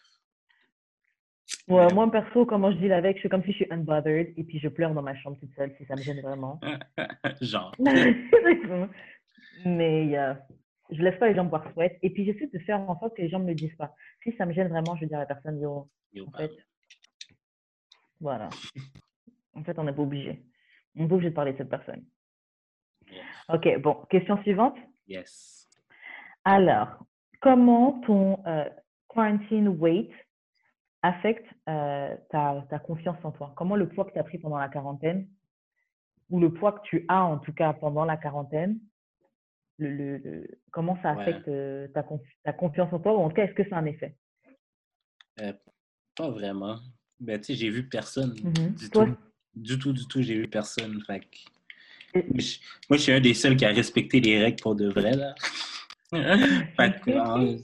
Ouais, 1.68 1.92
moi, 1.94 2.10
perso, 2.10 2.46
comment 2.46 2.72
je 2.72 2.78
dis 2.78 2.92
avec, 2.92 3.16
je 3.16 3.20
suis 3.20 3.28
comme 3.28 3.42
si 3.42 3.50
je 3.52 3.56
suis 3.56 3.66
unbothered 3.70 4.32
et 4.36 4.44
puis 4.44 4.58
je 4.58 4.68
pleure 4.68 4.94
dans 4.94 5.02
ma 5.02 5.16
chambre 5.16 5.38
toute 5.38 5.54
seule 5.54 5.74
si 5.78 5.84
ça 5.86 5.94
me 5.94 6.02
gêne 6.02 6.20
vraiment. 6.20 6.60
Genre. 7.40 7.74
Mais 9.64 10.18
euh, 10.18 10.34
je 10.90 11.02
laisse 11.02 11.18
pas 11.18 11.28
les 11.28 11.34
gens 11.34 11.44
me 11.44 11.50
voir 11.50 11.70
sweat. 11.72 11.98
Et 12.02 12.10
puis 12.10 12.24
j'essaie 12.24 12.48
de 12.52 12.58
faire 12.60 12.80
en 12.80 12.98
sorte 12.98 13.16
que 13.16 13.22
les 13.22 13.28
gens 13.28 13.38
ne 13.38 13.44
me 13.44 13.50
le 13.50 13.54
disent 13.54 13.76
pas. 13.76 13.94
Si 14.22 14.32
ça 14.36 14.46
me 14.46 14.52
gêne 14.52 14.68
vraiment, 14.68 14.94
je 14.96 15.02
vais 15.02 15.06
dire 15.06 15.18
à 15.18 15.20
la 15.20 15.26
personne, 15.26 15.60
yo, 15.60 15.88
en 16.20 16.36
fait, 16.36 16.52
voilà. 18.20 18.48
En 19.54 19.62
fait, 19.64 19.78
on 19.78 19.84
n'est 19.84 19.92
pas 19.92 20.02
obligé. 20.02 20.42
On 20.96 21.02
est 21.08 21.12
obligé 21.12 21.30
de 21.30 21.34
parler 21.34 21.52
de 21.52 21.58
cette 21.58 21.68
personne. 21.70 22.04
Ok, 23.48 23.68
bon, 23.80 23.94
question 24.10 24.40
suivante. 24.42 24.76
Yes. 25.06 25.68
Alors, 26.44 27.04
comment 27.40 28.00
ton 28.06 28.44
euh, 28.46 28.68
quarantine 29.08 29.68
weight 29.68 30.12
affecte 31.02 31.46
euh, 31.68 32.16
ta, 32.30 32.66
ta, 32.68 32.78
confiance 32.78 33.18
en 33.24 33.32
toi? 33.32 33.52
Comment 33.56 33.76
le 33.76 33.88
poids 33.88 34.04
que 34.04 34.12
tu 34.12 34.18
as 34.18 34.24
pris 34.24 34.38
pendant 34.38 34.58
la 34.58 34.68
quarantaine, 34.68 35.28
ou 36.30 36.40
le 36.40 36.52
poids 36.52 36.72
que 36.72 36.82
tu 36.82 37.04
as 37.08 37.24
en 37.24 37.38
tout 37.38 37.52
cas 37.52 37.72
pendant 37.72 38.04
la 38.04 38.16
quarantaine, 38.16 38.80
le, 39.78 40.16
le, 40.18 40.46
comment 40.72 40.98
ça 41.02 41.10
affecte 41.10 41.46
euh, 41.48 41.86
ta, 41.88 42.04
ta, 42.44 42.52
confiance 42.52 42.92
en 42.92 42.98
toi, 42.98 43.12
ou 43.12 43.20
en 43.20 43.28
tout 43.28 43.36
cas, 43.36 43.44
est-ce 43.44 43.54
que 43.54 43.68
ça 43.68 43.76
a 43.76 43.80
un 43.80 43.84
effet? 43.84 44.16
Pas 46.16 46.30
vraiment. 46.30 46.78
Ben, 47.20 47.40
tu 47.40 47.46
sais, 47.46 47.54
j'ai 47.54 47.70
vu 47.70 47.88
personne 47.88 48.34
mmh 48.42 48.74
du 48.74 48.90
tout. 48.90 49.16
Du 49.54 49.78
tout, 49.78 49.92
du 49.92 50.06
tout, 50.06 50.20
j'ai 50.22 50.34
vu 50.34 50.48
personne. 50.48 51.02
Fait 51.06 51.22
moi, 52.14 52.96
je 52.96 52.96
suis 52.96 53.12
un 53.12 53.20
des 53.20 53.34
seuls 53.34 53.56
qui 53.56 53.64
a 53.64 53.70
respecté 53.70 54.20
les 54.20 54.42
règles 54.42 54.60
pour 54.62 54.74
de 54.74 54.88
vrai, 54.88 55.12
là. 55.12 55.34
fait 56.76 57.00
que, 57.00 57.56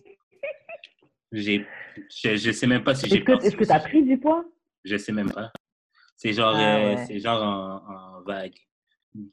j'ai, 1.33 1.67
je, 2.11 2.37
je 2.37 2.51
sais 2.51 2.67
même 2.67 2.85
pas 2.85 2.95
si 2.95 3.09
j'ai 3.09 3.19
Est-ce 3.19 3.57
que 3.57 3.65
tu 3.65 3.71
as 3.73 3.81
pris 3.81 4.03
du 4.03 4.19
poids? 4.19 4.45
Je 4.85 4.97
sais 4.97 5.13
même 5.13 5.31
pas. 5.31 5.53
C'est 6.17 6.33
genre, 6.33 6.55
ah 6.57 6.79
euh, 6.79 7.19
genre 7.19 7.43
en, 7.43 8.19
en 8.19 8.23
vague. 8.23 8.55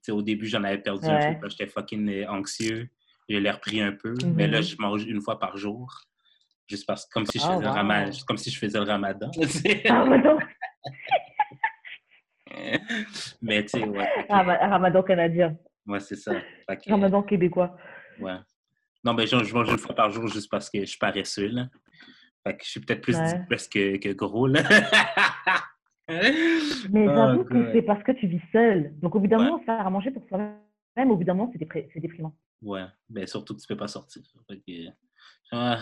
au 0.09 0.21
début, 0.21 0.47
j'en 0.47 0.63
avais 0.63 0.77
perdu 0.77 1.07
un 1.07 1.35
peu 1.35 1.49
j'étais 1.49 1.67
fucking 1.67 2.09
euh, 2.09 2.29
anxieux. 2.29 2.89
J'ai 3.27 3.39
l'air 3.39 3.55
repris 3.55 3.81
un 3.81 3.91
peu. 3.91 4.15
Mais 4.35 4.47
là, 4.47 4.59
mmh 4.59 4.63
je 4.63 4.75
mange 4.79 5.05
une 5.05 5.21
fois 5.21 5.39
par 5.39 5.57
jour. 5.57 6.01
Juste 6.69 6.85
parce 6.85 7.05
comme 7.07 7.25
si 7.25 7.39
je 7.39 7.43
ah, 7.45 7.53
faisais, 7.53 7.63
le, 7.63 7.69
ramadan, 7.69 8.11
comme 8.27 8.37
si 8.37 8.51
je 8.51 8.59
faisais 8.59 8.77
le 8.77 8.85
ramadan. 8.85 9.31
Mais 13.41 13.63
tu 13.63 13.79
sais, 13.79 13.87
ouais. 13.87 14.07
Ramadan 14.29 15.01
canadien. 15.03 15.57
Ouais, 15.87 15.99
c'est 15.99 16.15
ça. 16.15 16.33
Ramadan 16.87 17.23
québécois. 17.23 17.75
Ouais. 18.19 18.37
Non, 19.03 19.13
mais 19.13 19.25
je, 19.27 19.35
mange 19.35 19.69
une 19.69 19.77
fois 19.77 19.95
par 19.95 20.11
jour 20.11 20.27
juste 20.27 20.51
parce 20.51 20.69
que 20.69 20.81
je 20.81 20.85
suis 20.85 20.99
paresseux, 20.99 21.47
là. 21.47 21.69
Fait 22.43 22.57
que 22.57 22.65
je 22.65 22.69
suis 22.69 22.79
peut-être 22.81 23.01
plus 23.01 23.17
ouais. 23.17 23.45
que, 23.71 23.97
que, 23.97 24.09
gros, 24.13 24.47
là. 24.47 24.61
mais 26.09 27.07
oh, 27.07 27.13
j'avoue 27.15 27.45
que 27.45 27.71
c'est 27.71 27.81
parce 27.81 28.03
que 28.03 28.11
tu 28.11 28.27
vis 28.27 28.41
seul. 28.51 28.93
Donc, 28.99 29.15
au 29.15 29.19
bout 29.19 29.27
d'un 29.27 29.37
moment, 29.37 29.59
faire 29.59 29.85
à 29.85 29.89
manger 29.89 30.11
pour 30.11 30.27
soi-même, 30.27 31.11
au 31.11 31.15
bout 31.15 31.23
d'un 31.23 31.33
moment, 31.33 31.51
c'est 31.53 31.99
déprimant. 31.99 32.35
Ouais, 32.61 32.85
mais 33.09 33.25
surtout 33.25 33.55
que 33.55 33.61
tu 33.61 33.67
peux 33.67 33.77
pas 33.77 33.87
sortir. 33.87 34.21
que, 34.49 34.89
ah, 35.51 35.79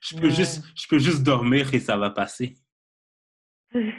je, 0.00 0.16
peux 0.16 0.30
juste, 0.30 0.64
je 0.76 0.86
peux 0.88 0.98
juste 0.98 1.22
dormir 1.22 1.72
et 1.74 1.80
ça 1.80 1.96
va 1.96 2.10
passer. 2.10 2.56
je 3.72 3.90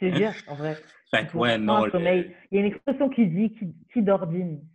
te 0.00 0.14
jure, 0.14 0.32
en 0.48 0.54
vrai. 0.54 0.76
Fait 1.10 1.26
que, 1.28 1.36
ouais, 1.36 1.56
non. 1.56 1.86
Il 1.86 2.34
y 2.50 2.58
a 2.58 2.60
une 2.60 2.66
expression 2.66 3.08
qui 3.08 3.26
dit 3.26 3.52
qui, 3.54 3.74
qui 3.92 4.02
dort 4.02 4.26
dîne. 4.26 4.66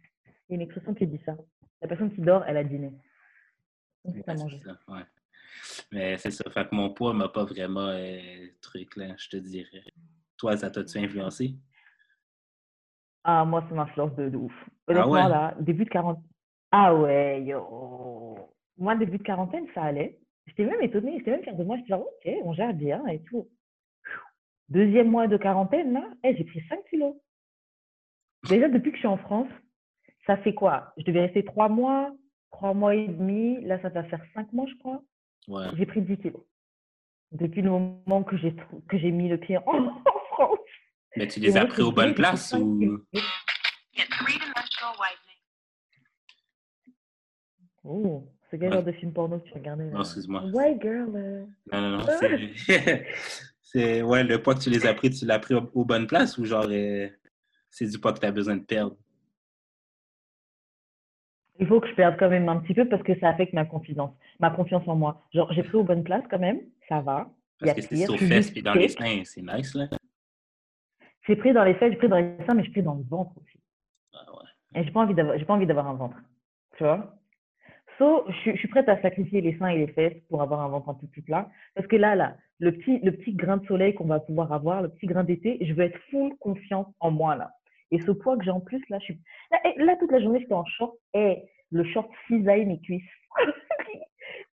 Il 0.48 0.52
y 0.52 0.54
a 0.54 0.56
une 0.56 0.62
expression 0.62 0.94
qui 0.94 1.06
dit 1.06 1.22
ça. 1.26 1.36
La 1.82 1.88
personne 1.88 2.14
qui 2.14 2.22
dort, 2.22 2.44
elle 2.48 2.58
a 2.58 2.64
dîné. 2.64 2.92
Donc, 4.06 4.16
ouais. 4.16 4.24
Ça, 4.64 4.80
ouais. 4.88 5.04
Mais 5.92 6.18
c'est 6.18 6.32
ça. 6.32 6.50
Fait 6.50 6.68
que 6.68 6.76
mon 6.76 6.92
poids 6.92 7.14
m'a 7.14 7.28
pas 7.28 7.44
vraiment 7.44 7.88
euh, 7.90 8.48
truc, 8.62 8.96
là, 8.96 9.16
je 9.18 9.30
te 9.30 9.38
dirais. 9.38 9.84
Toi, 10.38 10.58
ça 10.58 10.72
t'a-tu 10.72 10.98
influencé? 10.98 11.56
Ah, 13.24 13.46
moi, 13.46 13.64
ça 13.68 13.76
m'influence 13.76 14.16
de, 14.16 14.30
de, 14.30 14.38
ouf. 14.38 14.54
Ah 14.88 14.92
Honnêtement, 14.92 15.14
ah 15.14 15.24
ouais? 15.24 15.30
là, 15.30 15.56
début 15.60 15.86
de 15.86 15.90
40, 15.90 16.24
ah 16.72 16.96
ouais, 16.96 17.44
yo. 17.44 18.50
Moi, 18.78 18.96
début 18.96 19.18
de 19.18 19.24
quarantaine, 19.24 19.68
ça 19.76 19.84
allait. 19.84 20.18
J'étais 20.48 20.64
même 20.66 20.82
étonnée, 20.82 21.18
j'étais 21.18 21.32
même 21.32 21.44
fière 21.44 21.56
de 21.56 21.64
moi. 21.64 21.78
Je 21.78 21.82
disais, 21.84 21.94
ok, 21.96 22.44
on 22.44 22.54
gère 22.54 22.74
bien 22.74 23.06
et 23.08 23.22
tout. 23.24 23.48
Deuxième 24.70 25.10
mois 25.10 25.28
de 25.28 25.38
quarantaine, 25.38 25.94
là, 25.94 26.10
hey, 26.24 26.36
j'ai 26.38 26.46
pris 26.46 26.62
5 26.70 26.80
kilos. 26.90 27.16
Déjà, 28.50 28.70
depuis 28.70 28.92
que 28.92 28.96
je 28.96 29.02
suis 29.02 29.08
en 29.08 29.18
France, 29.18 29.50
ça 30.26 30.38
fait 30.38 30.54
quoi? 30.54 30.94
Je 30.98 31.04
devais 31.04 31.22
rester 31.22 31.44
3 31.44 31.68
mois, 31.70 32.12
3 32.52 32.74
mois 32.74 32.96
et 32.96 33.08
demi. 33.08 33.62
Là, 33.64 33.82
ça 33.82 33.90
va 33.90 34.04
faire 34.06 34.24
5 34.34 34.52
mois, 34.54 34.66
je 34.68 34.78
crois. 34.80 35.04
Ouais. 35.48 35.66
J'ai 35.78 35.86
pris 35.86 36.02
10 36.02 36.18
kilos. 36.18 36.44
Depuis 37.32 37.62
le 37.62 37.70
moment 37.70 38.24
que 38.24 38.38
j'ai, 38.38 38.56
que 38.88 38.98
j'ai 38.98 39.12
mis 39.12 39.30
le 39.30 39.38
pied 39.38 39.58
en, 39.58 39.64
en 39.68 40.20
France. 40.32 40.60
Mais 41.18 41.28
tu 41.28 41.42
les 41.42 41.58
as 41.58 41.66
pris 41.66 41.82
aux 41.82 41.92
bonnes 41.92 42.16
places 42.16 42.54
ou 42.54 42.80
Oh, 47.84 48.24
c'est 48.50 48.60
quel 48.60 48.72
genre 48.72 48.84
de 48.84 48.92
film 48.92 49.14
porno 49.14 49.40
que 49.40 49.48
tu 49.48 49.54
regardais? 49.54 49.86
Non, 49.86 50.02
excuse-moi. 50.02 50.44
White 50.54 50.82
girl. 50.82 51.12
Euh. 51.16 51.46
Non, 51.72 51.82
non, 51.82 51.98
non. 51.98 52.06
C'est. 53.62 54.02
ouais, 54.02 54.24
le 54.26 54.42
poids 54.42 54.54
que 54.54 54.60
tu 54.60 54.70
les 54.70 54.86
as 54.86 54.94
pris, 54.94 55.10
tu 55.10 55.26
l'as 55.26 55.40
pris 55.40 55.56
aux, 55.56 55.86
bonnes 55.86 56.06
places 56.06 56.38
ou 56.38 56.44
genre 56.44 56.66
euh, 56.70 57.08
c'est 57.70 57.88
du 57.88 57.98
poids 57.98 58.12
que 58.12 58.20
tu 58.20 58.26
as 58.26 58.32
besoin 58.32 58.58
de 58.58 58.64
perdre? 58.64 58.98
Il 61.58 61.68
faut 61.68 61.80
que 61.80 61.88
je 61.88 61.96
perde 61.96 62.18
quand 62.20 62.30
même 62.30 62.50
un 62.50 62.60
petit 62.60 62.74
peu 62.74 62.90
parce 62.90 63.02
que 63.02 63.18
ça 63.20 63.30
affecte 63.30 63.54
ma 63.54 63.64
confiance, 63.64 64.12
ma 64.42 64.50
confiance 64.50 64.86
en 64.88 64.96
moi. 64.98 65.22
Genre, 65.34 65.54
j'ai 65.54 65.64
pris 65.64 65.78
aux 65.78 65.86
bonnes 65.86 66.04
places 66.04 66.26
quand 66.30 66.40
même, 66.40 66.60
ça 66.90 67.00
va. 67.00 67.32
Parce 67.60 67.76
que 67.76 67.82
c'est 67.82 67.96
sur 68.06 68.18
fesses 68.18 68.52
et 68.56 68.62
dans 68.62 68.74
les 68.74 68.90
seins, 68.90 69.22
c'est 69.24 69.42
nice, 69.42 69.74
là. 69.74 69.88
J'ai 71.28 71.36
pris 71.38 71.54
dans 71.54 71.64
les 71.64 71.76
fesses, 71.76 71.92
j'ai 71.92 71.98
pris 71.98 72.10
dans 72.10 72.18
les 72.18 72.36
seins, 72.46 72.56
mais 72.56 72.64
j'ai 72.64 72.72
pris 72.72 72.84
dans 72.84 72.96
le 72.96 73.04
ventre 73.04 73.32
aussi. 73.38 73.58
Ah 74.14 74.26
ouais. 74.34 74.82
Et 74.82 74.84
j'ai 74.84 74.92
pas 74.92 75.02
envie 75.54 75.66
d'avoir 75.66 75.88
un 75.88 75.94
ventre. 75.94 76.18
Tu 76.78 76.84
vois? 76.84 77.21
Je, 78.46 78.56
suis 78.56 78.68
prête 78.68 78.90
à 78.90 79.02
sacrifier 79.02 79.42
les 79.42 79.58
seins 79.58 79.68
et 79.68 79.78
les 79.78 79.88
fesses 79.88 80.18
pour 80.30 80.42
avoir 80.42 80.62
un 80.62 80.70
ventre 80.70 80.90
un 80.90 80.94
peu 80.94 81.08
plus 81.08 81.22
plat. 81.22 81.50
Parce 81.76 81.88
que 81.88 81.96
là, 81.96 82.16
là, 82.16 82.36
le 82.60 82.72
petit, 82.72 83.00
le 83.00 83.12
petit 83.12 83.34
grain 83.34 83.58
de 83.58 83.66
soleil 83.66 83.94
qu'on 83.94 84.06
va 84.06 84.20
pouvoir 84.20 84.52
avoir, 84.54 84.82
le 84.82 84.90
petit 84.90 85.08
grain 85.08 85.24
d'été, 85.24 85.58
je 85.62 85.74
veux 85.74 85.84
être 85.84 86.00
full 86.10 86.36
confiance 86.40 86.88
en 87.00 87.12
moi, 87.12 87.36
là. 87.36 87.52
Et 87.92 88.00
ce 88.00 88.12
poids 88.12 88.38
que 88.38 88.44
j'ai 88.44 88.52
en 88.52 88.62
plus, 88.62 88.82
là, 88.90 89.00
je 89.00 89.06
suis... 89.06 89.20
Là, 89.78 89.96
toute 90.00 90.12
la 90.12 90.22
journée, 90.22 90.40
j'étais 90.40 90.54
en 90.54 90.66
short. 90.66 90.96
Et 91.14 91.44
le 91.72 91.84
short 91.84 92.10
cisaille 92.28 92.66
mes 92.66 92.80
cuisses. 92.80 93.04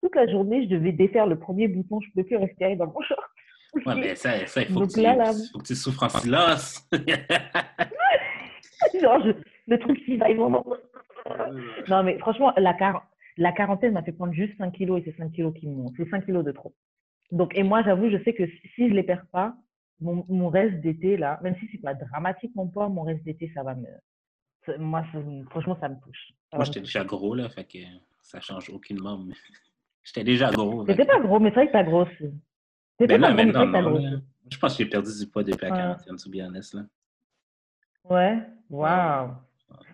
toute 0.03 0.15
la 0.15 0.27
journée, 0.27 0.65
je 0.65 0.69
devais 0.69 0.93
défaire 0.93 1.27
le 1.27 1.39
premier 1.39 1.69
bouton. 1.69 2.01
Je 2.01 2.09
ne 2.09 2.13
pouvais 2.13 2.25
plus 2.25 2.37
respirer 2.37 2.77
dans 2.77 2.87
mon 2.87 3.01
short. 3.01 3.23
Ouais, 3.87 3.95
mais 3.95 4.15
ça, 4.15 4.47
ça 4.47 4.61
il 4.61 4.69
faut, 4.69 4.81
que, 4.81 4.93
tu, 4.93 5.01
là, 5.01 5.33
faut 5.51 5.59
que 5.59 5.65
tu 5.65 5.75
souffres 5.75 6.03
en 6.03 6.11
silence. 6.11 6.87
Genre, 9.01 9.23
je, 9.25 9.31
le 9.67 9.79
truc 9.79 9.99
cisaille 10.05 10.35
mon 10.35 10.63
Non, 11.89 12.03
mais 12.03 12.19
franchement, 12.19 12.53
la, 12.59 12.75
car 12.75 13.07
la 13.37 13.53
quarantaine 13.53 13.93
m'a 13.93 14.03
fait 14.03 14.13
prendre 14.13 14.33
juste 14.33 14.57
5 14.59 14.73
kilos 14.73 15.01
et 15.01 15.05
c'est 15.05 15.17
5 15.17 15.33
kilos 15.33 15.55
qui 15.55 15.67
me 15.67 15.75
montent. 15.75 15.95
C'est 15.97 16.09
5 16.09 16.25
kilos 16.25 16.45
de 16.45 16.53
trop. 16.53 16.75
Donc, 17.31 17.57
et 17.57 17.63
moi, 17.63 17.83
j'avoue, 17.83 18.11
je 18.11 18.23
sais 18.25 18.35
que 18.35 18.47
si 18.47 18.89
je 18.89 18.93
ne 18.93 18.95
les 18.95 19.03
perds 19.03 19.27
pas, 19.33 19.57
mon, 20.01 20.25
mon 20.29 20.49
reste 20.49 20.81
d'été, 20.81 21.17
là, 21.17 21.41
même 21.43 21.57
si 21.59 21.67
ce 21.69 21.73
n'est 21.73 21.83
pas 21.83 21.95
dramatique 21.95 22.55
mon 22.55 22.69
poids, 22.69 22.89
mon 22.89 23.03
reste 23.03 23.25
d'été, 23.25 23.51
ça 23.55 23.63
va 23.63 23.75
me. 23.75 23.89
Moi, 24.79 25.05
franchement, 25.51 25.77
ça 25.81 25.89
me 25.89 25.97
touche. 26.01 26.33
moi, 26.53 26.65
j'étais 26.65 26.81
déjà 26.81 27.05
gros, 27.05 27.35
là, 27.35 27.49
fait 27.49 27.65
que 27.65 27.79
ça 28.21 28.39
ne 28.39 28.43
change 28.43 28.71
aucunement. 28.71 29.19
Mais... 29.19 29.35
j'étais 30.05 30.25
déjà 30.25 30.51
gros. 30.51 30.85
T'étais 30.85 31.07
pas 31.07 31.21
gros, 31.21 31.41
mais 31.41 31.51
c'est 31.51 31.57
vrai 31.57 31.67
que 31.69 31.73
t'as 31.73 31.85
grossi. 31.85 32.31
Ben 33.01 33.21
là, 33.21 33.33
maintenant, 33.33 33.67
non, 33.67 34.23
Je 34.49 34.59
pense 34.59 34.77
que 34.77 34.85
j'ai 34.85 34.91
perdu 34.91 35.11
du 35.19 35.27
poids 35.29 35.43
depuis 35.43 35.65
la 35.65 35.71
quarantaine, 35.71 36.17
to 36.17 36.31
be 36.31 36.37
honest, 36.37 36.75
là. 36.75 36.83
Ouais, 38.05 38.39
waouh. 38.69 39.31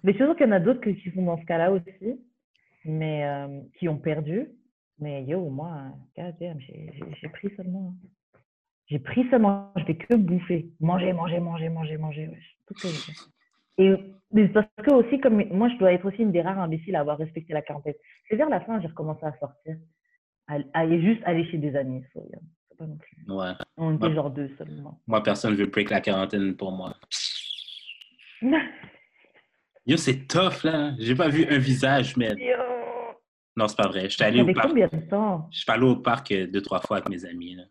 Mais 0.02 0.12
c'est 0.12 0.24
sûr 0.24 0.36
qu'il 0.36 0.46
y 0.46 0.48
en 0.48 0.52
a 0.52 0.60
d'autres 0.60 0.80
qui 0.80 1.10
font 1.10 1.24
dans 1.24 1.38
ce 1.38 1.44
cas-là 1.44 1.70
aussi 1.72 2.20
mais 2.88 3.24
euh, 3.24 3.60
qui 3.78 3.88
ont 3.88 3.98
perdu. 3.98 4.48
Mais 4.98 5.22
yo, 5.24 5.48
moi, 5.48 5.92
j'ai 6.16 7.28
pris 7.28 7.54
seulement. 7.56 7.94
J'ai 8.86 8.98
pris 8.98 9.28
seulement, 9.30 9.70
je 9.76 9.84
fais 9.84 9.96
que 9.96 10.16
bouffer. 10.16 10.72
Manger, 10.80 11.12
manger, 11.12 11.38
manger, 11.38 11.68
manger, 11.68 11.98
manger. 11.98 12.30
Tout 12.66 12.74
Et 13.76 13.94
parce 14.52 14.66
que 14.82 14.92
aussi, 14.92 15.20
comme 15.20 15.44
moi, 15.50 15.68
je 15.68 15.76
dois 15.76 15.92
être 15.92 16.06
aussi 16.06 16.22
une 16.22 16.32
des 16.32 16.40
rares 16.40 16.58
imbéciles 16.58 16.96
à 16.96 17.00
avoir 17.00 17.18
respecté 17.18 17.52
la 17.52 17.62
quarantaine. 17.62 17.94
C'est 18.28 18.36
vers 18.36 18.48
la 18.48 18.60
fin, 18.62 18.80
j'ai 18.80 18.88
recommencé 18.88 19.24
à 19.24 19.32
sortir. 19.38 19.76
aller 20.72 21.02
juste 21.02 21.22
aller 21.24 21.44
chez 21.50 21.58
des 21.58 21.76
amis. 21.76 22.02
pas 22.76 22.86
non 22.86 22.96
plus. 22.96 23.16
Ouais. 23.28 23.52
On 23.76 23.94
était 23.96 24.14
genre 24.14 24.30
deux 24.30 24.50
seulement. 24.56 24.98
Moi, 25.06 25.22
personne 25.22 25.52
ne 25.52 25.56
veut 25.56 25.66
break 25.66 25.90
la 25.90 26.00
quarantaine 26.00 26.56
pour 26.56 26.72
moi. 26.72 26.94
Yo, 29.86 29.96
c'est 29.96 30.26
tough, 30.26 30.64
là. 30.64 30.92
J'ai 30.98 31.14
pas 31.14 31.28
vu 31.28 31.46
un 31.48 31.58
visage, 31.58 32.16
mais. 32.16 32.34
Non, 33.58 33.66
c'est 33.66 33.76
pas 33.76 33.88
vrai. 33.88 34.04
Je 34.04 34.14
suis 34.14 34.22
allé 34.22 34.40
au 34.40 34.54
parc. 34.54 34.70
Je 35.50 35.58
suis 35.58 35.72
allé 35.72 35.84
au 35.84 35.96
parc 35.96 36.32
deux, 36.32 36.62
trois 36.62 36.80
fois 36.80 36.98
avec 36.98 37.08
mes 37.08 37.24
amis, 37.24 37.56
là. 37.56 37.64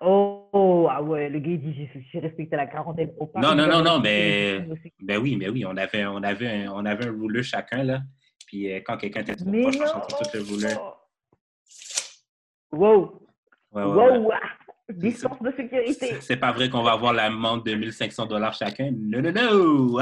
Oh, 0.00 0.88
ah 0.90 1.00
ouais, 1.00 1.30
le 1.30 1.38
gars 1.38 1.56
dit 1.56 1.88
j'ai 2.12 2.18
respecté 2.18 2.56
la 2.56 2.66
quarantaine 2.66 3.12
au 3.18 3.26
parc. 3.26 3.42
Non, 3.42 3.54
non, 3.54 3.68
non, 3.68 3.82
non, 3.82 4.00
mais 4.00 4.66
ben 5.00 5.18
oui, 5.18 5.36
mais 5.36 5.48
oui, 5.48 5.64
on 5.64 5.76
avait, 5.76 6.04
on 6.04 6.22
avait, 6.22 6.64
un, 6.64 6.72
on 6.72 6.84
avait 6.84 7.06
un 7.06 7.42
chacun 7.42 7.84
là. 7.84 8.00
Puis 8.46 8.70
euh, 8.70 8.80
quand 8.84 8.96
quelqu'un 8.98 9.20
était 9.20 9.36
trop 9.36 9.50
proche, 9.50 9.76
on 9.80 9.86
sentait 9.86 10.38
tout 10.38 10.44
le 10.44 10.54
rouleur. 10.54 11.08
Wow. 12.72 13.28
Ouais, 13.72 13.84
ouais, 13.84 14.18
wow. 14.18 14.32
Distance 14.90 15.40
de 15.40 15.52
sécurité. 15.52 16.16
C'est 16.20 16.36
pas 16.36 16.52
vrai 16.52 16.68
qu'on 16.68 16.82
va 16.82 16.92
avoir 16.92 17.12
l'amende 17.12 17.64
de 17.64 17.74
1500 17.74 18.26
dollars 18.26 18.54
chacun. 18.54 18.90
Non, 18.92 19.22
non, 19.22 19.32
non. 19.32 19.98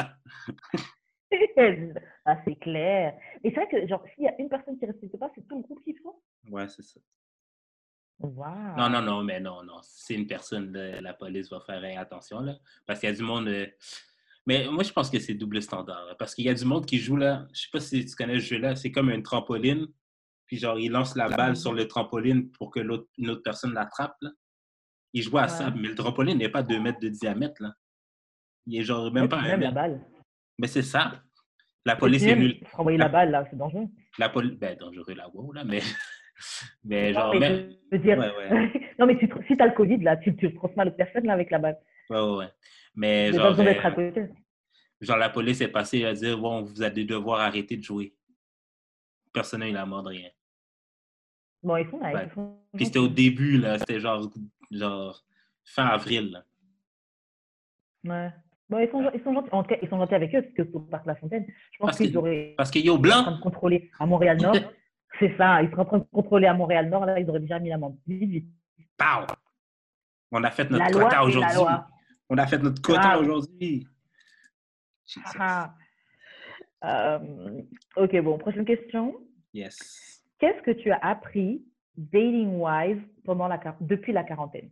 ah, 2.27 2.39
c'est 2.45 2.57
clair. 2.57 3.19
Et 3.43 3.51
c'est 3.51 3.57
vrai 3.57 3.69
que, 3.69 3.87
genre, 3.87 4.03
s'il 4.15 4.25
y 4.25 4.29
a 4.29 4.41
une 4.41 4.49
personne 4.49 4.79
qui 4.79 4.87
ne 4.87 4.93
respecte 4.93 5.17
pas, 5.19 5.31
c'est 5.35 5.47
tout 5.47 5.57
le 5.57 5.63
groupe 5.63 5.83
qui 5.85 5.95
faut. 5.95 6.23
Ouais, 6.49 6.67
c'est 6.69 6.83
ça. 6.83 7.01
Wow. 8.19 8.77
Non, 8.79 8.89
non, 8.89 9.03
non, 9.03 9.23
mais 9.23 9.41
non, 9.41 9.63
non. 9.63 9.81
C'est 9.83 10.15
une 10.15 10.27
personne, 10.27 10.73
la 10.73 11.13
police 11.13 11.51
va 11.51 11.61
faire 11.61 11.83
attention, 12.01 12.41
là. 12.41 12.57
Parce 12.87 13.01
qu'il 13.01 13.11
y 13.11 13.13
a 13.13 13.15
du 13.15 13.23
monde. 13.23 13.49
Euh, 13.49 13.67
mais 14.47 14.69
moi, 14.69 14.83
je 14.83 14.93
pense 14.93 15.11
que 15.11 15.19
c'est 15.19 15.35
double 15.35 15.61
standard. 15.61 16.17
parce 16.19 16.35
qu'il 16.35 16.47
y 16.47 16.49
a 16.49 16.55
du 16.55 16.65
monde 16.65 16.87
qui 16.87 16.99
joue 16.99 17.17
là. 17.17 17.47
Je 17.53 17.63
sais 17.63 17.69
pas 17.73 17.81
si 17.81 18.05
tu 18.05 18.15
connais 18.15 18.41
ce 18.41 18.47
jeu-là. 18.47 18.77
C'est 18.77 18.93
comme 18.93 19.11
une 19.11 19.23
trampoline. 19.23 19.87
Puis, 20.47 20.59
genre, 20.59 20.79
il 20.79 20.93
lance 20.93 21.17
la 21.17 21.29
balle 21.29 21.57
sur 21.57 21.73
le 21.73 21.89
trampoline 21.89 22.51
pour 22.53 22.71
que 22.71 22.81
l'autre, 22.81 23.09
une 23.19 23.31
autre 23.31 23.43
personne 23.43 23.75
l'attrape, 23.75 24.17
là. 24.23 24.31
Il 25.13 25.23
joue 25.23 25.39
à 25.39 25.49
ça. 25.49 25.71
Mais 25.71 25.89
le 25.89 25.95
trampoline 25.95 26.39
n'est 26.39 26.49
pas 26.49 26.63
2 26.63 26.81
mètres 26.81 27.01
de 27.01 27.09
diamètre, 27.09 27.63
là. 27.63 27.75
Il 28.67 28.79
est 28.79 28.83
genre 28.83 29.13
même 29.13 29.29
pas 29.29 29.41
un 29.41 29.57
la 29.59 29.71
balle. 29.71 30.01
Mais 30.59 30.69
c'est 30.69 30.83
ça. 30.83 31.23
La 31.85 31.97
police 31.97 32.23
est 32.25 32.37
nulle. 32.37 32.61
Renvoyer 32.73 32.99
la 32.99 33.09
balle, 33.09 33.31
là, 33.31 33.47
c'est 33.51 33.57
dangereux. 33.57 33.87
La 34.19 34.29
police. 34.29 34.59
Ben, 34.59 34.77
dangereux, 34.77 35.15
là, 35.15 35.29
wow, 35.33 35.53
là, 35.53 35.65
mais. 35.65 35.81
Mais 36.85 37.15
genre, 37.15 37.33
même... 37.37 37.69
dire... 37.93 38.17
non, 38.99 39.07
mais 39.07 39.17
tu, 39.17 39.31
si 39.47 39.57
tu 39.57 39.63
as 39.63 39.67
le 39.67 39.73
Covid, 39.73 39.99
là, 39.99 40.17
tu, 40.17 40.35
tu 40.35 40.53
transmets 40.53 40.83
à 40.83 40.85
l'autre 40.87 40.97
personne 40.97 41.25
là, 41.27 41.33
avec 41.33 41.49
la 41.49 41.61
balle. 41.61 41.79
Ouais, 42.11 42.21
ouais, 42.21 42.37
ouais. 42.39 42.49
Mais 42.97 43.33
genre. 43.33 43.59
Euh, 43.59 44.27
genre, 45.01 45.17
la 45.17 45.31
police 45.31 45.61
est 45.61 45.69
passée 45.69 46.05
à 46.05 46.13
dire 46.13 46.37
bon, 46.37 46.63
vous 46.63 46.83
allez 46.83 47.05
devoir 47.05 47.41
arrêter 47.41 47.77
de 47.77 47.85
jouer. 47.85 48.17
Personne 49.33 49.61
n'a 49.61 49.69
eu 49.69 49.73
la 49.73 49.87
mort 49.87 50.03
de 50.03 50.09
rien. 50.09 50.29
Bon, 51.63 51.77
ils 51.77 51.87
font 51.87 52.01
là. 52.01 52.13
Ouais. 52.13 52.29
Puis 52.75 52.87
c'était 52.87 52.99
au 52.99 53.09
début, 53.09 53.59
là. 53.59 53.79
C'était 53.79 54.01
genre, 54.01 54.29
genre 54.73 55.25
fin 55.65 55.87
avril, 55.87 56.33
là. 56.33 56.45
Ouais. 58.05 58.31
Bon, 58.69 58.79
ils 58.79 58.91
sont, 58.91 59.11
ils 59.15 59.23
sont 59.23 59.35
gentils. 59.35 59.51
En 59.53 59.63
tout 59.63 59.69
cas, 59.69 59.77
ils 59.83 59.89
sont 59.89 59.99
gentils 59.99 60.15
avec 60.15 60.35
eux, 60.35 60.43
parce 60.43 60.55
que 60.55 60.77
au 60.77 60.81
parc 60.81 61.07
La 61.07 61.15
Fontaine, 61.17 61.47
je 61.73 61.79
pense 61.79 61.97
qu'ils 61.97 62.17
auraient. 62.17 62.55
Parce 62.57 62.71
qu'il 62.71 62.85
y 62.85 62.89
a 62.89 62.93
au 62.93 62.99
blanc. 62.99 63.19
En 63.19 63.23
train 63.23 63.37
de 63.37 63.41
contrôler 63.41 63.91
à 63.99 64.07
Montréal-Nord. 64.07 64.57
C'est 65.19 65.37
ça, 65.37 65.63
ils 65.63 65.71
sont 65.71 65.79
en 65.79 65.85
train 65.85 65.99
de 65.99 66.07
contrôler 66.11 66.47
à 66.47 66.55
Montréal-Nord, 66.55 67.07
là, 67.07 67.21
ils 67.21 67.29
auraient 67.29 67.41
déjà 67.41 67.59
mis 67.59 67.69
l'amende. 67.69 67.97
Vite, 68.07 68.31
vite. 68.31 68.49
Pow! 68.97 69.27
On 70.33 70.43
a 70.43 70.51
fait 70.51 70.69
notre 70.69 70.91
quota 70.91 71.25
aujourd'hui. 71.25 71.65
On 72.29 72.39
a 72.39 72.47
fait 72.47 72.59
notre 72.59 72.83
quota 72.83 73.19
aujourd'hui. 73.19 73.87
Ah. 75.39 75.75
Euh, 76.85 77.63
ok, 77.97 78.21
bon, 78.23 78.39
prochaine 78.39 78.65
question. 78.65 79.15
Yes. 79.53 80.23
Qu'est-ce 80.39 80.63
que 80.63 80.73
tu 80.73 80.91
as 80.91 80.99
appris 80.99 81.65
dating-wise 81.97 83.01
pendant 83.25 83.47
la, 83.47 83.61
depuis 83.81 84.13
la 84.13 84.25
quarantaine? 84.25 84.71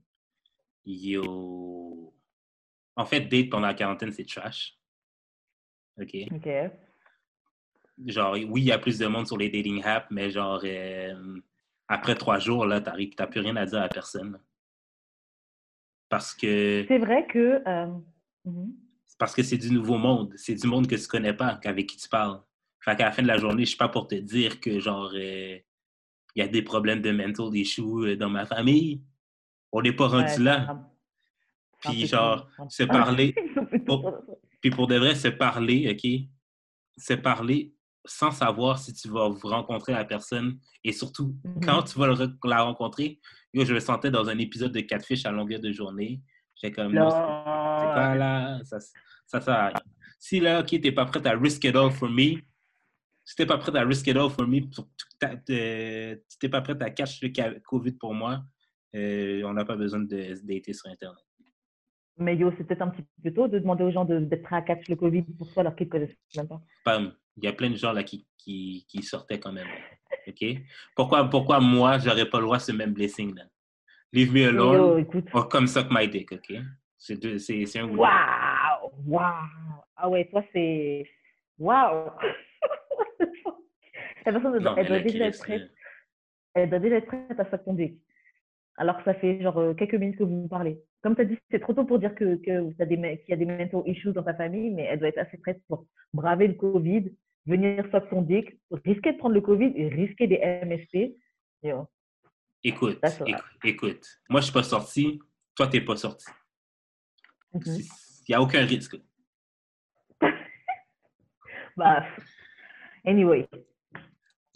Yo. 0.84 2.12
En 2.96 3.06
fait, 3.06 3.20
date 3.20 3.50
pendant 3.50 3.66
la 3.66 3.74
quarantaine, 3.74 4.12
c'est 4.12 4.26
trash. 4.26 4.76
OK. 5.98 6.14
OK 6.32 6.48
genre, 8.06 8.32
oui, 8.32 8.62
il 8.62 8.64
y 8.64 8.72
a 8.72 8.78
plus 8.78 8.98
de 8.98 9.06
monde 9.06 9.26
sur 9.26 9.36
les 9.36 9.48
dating 9.48 9.82
apps, 9.84 10.06
mais 10.10 10.30
genre, 10.30 10.60
euh, 10.64 11.40
après 11.88 12.14
trois 12.14 12.38
jours, 12.38 12.66
là, 12.66 12.80
tu 12.80 13.10
n'as 13.18 13.26
plus 13.26 13.40
rien 13.40 13.56
à 13.56 13.66
dire 13.66 13.82
à 13.82 13.88
personne. 13.88 14.38
Parce 16.08 16.34
que. 16.34 16.84
C'est 16.88 16.98
vrai 16.98 17.26
que. 17.26 17.62
Euh, 17.66 17.86
mhm. 18.44 18.74
Parce 19.18 19.34
que 19.34 19.42
c'est 19.42 19.58
du 19.58 19.70
nouveau 19.70 19.98
monde. 19.98 20.32
C'est 20.36 20.54
du 20.54 20.66
monde 20.66 20.86
que 20.86 20.96
tu 20.96 21.06
connais 21.06 21.34
pas, 21.34 21.60
avec 21.64 21.86
qui 21.86 21.96
tu 21.96 22.08
parles. 22.08 22.40
Fait 22.80 22.96
qu'à 22.96 23.04
la 23.04 23.12
fin 23.12 23.22
de 23.22 23.28
la 23.28 23.38
journée, 23.38 23.64
je 23.64 23.70
suis 23.70 23.78
pas 23.78 23.88
pour 23.88 24.08
te 24.08 24.16
dire 24.16 24.60
que, 24.60 24.80
genre, 24.80 25.12
euh, 25.14 25.58
il 26.34 26.38
y 26.38 26.42
a 26.42 26.48
des 26.48 26.62
problèmes 26.62 27.00
de 27.00 27.12
mental 27.12 27.54
issues 27.54 28.16
dans 28.16 28.30
ma 28.30 28.46
famille. 28.46 29.02
On 29.70 29.80
n'est 29.80 29.92
pas 29.92 30.08
rendu 30.08 30.42
là. 30.42 30.91
Puis, 31.82 32.06
genre, 32.06 32.48
se 32.68 32.84
parler. 32.84 33.34
puis, 34.60 34.70
pour 34.70 34.86
de 34.86 34.96
vrai, 34.96 35.14
se 35.14 35.28
parler, 35.28 35.90
OK? 35.90 36.10
Se 36.96 37.14
parler 37.14 37.74
sans 38.04 38.32
savoir 38.32 38.78
si 38.78 38.92
tu 38.92 39.08
vas 39.08 39.28
rencontrer 39.42 39.92
la 39.92 40.04
personne 40.04 40.58
et 40.82 40.92
surtout 40.92 41.36
mm-hmm. 41.44 41.64
quand 41.64 41.82
tu 41.82 41.98
vas 41.98 42.08
la 42.44 42.62
rencontrer. 42.62 43.20
je 43.54 43.72
le 43.72 43.80
sentais 43.80 44.10
dans 44.10 44.28
un 44.28 44.38
épisode 44.38 44.72
de 44.72 44.80
Catfish 44.80 45.24
à 45.24 45.30
longueur 45.30 45.60
de 45.60 45.70
journée. 45.72 46.20
J'étais 46.56 46.74
comme, 46.74 46.92
c'est 46.92 46.98
pas 46.98 48.14
là, 48.14 48.60
ça, 48.64 49.40
ça. 49.40 49.72
Si 50.18 50.40
là, 50.40 50.60
OK, 50.60 50.80
t'es 50.80 50.92
pas 50.92 51.06
prête 51.06 51.26
à 51.26 51.32
risk 51.32 51.64
it 51.64 51.74
all 51.74 51.90
for 51.90 52.08
me, 52.08 52.40
si 53.24 53.36
t'es 53.36 53.46
pas 53.46 53.58
prête 53.58 53.74
à 53.74 53.84
risk 53.84 54.06
it 54.06 54.16
all 54.16 54.30
for 54.30 54.46
me, 54.46 54.60
si 54.60 56.38
t'es 56.38 56.48
pas 56.48 56.60
prête 56.60 56.80
à 56.82 56.90
catch 56.90 57.20
le 57.22 57.58
COVID 57.60 57.92
pour 57.92 58.14
moi, 58.14 58.44
euh, 58.94 59.42
on 59.44 59.54
n'a 59.54 59.64
pas 59.64 59.76
besoin 59.76 60.00
de 60.00 60.34
dater 60.44 60.72
sur 60.72 60.90
Internet. 60.90 61.24
Mais 62.18 62.36
yo, 62.36 62.52
c'est 62.56 62.64
peut-être 62.64 62.82
un 62.82 62.90
petit 62.90 63.04
peu 63.22 63.32
tôt 63.32 63.48
de 63.48 63.58
demander 63.58 63.84
aux 63.84 63.90
gens 63.90 64.04
d'être 64.04 64.42
prêts 64.42 64.56
à 64.56 64.62
catch 64.62 64.88
le 64.88 64.96
COVID 64.96 65.22
pour 65.38 65.46
soi 65.48 65.62
alors 65.62 65.74
qu'ils 65.74 65.86
ne 65.86 65.92
connaissent 65.92 66.16
même 66.36 66.48
pas. 66.48 66.60
Pam. 66.84 67.12
Il 67.38 67.44
y 67.44 67.48
a 67.48 67.52
plein 67.52 67.70
de 67.70 67.76
gens 67.76 67.92
là 67.92 68.02
qui, 68.02 68.26
qui, 68.36 68.84
qui 68.88 69.02
sortaient 69.02 69.40
quand 69.40 69.52
même. 69.52 69.66
OK? 70.28 70.44
Pourquoi, 70.94 71.28
pourquoi 71.30 71.60
moi, 71.60 71.98
j'aurais 71.98 72.28
pas 72.28 72.38
le 72.38 72.44
droit 72.44 72.58
de 72.58 72.62
ce 72.62 72.72
même 72.72 72.92
blessing 72.92 73.34
là? 73.34 73.44
Leave 74.12 74.32
me 74.32 74.46
alone 74.46 75.06
or 75.32 75.48
come 75.48 75.66
suck 75.66 75.86
my 75.90 76.06
dick, 76.06 76.32
OK? 76.32 76.52
C'est 76.98 77.24
un 77.24 77.88
Waouh! 77.88 78.92
Waouh! 79.06 79.32
Ah 79.96 80.08
ouais, 80.08 80.26
toi, 80.26 80.44
c'est. 80.52 81.08
Waouh! 81.58 82.10
La 84.26 84.32
personne, 84.32 84.54
elle, 84.76 84.86
doit 84.86 85.00
déjà 85.00 85.26
être 85.26 85.38
prête. 85.40 85.70
Elle 86.54 86.70
doit 86.70 86.78
déjà 86.78 86.96
être 86.96 87.06
prête 87.06 87.40
à 87.40 87.50
suck 87.50 87.64
ton 87.64 87.72
dick. 87.72 87.98
Alors 88.82 88.96
que 88.96 89.04
ça 89.04 89.14
fait 89.14 89.40
genre 89.40 89.58
euh, 89.58 89.74
quelques 89.74 89.94
minutes 89.94 90.18
que 90.18 90.24
vous 90.24 90.42
vous 90.42 90.48
parlez. 90.48 90.76
Comme 91.04 91.14
tu 91.14 91.20
as 91.20 91.24
dit, 91.24 91.38
c'est 91.52 91.60
trop 91.60 91.72
tôt 91.72 91.84
pour 91.84 92.00
dire 92.00 92.16
que, 92.16 92.34
que 92.34 92.68
qu'il 92.72 92.76
y 93.28 93.32
a 93.32 93.36
des 93.36 93.46
mental 93.46 93.82
issues 93.86 94.12
dans 94.12 94.24
ta 94.24 94.34
famille, 94.34 94.70
mais 94.70 94.82
elle 94.82 94.98
doit 94.98 95.06
être 95.06 95.18
assez 95.18 95.38
prête 95.38 95.62
pour 95.68 95.86
braver 96.12 96.48
le 96.48 96.54
Covid, 96.54 97.12
venir 97.46 97.86
sur 97.90 98.04
son 98.10 98.22
dick, 98.22 98.58
risquer 98.84 99.12
de 99.12 99.18
prendre 99.18 99.36
le 99.36 99.40
Covid 99.40 99.72
et 99.76 99.86
risquer 99.86 100.26
des 100.26 100.38
MSP. 100.66 101.14
Écoute, 102.64 102.98
écoute, 103.62 104.04
moi 104.28 104.40
je 104.40 104.46
suis 104.46 104.52
pas 104.52 104.64
sorti, 104.64 105.20
toi 105.54 105.68
tu 105.68 105.78
n'es 105.78 105.84
pas 105.84 105.94
sorti. 105.94 106.26
Mm-hmm. 107.54 108.24
Il 108.26 108.30
n'y 108.30 108.34
a 108.34 108.42
aucun 108.42 108.66
risque. 108.66 108.96
bah, 111.76 112.04
anyway. 113.04 113.48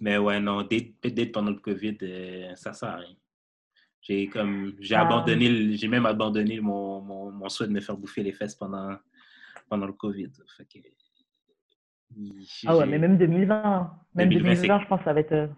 Mais 0.00 0.18
ouais, 0.18 0.40
non, 0.40 0.64
date, 0.64 1.30
pendant 1.30 1.52
le 1.52 1.60
COVID, 1.60 1.98
euh, 2.02 2.56
ça 2.56 2.72
sert 2.72 2.88
à 2.88 2.96
rien. 2.96 3.16
J'ai 4.06 4.28
comme 4.28 4.74
j'ai 4.78 4.94
ah. 4.94 5.02
abandonné, 5.02 5.76
j'ai 5.76 5.88
même 5.88 6.06
abandonné 6.06 6.60
mon, 6.60 7.00
mon, 7.00 7.32
mon, 7.32 7.48
souhait 7.48 7.66
de 7.66 7.72
me 7.72 7.80
faire 7.80 7.96
bouffer 7.96 8.22
les 8.22 8.32
fesses 8.32 8.54
pendant, 8.54 8.96
pendant 9.68 9.86
le 9.86 9.92
COVID. 9.94 10.30
ah 12.66 12.76
ouais, 12.76 12.86
mais 12.86 12.98
même 12.98 13.18
2020. 13.18 13.90
Même 14.14 14.28
2020, 14.28 14.80
je 14.80 14.86
pense 14.86 15.00
que 15.00 15.04
ça 15.04 15.12
va 15.12 15.20
être. 15.20 15.50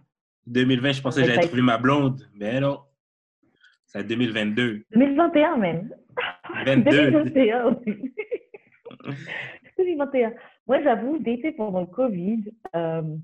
2020, 0.46 0.88
euh, 0.88 0.92
je 0.92 1.03
pensais 1.03 1.22
que 1.22 1.28
j'allais 1.28 1.46
trouver 1.46 1.62
ma 1.62 1.76
blonde, 1.76 2.26
mais 2.34 2.59
non. 2.61 2.80
C'est 3.84 4.05
2022. 4.05 4.84
2021 4.92 5.57
même. 5.59 5.94
22. 6.64 7.11
2021 7.11 7.76
2021. 9.76 10.32
Moi, 10.66 10.82
j'avoue, 10.82 11.18
d'été 11.18 11.53
pendant 11.53 11.80
le 11.80 11.86
Covid, 11.86 12.51
euh, 12.74 13.16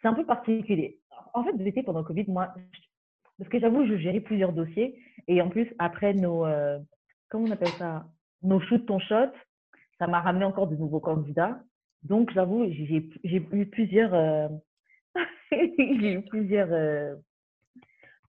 c'est 0.00 0.08
un 0.08 0.14
peu 0.14 0.26
particulier. 0.26 1.00
En 1.32 1.44
fait, 1.44 1.56
d'été 1.56 1.82
pendant 1.82 2.00
le 2.00 2.04
Covid, 2.04 2.24
moi, 2.28 2.52
parce 3.38 3.50
que 3.50 3.60
j'avoue, 3.60 3.86
je 3.86 3.96
gérais 3.96 4.20
plusieurs 4.20 4.52
dossiers. 4.52 4.98
Et 5.28 5.42
en 5.42 5.48
plus, 5.48 5.68
après 5.78 6.14
nos, 6.14 6.46
euh, 6.46 6.78
comment 7.28 7.46
on 7.46 7.50
appelle 7.50 7.68
ça, 7.78 8.06
nos 8.42 8.60
shoot 8.60 8.84
ton 8.86 8.98
shot, 8.98 9.30
ça 9.98 10.06
m'a 10.06 10.20
ramené 10.20 10.44
encore 10.44 10.68
de 10.68 10.76
nouveaux 10.76 11.00
candidats. 11.00 11.60
Donc, 12.02 12.30
j'avoue, 12.32 12.70
j'ai 12.70 13.10
eu 13.52 13.66
plusieurs, 13.66 14.14
euh, 14.14 14.48
j'ai 15.50 16.12
eu 16.12 16.22
plusieurs, 16.22 16.72
euh, 16.72 17.14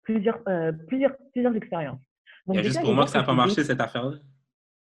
plusieurs, 0.03 0.39
plusieurs, 0.87 1.15
plusieurs 1.33 1.55
expériences. 1.55 2.01
Donc, 2.45 2.59
juste 2.59 2.81
pour 2.81 2.93
moi 2.93 3.05
que 3.05 3.11
ça 3.11 3.19
n'a 3.19 3.25
pas 3.25 3.33
marché 3.33 3.63
cette 3.63 3.81
affaire-là? 3.81 4.17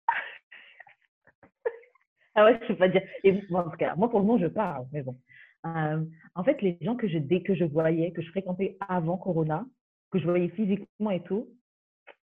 ah 2.36 2.46
ouais, 2.46 2.60
je 2.62 2.68
peux 2.68 2.78
pas 2.78 2.88
dire. 2.88 3.02
Et, 3.24 3.34
bon, 3.50 3.60
en 3.60 3.70
tout 3.70 3.78
cas, 3.78 3.96
moi, 3.96 4.10
pour 4.10 4.20
le 4.20 4.26
moment, 4.26 4.40
je 4.40 4.48
parle, 4.48 4.86
mais 4.92 5.02
bon. 5.02 5.18
Euh, 5.66 6.04
en 6.36 6.44
fait, 6.44 6.62
les 6.62 6.78
gens 6.82 6.96
que 6.96 7.08
je, 7.08 7.18
dès 7.18 7.42
que 7.42 7.54
je 7.54 7.66
voyais, 7.66 8.12
que 8.12 8.22
je 8.22 8.30
fréquentais 8.30 8.78
avant 8.88 9.18
Corona, 9.18 9.66
que 10.12 10.20
je 10.20 10.26
voyais 10.26 10.50
physiquement 10.50 11.12
et 11.12 11.24
tout, 11.24 11.48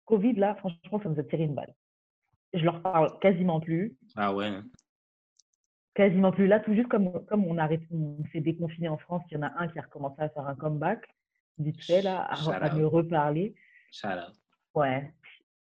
Covid, 0.07 0.35
là, 0.35 0.55
franchement, 0.57 1.01
ça 1.03 1.09
nous 1.09 1.19
a 1.19 1.25
tiré 1.25 1.45
une 1.45 1.55
balle. 1.55 1.75
Je 2.53 2.65
leur 2.65 2.83
parle 2.83 3.19
quasiment 3.21 3.61
plus. 3.61 3.97
Ah 4.17 4.35
ouais. 4.35 4.53
Quasiment 5.95 6.33
plus. 6.33 6.47
Là, 6.47 6.61
tout 6.61 6.75
juste 6.75 6.89
comme, 6.89 7.25
comme 7.27 7.47
on, 7.47 7.59
arrête, 7.59 7.83
on 7.91 8.23
s'est 8.33 8.41
déconfiné 8.41 8.89
en 8.89 8.99
France, 8.99 9.23
il 9.31 9.35
y 9.35 9.37
en 9.39 9.43
a 9.43 9.53
un 9.59 9.69
qui 9.69 9.79
a 9.79 9.83
recommencé 9.83 10.21
à 10.21 10.29
faire 10.29 10.47
un 10.47 10.55
comeback, 10.55 11.07
vite 11.59 11.83
fait, 11.83 12.03
là, 12.03 12.23
à, 12.23 12.55
à 12.55 12.75
me 12.75 12.87
reparler. 12.87 13.55
Shout 13.93 14.09
out. 14.09 14.35
Ouais. 14.75 15.13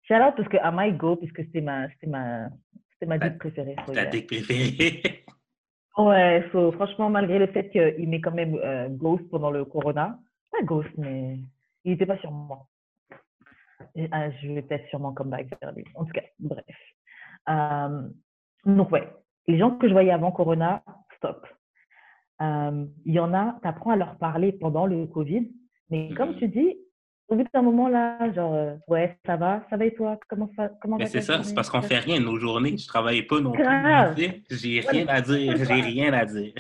Shout 0.03 0.15
out 0.15 0.35
parce 0.37 0.49
que 0.49 0.57
I 0.57 0.73
might 0.73 0.97
go, 0.97 1.17
puisque 1.17 1.45
c'était 1.45 1.61
ma, 1.61 1.89
c'était 1.91 2.07
ma, 2.07 2.49
c'était 2.93 3.07
ma 3.07 3.19
dick 3.19 3.39
préférée. 3.39 3.77
Ta 3.93 4.07
dick 4.07 4.27
préférée. 4.27 5.25
ouais, 5.99 6.43
franchement, 6.51 7.11
malgré 7.11 7.39
le 7.39 7.47
fait 7.49 7.71
qu'il 7.71 8.09
m'ait 8.09 8.21
quand 8.21 8.35
même 8.35 8.55
euh, 8.57 8.89
ghost 8.89 9.29
pendant 9.31 9.51
le 9.51 9.65
corona, 9.65 10.19
pas 10.51 10.63
ghost, 10.63 10.91
mais 10.97 11.39
il 11.85 11.93
n'était 11.93 12.07
pas 12.07 12.19
sur 12.19 12.31
moi. 12.31 12.67
Ah, 14.13 14.31
je 14.31 14.49
vais 14.53 14.63
peut-être 14.63 14.89
sûrement 14.89 15.13
come 15.13 15.31
back 15.31 15.49
vers 15.61 15.73
lui. 15.73 15.85
En 15.95 16.05
tout 16.05 16.13
cas, 16.13 16.23
bref. 16.39 16.65
Euh, 17.49 18.09
donc, 18.65 18.91
ouais, 18.93 19.09
les 19.47 19.59
gens 19.59 19.77
que 19.77 19.89
je 19.89 19.93
voyais 19.93 20.13
avant 20.13 20.33
Corona, 20.33 20.83
stop. 21.17 21.47
Euh, 22.43 22.87
il 23.05 23.15
y 23.15 23.19
en 23.19 23.35
a, 23.35 23.59
tu 23.63 23.69
apprends 23.69 23.91
à 23.91 23.97
leur 23.97 24.17
parler 24.17 24.53
pendant 24.53 24.87
le 24.87 25.07
Covid, 25.07 25.51
mais 25.91 26.13
comme 26.15 26.37
tu 26.37 26.49
dis, 26.49 26.79
au 27.29 27.37
bout 27.37 27.45
d'un 27.55 27.63
moment 27.63 27.89
là, 27.89 28.33
genre, 28.33 28.55
euh, 28.55 28.75
ouais, 28.89 29.19
ça 29.25 29.37
va, 29.37 29.65
ça 29.71 29.77
va 29.77 29.85
et 29.85 29.95
toi? 29.95 30.19
Comment 30.29 30.51
ça 30.57 30.71
comment 30.81 30.97
Mais 30.97 31.07
c'est 31.07 31.21
ça, 31.21 31.43
c'est 31.43 31.55
parce 31.55 31.71
qu'on 31.71 31.83
fait 31.83 31.99
rien 31.99 32.19
nos 32.19 32.37
journées. 32.37 32.77
Je 32.77 32.87
travaille 32.87 33.23
pas 33.23 33.41
non 33.41 33.53
plus. 33.53 33.65
J'ai 34.51 34.81
rien 34.81 35.07
à 35.09 35.21
dire, 35.21 35.57
j'ai 35.57 35.81
rien 35.81 36.13
à 36.13 36.25
dire. 36.25 36.55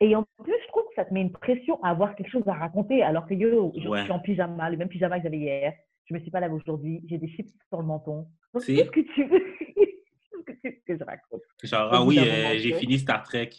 Et 0.00 0.14
en 0.14 0.24
plus, 0.42 0.52
je 0.62 0.68
trouve 0.68 0.83
ça 0.94 1.04
te 1.04 1.12
met 1.12 1.22
une 1.22 1.32
pression 1.32 1.82
à 1.82 1.90
avoir 1.90 2.14
quelque 2.14 2.30
chose 2.30 2.46
à 2.46 2.54
raconter, 2.54 3.02
alors 3.02 3.26
que 3.26 3.34
yo, 3.34 3.72
je 3.74 3.80
suis 3.80 4.12
en 4.12 4.20
pyjama, 4.20 4.70
le 4.70 4.76
même 4.76 4.88
pyjama 4.88 5.18
que 5.18 5.24
j'avais 5.24 5.38
hier. 5.38 5.72
Je 6.06 6.14
me 6.14 6.20
suis 6.20 6.30
pas 6.30 6.40
lavé 6.40 6.54
aujourd'hui, 6.54 7.02
j'ai 7.08 7.18
des 7.18 7.28
chips 7.28 7.50
sur 7.68 7.80
le 7.80 7.86
menton. 7.86 8.26
Qu'est-ce 8.54 8.90
que 8.90 9.00
tu 9.14 9.24
veux? 9.24 9.42
Que 10.86 10.96
je 10.96 11.04
raconte? 11.04 11.42
Genre, 11.62 11.88
ah 11.92 12.04
oui, 12.04 12.18
euh, 12.18 12.58
j'ai 12.58 12.74
fini 12.74 12.98
Star 12.98 13.22
Trek, 13.22 13.50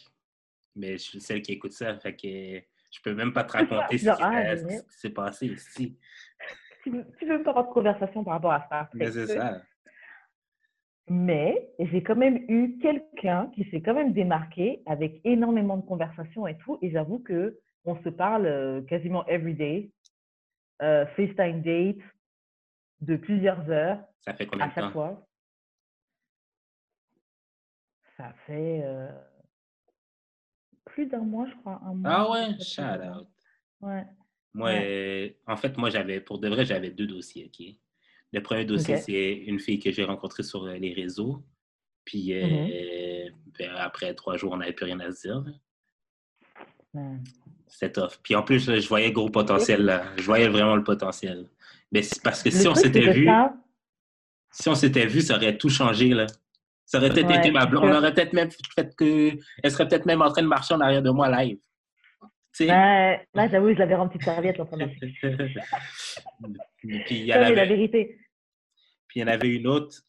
mais 0.76 0.94
je 0.94 1.04
suis 1.04 1.22
celle 1.22 1.42
qui 1.42 1.54
écoute 1.54 1.72
ça, 1.72 1.96
fait 1.98 2.16
que 2.16 2.66
je 2.92 3.02
peux 3.04 3.14
même 3.14 3.34
pas 3.34 3.44
te 3.44 3.52
raconter 3.58 3.98
ce, 3.98 4.10
ah, 4.10 4.56
qui, 4.56 4.76
s'est 4.90 5.10
passé 5.10 5.48
ici. 5.48 5.98
Tu, 6.84 6.92
tu 7.20 7.26
veux 7.26 7.34
même 7.34 7.44
pas 7.44 7.52
avoir 7.52 7.68
de 7.68 7.74
conversation 7.74 8.24
par 8.24 8.34
rapport 8.34 8.52
à 8.52 8.62
Star 8.66 8.90
Trek. 8.90 9.00
Mais 9.00 9.12
c'est 9.12 9.28
ça. 9.28 9.62
Mais 11.08 11.70
j'ai 11.78 12.02
quand 12.02 12.16
même 12.16 12.44
eu 12.48 12.80
quelqu'un 12.80 13.52
qui 13.54 13.64
s'est 13.70 13.82
quand 13.82 13.94
même 13.94 14.14
démarqué 14.14 14.82
avec 14.88 15.22
énormément 15.24 15.78
de 15.78 15.86
conversations 15.86 16.48
et 16.48 16.58
tout. 16.58 16.80
Et 16.82 16.90
j'avoue 16.90 17.20
que 17.20 17.60
on 17.86 18.02
se 18.04 18.10
parle 18.10 18.48
euh, 18.48 18.82
quasiment 18.82 19.26
every 19.28 19.54
day. 19.54 19.92
Euh, 20.82 21.06
FaceTime 21.16 21.62
date 21.62 22.04
de 23.02 23.16
plusieurs 23.16 23.70
heures. 23.70 24.00
Ça 24.26 24.34
fait 24.34 24.48
combien 24.48 24.68
de 24.68 24.74
temps? 24.74 24.92
fois. 24.92 25.28
Ça 28.18 28.34
fait 28.48 28.82
euh, 28.84 29.12
plus 30.86 31.06
d'un 31.06 31.20
mois, 31.20 31.46
je 31.48 31.56
crois. 31.58 31.80
Un 31.86 31.94
mois, 31.94 32.12
ah 32.12 32.32
ouais, 32.32 32.60
shout 32.60 32.82
out. 32.82 33.28
Ouais. 33.82 34.06
Moi, 34.54 34.72
en 35.48 35.58
fait, 35.58 35.78
moi, 35.78 35.90
j'avais, 35.90 36.20
pour 36.22 36.40
de 36.40 36.48
vrai, 36.48 36.66
j'avais 36.66 36.90
deux 36.90 37.08
dossiers, 37.08 37.46
OK? 37.46 37.76
Le 38.36 38.42
premier 38.42 38.66
dossier, 38.66 38.98
c'est 38.98 39.32
une 39.48 39.60
fille 39.60 39.80
que 39.80 39.92
j'ai 39.92 40.04
rencontrée 40.04 40.44
sur 40.44 40.66
euh, 40.66 40.76
les 40.76 40.92
réseaux. 40.92 41.42
Puis 42.04 42.32
mm-hmm. 42.32 42.72
euh, 42.74 43.30
ben, 43.58 43.72
après 43.78 44.14
trois 44.14 44.36
jours, 44.36 44.52
on 44.52 44.58
n'avait 44.58 44.74
plus 44.74 44.84
rien 44.84 45.00
à 45.00 45.10
se 45.10 45.22
dire. 45.22 45.42
C'est 47.68 47.94
tough. 47.94 48.20
Puis 48.22 48.36
en 48.36 48.44
plus, 48.44 48.70
je 48.70 48.88
voyais 48.90 49.14
gros 49.14 49.30
potentiel 49.30 49.86
là. 49.86 50.04
Je 50.18 50.24
voyais 50.24 50.50
vraiment 50.50 50.76
le 50.76 50.84
potentiel. 50.84 51.48
Mais 51.94 52.02
c'est 52.02 52.22
parce 52.22 52.44
que 52.44 52.50
si 52.50 52.68
on 52.68 52.76
s'était 52.76 53.10
vu, 53.14 53.30
si 54.52 54.68
on 54.68 54.76
s'était 54.76 55.06
vu, 55.06 55.22
ça 55.22 55.38
aurait 55.38 55.58
tout 55.58 55.70
changé 55.70 56.10
là. 56.10 56.26
Ça 56.86 56.98
aurait 56.98 57.12
peut-être 57.12 57.32
été 57.32 57.52
ma 57.52 57.66
blonde. 57.66 57.86
On 57.86 57.96
aurait 57.96 58.14
peut-être 58.14 58.34
même 58.34 58.50
fait 58.76 58.94
que. 58.98 59.32
Elle 59.64 59.72
serait 59.72 59.88
peut-être 59.88 60.06
même 60.06 60.22
en 60.22 60.30
train 60.30 60.42
de 60.42 60.48
marcher 60.48 60.74
en 60.74 60.82
arrière 60.82 61.02
de 61.02 61.10
moi 61.10 61.30
live. 61.42 61.60
là, 62.60 63.18
j'avoue, 63.34 63.74
je 63.74 63.80
l'avais 63.80 63.96
rempli 63.96 64.20
de 64.20 64.26
serviette 64.26 64.60
en 64.60 64.66
train 64.66 64.76
de 64.78 64.86
Puis 67.06 67.12
il 67.12 67.26
y 67.26 67.34
en 67.34 67.38
avait... 67.38 67.56
la 67.56 67.66
vérité. 67.66 68.20
Puis 69.16 69.22
il 69.22 69.28
y 69.28 69.30
en 69.30 69.34
avait 69.34 69.48
une 69.48 69.66
autre. 69.66 70.02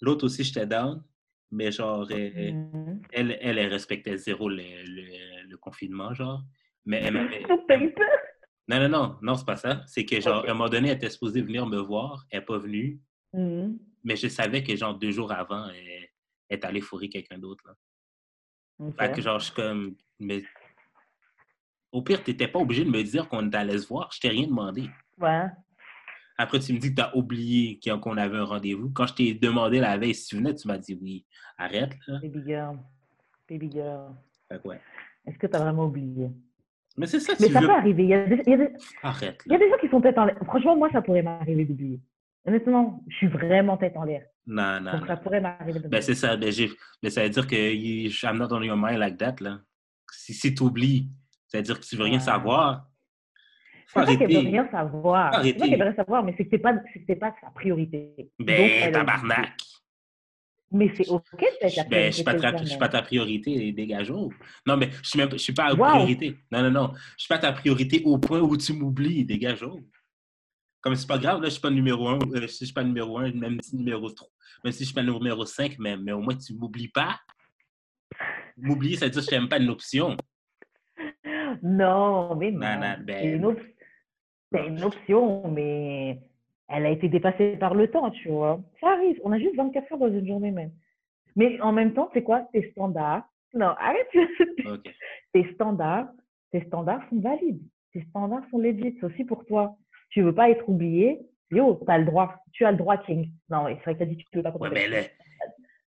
L'autre 0.00 0.24
aussi, 0.24 0.42
j'étais 0.42 0.66
down. 0.66 1.00
Mais 1.52 1.70
genre, 1.70 2.08
euh, 2.10 2.16
mm-hmm. 2.16 3.02
elle, 3.12 3.38
elle, 3.40 3.58
elle, 3.58 3.68
respectait 3.68 4.16
zéro 4.16 4.48
le, 4.48 4.64
le, 5.48 5.56
confinement, 5.58 6.12
genre. 6.12 6.42
Mais 6.84 7.02
elle 7.04 7.14
m'avait. 7.14 7.44
Non, 8.66 8.80
non, 8.80 8.88
non, 8.88 9.18
non, 9.20 9.34
c'est 9.34 9.44
pas 9.44 9.56
ça. 9.56 9.82
C'est 9.86 10.06
que, 10.06 10.20
genre, 10.20 10.44
à 10.44 10.50
un 10.50 10.54
moment 10.54 10.70
donné, 10.70 10.88
elle 10.88 10.96
était 10.96 11.10
supposée 11.10 11.42
venir 11.42 11.66
me 11.66 11.76
voir. 11.76 12.24
Elle 12.30 12.40
n'est 12.40 12.44
pas 12.46 12.58
venue. 12.58 13.00
Mm-hmm. 13.34 13.78
Mais 14.02 14.16
je 14.16 14.26
savais 14.26 14.64
que, 14.64 14.74
genre, 14.74 14.98
deux 14.98 15.12
jours 15.12 15.30
avant, 15.30 15.68
elle, 15.68 16.08
est 16.48 16.64
allée 16.64 16.80
fourrer 16.80 17.08
quelqu'un 17.08 17.38
d'autre. 17.38 17.62
Là. 17.68 18.90
Fait 18.98 19.12
que, 19.12 19.20
genre, 19.20 19.38
je 19.38 19.44
suis 19.44 19.54
comme. 19.54 19.94
Mais... 20.18 20.42
Au 21.92 22.02
pire, 22.02 22.24
tu 22.24 22.32
n'étais 22.32 22.48
pas 22.48 22.58
obligé 22.58 22.84
de 22.84 22.90
me 22.90 23.04
dire 23.04 23.28
qu'on 23.28 23.52
allait 23.52 23.78
se 23.78 23.86
voir. 23.86 24.10
Je 24.12 24.18
t'ai 24.18 24.30
rien 24.30 24.48
demandé. 24.48 24.90
Ouais. 25.18 25.46
Après, 26.36 26.58
tu 26.58 26.72
me 26.72 26.78
dis 26.78 26.90
que 26.90 26.96
tu 26.96 27.02
as 27.02 27.16
oublié 27.16 27.78
qu'on 28.02 28.16
avait 28.16 28.36
un 28.36 28.44
rendez-vous. 28.44 28.90
Quand 28.90 29.06
je 29.06 29.14
t'ai 29.14 29.34
demandé 29.34 29.78
la 29.78 29.96
veille 29.96 30.14
si 30.14 30.28
tu 30.28 30.36
venais, 30.36 30.54
tu 30.54 30.66
m'as 30.66 30.78
dit 30.78 30.98
oui. 31.00 31.24
Arrête, 31.56 31.96
là. 32.08 32.18
Baby 32.20 32.42
girl. 32.44 32.78
Baby 33.48 33.70
girl. 33.70 34.14
Quoi? 34.62 34.76
Est-ce 35.26 35.38
que 35.38 35.46
tu 35.46 35.56
as 35.56 35.60
vraiment 35.60 35.86
oublié? 35.86 36.30
Mais 36.96 37.06
c'est 37.06 37.20
ça, 37.20 37.34
Mais 37.40 37.48
ça 37.48 37.60
peut 37.60 37.70
arriver. 37.70 38.04
Il 38.04 38.08
y 38.08 38.14
a 38.14 38.26
des, 38.26 38.42
il 38.46 38.50
y 38.50 38.54
a 38.54 38.56
des... 38.56 38.72
Arrête. 39.02 39.42
Il 39.46 39.52
y 39.52 39.54
a 39.54 39.58
des 39.58 39.68
gens 39.68 39.78
qui 39.80 39.88
sont 39.88 40.00
tête 40.00 40.16
en 40.18 40.24
l'air. 40.26 40.36
Franchement, 40.44 40.76
moi, 40.76 40.90
ça 40.92 41.02
pourrait 41.02 41.22
m'arriver 41.22 41.64
d'oublier. 41.64 42.00
Honnêtement, 42.46 43.02
je 43.08 43.16
suis 43.16 43.26
vraiment 43.26 43.76
tête 43.76 43.96
en 43.96 44.04
l'air. 44.04 44.26
Non, 44.46 44.80
non. 44.80 44.92
Donc, 44.92 45.06
ça 45.06 45.16
pourrait 45.16 45.40
m'arriver 45.40 45.74
d'oublier. 45.74 45.90
Ben, 45.90 46.02
c'est 46.02 46.14
ça. 46.14 46.36
Ben, 46.36 46.52
mais 47.02 47.10
ça 47.10 47.22
veut 47.22 47.30
dire 47.30 47.46
que 47.46 48.26
I'm 48.26 48.38
not 48.38 48.52
on 48.52 48.62
your 48.62 48.76
mind 48.76 48.98
like 48.98 49.16
that, 49.18 49.36
là. 49.40 49.60
Si, 50.12 50.34
si 50.34 50.54
tu 50.54 50.62
oublies, 50.62 51.08
ça 51.48 51.58
veut 51.58 51.64
dire 51.64 51.80
que 51.80 51.84
tu 51.84 51.96
veux 51.96 52.04
rien 52.04 52.20
savoir. 52.20 52.88
C'est 53.86 53.94
pas 53.94 54.06
qu'elle 54.16 54.32
veut 54.32 54.38
rien 54.38 54.68
savoir. 54.70 55.42
C'est 55.42 55.54
pas 55.54 55.68
qu'elle 55.68 55.78
veut 55.78 55.84
rien 55.84 55.94
savoir, 55.94 56.24
mais 56.24 56.34
c'est 56.36 56.44
que 56.44 56.50
c'est 56.52 56.58
pas, 56.58 56.74
pas 56.74 57.34
sa 57.40 57.50
priorité. 57.50 58.30
Ben, 58.38 58.92
tabarnak. 58.92 59.54
Mais 60.72 60.92
c'est 60.96 61.08
OK 61.08 61.22
d'être 61.38 61.76
la 61.76 61.84
ben, 61.84 62.12
je 62.12 62.62
ne 62.62 62.66
suis 62.66 62.78
pas 62.78 62.88
ta 62.88 63.02
priorité, 63.02 63.72
dégageons. 63.72 64.30
Non, 64.66 64.76
mais 64.76 64.90
je 64.90 65.20
ne 65.20 65.28
suis, 65.28 65.38
suis, 65.38 65.52
pas 65.52 65.66
à 65.66 65.76
priorité. 65.76 66.36
Non, 66.50 66.62
non, 66.62 66.70
non. 66.70 66.88
Je 66.88 66.92
ne 66.92 67.18
suis 67.18 67.28
pas 67.28 67.38
ta 67.38 67.52
priorité 67.52 68.02
au 68.04 68.18
point 68.18 68.40
où 68.40 68.56
tu 68.56 68.72
m'oublies, 68.72 69.24
dégageons. 69.24 69.84
Comme 70.80 70.96
c'est 70.96 71.06
pas 71.06 71.18
grave, 71.18 71.36
là, 71.36 71.42
je 71.42 71.46
ne 71.46 71.50
suis 71.50 71.60
pas 71.60 71.70
numéro 71.70 72.08
un, 72.08 72.18
euh, 72.18 72.40
je 72.42 72.46
suis 72.46 72.72
pas 72.72 72.82
numéro 72.82 73.18
un, 73.18 73.30
même 73.32 73.60
si 73.62 73.76
numéro 73.76 74.10
3, 74.10 74.28
même 74.64 74.72
si 74.72 74.80
je 74.80 74.84
suis 74.86 74.94
pas 74.94 75.02
numéro 75.02 75.46
5, 75.46 75.76
mais, 75.78 75.96
mais 75.96 76.12
au 76.12 76.20
moins 76.20 76.36
tu 76.36 76.52
ne 76.52 76.58
m'oublies 76.58 76.88
pas. 76.88 77.20
M'oublier, 78.56 78.96
ça 78.96 79.06
veut 79.06 79.12
dire 79.12 79.24
que 79.24 79.30
je 79.30 79.34
n'aime 79.34 79.48
pas 79.48 79.58
une 79.58 79.70
option. 79.70 80.16
Non, 81.62 82.34
mais 82.34 82.50
non. 82.50 82.58
Ben 82.58 82.96
c'est 83.06 83.38
une, 84.54 84.78
une, 84.78 84.84
option, 84.84 85.48
mais 85.48 86.18
elle 86.68 86.86
a 86.86 86.90
été 86.90 87.08
dépassée 87.08 87.56
par 87.56 87.74
le 87.74 87.90
temps, 87.90 88.10
tu 88.10 88.28
vois. 88.28 88.60
Ça 88.80 88.88
arrive, 88.90 89.20
on 89.24 89.32
a 89.32 89.38
juste 89.38 89.56
24 89.56 89.92
heures 89.92 89.98
dans 89.98 90.12
une 90.12 90.26
journée 90.26 90.50
même. 90.50 90.72
Mais 91.36 91.60
en 91.60 91.72
même 91.72 91.94
temps, 91.94 92.10
c'est 92.14 92.22
quoi? 92.22 92.46
Tes 92.52 92.70
standards 92.70 93.24
Non, 93.52 93.66
arrête. 93.78 94.08
Tes 95.32 95.52
standards, 95.54 96.08
tes 96.52 96.62
standards 96.66 97.02
sont 97.10 97.20
valides. 97.20 97.62
Tes 97.92 98.02
standards 98.10 98.44
sont 98.50 98.58
legit. 98.58 98.96
C'est 98.98 99.06
aussi 99.06 99.24
pour 99.24 99.44
toi. 99.46 99.76
Tu 100.10 100.22
veux 100.22 100.34
pas 100.34 100.50
être 100.50 100.68
oublié? 100.68 101.20
Yo, 101.50 101.80
tu 101.84 101.90
as 101.90 101.98
le 101.98 102.04
droit. 102.04 102.34
Tu 102.52 102.64
as 102.64 102.72
le 102.72 102.78
droit, 102.78 102.96
King. 102.98 103.30
Non, 103.50 103.66
c'est 103.66 103.74
vrai 103.82 103.94
que 103.94 103.98
tu 103.98 104.02
as 104.02 104.06
dit 104.06 104.16
que 104.16 104.22
tu 104.30 104.36
veux 104.38 104.42
pas. 104.42 104.50
Ouais, 104.56 104.70
mais 104.70 105.10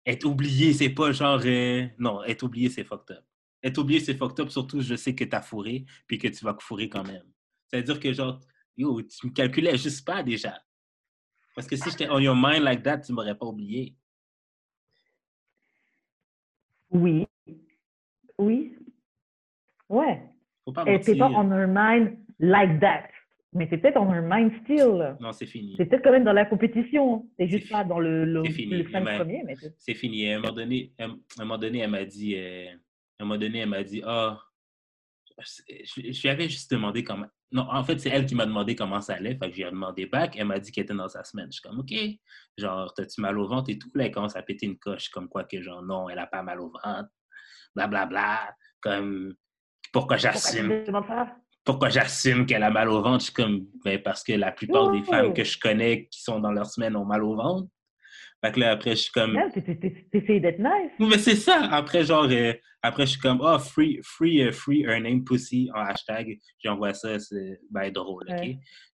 être 0.06 0.24
oublié, 0.24 0.72
c'est 0.72 0.90
pas 0.90 1.12
genre. 1.12 1.40
Euh, 1.44 1.86
non, 1.98 2.22
être 2.24 2.42
oublié, 2.42 2.70
c'est 2.70 2.84
fucked 2.84 3.16
up. 3.16 3.24
Être 3.62 3.78
oublié, 3.78 4.00
c'est 4.00 4.14
fucked 4.14 4.40
up. 4.40 4.48
Surtout, 4.48 4.80
je 4.80 4.94
sais 4.94 5.14
que 5.14 5.24
tu 5.24 5.36
as 5.36 5.42
fourré, 5.42 5.84
puis 6.06 6.18
que 6.18 6.28
tu 6.28 6.44
vas 6.44 6.56
fourrer 6.60 6.88
quand 6.88 7.06
même. 7.06 7.24
C'est-à-dire 7.66 8.00
que, 8.00 8.12
genre, 8.12 8.40
yo, 8.78 9.02
tu 9.02 9.26
me 9.26 9.32
calculais 9.32 9.76
juste 9.76 10.06
pas 10.06 10.22
déjà. 10.22 10.62
Parce 11.54 11.66
que 11.66 11.76
si 11.76 11.90
j'étais 11.90 12.08
on 12.08 12.20
your 12.20 12.36
mind 12.36 12.62
like 12.62 12.82
that, 12.82 13.00
tu 13.00 13.12
m'aurais 13.12 13.36
pas 13.36 13.46
oublié. 13.46 13.96
Oui. 16.90 17.26
Oui. 18.38 18.76
Ouais. 19.88 20.22
Faut 20.64 20.72
pas 20.72 20.84
Et 20.86 21.00
t'es 21.00 21.16
pas 21.16 21.28
on 21.28 21.50
your 21.50 21.68
mind 21.68 22.16
like 22.38 22.80
that. 22.80 23.08
Mais 23.52 23.66
c'est 23.68 23.78
peut-être 23.78 23.96
on 23.96 24.14
your 24.14 24.24
mind 24.24 24.52
still. 24.62 25.16
Non, 25.20 25.32
c'est 25.32 25.46
fini. 25.46 25.74
C'est 25.76 25.86
peut-être 25.86 26.04
quand 26.04 26.12
même 26.12 26.24
dans 26.24 26.32
la 26.32 26.44
compétition. 26.44 27.28
C'est 27.36 27.48
juste 27.48 27.70
pas 27.70 27.82
dans 27.82 27.98
le, 27.98 28.24
le, 28.24 28.42
le 28.42 29.16
premier. 29.16 29.42
Mais 29.44 29.56
c'est 29.78 29.94
fini. 29.94 30.30
À 30.30 30.36
un 30.36 30.40
moment 30.40 30.54
donné, 30.54 30.92
à 30.98 31.04
un 31.04 31.18
moment 31.38 31.58
donné 31.58 31.80
elle 31.80 31.90
m'a 31.90 32.04
dit, 32.04 32.36
euh, 32.36 32.70
à 33.18 33.24
un 33.24 33.26
moment 33.26 33.38
donné, 33.38 33.58
elle 33.58 33.68
m'a 33.68 33.82
dit, 33.82 34.00
ah, 34.04 34.38
oh, 34.38 35.42
je, 35.42 36.12
je, 36.12 36.22
lui 36.22 36.28
avais 36.28 36.48
juste 36.48 36.70
demandé 36.70 37.02
comment, 37.02 37.26
Non, 37.50 37.66
en 37.70 37.82
fait, 37.82 37.98
c'est 37.98 38.10
elle 38.10 38.26
qui 38.26 38.34
m'a 38.34 38.44
demandé 38.44 38.76
comment 38.76 39.00
ça 39.00 39.14
allait. 39.14 39.36
Fait 39.36 39.50
que 39.50 39.56
j'ai 39.56 39.64
demandé 39.64 40.04
back. 40.04 40.36
Elle 40.36 40.46
m'a 40.46 40.58
dit 40.58 40.70
qu'elle 40.70 40.84
était 40.84 40.94
dans 40.94 41.08
sa 41.08 41.24
semaine. 41.24 41.46
Je 41.50 41.60
suis 41.60 41.62
comme, 41.62 41.78
OK. 41.78 41.94
Genre, 42.58 42.92
t'as-tu 42.94 43.20
mal 43.22 43.38
au 43.38 43.48
ventre 43.48 43.70
et 43.70 43.78
tout? 43.78 43.90
Là, 43.94 44.04
elle 44.04 44.10
commence 44.10 44.36
à 44.36 44.42
péter 44.42 44.66
une 44.66 44.78
coche. 44.78 45.08
Comme 45.08 45.28
quoi 45.28 45.44
que, 45.44 45.62
genre, 45.62 45.82
non, 45.82 46.10
elle 46.10 46.18
a 46.18 46.26
pas 46.26 46.42
mal 46.42 46.60
au 46.60 46.70
ventre. 46.70 47.08
Blablabla. 47.74 48.06
Bla, 48.06 48.06
bla. 48.06 48.54
Comme, 48.82 49.34
pourquoi 49.92 50.18
j'assume? 50.18 50.84
Pourquoi 51.64 51.88
j'assume 51.88 52.44
qu'elle 52.46 52.62
a 52.62 52.70
mal 52.70 52.88
au 52.88 53.02
ventre? 53.02 53.20
Je 53.20 53.24
suis 53.24 53.34
comme, 53.34 53.66
ben, 53.84 54.02
parce 54.02 54.22
que 54.22 54.32
la 54.32 54.52
plupart 54.52 54.90
des 54.90 55.02
femmes 55.02 55.32
que 55.32 55.44
je 55.44 55.58
connais 55.58 56.06
qui 56.08 56.22
sont 56.22 56.40
dans 56.40 56.52
leur 56.52 56.66
semaine 56.66 56.96
ont 56.96 57.04
mal 57.04 57.24
au 57.24 57.34
ventre. 57.34 57.68
Fait 58.44 58.52
que 58.52 58.60
là, 58.60 58.70
après, 58.70 58.90
je 58.90 59.02
suis 59.02 59.12
comme. 59.12 59.36
T'essayes 60.12 60.40
d'être 60.40 60.60
nice. 60.60 60.92
Mais 61.00 61.18
c'est 61.18 61.34
ça. 61.34 61.68
Après, 61.72 62.04
genre, 62.04 62.28
euh, 62.30 62.52
après, 62.82 63.04
je 63.04 63.12
suis 63.12 63.20
comme, 63.20 63.40
oh, 63.42 63.58
free, 63.58 63.98
free, 64.04 64.42
uh, 64.42 64.52
free 64.52 64.82
earning 64.82 65.24
pussy 65.24 65.68
en 65.74 65.80
hashtag. 65.80 66.38
J'envoie 66.62 66.94
ça, 66.94 67.18
c'est 67.18 67.58
ben, 67.70 67.90
drôle, 67.90 68.24
OK? 68.30 68.48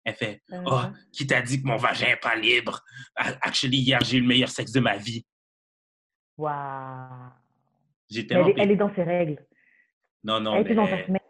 Elle 0.05 0.15
fait, 0.15 0.43
oh, 0.67 0.81
qui 1.13 1.27
t'a 1.27 1.43
dit 1.43 1.61
que 1.61 1.67
mon 1.67 1.77
vagin 1.77 2.07
n'est 2.07 2.17
pas 2.17 2.37
libre? 2.37 2.81
Actually, 3.17 3.79
hier, 3.79 4.01
j'ai 4.03 4.17
eu 4.17 4.21
le 4.23 4.27
meilleur 4.27 4.49
sexe 4.49 4.73
de 4.73 4.81
ma 4.81 4.97
vie. 4.97 5.27
Wow. 6.39 6.51
Elle, 8.11 8.55
elle, 8.57 8.71
est 8.71 8.77
dans 8.77 8.95
ses 8.95 9.03
règles. 9.03 9.39
Non, 10.23 10.41
non. 10.41 10.57
Elle 10.57 10.69
mais... 10.69 10.75
dans 10.75 10.87
sa 10.87 11.05
semaine. 11.05 11.21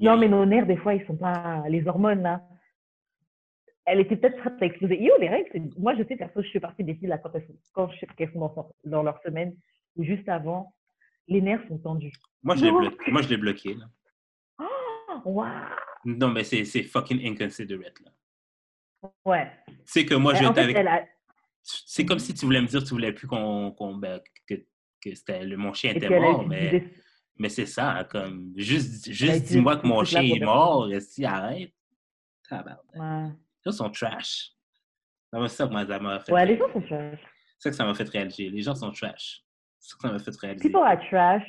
Non, 0.00 0.16
mais 0.16 0.28
nos 0.28 0.44
nerfs, 0.44 0.66
des 0.66 0.76
fois, 0.76 0.94
ils 0.94 1.06
sont 1.06 1.16
pas. 1.16 1.62
Les 1.68 1.86
hormones, 1.86 2.22
là 2.22 2.42
elle 3.88 4.00
était 4.00 4.16
peut-être 4.16 4.36
prête 4.38 4.54
à 4.60 4.66
exploser. 4.66 5.02
Yo, 5.02 5.12
les 5.18 5.28
règles, 5.28 5.70
moi, 5.78 5.94
je 5.96 6.04
sais, 6.04 6.16
perso, 6.16 6.42
je 6.42 6.48
suis 6.48 6.60
partie 6.60 6.84
des 6.84 6.94
filles 6.94 7.08
là, 7.08 7.18
quand 7.18 7.30
elles 7.34 7.46
sont, 7.46 7.56
quand 7.72 7.90
sont 8.32 8.72
dans, 8.84 9.02
leur 9.02 9.20
semaine 9.22 9.56
ou 9.96 10.04
juste 10.04 10.28
avant, 10.28 10.74
les 11.26 11.40
nerfs 11.40 11.66
sont 11.68 11.78
tendus. 11.78 12.12
Moi, 12.42 12.56
je 12.56 12.64
l'ai 12.64 12.70
bloqué. 12.70 13.10
Moi, 13.10 13.22
je 13.22 13.34
bloqué. 13.34 13.74
Là. 13.74 13.86
Oh, 14.60 15.20
wow. 15.24 15.46
Non, 16.04 16.28
mais 16.28 16.44
c'est 16.44 16.82
fucking 16.82 17.26
inconsiderate. 17.26 17.98
Là. 18.04 19.10
Ouais. 19.24 19.50
C'est 19.84 20.04
que 20.04 20.14
moi, 20.14 20.34
je 20.34 20.44
avec. 20.44 20.76
C'est 21.62 22.06
comme 22.06 22.18
si 22.18 22.32
tu 22.32 22.46
voulais 22.46 22.62
me 22.62 22.66
dire 22.66 22.80
que 22.80 22.86
tu 22.86 22.94
voulais 22.94 23.12
plus 23.12 23.26
qu'on, 23.26 23.96
ben, 23.96 24.20
que, 24.46 24.54
que 24.54 25.14
c'était, 25.14 25.44
mon 25.56 25.74
chien 25.74 25.92
était 25.92 26.08
mort, 26.08 26.46
mais, 26.46 26.84
mais 27.36 27.50
c'est 27.50 27.66
ça, 27.66 28.06
comme, 28.10 28.54
juste, 28.56 29.10
juste 29.10 29.44
dis-moi 29.48 29.76
que 29.76 29.86
mon 29.86 30.02
chien 30.02 30.22
est 30.22 30.42
mort, 30.42 30.90
et 30.90 31.00
si 31.00 31.24
arrête? 31.26 31.72
Ouais 32.50 33.28
gens 33.66 33.72
sont 33.72 33.90
trash. 33.90 34.52
C'est 35.32 35.48
ça 35.48 35.66
que 35.66 35.74
ça 35.74 35.98
m'a 35.98 36.20
fait. 36.20 36.32
Ouais, 36.32 36.46
les 36.46 36.56
gens 36.56 36.72
sont 36.72 36.80
trash. 36.80 37.20
C'est 37.58 37.62
ça 37.62 37.70
que 37.70 37.76
ça 37.76 37.84
m'a 37.84 37.94
fait 37.94 38.08
réaliser. 38.08 38.48
Les 38.50 38.62
gens 38.62 38.74
sont 38.74 38.90
trash. 38.92 39.42
C'est 39.78 39.90
ça 39.90 39.96
que 39.96 40.02
ça 40.08 40.12
m'a 40.12 40.18
fait 40.18 40.36
réaliser. 40.40 40.68
People 40.68 40.82
are 40.84 40.98
trash. 41.08 41.44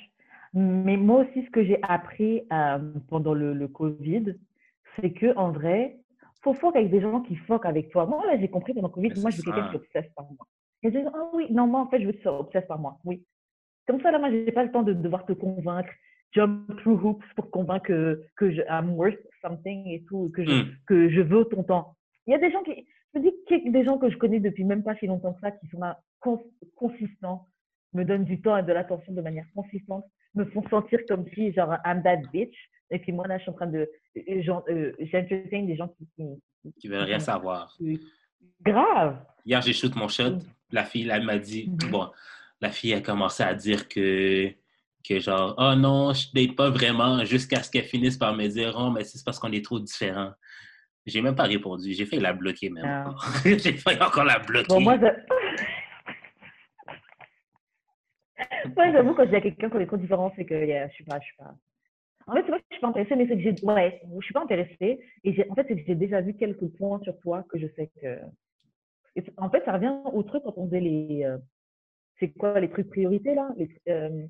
Mais 0.54 0.98
moi 0.98 1.26
aussi, 1.26 1.46
ce 1.46 1.50
que 1.52 1.64
j'ai 1.64 1.80
appris 1.84 2.42
euh, 2.52 2.80
pendant 3.08 3.34
le, 3.34 3.54
le 3.54 3.68
COVID, 3.68 4.36
c'est 4.96 5.12
que 5.12 5.36
en 5.38 5.52
vrai, 5.52 6.00
faut 6.42 6.54
fuck 6.54 6.76
avec 6.76 6.90
des 6.90 7.02
gens 7.02 7.22
qui 7.22 7.36
fuck 7.36 7.66
avec 7.66 7.90
toi. 7.92 8.06
Moi, 8.06 8.26
là, 8.26 8.38
j'ai 8.40 8.50
compris 8.50 8.74
pendant 8.74 8.88
le 8.88 8.94
COVID, 8.94 9.14
moi, 9.22 9.30
je 9.30 9.38
veux 9.38 9.44
quelqu'un 9.44 9.70
qui 9.70 9.76
obsesse 9.76 10.12
par 10.16 10.26
moi. 10.26 10.48
Et 10.84 10.92
je 10.92 10.98
dis, 10.98 11.06
ah 11.14 11.30
oui, 11.34 11.48
non, 11.52 11.68
moi, 11.68 11.82
en 11.82 11.90
fait, 11.90 12.00
je 12.00 12.06
veux 12.06 12.14
que 12.14 12.22
tu 12.22 12.28
obsesse 12.28 12.66
par 12.68 12.80
moi. 12.80 12.98
Oui. 13.04 13.26
Comme 13.88 14.02
ça, 14.02 14.12
là, 14.12 14.20
moi, 14.20 14.32
j'ai 14.32 14.52
pas 14.52 14.64
le 14.64 14.72
temps 14.72 14.84
de 14.84 14.94
devoir 14.94 15.26
te 15.26 15.34
convaincre, 15.34 15.90
jump 16.32 16.68
through 16.82 17.04
hoops 17.04 17.26
pour 17.36 17.52
convaincre 17.52 17.88
que, 17.88 18.24
que 18.38 18.52
je, 18.52 18.62
I'm 18.70 18.92
worth 18.92 19.20
something 19.42 19.88
et 19.88 20.04
tout, 20.08 20.32
que 20.34 20.46
je, 20.46 20.52
hmm. 20.52 20.76
que 20.88 21.10
je 21.10 21.22
veux 21.22 21.46
ton 21.46 21.64
temps. 21.64 21.96
Il 22.28 22.32
y 22.32 22.36
a 22.36 22.40
des 22.40 22.52
gens 22.52 22.64
qui, 22.64 22.86
je 23.14 23.20
dis 23.20 23.32
qu'il 23.48 23.72
des 23.72 23.84
gens 23.84 23.98
que 23.98 24.10
je 24.10 24.18
connais 24.18 24.40
depuis 24.40 24.64
même 24.64 24.84
pas 24.84 24.96
si 24.98 25.08
longtemps 25.08 25.34
que 25.34 25.42
ça, 25.42 25.52
qui 25.52 25.68
sont 25.68 25.80
là, 25.80 26.00
consistants, 26.76 27.48
me 27.94 28.04
donnent 28.04 28.26
du 28.26 28.42
temps 28.42 28.58
et 28.58 28.64
de 28.64 28.72
l'attention 28.72 29.14
de 29.14 29.22
manière 29.22 29.46
consistante, 29.56 30.06
me 30.36 30.46
font 30.46 30.64
sentir 30.70 31.00
comme 31.08 31.26
si, 31.34 31.52
genre, 31.54 31.76
I'm 31.86 32.04
that 32.04 32.22
bitch. 32.32 32.56
Et 32.92 33.00
puis 33.00 33.12
moi, 33.12 33.28
là, 33.28 33.38
je 33.38 33.44
suis 33.44 33.52
en 33.52 33.56
train 33.56 33.68
de. 33.68 33.90
Euh, 34.18 34.62
euh, 34.70 34.92
j'entertain 35.00 35.64
des 35.64 35.76
gens 35.76 35.88
qui. 35.90 36.08
Qui, 36.80 36.88
veulent 36.88 37.04
rien 37.04 37.20
savoir. 37.20 37.76
grave. 38.62 39.24
Hier, 39.46 39.62
j'ai 39.62 39.74
shoot 39.74 39.96
mon 39.96 40.08
shot. 40.08 40.32
Mm. 40.32 40.40
La 40.72 40.84
fille, 40.84 41.10
elle 41.10 41.24
m'a 41.24 41.38
dit. 41.38 41.70
Mm-hmm. 41.70 41.90
Bon, 41.92 42.10
la 42.62 42.70
fille 42.70 42.94
a 42.94 43.02
commencé 43.02 43.44
à 43.44 43.54
dire 43.54 43.88
que. 43.88 44.52
Que 45.08 45.18
genre, 45.20 45.56
oh 45.58 45.76
non, 45.76 46.12
je 46.12 46.28
date 46.34 46.58
pas 46.58 46.70
vraiment, 46.70 47.24
jusqu'à 47.24 47.64
ce 47.64 47.72
qu'elle 47.72 47.86
finisse 47.86 48.18
par 48.18 48.36
me 48.36 48.46
dire, 48.48 48.76
oh, 48.78 48.92
mais 48.92 49.06
c'est 49.06 49.24
parce 49.24 49.40
qu'on 49.40 49.52
est 49.54 49.64
trop 49.64 49.80
différents. 49.80 50.34
J'ai 51.10 51.22
même 51.22 51.36
pas 51.36 51.44
répondu. 51.44 51.94
J'ai 51.94 52.06
failli 52.06 52.22
la 52.22 52.34
bloquer 52.34 52.70
même. 52.70 52.86
Ah. 52.86 53.16
J'ai 53.44 53.74
failli 53.74 54.02
encore 54.02 54.24
la 54.24 54.40
bloquer. 54.40 54.68
Bon, 54.70 54.80
moi, 54.80 54.98
moi, 58.76 58.92
j'avoue, 58.92 59.14
quand 59.14 59.26
je 59.26 59.30
dis 59.30 59.36
à 59.36 59.42
quelqu'un 59.42 59.70
qu'on 59.70 59.80
est 59.80 59.86
trop 59.86 59.98
différent, 59.98 60.32
c'est 60.36 60.46
que 60.46 60.66
yeah, 60.66 60.88
je 60.88 60.94
suis 60.94 61.04
pas, 61.04 61.20
je 61.20 61.26
suis 61.26 61.38
pas. 61.38 61.54
En 62.28 62.34
fait, 62.34 62.44
c'est 62.46 62.52
pas 62.52 62.60
que 62.60 62.66
je 62.70 62.76
suis 62.76 62.82
pas 62.82 62.88
intéressée, 62.90 63.16
mais 63.16 63.28
c'est 63.28 63.36
que 63.36 63.42
j'ai, 63.42 63.66
ouais, 63.66 64.02
je 64.20 64.26
suis 64.26 64.34
pas 64.34 64.44
intéressée. 64.44 65.00
Et 65.24 65.50
en 65.50 65.56
fait, 65.56 65.66
c'est 65.68 65.76
que 65.76 65.84
j'ai 65.86 65.96
déjà 65.96 66.22
vu 66.22 66.36
quelques 66.36 66.68
points 66.78 67.00
sur 67.02 67.18
toi 67.20 67.44
que 67.50 67.58
je 67.58 67.68
sais 67.76 67.90
que. 68.02 68.20
en 69.38 69.50
fait, 69.50 69.64
ça 69.66 69.74
revient 69.74 69.94
au 70.14 70.24
truc 70.24 70.44
quand 70.44 70.58
on 70.58 70.68
faisait 70.68 70.80
les. 70.80 71.24
Euh, 71.26 71.38
c'est 72.20 72.30
quoi 72.30 72.60
les 72.60 72.70
trucs 72.70 72.90
priorités 72.90 73.34
là? 73.34 73.50
Les, 73.58 73.70
euh, 73.88 74.26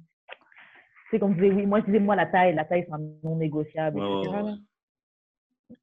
C'est 1.11 1.19
qu'on 1.19 1.29
disait 1.29 1.51
oui, 1.51 1.65
moi 1.65 1.81
je 1.81 1.85
disais 1.85 1.99
moi 1.99 2.15
la 2.15 2.27
taille, 2.27 2.53
la 2.53 2.65
taille 2.65 2.85
c'est 2.87 2.93
un 2.93 3.01
non 3.23 3.35
négociable, 3.35 3.99
etc 3.99 4.59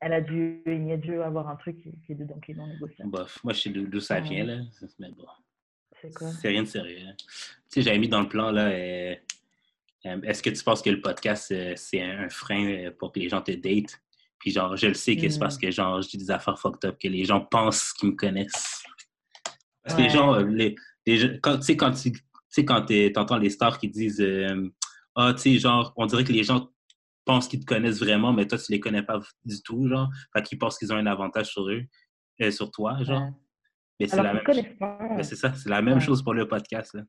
elle 0.01 0.13
a 0.13 0.21
dû, 0.21 0.63
il 0.67 0.87
y 0.87 0.93
a 0.93 0.97
dû 0.97 1.21
avoir 1.23 1.49
un 1.49 1.57
truc 1.57 1.81
qui, 1.81 2.13
est 2.13 2.15
dedans, 2.15 2.39
qui 2.41 2.53
est 2.53 2.55
non 2.55 2.67
négociable. 2.67 3.11
Bof, 3.11 3.43
moi, 3.45 3.53
je 3.53 3.61
sais 3.61 3.71
d'où 3.71 4.01
ça 4.01 4.21
vient, 4.21 4.45
là. 4.45 4.59
Mais 4.99 5.11
bon. 5.11 5.27
C'est 6.01 6.13
quoi? 6.13 6.29
C'est 6.29 6.49
rien 6.49 6.63
de 6.63 6.69
sérieux. 6.69 6.99
Hein. 7.07 7.15
Tu 7.17 7.27
sais, 7.69 7.83
j'avais 7.83 7.99
mis 7.99 8.09
dans 8.09 8.21
le 8.21 8.29
plan, 8.29 8.51
là, 8.51 8.69
euh, 8.69 9.15
euh, 10.07 10.21
est-ce 10.23 10.43
que 10.43 10.51
tu 10.51 10.63
penses 10.63 10.83
que 10.83 10.91
le 10.91 11.01
podcast, 11.01 11.53
euh, 11.53 11.73
c'est 11.77 12.03
un 12.03 12.29
frein 12.29 12.91
pour 12.99 13.13
que 13.13 13.21
les 13.21 13.29
gens 13.29 13.41
te 13.41 13.53
datent? 13.53 14.01
Puis 14.39 14.51
genre, 14.51 14.77
je 14.77 14.89
le 14.89 14.95
sais 14.95 15.17
que 15.17 15.29
c'est 15.29 15.39
parce 15.39 15.57
hmm. 15.57 15.61
que 15.61 15.71
genre, 15.71 16.03
je 16.03 16.09
dis 16.09 16.19
des 16.19 16.31
affaires 16.31 16.59
fucked 16.59 16.85
up, 16.85 16.99
que 17.01 17.09
les 17.09 17.25
gens 17.25 17.41
pensent 17.41 17.93
qu'ils 17.93 18.11
me 18.11 18.17
connaissent. 18.17 18.83
Parce 19.83 19.97
que 19.97 20.03
les 20.03 20.11
gens, 20.11 20.37
les, 20.41 20.75
quand, 21.41 21.59
tu 21.59 21.63
sais, 21.63 21.77
quand 21.77 21.93
tu 21.93 22.13
quand 22.65 22.87
entends 23.17 23.39
les 23.39 23.51
stars 23.51 23.79
qui 23.79 23.89
disent, 23.89 24.25
ah, 25.15 25.33
tu 25.35 25.43
sais, 25.43 25.59
genre, 25.59 25.95
on 25.97 26.07
dirait 26.07 26.25
que 26.25 26.33
les 26.33 26.43
gens 26.43 26.71
pensent 27.27 27.49
qu'ils 27.49 27.61
te 27.61 27.67
connaissent 27.67 28.01
vraiment, 28.01 28.33
mais 28.33 28.47
toi, 28.47 28.57
tu 28.57 28.73
les 28.73 28.81
connais 28.81 29.03
pas 29.03 29.21
du 29.45 29.63
tout, 29.63 29.87
genre. 29.89 30.09
Fait 30.33 30.43
qu'ils 30.43 30.59
pensent 30.59 30.79
qu'ils 30.79 30.93
ont 30.93 30.97
un 30.97 31.07
avantage 31.07 31.49
sur 31.49 31.69
eux, 31.69 31.83
euh, 32.41 32.51
sur 32.51 32.71
toi, 32.71 32.97
genre. 33.03 33.31
Mais 34.01 34.09
c'est 34.09 34.23
la 34.23 34.35
même 34.35 34.43
chose. 34.47 34.63
Mais 35.17 35.23
c'est 35.23 35.37
ça, 35.37 35.53
c'est 35.55 35.69
la 35.69 35.83
même 35.83 36.01
chose 36.01 36.23
pour 36.23 36.33
le 36.33 36.49
podcast, 36.49 36.95
là. 36.95 37.03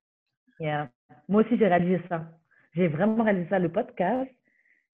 Yeah. 0.59 0.89
Moi 1.29 1.43
aussi, 1.43 1.57
j'ai 1.57 1.67
réalisé 1.67 2.01
ça. 2.09 2.25
J'ai 2.73 2.87
vraiment 2.87 3.23
réalisé 3.23 3.47
ça, 3.49 3.59
le 3.59 3.71
podcast. 3.71 4.31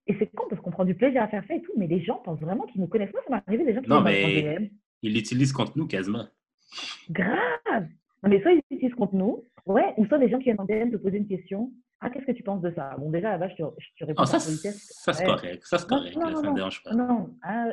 Et 0.06 0.16
c'est 0.20 0.28
con 0.36 0.44
parce 0.50 0.62
qu'on 0.62 0.72
prend 0.72 0.84
du 0.84 0.96
plaisir 0.96 1.24
à 1.24 1.30
faire 1.30 1.44
ça 1.48 1.56
et 1.56 1.62
tout, 1.62 1.72
mais 1.78 1.88
les 1.88 2.04
gens 2.04 2.18
pensent 2.18 2.42
vraiment 2.42 2.66
qu'ils 2.66 2.82
nous 2.82 2.88
connaissent 2.88 3.14
pas. 3.14 3.20
Ça 3.26 3.36
m'est 3.36 3.44
arrivé 3.48 3.66
des 3.66 3.74
gens 3.74 3.82
qui 3.82 3.90
Non, 3.90 4.02
mais 4.02 4.72
ils 5.02 5.14
l'utilisent 5.14 5.54
contre 5.54 5.78
nous 5.78 5.88
quasiment. 5.88 6.28
Grave! 7.10 7.88
Non, 8.22 8.30
mais 8.30 8.42
soit 8.42 8.52
ils 8.52 8.62
l'utilisent 8.70 8.96
contre 8.96 9.16
nous, 9.16 9.46
ouais, 9.66 9.94
ou 9.98 10.06
soit 10.08 10.18
des 10.18 10.30
gens 10.30 10.40
qui 10.40 10.46
viennent 10.46 10.60
en 10.60 10.66
DM 10.66 10.92
te 10.92 10.98
poser 10.98 11.18
une 11.18 11.28
question 11.28 11.72
ah, 12.04 12.10
qu'est-ce 12.10 12.26
que 12.26 12.32
tu 12.34 12.44
penses 12.44 12.62
de 12.62 12.72
ça? 12.76 12.96
Bon, 12.98 13.10
déjà, 13.10 13.32
là-bas, 13.32 13.48
je 13.48 13.56
te, 13.56 13.64
je 13.96 14.06
réponds. 14.06 14.24
Oh, 14.24 14.26
ça, 14.26 14.40
ça 14.40 15.14
c'est 15.14 15.24
correct. 15.24 15.64
Ça, 15.64 15.78
c'est 15.78 15.88
correct. 15.88 16.18
Non, 16.18 16.30
non, 16.30 16.44
ça 16.44 16.50
me 16.50 16.56
dérange 16.56 16.84
pas. 16.84 16.94
Non, 16.94 17.30
ah, 17.44 17.68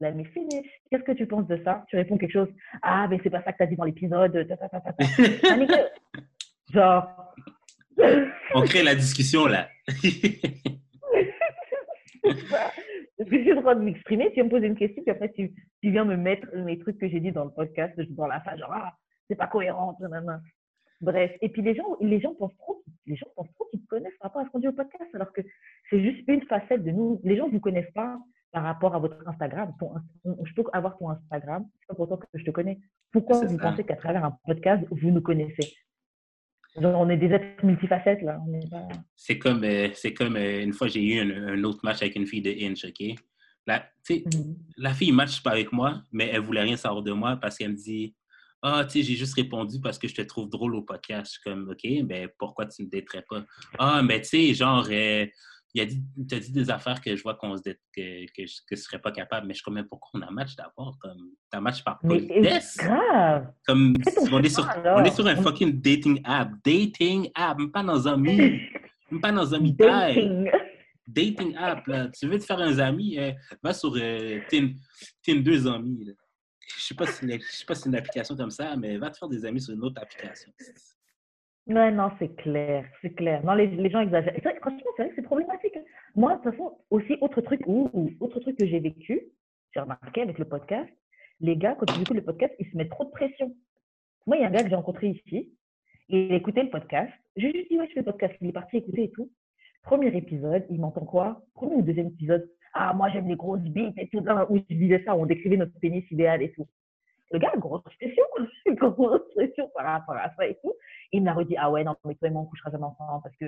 la 0.00 0.12
fini. 0.12 0.68
Qu'est-ce 0.90 1.04
que 1.04 1.12
tu 1.12 1.26
penses 1.26 1.46
de 1.46 1.58
ça? 1.64 1.84
Tu 1.88 1.96
réponds 1.96 2.18
quelque 2.18 2.32
chose. 2.32 2.48
Ah, 2.82 3.06
mais 3.08 3.18
c'est 3.22 3.30
pas 3.30 3.42
ça 3.42 3.52
que 3.52 3.56
tu 3.56 3.62
as 3.62 3.66
dit 3.66 3.76
dans 3.76 3.84
l'épisode. 3.84 4.46
Genre. 6.72 7.34
On 8.54 8.62
crée 8.62 8.82
la 8.82 8.94
discussion, 8.94 9.46
là. 9.46 9.68
Parce 12.22 13.30
que 13.30 13.44
j'ai 13.44 13.54
le 13.54 13.60
droit 13.60 13.74
de 13.74 13.80
m'exprimer. 13.80 14.32
Tu 14.32 14.42
me 14.42 14.50
poses 14.50 14.64
une 14.64 14.76
question, 14.76 15.02
puis 15.02 15.12
après, 15.12 15.30
tu, 15.32 15.54
tu 15.82 15.90
viens 15.90 16.04
me 16.04 16.16
mettre 16.16 16.46
les 16.52 16.78
trucs 16.78 16.98
que 16.98 17.08
j'ai 17.08 17.20
dit 17.20 17.32
dans 17.32 17.44
le 17.44 17.52
podcast, 17.52 17.98
dans 18.10 18.26
la 18.26 18.40
face, 18.40 18.58
genre, 18.58 18.72
ah, 18.74 18.92
c'est 19.28 19.36
pas 19.36 19.46
cohérent. 19.46 19.96
Bref, 21.02 21.32
et 21.40 21.48
puis 21.48 21.62
les 21.62 21.74
gens, 21.74 21.96
les 22.00 22.20
gens 22.20 22.32
pensent 22.34 22.56
trop, 22.58 22.82
les 23.06 23.16
gens 23.16 23.26
pensent 23.34 23.52
trop 23.54 23.66
qu'ils 23.70 23.82
te 23.82 23.86
connaissent 23.88 24.16
par 24.20 24.30
rapport 24.30 24.42
à 24.42 24.44
ce 24.46 24.50
qu'on 24.50 24.60
dit 24.60 24.68
au 24.68 24.72
podcast, 24.72 25.10
alors 25.14 25.32
que 25.32 25.40
c'est 25.90 26.00
juste 26.00 26.22
une 26.28 26.42
facette 26.42 26.84
de 26.84 26.92
nous. 26.92 27.20
Les 27.24 27.36
gens 27.36 27.48
ne 27.48 27.52
vous 27.52 27.60
connaissent 27.60 27.92
pas 27.92 28.18
par 28.52 28.62
rapport 28.62 28.94
à 28.94 29.00
votre 29.00 29.16
Instagram. 29.26 29.72
je 30.24 30.54
peux 30.54 30.62
avoir 30.72 30.96
ton 30.98 31.10
Instagram, 31.10 31.66
c'est 31.80 31.86
pas 31.88 31.94
pourtant 31.96 32.18
que 32.18 32.26
je 32.34 32.44
te 32.44 32.50
connais. 32.52 32.78
Pourquoi 33.10 33.44
vous 33.44 33.58
pensez 33.58 33.82
qu'à 33.82 33.96
travers 33.96 34.24
un 34.24 34.38
podcast, 34.46 34.84
vous 34.90 35.10
nous 35.10 35.20
connaissez? 35.20 35.74
On 36.76 37.10
est 37.10 37.16
des 37.16 37.32
êtres 37.32 37.66
multifacettes, 37.66 38.22
là. 38.22 38.40
C'est 39.16 39.38
comme, 39.38 39.64
euh, 39.64 39.88
c'est 39.94 40.14
comme 40.14 40.36
euh, 40.36 40.62
une 40.62 40.72
fois, 40.72 40.86
j'ai 40.86 41.02
eu 41.02 41.20
un, 41.20 41.62
autre 41.64 41.80
match 41.82 42.00
avec 42.00 42.16
une 42.16 42.26
fille 42.26 42.40
de 42.40 42.50
Inch, 42.50 42.84
OK? 42.84 43.18
La, 43.66 43.84
mm-hmm. 44.08 44.56
la 44.78 44.94
fille 44.94 45.10
ne 45.10 45.16
matche 45.16 45.42
pas 45.42 45.50
avec 45.50 45.72
moi, 45.72 46.02
mais 46.12 46.28
elle 46.28 46.40
voulait 46.40 46.62
rien 46.62 46.76
savoir 46.76 47.02
de 47.02 47.12
moi 47.12 47.36
parce 47.36 47.58
qu'elle 47.58 47.72
me 47.72 47.76
dit 47.76 48.14
ah, 48.62 48.84
tu 48.84 48.92
sais, 48.92 49.02
j'ai 49.02 49.16
juste 49.16 49.34
répondu 49.34 49.80
parce 49.80 49.98
que 49.98 50.06
je 50.06 50.14
te 50.14 50.22
trouve 50.22 50.48
drôle 50.48 50.76
au 50.76 50.82
podcast. 50.82 51.26
Je 51.26 51.30
suis 51.32 51.42
comme, 51.42 51.68
OK, 51.68 52.06
mais 52.08 52.28
pourquoi 52.38 52.66
tu 52.66 52.82
ne 52.82 52.86
me 52.86 52.90
daterais 52.90 53.24
pas? 53.28 53.44
Ah, 53.78 54.02
mais 54.02 54.20
tu 54.20 54.28
sais, 54.28 54.54
genre, 54.54 54.86
euh, 54.88 55.26
il 55.74 55.80
a 55.80 55.86
dit, 55.86 56.02
as 56.30 56.38
dit 56.38 56.52
des 56.52 56.70
affaires 56.70 57.00
que 57.00 57.16
je 57.16 57.22
vois 57.22 57.34
qu'on 57.34 57.56
se 57.56 57.62
que, 57.62 58.26
que, 58.26 58.46
je 58.46 58.60
ne 58.70 58.76
serais 58.76 59.00
pas 59.00 59.10
capable. 59.10 59.46
Mais 59.48 59.54
je 59.54 59.58
suis 59.58 59.64
comme, 59.64 59.82
pourquoi 59.88 60.10
on 60.14 60.22
a 60.22 60.28
un 60.28 60.32
match 60.32 60.54
d'abord? 60.54 60.96
Comme, 61.00 61.30
t'as 61.50 61.58
un 61.58 61.60
match 61.60 61.82
par 61.82 61.98
politesse? 61.98 62.76
grave! 62.76 63.52
Comme, 63.66 63.94
on 64.30 64.42
est, 64.42 64.48
sur, 64.48 64.68
on 64.84 65.04
est 65.04 65.14
sur 65.14 65.26
un 65.26 65.36
fucking 65.36 65.80
dating 65.80 66.20
app. 66.24 66.50
Dating 66.64 67.30
app, 67.34 67.58
même 67.58 67.72
pas 67.72 67.82
dans 67.82 68.06
un 68.06 68.16
mi. 68.16 68.60
Même 69.10 69.20
pas 69.20 69.32
dans 69.32 69.54
un 69.54 69.58
mi 69.58 69.72
Dating. 69.72 70.50
dating 71.06 71.56
app, 71.56 71.86
là. 71.86 72.08
Tu 72.08 72.26
veux 72.28 72.38
te 72.38 72.44
faire 72.44 72.60
un 72.60 72.78
ami, 72.78 73.18
euh, 73.18 73.32
va 73.62 73.74
sur 73.74 73.94
euh, 73.96 74.40
deux 75.26 75.66
Amis. 75.66 76.04
Là. 76.04 76.12
Je 76.66 76.74
je 76.78 76.80
sais 76.84 76.94
pas 76.94 77.06
si 77.06 77.82
c'est 77.82 77.88
une 77.88 77.96
application 77.96 78.36
comme 78.36 78.50
ça, 78.50 78.76
mais 78.76 78.96
va 78.96 79.10
te 79.10 79.18
faire 79.18 79.28
des 79.28 79.44
amis 79.44 79.60
sur 79.60 79.74
une 79.74 79.82
autre 79.84 80.00
application. 80.00 80.50
Ouais, 81.66 81.92
non, 81.92 82.10
c'est 82.18 82.34
clair, 82.36 82.84
c'est 83.00 83.14
clair. 83.14 83.44
Non, 83.44 83.54
les, 83.54 83.90
gens 83.90 84.00
exagèrent. 84.00 84.34
Franchement, 84.60 84.80
c'est 84.96 85.02
vrai 85.02 85.10
que 85.10 85.16
c'est 85.16 85.22
problématique. 85.22 85.76
Hein. 85.76 85.84
Moi, 86.16 86.36
de 86.36 86.42
toute 86.42 86.52
façon, 86.52 86.76
aussi, 86.90 87.16
autre 87.20 87.40
truc, 87.40 87.60
ou, 87.66 88.10
autre 88.20 88.40
truc 88.40 88.58
que 88.58 88.66
j'ai 88.66 88.80
vécu, 88.80 89.22
j'ai 89.72 89.80
remarqué 89.80 90.22
avec 90.22 90.38
le 90.38 90.44
podcast, 90.44 90.90
les 91.40 91.56
gars, 91.56 91.76
quand 91.78 91.86
ils 91.94 92.02
écoutent 92.02 92.16
le 92.16 92.24
podcast, 92.24 92.52
ils 92.58 92.68
se 92.70 92.76
mettent 92.76 92.90
trop 92.90 93.04
de 93.04 93.10
pression. 93.10 93.54
Moi, 94.26 94.36
il 94.36 94.42
y 94.42 94.44
a 94.44 94.48
un 94.48 94.50
gars 94.50 94.62
que 94.64 94.68
j'ai 94.68 94.74
rencontré 94.74 95.08
ici, 95.08 95.52
il 96.08 96.32
écoutait 96.32 96.64
le 96.64 96.70
podcast. 96.70 97.12
J'ai 97.36 97.52
juste 97.52 97.70
dit, 97.70 97.78
ouais, 97.78 97.86
je 97.88 97.92
fais 97.92 98.00
le 98.00 98.06
podcast. 98.06 98.34
Il 98.40 98.48
est 98.48 98.52
parti 98.52 98.78
écouter 98.78 99.04
et 99.04 99.10
tout. 99.10 99.30
Premier 99.82 100.16
épisode, 100.16 100.64
il 100.68 100.80
m'entend 100.80 101.04
quoi? 101.04 101.44
Premier 101.54 101.76
ou 101.76 101.82
deuxième 101.82 102.08
épisode? 102.08 102.48
Ah, 102.74 102.92
moi, 102.94 103.10
j'aime 103.10 103.28
les 103.28 103.36
grosses 103.36 103.60
bites 103.60 103.98
et 103.98 104.08
tout. 104.08 104.24
Où 104.48 104.56
je 104.56 104.74
disais 104.74 105.02
ça, 105.04 105.14
on 105.14 105.26
décrivait 105.26 105.56
notre 105.56 105.78
pénis 105.78 106.04
idéal 106.10 106.42
et 106.42 106.52
tout. 106.52 106.66
Le 107.30 107.38
gars, 107.38 107.52
grosse 107.56 107.82
pression, 107.82 108.24
grosse 108.76 109.22
pression 109.34 109.70
par 109.74 109.86
rapport 109.86 110.16
à 110.16 110.30
ça 110.36 110.46
et 110.46 110.56
tout. 110.62 110.72
il 111.12 111.22
m'a 111.22 111.32
redit, 111.32 111.56
ah 111.56 111.70
ouais, 111.70 111.82
non, 111.84 111.94
mais 112.04 112.14
toi 112.14 112.28
et 112.28 112.30
moi, 112.30 112.42
on 112.42 112.46
couchera 112.46 112.70
jamais 112.70 112.84
ensemble 112.84 113.22
parce 113.22 113.36
que. 113.36 113.46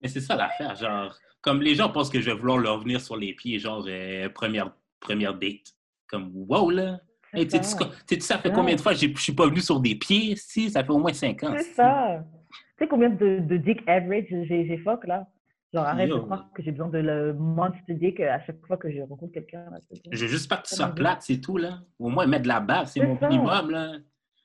Mais 0.00 0.08
c'est 0.08 0.20
ça 0.20 0.36
l'affaire, 0.36 0.74
genre, 0.76 1.16
comme 1.40 1.60
les 1.60 1.74
gens 1.74 1.90
pensent 1.90 2.10
que 2.10 2.20
je 2.20 2.30
vais 2.30 2.36
vouloir 2.36 2.58
leur 2.58 2.78
venir 2.78 3.00
sur 3.00 3.16
les 3.16 3.32
pieds, 3.34 3.58
genre, 3.58 3.84
euh, 3.88 4.28
première, 4.28 4.72
première 5.00 5.34
date. 5.34 5.74
Comme, 6.08 6.30
wow, 6.34 6.70
là, 6.70 7.00
tu 7.34 7.48
sais, 7.50 8.20
ça 8.20 8.38
fait 8.38 8.52
combien 8.52 8.74
de 8.74 8.80
fois 8.80 8.92
que 8.92 9.00
je 9.00 9.06
ne 9.06 9.14
suis 9.16 9.34
pas 9.34 9.46
venu 9.46 9.60
sur 9.60 9.80
des 9.80 9.94
pieds? 9.94 10.36
Si, 10.36 10.70
ça 10.70 10.82
fait 10.84 10.90
au 10.90 10.98
moins 10.98 11.12
cinq 11.12 11.42
ans. 11.42 11.54
C'est 11.56 11.74
ça. 11.74 12.24
Tu 12.50 12.84
sais 12.84 12.88
combien 12.88 13.10
de, 13.10 13.40
de 13.40 13.56
dick 13.56 13.82
average 13.86 14.26
j'ai 14.28 14.78
fuck 14.78 15.06
là? 15.06 15.26
Genre, 15.74 15.84
arrête 15.84 16.08
de 16.08 16.14
croire 16.14 16.50
que 16.54 16.62
j'ai 16.62 16.70
besoin 16.70 16.88
de 16.88 16.98
le 16.98 17.34
monster 17.34 17.94
dick 17.94 18.20
à 18.20 18.40
chaque 18.40 18.64
fois 18.66 18.78
que 18.78 18.90
je 18.90 19.00
rencontre 19.00 19.32
quelqu'un. 19.34 19.66
Je 20.10 20.22
veux 20.24 20.28
juste 20.28 20.48
pas 20.48 20.56
que 20.56 20.66
tu 20.66 20.74
sois 20.74 20.88
plate, 20.88 21.20
c'est 21.20 21.40
tout, 21.40 21.58
là. 21.58 21.80
Au 21.98 22.08
moins, 22.08 22.26
mettre 22.26 22.44
de 22.44 22.48
la 22.48 22.60
barre, 22.60 22.88
c'est 22.88 23.04
mon 23.04 23.18
minimum, 23.20 23.70
là. 23.70 23.92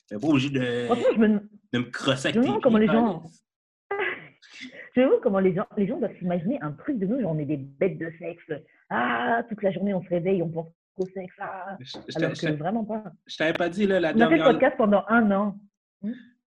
T'es 0.07 0.17
pas 0.17 0.28
obligé 0.28 0.49
de, 0.49 0.59
je 0.59 1.19
me... 1.19 1.28
de 1.71 1.80
me 1.80 1.89
crosser 1.89 2.30
avec 2.30 2.41
tes 2.41 2.59
comment 2.61 2.78
les 2.78 2.88
gens... 2.88 3.24
je 4.95 5.01
veux 5.01 5.19
comment 5.21 5.39
les 5.39 5.55
gens, 5.55 5.65
les 5.78 5.88
gens 5.88 5.97
doivent 5.97 6.15
s'imaginer 6.19 6.61
un 6.61 6.74
truc 6.74 6.99
de 6.99 7.05
nous, 7.05 7.21
genre 7.21 7.32
on 7.32 7.39
est 7.39 7.45
des 7.45 7.55
bêtes 7.55 7.97
de 7.97 8.11
sexe. 8.19 8.43
Ah, 8.89 9.43
toute 9.47 9.63
la 9.63 9.71
journée, 9.71 9.93
on 9.93 10.03
se 10.03 10.09
réveille, 10.09 10.43
on 10.43 10.49
pense 10.49 10.67
au 10.97 11.05
sexe. 11.05 11.34
Ah. 11.39 11.78
Alors 12.15 12.34
que 12.34 12.51
vraiment 12.57 12.84
pas. 12.84 13.03
Je 13.26 13.38
t'avais 13.38 13.53
pas 13.53 13.69
dit, 13.69 13.88
là, 13.88 14.01
la 14.01 14.13
dernière... 14.13 14.28
On 14.28 14.41
a 14.41 14.45
fait 14.45 14.51
le 14.51 14.57
podcast 14.59 14.78
pendant 14.78 15.05
un 15.07 15.32
an. 15.32 15.57
Je 16.03 16.11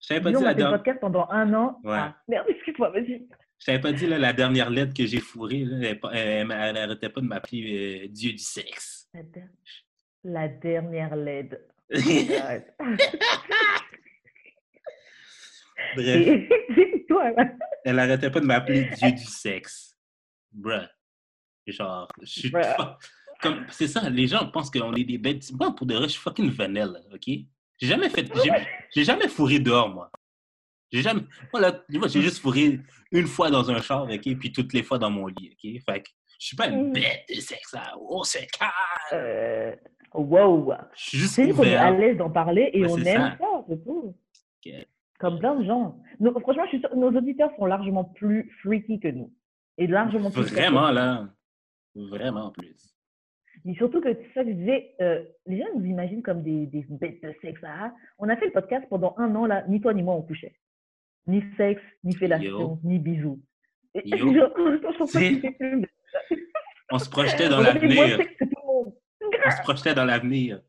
t'avais 0.08 0.20
pas 0.20 0.32
dit 0.32 0.44
la 0.44 0.54
dernière... 0.54 0.78
podcast 0.78 1.00
pendant 1.00 1.28
un 1.28 1.52
an. 1.54 1.80
Ouais. 1.82 1.96
Ah, 1.98 2.16
merde, 2.28 2.46
excuse-moi, 2.48 2.90
vas-y. 2.90 3.26
Je 3.60 3.66
t'avais 3.66 3.80
pas 3.80 3.92
dit 3.92 4.06
là, 4.06 4.18
la 4.18 4.32
dernière 4.32 4.70
lettre 4.70 4.94
que 4.94 5.04
j'ai 5.06 5.20
fourrée, 5.20 5.66
elle 6.12 6.46
n'arrêtait 6.46 7.10
pas 7.10 7.20
de 7.20 7.26
m'appeler 7.26 8.04
euh, 8.04 8.08
Dieu 8.08 8.32
du 8.32 8.38
sexe. 8.38 9.10
La 10.24 10.48
dernière 10.48 11.14
lettre. 11.14 11.56
Bref. 15.96 16.48
elle 17.84 17.96
n'arrêtait 17.96 18.30
pas 18.30 18.40
de 18.40 18.46
m'appeler 18.46 18.88
Dieu 18.96 19.12
du 19.12 19.24
sexe. 19.24 19.94
Bruh. 20.52 20.86
Genre, 21.66 22.08
je 22.20 22.26
suis 22.26 22.52
comme 23.42 23.66
C'est 23.70 23.88
ça, 23.88 24.08
les 24.08 24.26
gens 24.26 24.46
pensent 24.50 24.70
qu'on 24.70 24.94
est 24.94 25.04
des 25.04 25.18
bêtes. 25.18 25.52
Moi, 25.52 25.74
pour 25.74 25.86
de 25.86 25.94
vrai, 25.94 26.04
je 26.04 26.12
suis 26.12 26.20
fucking 26.20 26.50
vanille, 26.50 26.96
OK? 27.12 27.26
J'ai 27.26 27.86
jamais 27.86 28.08
fait. 28.08 28.30
J'ai 28.94 29.04
jamais 29.04 29.28
fourré 29.28 29.58
dehors, 29.58 29.88
moi. 29.88 30.10
J'ai 30.92 31.02
jamais. 31.02 31.22
Voilà, 31.52 31.84
j'ai 31.88 32.20
juste 32.20 32.38
fourré 32.38 32.80
une 33.12 33.26
fois 33.26 33.50
dans 33.50 33.70
un 33.70 33.80
char, 33.80 34.04
OK? 34.04 34.36
Puis 34.38 34.52
toutes 34.52 34.72
les 34.72 34.82
fois 34.82 34.98
dans 34.98 35.10
mon 35.10 35.26
lit, 35.26 35.52
OK? 35.52 35.82
Fait 35.88 36.02
que 36.02 36.10
je 36.38 36.46
suis 36.46 36.56
pas 36.56 36.68
une 36.68 36.88
mm. 36.88 36.92
bête 36.92 37.24
de 37.28 37.34
sexe, 37.34 37.72
là. 37.72 37.94
Oh, 38.00 38.24
c'est 38.24 38.46
calme! 38.46 39.76
Wow! 40.14 40.72
Je 40.96 41.02
suis 41.02 41.18
juste 41.18 41.34
C'est 41.34 41.50
qu'on 41.50 41.62
est 41.62 41.76
à 41.76 41.90
l'aise 41.90 42.16
d'en 42.16 42.30
parler 42.30 42.70
et 42.72 42.84
on 42.86 42.96
aime 42.98 43.36
ça, 43.38 43.64
c'est 43.68 43.84
tout. 43.84 44.14
Comme 45.18 45.38
plein 45.38 45.54
de 45.54 45.64
gens. 45.64 46.00
franchement, 46.40 46.64
je 46.72 46.78
suis 46.78 46.82
nos 46.96 47.10
auditeurs 47.10 47.50
sont 47.58 47.66
largement 47.66 48.04
plus 48.04 48.50
freaky 48.62 48.98
que 48.98 49.08
nous. 49.08 49.32
Et 49.78 49.86
largement 49.86 50.30
plus. 50.30 50.42
Vraiment, 50.42 50.90
là. 50.90 51.28
Vraiment 51.94 52.50
plus. 52.50 52.94
Mais 53.64 53.74
surtout 53.74 54.00
que 54.00 54.08
ça 54.34 54.42
que 54.42 54.50
je 54.50 54.54
disais, 54.54 54.94
euh, 55.02 55.22
les 55.46 55.58
gens 55.58 55.66
nous 55.76 55.84
imaginent 55.84 56.22
comme 56.22 56.42
des, 56.42 56.66
des 56.66 56.86
bêtes 56.88 57.22
de 57.22 57.34
sexe. 57.42 57.60
Là. 57.60 57.92
On 58.18 58.28
a 58.28 58.36
fait 58.36 58.46
le 58.46 58.52
podcast 58.52 58.86
pendant 58.88 59.14
un 59.18 59.34
an, 59.34 59.46
là, 59.46 59.64
ni 59.68 59.80
toi 59.80 59.92
ni 59.92 60.02
moi 60.02 60.14
on 60.14 60.22
couchait. 60.22 60.54
Ni 61.30 61.44
sexe, 61.56 61.82
ni 62.02 62.14
fellation, 62.16 62.80
ni 62.82 62.98
bisous. 62.98 63.40
on 66.92 66.98
se 66.98 67.08
projetait 67.08 67.48
dans 67.48 67.60
l'avenir. 67.60 68.18
on 69.46 69.50
se 69.50 69.62
projetait 69.62 69.94
dans 69.94 70.04
l'avenir. 70.04 70.60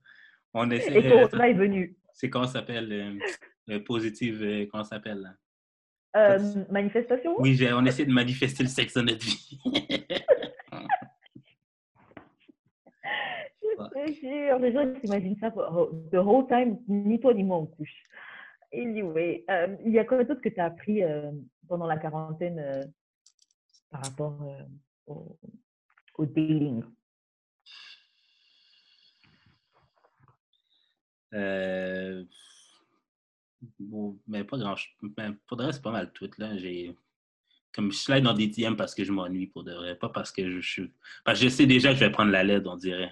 On 0.53 0.69
essaie, 0.69 0.97
Et 0.97 1.09
Corona 1.09 1.49
est 1.49 1.53
venu. 1.53 1.95
C'est 2.13 2.29
comment 2.29 2.45
ça 2.45 2.59
s'appelle? 2.59 2.91
Euh, 2.91 3.17
euh, 3.71 3.79
positive, 3.79 4.43
euh, 4.43 4.67
comment 4.69 4.83
ça 4.83 4.97
s'appelle? 4.97 5.35
Euh, 6.15 6.37
manifestation? 6.69 7.39
Oui, 7.39 7.57
on 7.73 7.85
essaie 7.85 8.05
de 8.05 8.11
manifester 8.11 8.63
le 8.63 8.69
sexe 8.69 8.93
dans 8.93 9.03
notre 9.03 9.25
vie. 9.25 9.59
Je 13.93 14.61
les 14.61 14.73
gens 14.73 14.85
s'imaginent 14.99 15.37
ça 15.39 15.49
the 15.49 16.15
whole 16.15 16.47
time, 16.47 16.77
ni 16.87 17.19
toi 17.19 17.33
ni 17.33 17.43
moi 17.43 17.57
on 17.57 17.65
couche. 17.65 18.03
Anyway, 18.73 19.43
euh, 19.49 19.75
il 19.85 19.91
y 19.91 19.99
a 19.99 20.05
quoi 20.05 20.23
d'autre 20.23 20.41
que 20.41 20.49
tu 20.49 20.59
as 20.59 20.65
appris 20.65 21.03
euh, 21.03 21.31
pendant 21.67 21.87
la 21.87 21.97
quarantaine 21.97 22.59
euh, 22.59 22.83
par 23.89 24.03
rapport 24.03 24.39
au, 25.07 25.37
au, 26.15 26.25
dating? 26.25 26.83
Bon, 33.79 34.17
mais 34.27 34.43
pas 34.43 34.57
grand 34.57 34.75
chose. 34.75 34.93
Pour 35.47 35.57
de 35.57 35.63
vrai, 35.63 35.73
c'est 35.73 35.81
pas 35.81 35.91
mal 35.91 36.11
tout. 36.13 36.29
Là. 36.37 36.57
J'ai 36.57 36.95
comme 37.73 37.91
je 37.91 37.97
slide 37.97 38.23
dans 38.23 38.33
des 38.33 38.47
DM 38.47 38.75
parce 38.75 38.95
que 38.95 39.03
je 39.03 39.11
m'ennuie 39.11 39.47
pour 39.47 39.63
de 39.63 39.73
vrai, 39.73 39.95
pas 39.95 40.09
parce 40.09 40.31
que 40.31 40.49
je 40.49 40.67
suis. 40.67 40.91
Parce 41.23 41.39
que 41.39 41.45
je 41.45 41.49
sais 41.49 41.65
déjà 41.65 41.89
que 41.89 41.95
je 41.95 42.05
vais 42.05 42.11
prendre 42.11 42.31
la 42.31 42.43
LED, 42.43 42.67
on 42.67 42.75
dirait. 42.75 43.11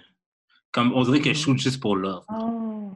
Comme 0.72 0.92
on 0.92 1.02
dirait 1.02 1.20
que 1.20 1.32
je 1.32 1.38
shoot 1.38 1.58
juste 1.58 1.80
pour 1.80 1.96
l'or. 1.96 2.24
Oh. 2.28 2.92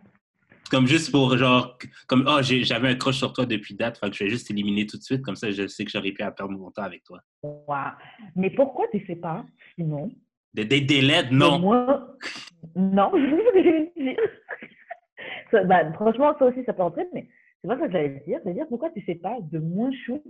Comme 0.71 0.87
juste 0.87 1.11
pour 1.11 1.37
genre, 1.37 1.79
comme 2.07 2.25
oh, 2.27 2.39
j'avais 2.43 2.89
un 2.89 2.95
crush 2.95 3.19
sur 3.19 3.33
toi 3.33 3.47
depuis 3.47 3.75
date, 3.75 3.99
fait 3.99 4.11
que 4.11 4.17
je 4.17 4.25
vais 4.25 4.31
juste 4.31 4.51
éliminer 4.51 4.87
tout 4.87 4.97
de 4.97 5.03
suite, 5.03 5.23
comme 5.23 5.37
ça 5.37 5.51
je 5.51 5.67
sais 5.67 5.85
que 5.85 5.91
j'aurais 5.91 6.13
pu 6.13 6.25
perdre 6.25 6.51
mon 6.51 6.71
temps 6.71 6.83
avec 6.83 7.05
toi. 7.05 7.21
Wow. 7.43 7.93
Mais 8.35 8.51
pourquoi 8.51 8.87
tu 8.91 9.05
sais 9.07 9.17
pas, 9.17 9.45
sinon? 9.77 10.11
Des, 10.55 10.65
des, 10.65 11.03
LED, 11.03 11.33
non. 11.33 11.59
Moi, 11.59 12.17
non, 12.77 13.13
ça, 15.51 15.65
bah, 15.65 15.93
franchement, 15.95 16.35
ça 16.39 16.47
aussi, 16.47 16.65
ça 16.65 16.73
peut 16.73 16.83
entrer, 16.83 17.07
mais 17.13 17.29
c'est 17.61 17.69
pas 17.69 17.79
ça 17.79 17.87
que 17.87 17.93
j'allais 17.93 18.23
dire. 18.27 18.39
C'est-à-dire 18.43 18.67
pourquoi 18.69 18.91
tu 18.91 19.05
sais 19.05 19.17
pas 19.17 19.37
de 19.41 19.59
moins 19.59 19.91
shoot, 20.07 20.23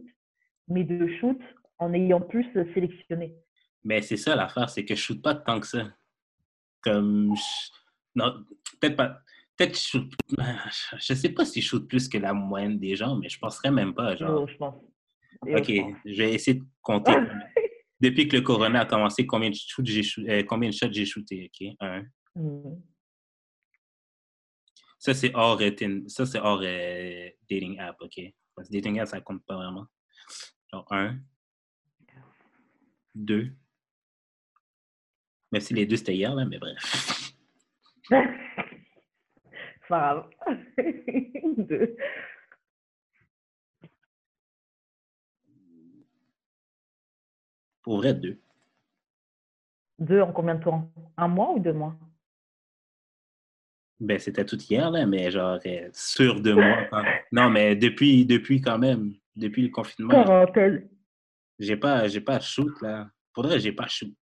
mais 0.69 0.85
de 0.85 1.07
shoot 1.21 1.39
en 1.79 1.93
ayant 1.93 2.21
plus 2.21 2.47
sélectionné? 2.73 3.35
Mais 3.85 4.01
c'est 4.01 4.17
ça 4.17 4.35
l'affaire, 4.35 4.71
c'est 4.71 4.85
que 4.85 4.95
je 4.95 5.01
shoot 5.01 5.21
pas 5.21 5.35
tant 5.35 5.61
que 5.61 5.67
ça. 5.67 5.89
Comme. 6.83 7.35
Non, 8.15 8.33
peut-être 8.81 8.97
pas. 8.97 9.21
Peut-être 9.57 9.79
je 10.99 11.15
sais 11.15 11.29
pas 11.29 11.45
si 11.45 11.61
je 11.61 11.69
shoot 11.69 11.89
plus 11.89 12.09
que 12.09 12.19
la 12.19 12.33
moyenne 12.33 12.79
des 12.79 12.97
gens, 12.97 13.17
mais 13.17 13.29
je 13.29 13.39
penserais 13.39 13.71
même 13.71 13.95
pas. 13.95 14.17
Genre. 14.17 14.49
je 14.49 14.57
pense. 14.57 14.75
ok, 15.43 15.73
je, 16.05 16.17
vais 16.17 16.35
essayer 16.35 16.59
de 16.59 16.65
compter. 16.83 17.13
Depuis 18.01 18.27
que 18.27 18.37
le 18.37 18.43
corona 18.43 18.81
a 18.81 18.87
commencé, 18.87 19.25
combien 19.25 19.51
de 19.51 19.55
shots 19.55 19.85
j'ai 19.85 20.03
euh, 20.29 20.43
combien 20.43 20.69
de 20.71 20.75
shots 20.75 20.93
j'ai 20.93 21.07
shooté, 21.07 21.51
ok? 21.51 21.69
Un. 21.81 22.03
Mm. 22.35 22.83
Ça, 24.99 25.15
c'est 25.15 25.33
hors, 25.35 25.61
ça, 26.09 26.27
c'est 26.27 26.39
hors 26.39 26.61
euh, 26.65 27.31
dating 27.49 27.79
app, 27.79 27.97
ok? 28.01 28.21
Parce 28.57 28.69
que 28.69 28.75
dating 28.75 28.99
app, 28.99 29.09
ça 29.09 29.21
compte 29.21 29.45
pas 29.47 29.55
vraiment. 29.55 29.87
Genre 30.73 30.87
un, 30.91 31.19
deux, 33.15 33.53
même 35.55 35.61
si 35.61 35.73
les 35.73 35.87
deux 35.87 35.97
c'était 35.97 36.17
hier, 36.17 36.35
là, 36.35 36.45
mais 36.45 36.59
bref. 36.59 37.33
Pas 39.89 40.29
deux. 41.59 41.97
Pour 47.83 47.99
vrai, 47.99 48.15
deux. 48.15 48.41
Deux 49.99 50.21
en 50.21 50.33
combien 50.33 50.55
de 50.55 50.65
temps? 50.65 50.91
Un 51.17 51.29
mois 51.29 51.53
ou 51.53 51.59
deux 51.59 51.73
mois? 51.73 51.95
Ben, 54.01 54.19
c'était 54.19 54.45
tout 54.45 54.59
hier, 54.59 54.91
là, 54.91 55.07
mais 55.07 55.31
genre, 55.31 55.59
euh, 55.67 55.89
sur 55.93 56.41
deux 56.41 56.55
mois. 56.55 56.89
Non, 57.31 57.51
mais 57.51 57.77
depuis, 57.77 58.27
depuis 58.27 58.61
quand 58.61 58.79
même, 58.79 59.13
depuis 59.37 59.63
le 59.63 59.69
confinement. 59.69 60.47
J'ai 61.59 61.77
pas, 61.77 62.09
j'ai 62.09 62.21
pas 62.21 62.41
shoot, 62.41 62.73
là. 62.83 63.09
Pour 63.33 63.45
vrai, 63.45 63.61
j'ai 63.61 63.73
pas 63.73 63.87
shoot. 63.87 64.13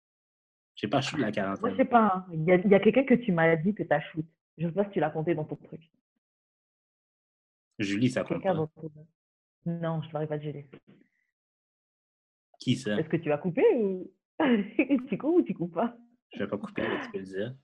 J'ai 0.74 0.88
pas 0.88 1.00
shoot 1.00 1.18
la 1.18 1.32
quarantaine. 1.32 1.60
Moi, 1.62 1.70
je 1.70 1.76
sais 1.76 1.84
pas. 1.84 2.12
Hein. 2.14 2.26
Il 2.32 2.44
y 2.44 2.74
a, 2.74 2.76
a 2.76 2.80
quelqu'un 2.80 3.04
que 3.04 3.14
tu 3.14 3.32
m'as 3.32 3.56
dit 3.56 3.74
que 3.74 3.82
tu 3.82 3.92
as 3.92 4.00
shoot. 4.00 4.26
Je 4.58 4.66
sais 4.66 4.72
pas 4.72 4.84
si 4.84 4.90
tu 4.90 5.00
l'as 5.00 5.10
compté 5.10 5.34
dans 5.34 5.44
ton 5.44 5.56
truc. 5.56 5.80
Julie, 7.78 8.10
ça 8.10 8.22
compte 8.24 8.42
pas. 8.42 8.54
Non, 9.64 10.02
je 10.02 10.08
ne 10.08 10.12
l'aurais 10.12 10.26
pas 10.26 10.38
de 10.38 10.42
Julie. 10.42 10.66
Qui 12.58 12.76
ça? 12.76 12.98
Est-ce 12.98 13.08
que 13.08 13.16
tu 13.16 13.28
vas 13.28 13.38
couper 13.38 13.64
ou 13.76 14.10
tu 15.08 15.18
coupes 15.18 15.36
ou 15.36 15.42
tu 15.42 15.54
coupes 15.54 15.74
pas? 15.74 15.96
Je 16.32 16.38
vais 16.40 16.48
pas 16.48 16.58
couper, 16.58 16.84
tu 17.04 17.10
peux 17.10 17.18
le 17.18 17.24
dire. 17.24 17.54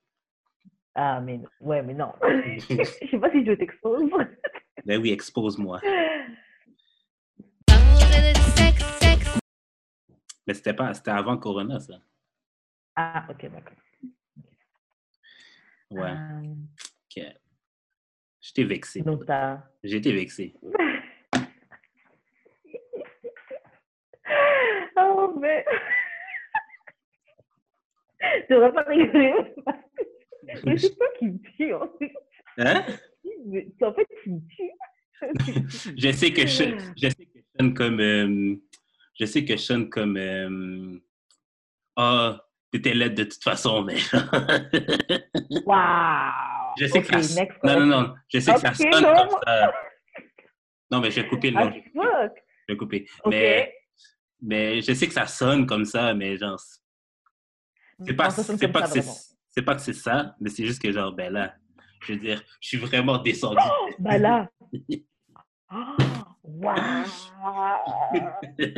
Ah, 0.95 1.21
mais 1.21 1.41
ouais, 1.61 1.83
mais 1.83 1.95
non. 1.95 2.13
je 2.23 3.07
sais 3.11 3.19
pas 3.19 3.31
si 3.31 3.45
je 3.45 3.53
t'expose. 3.53 4.11
ben 4.85 5.01
oui, 5.01 5.11
expose-moi. 5.11 5.81
Mais 10.47 10.55
c'était 10.55 10.75
pas, 10.75 10.95
c'était 10.95 11.11
avant 11.11 11.37
Corona, 11.37 11.79
ça. 11.79 12.01
Ah, 12.97 13.27
ok, 13.29 13.51
d'accord. 13.51 13.77
Ouais. 15.91 16.11
Euh... 16.11 16.55
J'étais 18.41 18.65
vexé. 18.65 19.05
J'étais 19.83 20.13
vexé. 20.13 20.55
oh, 24.97 25.35
mais... 25.41 25.65
Tu 28.49 28.55
devrais 28.55 28.73
pas 28.73 28.83
rigoler. 28.83 29.33
Mais 30.65 30.77
c'est 30.77 30.97
toi 30.97 31.07
qui 31.19 31.27
me 31.27 31.39
tue, 31.57 31.73
en 31.75 31.89
fait. 31.99 32.13
Hein? 32.59 32.85
En 33.83 33.93
fait 33.95 34.09
qui 34.23 34.31
me 34.31 34.41
tue. 34.49 34.73
je 35.97 36.11
sais 36.13 36.33
que 36.33 36.47
je, 36.47 36.77
je 36.97 37.09
sais 37.09 37.27
que 37.27 37.39
je 37.39 37.43
sonne 37.59 37.75
comme... 37.75 38.01
Euh, 38.01 38.57
je 39.19 39.25
sais 39.25 39.45
que 39.45 39.57
je 39.57 39.63
sonne 39.63 39.89
comme... 39.89 40.17
Euh, 40.17 40.99
ah... 41.97 42.45
T'étais 42.71 42.93
laide 42.93 43.15
de 43.15 43.25
toute 43.25 43.43
façon, 43.43 43.83
mais. 43.83 43.97
wow! 45.65 46.58
Je 46.79 46.87
sais 46.87 47.03
que 47.03 47.23
ça. 47.23 47.45
Non, 47.65 47.81
non, 47.81 47.87
non. 47.87 48.15
Je 48.29 48.39
sais 48.39 48.55
que 48.55 48.61
ça 48.61 48.75
sonne 48.75 48.91
comme 48.91 49.03
ça. 49.45 49.73
Non, 50.91 51.01
mais 51.01 51.11
je 51.11 51.21
vais 51.21 51.29
couper 51.29 51.51
le 51.51 51.57
nom. 51.57 51.73
Ah, 52.01 52.29
je 52.67 52.73
vais 52.73 52.79
couper. 52.79 53.07
Mais, 53.27 53.75
mais 54.41 54.81
je 54.81 54.93
sais 54.93 55.07
que 55.07 55.13
ça 55.13 55.27
sonne 55.27 55.67
comme 55.67 55.85
ça, 55.85 56.15
mais 56.15 56.37
genre. 56.37 56.59
C'est 58.07 58.15
pas, 58.15 58.31
c'est 58.31 58.69
pas, 58.69 58.83
que 58.83 59.01
c'est 59.49 59.63
pas 59.63 59.75
que 59.75 59.81
c'est 59.81 59.93
ça, 59.93 60.37
mais 60.39 60.51
c'est 60.51 60.65
juste 60.65 60.81
que 60.81 60.93
genre, 60.93 61.13
ben 61.13 61.33
là, 61.33 61.55
je 62.07 62.13
veux 62.13 62.19
dire, 62.21 62.41
je 62.61 62.69
suis 62.69 62.79
vraiment 62.79 63.19
descendu. 63.19 63.57
Oh, 63.61 63.91
ben 63.99 64.19
là! 64.19 64.49
oh, 65.73 65.97
wow! 66.45 67.05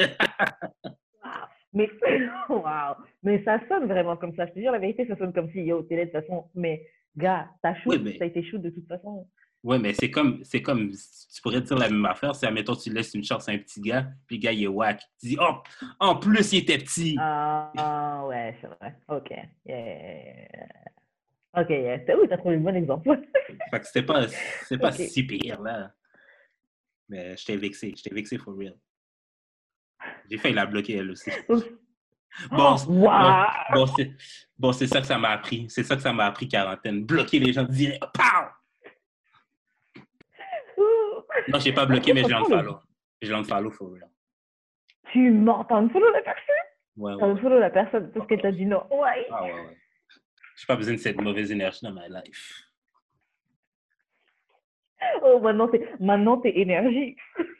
Mais, 1.72 1.88
wow. 2.48 2.96
mais 3.22 3.42
ça 3.44 3.60
sonne 3.68 3.86
vraiment 3.86 4.16
comme 4.16 4.34
ça. 4.34 4.46
Je 4.46 4.52
te 4.52 4.58
dis 4.58 4.64
la 4.64 4.78
vérité, 4.78 5.06
ça 5.06 5.16
sonne 5.16 5.32
comme 5.32 5.50
si, 5.50 5.62
yo, 5.62 5.82
t'es 5.82 5.96
de 5.96 6.02
toute 6.04 6.12
façon. 6.12 6.48
Mais, 6.54 6.86
gars, 7.16 7.50
t'as 7.62 7.74
shoot, 7.76 8.00
ça 8.18 8.24
a 8.24 8.26
été 8.26 8.42
shoot 8.42 8.60
de 8.60 8.70
toute 8.70 8.86
façon. 8.86 9.26
Oui, 9.62 9.78
mais 9.78 9.92
c'est 9.92 10.10
comme, 10.10 10.42
c'est 10.42 10.62
comme, 10.62 10.90
tu 10.90 11.42
pourrais 11.42 11.60
dire 11.60 11.76
la 11.76 11.90
même 11.90 12.04
affaire. 12.06 12.34
C'est, 12.34 12.46
admettons, 12.46 12.74
tu 12.74 12.90
laisses 12.90 13.12
une 13.12 13.24
chance 13.24 13.46
à 13.48 13.52
un 13.52 13.58
petit 13.58 13.80
gars, 13.80 14.08
puis 14.26 14.36
le 14.36 14.42
gars, 14.42 14.52
il 14.52 14.64
est 14.64 14.68
whack. 14.68 15.00
Tu 15.20 15.28
dis, 15.28 15.36
oh, 15.38 15.56
en 15.98 16.16
plus, 16.16 16.52
il 16.52 16.60
était 16.60 16.78
petit. 16.78 17.16
Ah, 17.18 18.24
ouais, 18.26 18.56
c'est 18.60 18.68
vrai. 18.68 18.96
OK. 19.08 19.30
Yeah. 19.66 20.46
OK, 21.58 21.68
yeah. 21.68 21.98
Oui, 22.16 22.26
t'as 22.28 22.38
trouvé 22.38 22.56
le 22.56 22.62
bon 22.62 22.74
exemple? 22.74 23.20
fait 23.70 23.80
que 23.80 23.86
c'était 23.86 24.06
pas, 24.06 24.26
pas 24.80 24.92
si 24.92 25.24
pire, 25.24 25.60
là. 25.60 25.92
Mais 27.10 27.36
je 27.36 27.44
t'ai 27.44 27.56
vexé. 27.56 27.92
Je 27.94 28.02
t'ai 28.02 28.14
vexé 28.14 28.38
for 28.38 28.56
real. 28.56 28.78
J'ai 30.30 30.38
failli 30.38 30.54
la 30.54 30.64
bloquer 30.64 30.96
elle 30.96 31.10
aussi. 31.10 31.30
Bon, 32.50 32.76
bon, 32.86 33.86
bon 34.58 34.72
c'est 34.72 34.86
ça 34.86 35.00
que 35.00 35.06
ça 35.06 35.18
m'a 35.18 35.30
appris. 35.30 35.66
C'est 35.68 35.82
ça 35.82 35.96
que 35.96 36.02
ça 36.02 36.12
m'a 36.12 36.26
appris, 36.26 36.48
quarantaine. 36.48 37.04
Bloquer 37.04 37.38
les 37.38 37.52
gens 37.52 37.64
direct. 37.64 38.02
Non, 41.48 41.58
je 41.58 41.64
n'ai 41.68 41.74
pas 41.74 41.86
bloqué, 41.86 42.12
mais 42.12 42.22
je 42.24 42.28
l'unfollow. 42.28 42.78
Je 43.20 43.30
l'unfollow 43.30 43.70
for 43.70 43.92
real. 43.92 44.08
Tu 45.12 45.30
m'entends 45.30 45.88
follow 45.88 46.10
la 46.10 46.22
personne? 46.22 46.54
Ouais, 46.96 47.14
ouais. 47.14 47.40
follow 47.40 47.58
la 47.58 47.70
personne 47.70 48.10
parce 48.12 48.26
qu'elle 48.26 48.42
t'a 48.42 48.52
dit 48.52 48.66
non. 48.66 48.84
Ouais. 48.90 49.26
Ah 49.30 49.42
ouais, 49.44 49.52
ouais. 49.52 49.76
J'ai 50.56 50.66
pas 50.66 50.76
besoin 50.76 50.94
de 50.94 50.98
cette 50.98 51.20
mauvaise 51.20 51.50
énergie 51.50 51.80
dans 51.82 51.92
ma 51.92 52.08
life. 52.08 52.70
Oh, 55.22 55.40
maintenant, 55.40 56.38
t'es 56.38 56.58
énergie. 56.58 57.16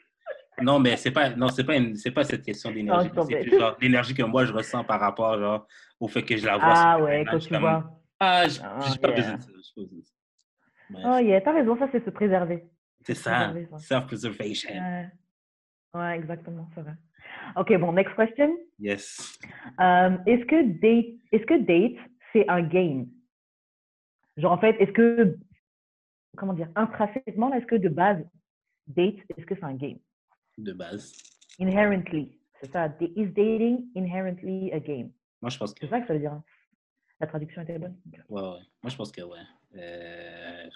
Non, 0.61 0.79
mais 0.79 0.97
c'est 0.97 1.11
pas, 1.11 1.29
non, 1.31 1.49
c'est 1.49 1.63
pas, 1.63 1.73
c'est 1.95 2.11
pas 2.11 2.23
cette 2.23 2.43
question 2.43 2.71
d'énergie. 2.71 3.09
C'est 3.27 3.57
genre 3.57 3.77
l'énergie 3.81 4.13
que 4.13 4.23
moi 4.23 4.45
je 4.45 4.53
ressens 4.53 4.83
par 4.83 4.99
rapport 4.99 5.37
genre, 5.39 5.67
au 5.99 6.07
fait 6.07 6.23
que 6.23 6.37
je 6.37 6.45
la 6.45 6.57
vois. 6.57 6.73
Ah 6.75 7.01
ouais, 7.01 7.25
quand 7.29 7.39
tu 7.39 7.55
vois. 7.57 7.97
Ah, 8.19 8.47
j'ai 8.47 8.61
ah, 8.63 8.79
pas 9.01 9.11
besoin 9.11 9.35
de 9.35 9.41
ça. 9.41 10.11
Oh 10.93 11.17
yeah, 11.19 11.41
t'as 11.41 11.53
raison, 11.53 11.77
ça 11.77 11.87
c'est 11.91 12.03
se 12.03 12.09
préserver. 12.09 12.63
C'est 13.03 13.15
ça, 13.15 13.53
self-preservation. 13.77 14.69
Ouais. 15.93 16.15
exactement, 16.15 16.69
c'est 16.75 16.81
vrai. 16.81 16.93
Ok, 17.55 17.75
bon, 17.77 17.93
next 17.93 18.15
question. 18.15 18.55
Yes. 18.79 19.39
Um, 19.79 20.21
est-ce 20.25 20.45
que 20.45 20.79
date, 20.79 21.19
est-ce 21.31 21.45
que 21.45 21.59
date 21.59 21.99
c'est 22.33 22.47
un 22.47 22.61
game? 22.61 23.07
Genre 24.37 24.51
en 24.51 24.57
fait, 24.57 24.75
est-ce 24.79 24.91
que 24.91 25.37
comment 26.37 26.53
dire, 26.53 26.69
intrinsèquement, 26.75 27.53
est-ce 27.53 27.65
que 27.65 27.75
de 27.75 27.89
base 27.89 28.23
date, 28.87 29.15
est-ce 29.37 29.45
que 29.45 29.55
c'est 29.55 29.63
un 29.63 29.75
game? 29.75 29.97
De 30.57 30.73
base. 30.73 31.13
Inherently. 31.59 32.37
C'est 32.59 32.71
ça. 32.71 32.87
Is 32.99 33.27
dating 33.27 33.87
inherently 33.95 34.71
a 34.71 34.79
game? 34.79 35.11
Moi, 35.41 35.49
je 35.49 35.57
pense 35.57 35.73
que. 35.73 35.85
C'est 35.85 35.89
ça 35.89 36.01
que 36.01 36.07
ça 36.07 36.13
veut 36.13 36.19
dire. 36.19 36.33
Hein. 36.33 36.43
La 37.19 37.27
traduction 37.27 37.61
était 37.61 37.77
bonne? 37.79 37.95
Ouais, 38.29 38.41
ouais. 38.41 38.59
Moi, 38.81 38.89
je 38.89 38.95
pense 38.95 39.11
que 39.11 39.21
ouais. 39.21 39.39
Euh... 39.75 40.69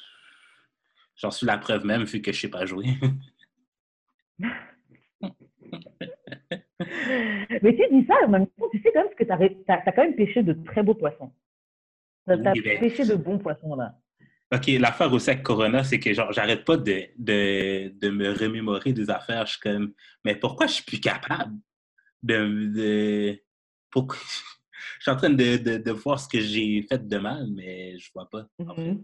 J'en 1.15 1.31
suis 1.31 1.47
la 1.47 1.57
preuve 1.57 1.85
même, 1.85 2.03
vu 2.03 2.21
que 2.21 2.31
je 2.31 2.37
ne 2.37 2.41
sais 2.41 2.49
pas 2.49 2.65
jouer. 2.65 2.85
Mais 7.61 7.75
tu 7.75 7.83
dis 7.91 8.05
ça, 8.05 8.15
en 8.25 8.29
même 8.29 8.47
temps, 8.47 8.69
tu 8.71 8.81
sais 8.81 8.91
quand 8.91 9.03
même 9.03 9.15
que 9.15 9.23
tu 9.23 9.31
as, 9.31 9.39
as, 9.73 9.91
quand 9.91 10.03
même 10.03 10.15
pêché 10.15 10.43
de 10.43 10.53
très 10.65 10.83
beaux 10.83 10.93
poissons. 10.93 11.31
Tu 12.27 12.33
as, 12.33 12.51
pêché 12.79 13.05
de 13.05 13.15
bons 13.15 13.39
poissons, 13.39 13.75
là. 13.75 13.97
OK, 14.55 14.67
l'affaire 14.79 15.11
aussi 15.11 15.29
avec 15.29 15.43
Corona, 15.43 15.83
c'est 15.83 15.99
que 15.99 16.13
genre, 16.13 16.31
j'arrête 16.31 16.63
pas 16.63 16.77
de, 16.77 17.03
de, 17.17 17.89
de, 17.89 18.09
me 18.09 18.31
remémorer 18.31 18.93
des 18.93 19.09
affaires. 19.09 19.45
Je 19.45 19.53
suis 19.53 19.61
comme, 19.61 19.93
mais 20.23 20.35
pourquoi 20.35 20.67
je 20.67 20.73
suis 20.73 20.83
plus 20.83 20.99
capable 20.99 21.57
de. 22.23 22.67
de 22.73 23.43
pourquoi... 23.89 24.17
je 24.99 25.01
suis 25.01 25.11
en 25.11 25.15
train 25.15 25.29
de, 25.29 25.57
de, 25.57 25.77
de 25.77 25.91
voir 25.91 26.19
ce 26.19 26.27
que 26.27 26.39
j'ai 26.39 26.85
fait 26.89 27.07
de 27.07 27.17
mal, 27.17 27.47
mais 27.53 27.97
je 27.97 28.09
vois 28.13 28.29
pas. 28.29 28.47
En 28.59 28.75
fait. 28.75 28.81
Mm-hmm. 28.81 29.03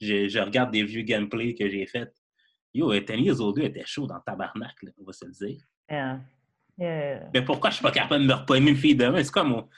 je, 0.00 0.28
je, 0.28 0.38
regarde 0.38 0.70
des 0.72 0.84
vieux 0.84 1.02
gameplays 1.02 1.54
que 1.54 1.68
j'ai 1.68 1.86
fait. 1.86 2.12
Yo, 2.74 2.92
Years 2.92 3.40
Old 3.40 3.58
était 3.58 3.84
chaud 3.84 4.06
dans 4.06 4.20
tabarnak, 4.20 4.74
on 4.98 5.04
va 5.04 5.12
se 5.12 5.24
le 5.26 5.32
dire. 5.32 5.62
Yeah. 5.90 6.20
Yeah. 6.78 7.30
Mais 7.34 7.44
pourquoi 7.44 7.70
je 7.70 7.76
suis 7.76 7.82
pas 7.82 7.90
capable 7.90 8.22
de 8.22 8.28
me 8.28 8.34
repogner 8.34 8.70
une 8.70 8.76
fille 8.76 8.96
demain? 8.96 9.22
C'est 9.22 9.30
comme 9.30 9.50
mon 9.50 9.68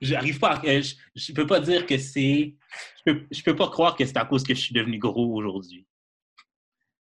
j'arrive 0.00 0.38
pas 0.38 0.56
à, 0.56 0.80
je, 0.80 0.94
je, 1.14 1.32
peux 1.32 1.46
pas 1.46 1.60
dire 1.60 1.86
que 1.86 1.96
c'est 1.98 2.54
je 2.98 3.12
peux, 3.12 3.26
je 3.30 3.42
peux 3.42 3.56
pas 3.56 3.68
croire 3.68 3.96
que 3.96 4.04
c'est 4.04 4.16
à 4.16 4.24
cause 4.24 4.42
que 4.42 4.54
je 4.54 4.60
suis 4.60 4.74
devenu 4.74 4.98
gros 4.98 5.34
aujourd'hui. 5.34 5.86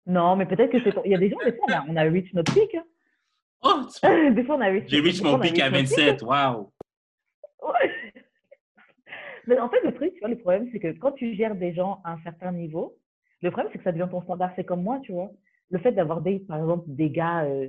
Non, 0.07 0.37
mais 0.37 0.47
peut-être 0.47 0.73
que 0.73 0.83
c'est 0.83 0.95
il 1.05 1.13
y 1.13 1.15
a 1.15 1.19
des 1.19 1.31
gens 1.31 1.39
des 1.45 1.53
fois 1.53 1.67
on 1.69 1.73
a, 1.73 1.85
on 1.89 1.97
a 1.97 2.03
reach 2.03 2.33
notre 2.33 2.53
pic. 2.53 2.75
Hein. 2.75 2.85
Oh, 3.63 3.83
des 4.31 4.45
fois 4.45 4.57
on 4.57 4.61
a 4.61 4.69
reach 4.69 4.85
J'ai 4.89 5.01
reach 5.01 5.23
mon 5.23 5.39
pic 5.39 5.59
à 5.61 5.71
27, 5.71 6.23
waouh. 6.23 6.73
Mais 9.47 9.59
en 9.59 9.71
fait 9.71 9.81
le 9.83 9.95
truc, 9.95 10.13
tu 10.15 10.21
vois, 10.21 10.29
le 10.29 10.39
problème 10.39 10.69
c'est 10.73 10.81
que 10.81 10.93
quand 10.99 11.13
tu 11.13 11.35
gères 11.35 11.55
des 11.55 11.75
gens 11.75 12.01
à 12.05 12.13
un 12.13 12.23
certain 12.23 12.53
niveau, 12.53 12.99
le 13.43 13.51
problème 13.51 13.71
c'est 13.73 13.79
que 13.79 13.85
ça 13.85 13.93
devient 13.93 14.09
ton 14.11 14.23
standard, 14.23 14.53
c'est 14.57 14.65
comme 14.65 14.83
moi, 14.83 15.01
tu 15.03 15.13
vois. 15.13 15.31
Le 15.71 15.79
fait 15.79 15.93
d'avoir 15.93 16.23
des 16.23 16.41
par 16.41 16.59
exemple 16.59 16.85
des 16.87 17.11
gars 17.11 17.45
euh, 17.45 17.69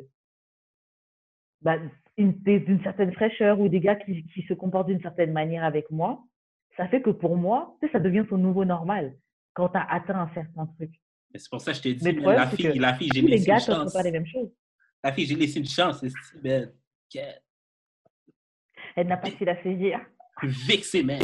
bah, 1.62 1.78
d'une 2.18 2.82
certaine 2.84 3.14
fraîcheur 3.14 3.60
ou 3.60 3.70
des 3.70 3.80
gars 3.80 3.96
qui, 3.96 4.26
qui 4.28 4.42
se 4.44 4.54
comportent 4.54 4.88
d'une 4.88 5.02
certaine 5.02 5.32
manière 5.32 5.64
avec 5.64 5.90
moi, 5.92 6.24
ça 6.78 6.88
fait 6.88 7.02
que 7.02 7.10
pour 7.10 7.36
moi, 7.36 7.78
ça 7.92 8.00
devient 8.00 8.26
son 8.30 8.38
nouveau 8.38 8.66
normal 8.66 9.16
quand 9.54 9.70
tu 9.70 9.78
as 9.78 9.92
atteint 9.92 10.20
un 10.20 10.34
certain 10.34 10.66
truc. 10.78 10.92
C'est 11.36 11.50
pour 11.50 11.62
ça 11.62 11.72
que 11.72 11.78
je 11.78 11.82
t'ai 11.84 11.94
dit, 11.94 12.12
la, 12.12 12.48
fille, 12.48 12.80
la 12.80 12.94
fille, 12.94 13.10
j'ai 13.14 13.22
laissé 13.22 13.52
une 13.52 13.60
chance. 13.60 13.94
pas 13.94 14.04
les 14.04 14.12
mêmes 14.12 14.26
choses. 14.26 14.50
La 15.04 15.12
fille, 15.12 15.26
j'ai 15.26 15.36
laissé 15.36 15.60
une 15.60 15.68
chance. 15.68 16.00
C'est 16.00 16.42
belle. 16.42 16.74
Elle 18.96 19.08
n'a 19.08 19.18
pas 19.18 19.30
su 19.30 19.46
la 19.46 19.62
saisir. 19.62 20.00
Vexée, 20.42 21.04
man. 21.04 21.22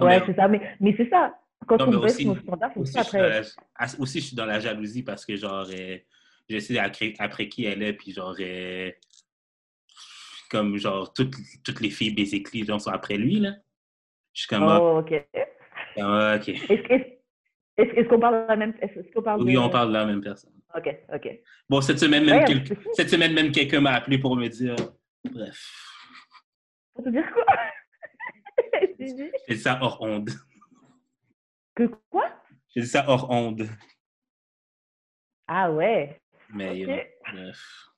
ouais, 0.00 0.22
c'est 0.26 0.34
ça. 0.34 0.48
Mais, 0.48 0.76
mais 0.80 0.94
c'est 0.96 1.08
ça. 1.08 1.38
Quand 1.66 1.80
on 1.82 2.00
baisse 2.00 2.24
nos 2.24 2.36
standards, 2.36 2.72
c'est 2.76 2.86
ça 2.86 3.00
après. 3.00 3.42
aussi, 3.98 4.20
je 4.20 4.26
suis 4.26 4.36
dans 4.36 4.46
la 4.46 4.60
jalousie 4.60 5.02
parce 5.02 5.24
que, 5.24 5.36
genre, 5.36 5.66
euh, 5.70 5.98
je 6.48 6.58
sais 6.58 6.78
après, 6.78 7.48
qui 7.48 7.64
elle 7.64 7.82
est, 7.82 7.92
puis 7.92 8.12
genre, 8.12 8.36
euh, 8.38 8.90
comme 10.50 10.76
genre, 10.76 11.12
toutes, 11.12 11.34
toutes 11.64 11.80
les 11.80 11.90
filles 11.90 12.14
basically, 12.14 12.64
genre, 12.64 12.80
sont 12.80 12.90
après 12.90 13.16
lui, 13.16 13.40
là. 13.40 13.54
Je 14.32 14.40
suis 14.40 14.48
comme. 14.48 14.64
Oh, 14.64 14.98
ok. 14.98 15.26
Ah, 15.96 16.36
ok. 16.36 16.48
Est-ce 17.76 18.08
qu'on 18.08 18.20
parle 18.20 18.42
de 18.42 18.48
la 18.48 18.56
même 18.56 18.74
est 18.80 19.12
qu'on 19.12 19.22
parle 19.22 19.42
Oui, 19.42 19.56
on 19.56 19.68
parle 19.68 19.88
de 19.88 19.94
la 19.94 20.06
même 20.06 20.20
personne. 20.20 20.52
OK, 20.76 20.96
OK. 21.12 21.40
Bon, 21.68 21.80
cette 21.80 21.98
semaine 21.98 22.24
même, 22.24 22.64
cette 22.92 23.10
semaine 23.10 23.32
même 23.32 23.52
quelqu'un 23.52 23.80
m'a 23.80 23.92
appelé 23.92 24.18
pour 24.18 24.36
me 24.36 24.48
dire. 24.48 24.76
Bref. 25.24 25.72
Pour 26.94 27.04
te 27.04 27.10
dire 27.10 27.30
quoi? 27.32 27.44
J'ai 28.98 29.54
dit 29.54 29.60
ça 29.60 29.78
hors 29.80 30.00
onde. 30.00 30.30
Que 31.74 31.84
quoi? 32.10 32.30
J'ai 32.74 32.82
dit 32.82 32.88
ça 32.88 33.04
hors 33.08 33.30
onde. 33.30 33.68
Ah 35.46 35.70
ouais. 35.70 36.20
Mais, 36.50 36.84
bref. 36.84 37.88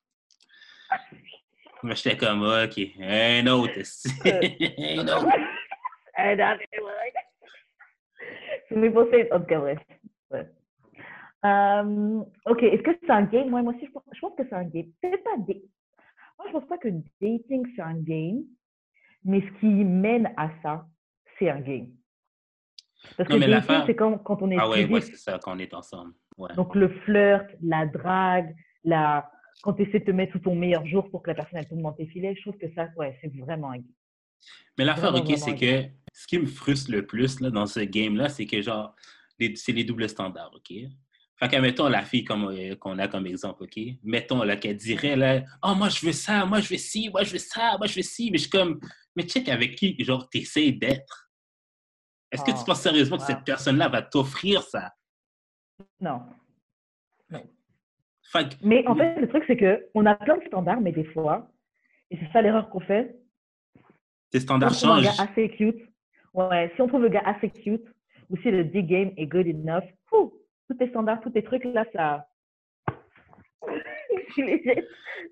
Moi, 1.82 1.94
j'étais 1.94 2.16
comme, 2.16 2.42
OK, 2.42 2.78
un 3.00 3.46
autre. 3.46 3.78
un 4.24 5.08
autre. 5.08 5.28
un 6.16 6.38
autre. 6.38 6.62
Je 8.70 8.74
me 8.74 9.34
en 9.34 9.40
tout 9.40 9.46
cas, 9.46 9.58
bref. 9.60 9.78
Ouais. 10.30 10.48
Euh, 11.44 12.24
ok, 12.46 12.62
est-ce 12.62 12.82
que 12.82 12.90
c'est 13.00 13.10
un 13.10 13.22
game? 13.22 13.50
moi 13.50 13.60
aussi, 13.62 13.86
je 13.86 14.20
pense 14.20 14.34
que 14.36 14.42
c'est 14.48 14.54
un 14.54 14.64
game. 14.64 14.86
C'est 15.02 15.22
pas 15.22 15.36
des... 15.38 15.62
Moi, 16.38 16.48
je 16.48 16.52
pense 16.52 16.66
pas 16.66 16.78
que 16.78 16.88
dating, 17.20 17.66
c'est 17.74 17.82
un 17.82 17.98
game, 18.00 18.42
mais 19.24 19.40
ce 19.40 19.60
qui 19.60 19.66
mène 19.66 20.32
à 20.36 20.50
ça, 20.62 20.86
c'est 21.38 21.48
un 21.50 21.60
game. 21.60 21.88
Parce 23.16 23.28
que 23.28 23.36
dating, 23.36 23.86
c'est 23.86 23.94
quand, 23.94 24.18
quand 24.18 24.42
on 24.42 24.50
est 24.50 24.56
Ah 24.58 24.68
ouais, 24.68 24.86
ouais 24.86 25.00
c'est 25.00 25.16
ça, 25.16 25.38
quand 25.40 25.54
on 25.54 25.58
est 25.58 25.72
ensemble. 25.72 26.14
Ouais. 26.38 26.54
Donc, 26.54 26.74
le 26.74 26.88
flirt, 27.04 27.46
la 27.62 27.86
drague, 27.86 28.54
la... 28.84 29.30
quand 29.62 29.74
tu 29.74 29.82
essaies 29.82 30.00
de 30.00 30.04
te 30.04 30.10
mettre 30.10 30.32
sous 30.32 30.38
ton 30.38 30.54
meilleur 30.54 30.86
jour 30.86 31.10
pour 31.10 31.22
que 31.22 31.30
la 31.30 31.34
personne 31.34 31.58
elle 31.58 31.68
tombe 31.68 31.82
dans 31.82 31.92
tes 31.92 32.06
filets, 32.06 32.34
je 32.36 32.42
trouve 32.42 32.58
que 32.58 32.72
ça, 32.74 32.88
ouais, 32.96 33.18
c'est 33.20 33.32
vraiment 33.38 33.70
un 33.70 33.78
game. 33.78 33.94
Mais 34.78 34.84
l'affaire, 34.84 35.14
ok, 35.14 35.32
c'est 35.36 35.54
que 35.54 35.88
ce 36.12 36.26
qui 36.26 36.38
me 36.38 36.46
frustre 36.46 36.90
le 36.90 37.06
plus 37.06 37.40
là, 37.40 37.50
dans 37.50 37.66
ce 37.66 37.80
game-là, 37.80 38.28
c'est 38.28 38.46
que 38.46 38.60
genre, 38.60 38.94
c'est 39.38 39.72
les 39.72 39.84
doubles 39.84 40.08
standards, 40.08 40.52
ok? 40.54 40.72
Fait 41.38 41.48
que, 41.48 41.56
mettons 41.56 41.88
la 41.88 42.02
fille 42.02 42.24
comme 42.24 42.46
euh, 42.46 42.74
qu'on 42.76 42.98
a 42.98 43.08
comme 43.08 43.26
exemple, 43.26 43.64
OK? 43.64 43.78
Mettons 44.02 44.42
là, 44.42 44.56
qu'elle 44.56 44.76
dirait 44.76 45.16
là, 45.16 45.42
Oh, 45.62 45.74
moi 45.74 45.90
je 45.90 46.06
veux 46.06 46.12
ça, 46.12 46.46
moi 46.46 46.60
je 46.60 46.70
veux 46.70 46.78
ci, 46.78 47.10
moi 47.10 47.24
je 47.24 47.32
veux 47.32 47.38
ça, 47.38 47.76
moi 47.76 47.86
je 47.86 47.96
veux 47.96 48.02
ci. 48.02 48.30
Mais 48.30 48.38
je 48.38 48.42
suis 48.42 48.50
comme, 48.50 48.80
mais 49.14 49.24
check 49.24 49.48
avec 49.48 49.76
qui, 49.76 50.02
genre, 50.02 50.28
t'essayes 50.30 50.72
d'être. 50.72 51.30
Est-ce 52.32 52.42
que 52.42 52.50
tu 52.50 52.56
ah, 52.60 52.64
penses 52.66 52.80
sérieusement 52.80 53.18
que 53.18 53.24
cette 53.24 53.44
personne-là 53.44 53.88
va 53.88 54.02
t'offrir 54.02 54.62
ça? 54.62 54.92
Non. 56.00 56.22
non. 57.30 57.42
mais 58.62 58.86
en 58.86 58.94
fait, 58.94 59.20
le 59.20 59.28
truc, 59.28 59.44
c'est 59.46 59.56
qu'on 59.56 60.06
a 60.06 60.14
plein 60.14 60.38
de 60.38 60.44
standards, 60.44 60.80
mais 60.80 60.92
des 60.92 61.04
fois, 61.04 61.48
et 62.10 62.16
c'est 62.18 62.32
ça 62.32 62.42
l'erreur 62.42 62.68
qu'on 62.70 62.80
fait. 62.80 63.16
Tes 64.30 64.40
standards 64.40 64.74
changent. 64.74 65.04
Si 65.04 65.20
on 65.20 65.24
trouve 65.24 65.24
un 65.24 65.24
gars 65.24 65.30
assez 65.30 65.48
cute, 65.50 65.82
ouais, 66.34 66.72
si 66.74 66.82
on 66.82 66.88
trouve 66.88 67.04
un 67.04 67.08
gars 67.08 67.22
assez 67.24 67.50
cute, 67.50 67.86
ou 68.28 68.36
si 68.38 68.50
le 68.50 68.64
D-game 68.64 69.12
est 69.16 69.26
good 69.26 69.46
enough, 69.46 69.84
tous 70.10 70.74
tes 70.78 70.88
standards, 70.88 71.20
tous 71.20 71.30
tes 71.30 71.42
trucs, 71.42 71.64
là, 71.64 71.84
ça. 71.92 72.28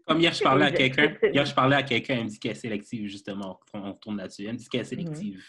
Comme 0.07 0.21
hier, 0.21 0.33
je 0.33 0.43
parlais 0.43 0.67
à 0.67 0.71
quelqu'un, 0.71 1.15
hier, 1.23 1.45
je 1.45 1.55
parlais 1.55 1.77
à 1.77 1.83
quelqu'un, 1.83 2.17
elle 2.17 2.25
me 2.25 2.29
dit 2.29 2.39
qu'elle 2.39 2.53
est 2.53 2.55
sélective, 2.55 3.09
justement, 3.09 3.59
on 3.73 3.93
retourne 3.93 4.17
là-dessus. 4.17 4.45
Elle 4.47 4.53
me 4.55 4.59
dit 4.59 4.69
qu'elle 4.69 4.83
est 4.83 4.85
mhm. 4.85 4.89
sélective. 4.89 5.43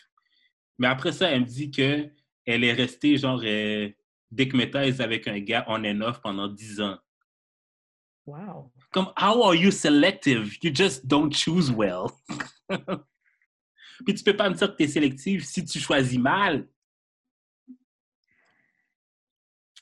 Mais 0.78 0.88
après 0.88 1.12
ça, 1.12 1.30
elle 1.30 1.41
me 1.41 1.46
dit 1.46 1.72
qu'elle 1.72 2.12
est 2.46 2.74
restée, 2.74 3.18
genre, 3.18 3.41
euh, 3.43 3.89
décmétaise 4.32 5.01
avec 5.01 5.28
un 5.28 5.39
gars 5.39 5.65
on 5.67 5.84
and 5.86 6.01
off 6.01 6.21
pendant 6.21 6.47
10 6.47 6.82
ans. 6.82 6.97
Wow. 8.26 8.71
Comme, 8.91 9.11
how 9.17 9.43
are 9.43 9.55
you 9.55 9.71
selective? 9.71 10.57
You 10.63 10.71
just 10.73 11.07
don't 11.07 11.32
choose 11.32 11.71
well. 11.71 12.11
Puis 14.05 14.15
tu 14.15 14.23
peux 14.23 14.36
pas 14.36 14.49
me 14.49 14.55
dire 14.55 14.71
que 14.71 14.78
tu 14.78 14.84
es 14.84 14.88
sélective 14.88 15.43
si 15.43 15.63
tu 15.63 15.80
choisis 15.80 16.19
mal. 16.19 16.67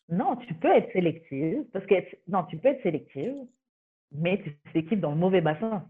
Non, 0.09 0.35
tu 0.35 0.53
peux 0.53 0.69
être 0.69 0.91
sélective, 0.91 1.63
parce 1.71 1.85
que 1.85 1.95
non, 2.27 2.43
tu 2.43 2.57
peux 2.57 2.67
être 2.67 2.83
sélective, 2.83 3.35
mais 4.11 4.43
tu 4.43 4.55
s'équipes 4.73 4.99
dans 4.99 5.11
le 5.11 5.17
mauvais 5.17 5.41
bassin. 5.41 5.87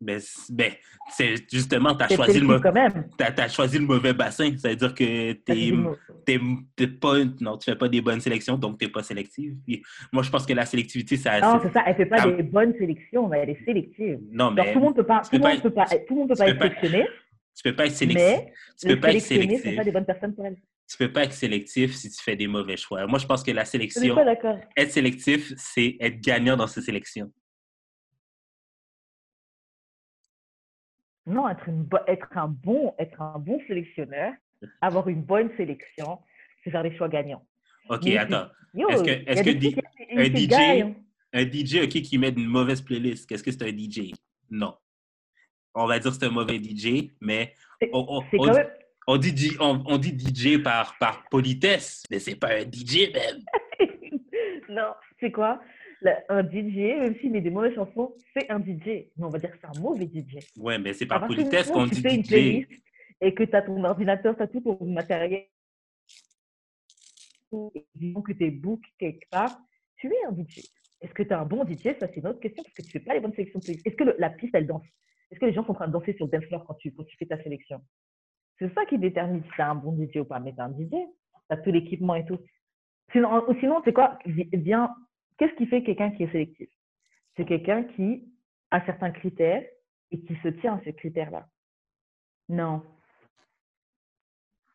Ben, 0.00 0.20
ben 0.50 0.72
c'est 1.10 1.36
justement, 1.50 1.94
tu 1.94 2.04
as, 2.04 2.08
choisi 2.08 2.40
le 2.40 2.60
as, 3.20 3.48
choisi 3.48 3.78
le 3.78 3.86
mauvais 3.86 4.12
bassin. 4.12 4.54
Ça 4.58 4.68
veut 4.68 4.76
dire 4.76 4.94
que 4.94 5.32
tu 5.32 6.86
pas, 7.00 7.14
non, 7.40 7.56
tu 7.56 7.70
fais 7.70 7.76
pas 7.76 7.88
des 7.88 8.02
bonnes 8.02 8.20
sélections, 8.20 8.58
donc 8.58 8.78
tu 8.78 8.84
n'es 8.84 8.90
pas 8.90 9.02
sélective. 9.02 9.56
moi, 10.12 10.22
je 10.22 10.30
pense 10.30 10.44
que 10.44 10.52
la 10.52 10.66
sélectivité, 10.66 11.16
ça. 11.16 11.40
Non, 11.40 11.60
c'est 11.62 11.72
ça. 11.72 11.82
Elle 11.86 11.92
ne 11.92 11.96
fait 11.96 12.06
pas 12.06 12.26
des 12.26 12.42
bonnes 12.42 12.74
sélections, 12.78 13.28
mais 13.28 13.38
elle 13.40 13.50
est 13.50 13.64
sélective. 13.64 14.18
Non, 14.30 14.50
mais. 14.50 14.72
tout 14.72 14.78
le 14.78 14.84
monde 14.84 14.96
ne 14.96 15.02
peut 15.02 15.06
pas, 15.06 15.22
tout 15.22 15.38
monde 15.38 15.62
peut 15.62 15.70
pas, 15.70 15.86
tout 15.86 16.14
monde 16.14 16.28
peut 16.28 16.34
pas 16.34 16.48
être 16.48 16.60
sélectionné. 16.60 17.06
Tu 17.56 17.62
peux 17.62 17.74
pas 17.74 17.86
être 17.86 17.92
sélectif. 17.92 18.26
Mais 18.26 18.52
tu 18.78 18.86
peux 18.88 19.00
pas 19.00 19.12
être 19.12 19.22
sélectif. 19.22 19.76
pas 19.76 19.84
des 19.84 19.92
bonnes 19.92 20.04
personnes 20.04 20.34
pour 20.34 20.44
elle 20.44 20.56
tu 20.88 20.96
peux 20.96 21.12
pas 21.12 21.24
être 21.24 21.32
sélectif 21.32 21.94
si 21.94 22.10
tu 22.10 22.22
fais 22.22 22.36
des 22.36 22.46
mauvais 22.46 22.76
choix. 22.76 23.06
Moi, 23.06 23.18
je 23.18 23.26
pense 23.26 23.42
que 23.42 23.50
la 23.50 23.64
sélection, 23.64 24.16
être 24.76 24.92
sélectif, 24.92 25.52
c'est 25.56 25.96
être 26.00 26.20
gagnant 26.20 26.56
dans 26.56 26.66
ces 26.66 26.80
sélections. 26.80 27.32
Non, 31.26 31.48
être, 31.48 31.68
être, 32.06 32.28
un 32.36 32.48
bon, 32.48 32.94
être 32.98 33.20
un 33.20 33.38
bon 33.38 33.60
sélectionneur, 33.66 34.32
avoir 34.80 35.08
une 35.08 35.22
bonne 35.22 35.50
sélection, 35.56 36.20
c'est 36.62 36.70
faire 36.70 36.82
des 36.82 36.96
choix 36.96 37.08
gagnants. 37.08 37.44
OK, 37.88 38.06
attends. 38.08 38.48
Est-ce 38.74 39.02
que, 39.02 39.10
est 39.10 39.42
que 39.42 39.80
un 40.18 40.24
DJ, 40.24 40.94
un 41.32 41.42
DJ 41.42 41.88
qui 41.88 42.18
met 42.18 42.28
une 42.28 42.46
mauvaise 42.46 42.80
playlist, 42.80 43.28
qu'est-ce 43.28 43.42
que 43.42 43.50
c'est 43.50 43.62
un 43.62 43.76
DJ? 43.76 44.12
Non. 44.50 44.74
On 45.74 45.86
va 45.86 45.98
dire 45.98 46.10
que 46.10 46.16
c'est 46.16 46.26
un 46.26 46.30
mauvais 46.30 46.58
DJ, 46.58 47.10
mais 47.20 47.54
on 47.92 49.16
dit, 49.18 49.56
on, 49.60 49.98
dit 49.98 50.18
DJ 50.18 50.62
par, 50.62 50.96
par 50.98 51.24
politesse, 51.28 52.02
mais 52.10 52.18
c'est 52.18 52.36
pas 52.36 52.54
un 52.54 52.62
DJ 52.62 53.12
même. 53.12 53.44
non, 54.68 54.94
c'est 55.20 55.30
quoi? 55.30 55.60
Un 56.28 56.42
DJ, 56.42 56.98
même 56.98 57.16
s'il 57.16 57.32
met 57.32 57.40
des 57.40 57.50
mauvaises 57.50 57.74
chansons, 57.74 58.14
c'est 58.34 58.50
un 58.50 58.60
DJ. 58.60 59.08
Mais 59.16 59.24
on 59.24 59.28
va 59.28 59.38
dire 59.38 59.50
que 59.50 59.58
c'est 59.60 59.78
un 59.78 59.80
mauvais 59.80 60.06
DJ. 60.06 60.38
Ouais, 60.56 60.78
mais 60.78 60.92
c'est 60.92 61.06
par 61.06 61.26
politesse 61.26 61.70
qu'on 61.70 61.86
dit 61.86 62.00
DJ. 62.00 62.66
et 63.20 63.34
que 63.34 63.44
tu 63.44 63.56
as 63.56 63.62
ton 63.62 63.82
ordinateur, 63.84 64.36
tu 64.36 64.42
as 64.42 64.46
tout 64.46 64.60
ton 64.60 64.78
matériel, 64.84 65.46
disons 67.94 68.22
que 68.22 68.32
tu 68.32 68.46
es 68.46 68.50
book 68.50 68.82
quelque 68.98 69.28
part, 69.30 69.58
tu 69.96 70.08
es 70.08 70.24
un 70.28 70.32
DJ. 70.32 70.60
Est-ce 71.00 71.12
que 71.12 71.22
tu 71.22 71.30
es 71.30 71.32
un 71.32 71.44
bon 71.44 71.64
DJ 71.64 71.98
Ça, 71.98 72.08
c'est 72.08 72.16
une 72.16 72.26
autre 72.26 72.40
question 72.40 72.62
parce 72.62 72.74
que 72.74 72.82
tu 72.82 72.88
ne 72.88 72.92
fais 72.92 73.00
pas 73.00 73.14
les 73.14 73.20
bonnes 73.20 73.34
sélections. 73.34 73.60
Est-ce 73.60 73.96
que 73.96 74.04
la 74.18 74.30
piste, 74.30 74.54
elle 74.54 74.66
danse? 74.66 74.84
Est-ce 75.30 75.40
que 75.40 75.46
les 75.46 75.52
gens 75.52 75.64
sont 75.64 75.72
en 75.72 75.74
train 75.74 75.88
de 75.88 75.92
danser 75.92 76.14
sur 76.14 76.26
le 76.26 76.30
dance 76.30 76.44
floor 76.44 76.64
quand 76.66 76.74
tu, 76.74 76.92
quand 76.92 77.04
tu 77.04 77.16
fais 77.16 77.26
ta 77.26 77.42
sélection? 77.42 77.82
C'est 78.58 78.72
ça 78.74 78.86
qui 78.86 78.98
détermine 78.98 79.42
si 79.42 79.50
c'est 79.56 79.62
un 79.62 79.74
bon 79.74 79.96
DJ 79.96 80.16
ou 80.18 80.24
pas. 80.24 80.40
Mais 80.40 80.54
c'est 80.56 80.62
un 80.62 80.70
DJ, 80.70 80.90
tu 80.90 80.96
as 81.50 81.56
tout 81.58 81.70
l'équipement 81.70 82.14
et 82.14 82.24
tout. 82.24 82.38
Sinon, 83.12 83.44
sinon 83.60 83.82
c'est 83.84 83.92
quoi? 83.92 84.18
Bien, 84.26 84.94
Qu'est-ce 85.38 85.54
qui 85.54 85.66
fait 85.66 85.82
quelqu'un 85.82 86.10
qui 86.10 86.24
est 86.24 86.32
sélectif? 86.32 86.68
C'est 87.36 87.44
quelqu'un 87.44 87.84
qui 87.84 88.24
a 88.70 88.84
certains 88.86 89.10
critères 89.10 89.64
et 90.10 90.20
qui 90.20 90.36
se 90.42 90.48
tient 90.48 90.74
à 90.74 90.80
ces 90.84 90.94
critères-là. 90.94 91.48
Non. 92.48 92.82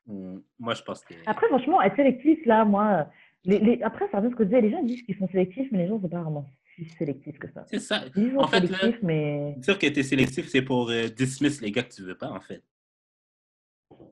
Moi, 0.05 0.73
je 0.73 0.83
pense 0.83 1.03
que. 1.03 1.13
Après, 1.25 1.47
franchement, 1.47 1.81
être 1.81 1.95
sélectif, 1.95 2.45
là, 2.45 2.65
moi. 2.65 3.09
Les, 3.43 3.81
Après, 3.81 4.07
ça 4.11 4.19
veut 4.19 4.29
ce 4.29 4.35
que 4.35 4.43
je 4.43 4.49
disais, 4.49 4.61
les 4.61 4.71
gens 4.71 4.83
disent 4.83 5.01
qu'ils 5.03 5.17
sont 5.17 5.27
sélectifs, 5.29 5.67
mais 5.71 5.79
les 5.79 5.87
gens 5.87 5.95
ne 5.95 6.01
sont 6.01 6.09
pas 6.09 6.21
vraiment 6.21 6.47
si 6.75 6.85
sélectifs 6.85 7.39
que 7.39 7.51
ça. 7.51 7.65
C'est 7.67 7.79
ça. 7.79 8.03
en 8.37 8.47
fait, 8.47 9.01
mais... 9.01 9.55
dire 9.57 9.79
que 9.79 9.87
tu 9.87 9.99
es 9.99 10.03
sélectif, 10.03 10.47
c'est 10.47 10.61
pour 10.61 10.89
euh, 10.89 11.07
dismiss 11.07 11.59
les 11.61 11.71
gars 11.71 11.83
que 11.83 11.93
tu 11.93 12.03
veux 12.03 12.15
pas, 12.15 12.29
en 12.29 12.39
fait. 12.39 12.63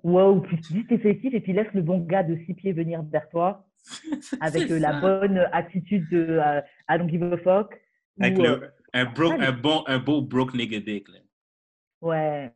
Wow, 0.04 0.41
tu 0.41 0.56
dis 0.74 0.86
t'es 0.86 0.97
sélectif 0.97 1.34
et 1.34 1.41
puis 1.41 1.54
laisse 1.54 1.72
le 1.74 1.82
bon 1.82 2.00
gars 2.00 2.24
de 2.24 2.38
six 2.45 2.54
pieds 2.54 2.74
venir 2.74 3.02
vers 3.04 3.30
toi 3.30 3.69
avec 4.42 4.70
euh, 4.72 4.80
la 4.80 5.00
bonne 5.00 5.38
attitude 5.52 6.08
de 6.10 6.40
euh, 6.40 6.62
I 6.90 6.98
don't 6.98 7.10
give 7.10 7.24
a 7.24 7.38
fuck. 7.38 7.74
Avec 8.20 8.40
euh, 8.40 8.68
un, 8.94 9.06
un, 9.06 9.52
bon, 9.52 9.84
un 9.88 9.99
beau 9.99 10.22
broke 10.22 10.53
nigga 10.53 10.80
dick. 10.80 11.08
Là. 11.10 11.20
Ouais. 12.02 12.52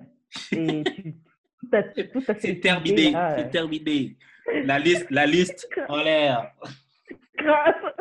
Et 0.52 0.84
tu, 1.95 2.10
C'est 2.39 2.60
terminé, 2.60 3.14
c'est 3.38 3.49
terminé. 3.49 4.18
La 4.65 4.80
liste, 4.80 5.10
la 5.10 5.26
liste 5.26 5.68
en 5.89 6.03
l'air. 6.03 6.52
Grave. 7.38 7.93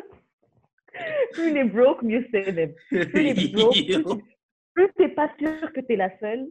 Plus 1.32 1.52
les 1.52 1.64
broke, 1.64 2.02
mieux 2.02 2.26
c'est. 2.30 2.74
Plus 2.88 3.22
les 3.22 3.48
broke, 3.48 4.22
plus 4.74 4.88
t'es 4.96 5.09
pas 5.09 5.30
sûr 5.38 5.72
que 5.72 5.80
t'es 5.80 5.96
la 5.96 6.18
seule, 6.18 6.46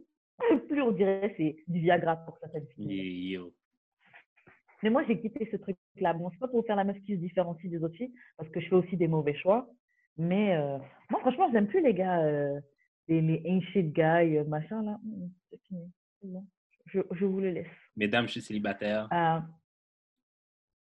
plus 0.68 0.82
on 0.82 0.92
dirait 0.92 1.34
c'est 1.36 1.56
du 1.66 1.80
Viagra 1.80 2.16
pour 2.16 2.38
certaines 2.38 2.66
filles. 2.74 3.40
Mais 4.82 4.90
moi, 4.90 5.04
j'ai 5.06 5.20
quitté 5.20 5.48
ce 5.50 5.56
truc-là. 5.92 6.12
Bon, 6.14 6.30
c'est 6.30 6.38
pas 6.38 6.48
pour 6.48 6.64
faire 6.66 6.76
la 6.76 6.84
meuf 6.84 6.96
qui 7.04 7.14
se 7.14 7.20
différencie 7.20 7.70
des 7.70 7.82
autres 7.82 7.96
filles, 7.96 8.12
parce 8.36 8.48
que 8.50 8.60
je 8.60 8.68
fais 8.68 8.74
aussi 8.74 8.96
des 8.96 9.08
mauvais 9.08 9.34
choix. 9.34 9.68
Mais 10.18 10.56
euh, 10.56 10.78
moi, 11.10 11.20
franchement, 11.20 11.48
j'aime 11.52 11.66
plus 11.66 11.82
les 11.82 11.94
gars, 11.94 12.20
euh, 12.20 12.60
les, 13.08 13.20
les 13.20 13.42
ancient 13.46 13.92
guys, 13.92 14.38
euh, 14.38 14.44
machin, 14.44 14.82
là. 14.82 14.98
Hum, 15.04 15.30
c'est 15.50 15.60
fini. 15.68 15.90
Bon. 16.22 16.46
Je, 16.86 17.00
je, 17.12 17.24
vous 17.24 17.40
le 17.40 17.50
laisse. 17.50 17.66
Mesdames, 17.96 18.26
je 18.26 18.32
suis 18.32 18.42
célibataire. 18.42 19.08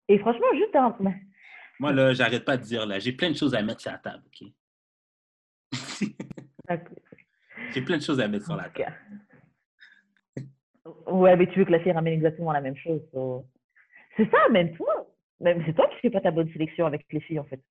et 0.08 0.18
franchement, 0.20 0.48
juste 0.54 0.76
un... 0.76 0.98
Moi, 1.80 1.94
là, 1.94 2.14
j'arrête 2.14 2.46
pas 2.46 2.58
de 2.58 2.64
dire, 2.64 2.86
là, 2.86 3.00
j'ai 3.00 3.12
plein 3.12 3.30
de 3.30 3.36
choses 3.36 3.54
à 3.54 3.62
mettre 3.62 3.82
sur 3.82 3.92
la 3.92 3.98
table, 3.98 4.24
OK? 4.26 4.48
j'ai 7.74 7.82
plein 7.82 7.98
de 7.98 8.02
choses 8.02 8.20
à 8.20 8.28
mettre 8.28 8.46
sur 8.46 8.56
la 8.56 8.70
table. 8.70 8.96
Ouais, 11.08 11.36
mais 11.36 11.48
tu 11.48 11.60
veux 11.60 11.66
que 11.66 11.72
la 11.72 11.80
fille 11.80 11.92
ramène 11.92 12.14
exactement 12.14 12.52
la 12.52 12.62
même 12.62 12.78
chose. 12.78 13.02
C'est 14.20 14.30
ça, 14.30 14.50
même 14.50 14.76
toi. 14.76 15.08
Même 15.40 15.64
c'est 15.66 15.74
toi 15.74 15.88
qui 15.88 16.00
fais 16.02 16.10
pas 16.10 16.20
ta 16.20 16.32
bonne 16.32 16.52
sélection 16.52 16.86
avec 16.86 17.06
les 17.12 17.22
filles, 17.22 17.40
en 17.40 17.46
fait. 17.46 17.62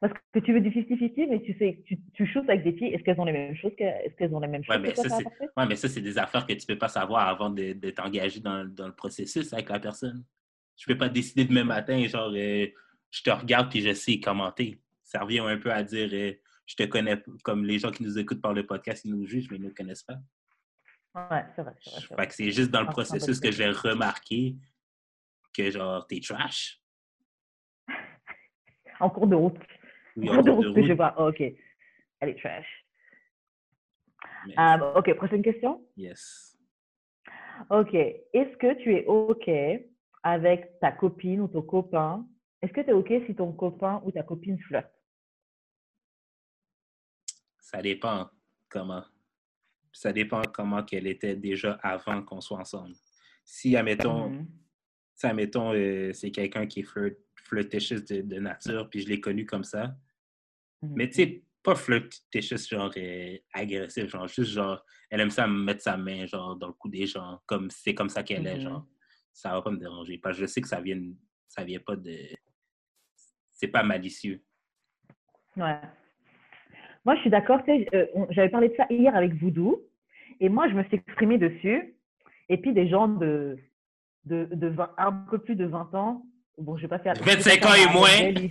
Parce 0.00 0.12
que 0.32 0.38
tu 0.40 0.52
veux 0.52 0.60
du 0.60 0.70
50-50, 0.70 1.28
mais 1.30 1.42
tu 1.42 1.56
sais, 1.58 1.82
tu, 1.86 1.98
tu 2.12 2.26
shoots 2.26 2.48
avec 2.48 2.62
des 2.62 2.74
filles, 2.74 2.92
est-ce 2.94 3.02
qu'elles 3.02 3.20
ont 3.20 3.24
les 3.24 3.32
mêmes 3.32 3.56
choses 3.56 3.72
Est-ce 3.78 4.14
qu'elles 4.16 4.34
ont 4.34 4.40
les 4.40 4.48
mêmes 4.48 4.62
choses 4.62 4.76
ouais, 4.76 4.82
mais 4.82 4.94
ça, 4.94 5.16
ouais, 5.16 5.66
mais 5.66 5.76
ça, 5.76 5.88
c'est 5.88 6.02
des 6.02 6.18
affaires 6.18 6.46
que 6.46 6.52
tu 6.52 6.66
peux 6.66 6.78
pas 6.78 6.88
savoir 6.88 7.26
avant 7.26 7.50
d'être 7.50 8.00
engagé 8.00 8.40
dans, 8.40 8.64
dans, 8.70 8.86
le 8.86 8.94
processus 8.94 9.52
avec 9.52 9.70
la 9.70 9.80
personne. 9.80 10.24
Tu 10.76 10.86
peux 10.86 10.98
pas 10.98 11.08
décider 11.08 11.44
demain 11.44 11.64
matin, 11.64 12.06
genre, 12.06 12.30
euh, 12.34 12.66
je 13.10 13.22
te 13.22 13.30
regarde 13.30 13.70
puis 13.70 13.80
je 13.80 13.94
sais 13.94 14.20
commenter. 14.20 14.78
Ça 15.02 15.20
revient 15.20 15.40
un 15.40 15.56
peu 15.56 15.72
à 15.72 15.82
dire, 15.82 16.10
euh, 16.12 16.32
je 16.66 16.74
te 16.76 16.82
connais, 16.82 17.22
comme 17.42 17.64
les 17.64 17.78
gens 17.78 17.90
qui 17.90 18.02
nous 18.02 18.18
écoutent 18.18 18.42
par 18.42 18.52
le 18.52 18.66
podcast, 18.66 19.04
ils 19.04 19.10
nous 19.10 19.26
jugent, 19.26 19.48
mais 19.50 19.56
ils 19.56 19.62
ne 19.62 19.68
nous 19.68 19.74
connaissent 19.74 20.02
pas. 20.02 20.18
Ouais, 21.14 21.44
c'est 21.56 21.62
vrai. 21.62 21.72
C'est 21.80 22.12
vrai, 22.12 22.28
c'est 22.30 22.50
juste 22.50 22.70
dans 22.70 22.82
le 22.82 22.88
processus 22.88 23.40
que 23.40 23.50
j'ai 23.50 23.68
remarqué 23.68 24.56
que, 25.54 25.70
genre, 25.70 26.06
t'es 26.06 26.20
trash? 26.20 26.80
en 29.00 29.10
cours 29.10 29.26
de 29.26 29.36
route. 29.36 29.58
en 30.18 30.26
cours 30.26 30.42
de 30.42 30.50
route, 30.50 30.84
je 30.84 30.92
vois. 30.92 31.18
ok. 31.20 31.40
Elle 32.20 32.28
est 32.28 32.38
trash. 32.38 32.86
Euh, 34.58 34.92
ok, 34.94 35.14
prochaine 35.14 35.42
question. 35.42 35.86
Yes. 35.96 36.58
Ok. 37.70 37.94
Est-ce 37.94 38.56
que 38.56 38.74
tu 38.82 38.94
es 38.94 39.04
ok 39.06 39.50
avec 40.22 40.78
ta 40.80 40.92
copine 40.92 41.40
ou 41.40 41.48
ton 41.48 41.62
copain? 41.62 42.26
Est-ce 42.60 42.72
que 42.72 42.80
tu 42.80 42.90
es 42.90 42.92
ok 42.92 43.12
si 43.26 43.34
ton 43.34 43.52
copain 43.52 44.00
ou 44.04 44.12
ta 44.12 44.22
copine 44.22 44.58
flirte 44.58 44.90
Ça 47.58 47.80
dépend 47.80 48.28
comment. 48.68 49.04
Ça 49.92 50.12
dépend 50.12 50.42
comment 50.52 50.82
qu'elle 50.82 51.06
était 51.06 51.36
déjà 51.36 51.78
avant 51.82 52.22
qu'on 52.22 52.40
soit 52.40 52.58
ensemble. 52.58 52.94
Si, 53.44 53.76
admettons, 53.76 54.30
mm 54.30 54.63
c'est 55.14 56.30
quelqu'un 56.30 56.66
qui 56.66 56.80
est 56.80 56.82
flirt, 56.82 57.18
de, 57.44 58.38
nature, 58.38 58.88
puis 58.90 59.00
je 59.00 59.08
l'ai 59.08 59.20
connu 59.20 59.46
comme 59.46 59.64
ça. 59.64 59.86
Mm-hmm. 60.82 60.92
Mais 60.96 61.08
tu 61.08 61.14
sais, 61.14 61.42
pas 61.62 61.74
flirtatious, 61.74 62.68
genre 62.68 62.92
euh, 62.96 63.38
agressif, 63.52 64.06
genre 64.08 64.28
juste 64.28 64.52
genre, 64.52 64.84
elle 65.10 65.20
aime 65.20 65.30
ça 65.30 65.46
mettre 65.46 65.82
sa 65.82 65.96
main 65.96 66.26
genre 66.26 66.56
dans 66.56 66.68
le 66.68 66.72
cou 66.74 66.88
des 66.88 67.06
gens, 67.06 67.40
comme 67.46 67.70
c'est 67.70 67.94
comme 67.94 68.08
ça 68.08 68.22
qu'elle 68.22 68.46
est, 68.46 68.60
genre. 68.60 68.80
Mm-hmm. 68.80 68.88
Ça 69.32 69.50
va 69.50 69.62
pas 69.62 69.70
me 69.70 69.78
déranger. 69.78 70.18
Parce 70.18 70.36
que 70.36 70.42
je 70.42 70.46
sais 70.46 70.60
que 70.60 70.68
ça 70.68 70.80
vient, 70.80 71.00
ça 71.48 71.64
vient 71.64 71.80
pas 71.80 71.96
de. 71.96 72.16
C'est 73.52 73.68
pas 73.68 73.82
malicieux. 73.82 74.42
Ouais. 75.56 75.80
Moi, 77.04 77.16
je 77.16 77.20
suis 77.20 77.30
d'accord. 77.30 77.60
Euh, 77.68 78.06
j'avais 78.30 78.48
parlé 78.48 78.68
de 78.68 78.74
ça 78.76 78.86
hier 78.90 79.14
avec 79.14 79.34
Voodoo. 79.34 79.82
Et 80.40 80.48
moi, 80.48 80.68
je 80.68 80.74
me 80.74 80.82
suis 80.84 80.96
exprimée 80.96 81.38
dessus. 81.38 81.96
Et 82.48 82.58
puis, 82.58 82.72
des 82.72 82.88
gens 82.88 83.08
de, 83.08 83.58
de, 84.24 84.48
de 84.52 84.74
un 84.98 85.12
peu 85.30 85.38
plus 85.38 85.56
de 85.56 85.66
20 85.66 85.94
ans, 85.94 86.22
bon, 86.58 86.76
je 86.76 86.82
vais 86.82 86.88
pas 86.88 86.98
faire. 86.98 87.14
25 87.14 87.64
ans 87.66 87.74
et 87.74 87.92
moins 87.92 88.48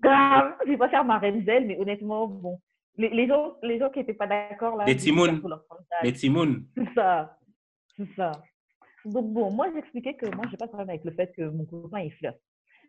grave, 0.00 0.54
je 0.64 0.70
vais 0.70 0.76
pas 0.76 0.88
faire 0.88 1.04
ma 1.04 1.18
reine 1.18 1.44
d'elle, 1.44 1.66
mais 1.66 1.78
honnêtement, 1.78 2.26
bon. 2.26 2.60
Les, 2.96 3.10
les, 3.10 3.28
gens, 3.28 3.56
les 3.62 3.78
gens 3.78 3.90
qui 3.90 4.00
n'étaient 4.00 4.14
pas 4.14 4.26
d'accord 4.26 4.76
là. 4.76 4.84
Les 4.84 4.96
timounes. 4.96 5.40
Les 6.02 6.12
timounes. 6.12 6.66
C'est 6.76 6.94
ça. 6.94 7.38
C'est 7.96 8.08
ça. 8.16 8.32
Donc 9.04 9.32
bon, 9.32 9.50
moi 9.52 9.68
j'expliquais 9.72 10.14
que 10.14 10.26
moi 10.34 10.44
j'ai 10.50 10.56
pas 10.56 10.66
de 10.66 10.70
problème 10.70 10.90
avec 10.90 11.04
le 11.04 11.12
fait 11.12 11.32
que 11.34 11.42
mon 11.42 11.64
copain 11.64 12.00
il 12.00 12.12
flirte. 12.12 12.38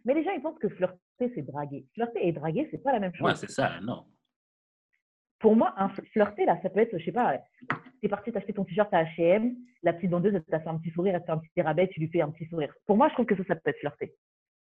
Mais 0.06 0.16
les 0.16 0.24
gens 0.24 0.32
ils 0.32 0.42
pensent 0.42 0.58
que 0.58 0.70
flirter 0.70 0.98
c'est 1.20 1.44
draguer. 1.44 1.86
Flirter 1.94 2.28
et 2.28 2.32
draguer 2.32 2.68
c'est 2.72 2.84
pas 2.84 2.92
la 2.92 3.00
même 3.00 3.14
chose. 3.14 3.28
Ouais, 3.28 3.36
c'est 3.36 3.52
ça, 3.52 3.80
non. 3.82 4.06
Pour 5.40 5.56
moi, 5.56 5.74
un 5.78 5.90
flirter 5.90 6.46
là, 6.46 6.60
ça 6.62 6.70
peut 6.70 6.80
être, 6.80 6.98
je 6.98 7.06
sais 7.06 7.12
pas, 7.12 7.40
t'es 8.00 8.10
parti 8.10 8.32
t'acheter 8.32 8.54
ton 8.54 8.66
t-shirt 8.66 8.94
à 8.94 9.04
H&M, 9.04 9.56
la 9.84 9.94
petite 9.94 10.12
vendeuse 10.12 10.34
elle 10.34 10.44
t'a 10.44 10.60
fait 10.60 10.70
un 10.70 10.78
petit 10.78 10.92
sourire, 10.92 11.16
elle 11.16 11.22
te 11.22 11.26
fait 11.26 11.32
un 11.32 11.38
petit 11.38 11.62
rabais, 11.62 11.88
tu 11.88 12.00
lui 12.00 12.10
fais 12.10 12.22
un 12.22 12.32
petit 12.32 12.46
sourire. 12.48 12.74
Pour 12.86 12.98
moi, 12.98 13.10
je 13.10 13.14
trouve 13.14 13.26
que 13.26 13.36
ça, 13.36 13.44
ça 13.48 13.56
peut 13.56 13.70
être 13.70 13.80
flirter. 13.80 14.16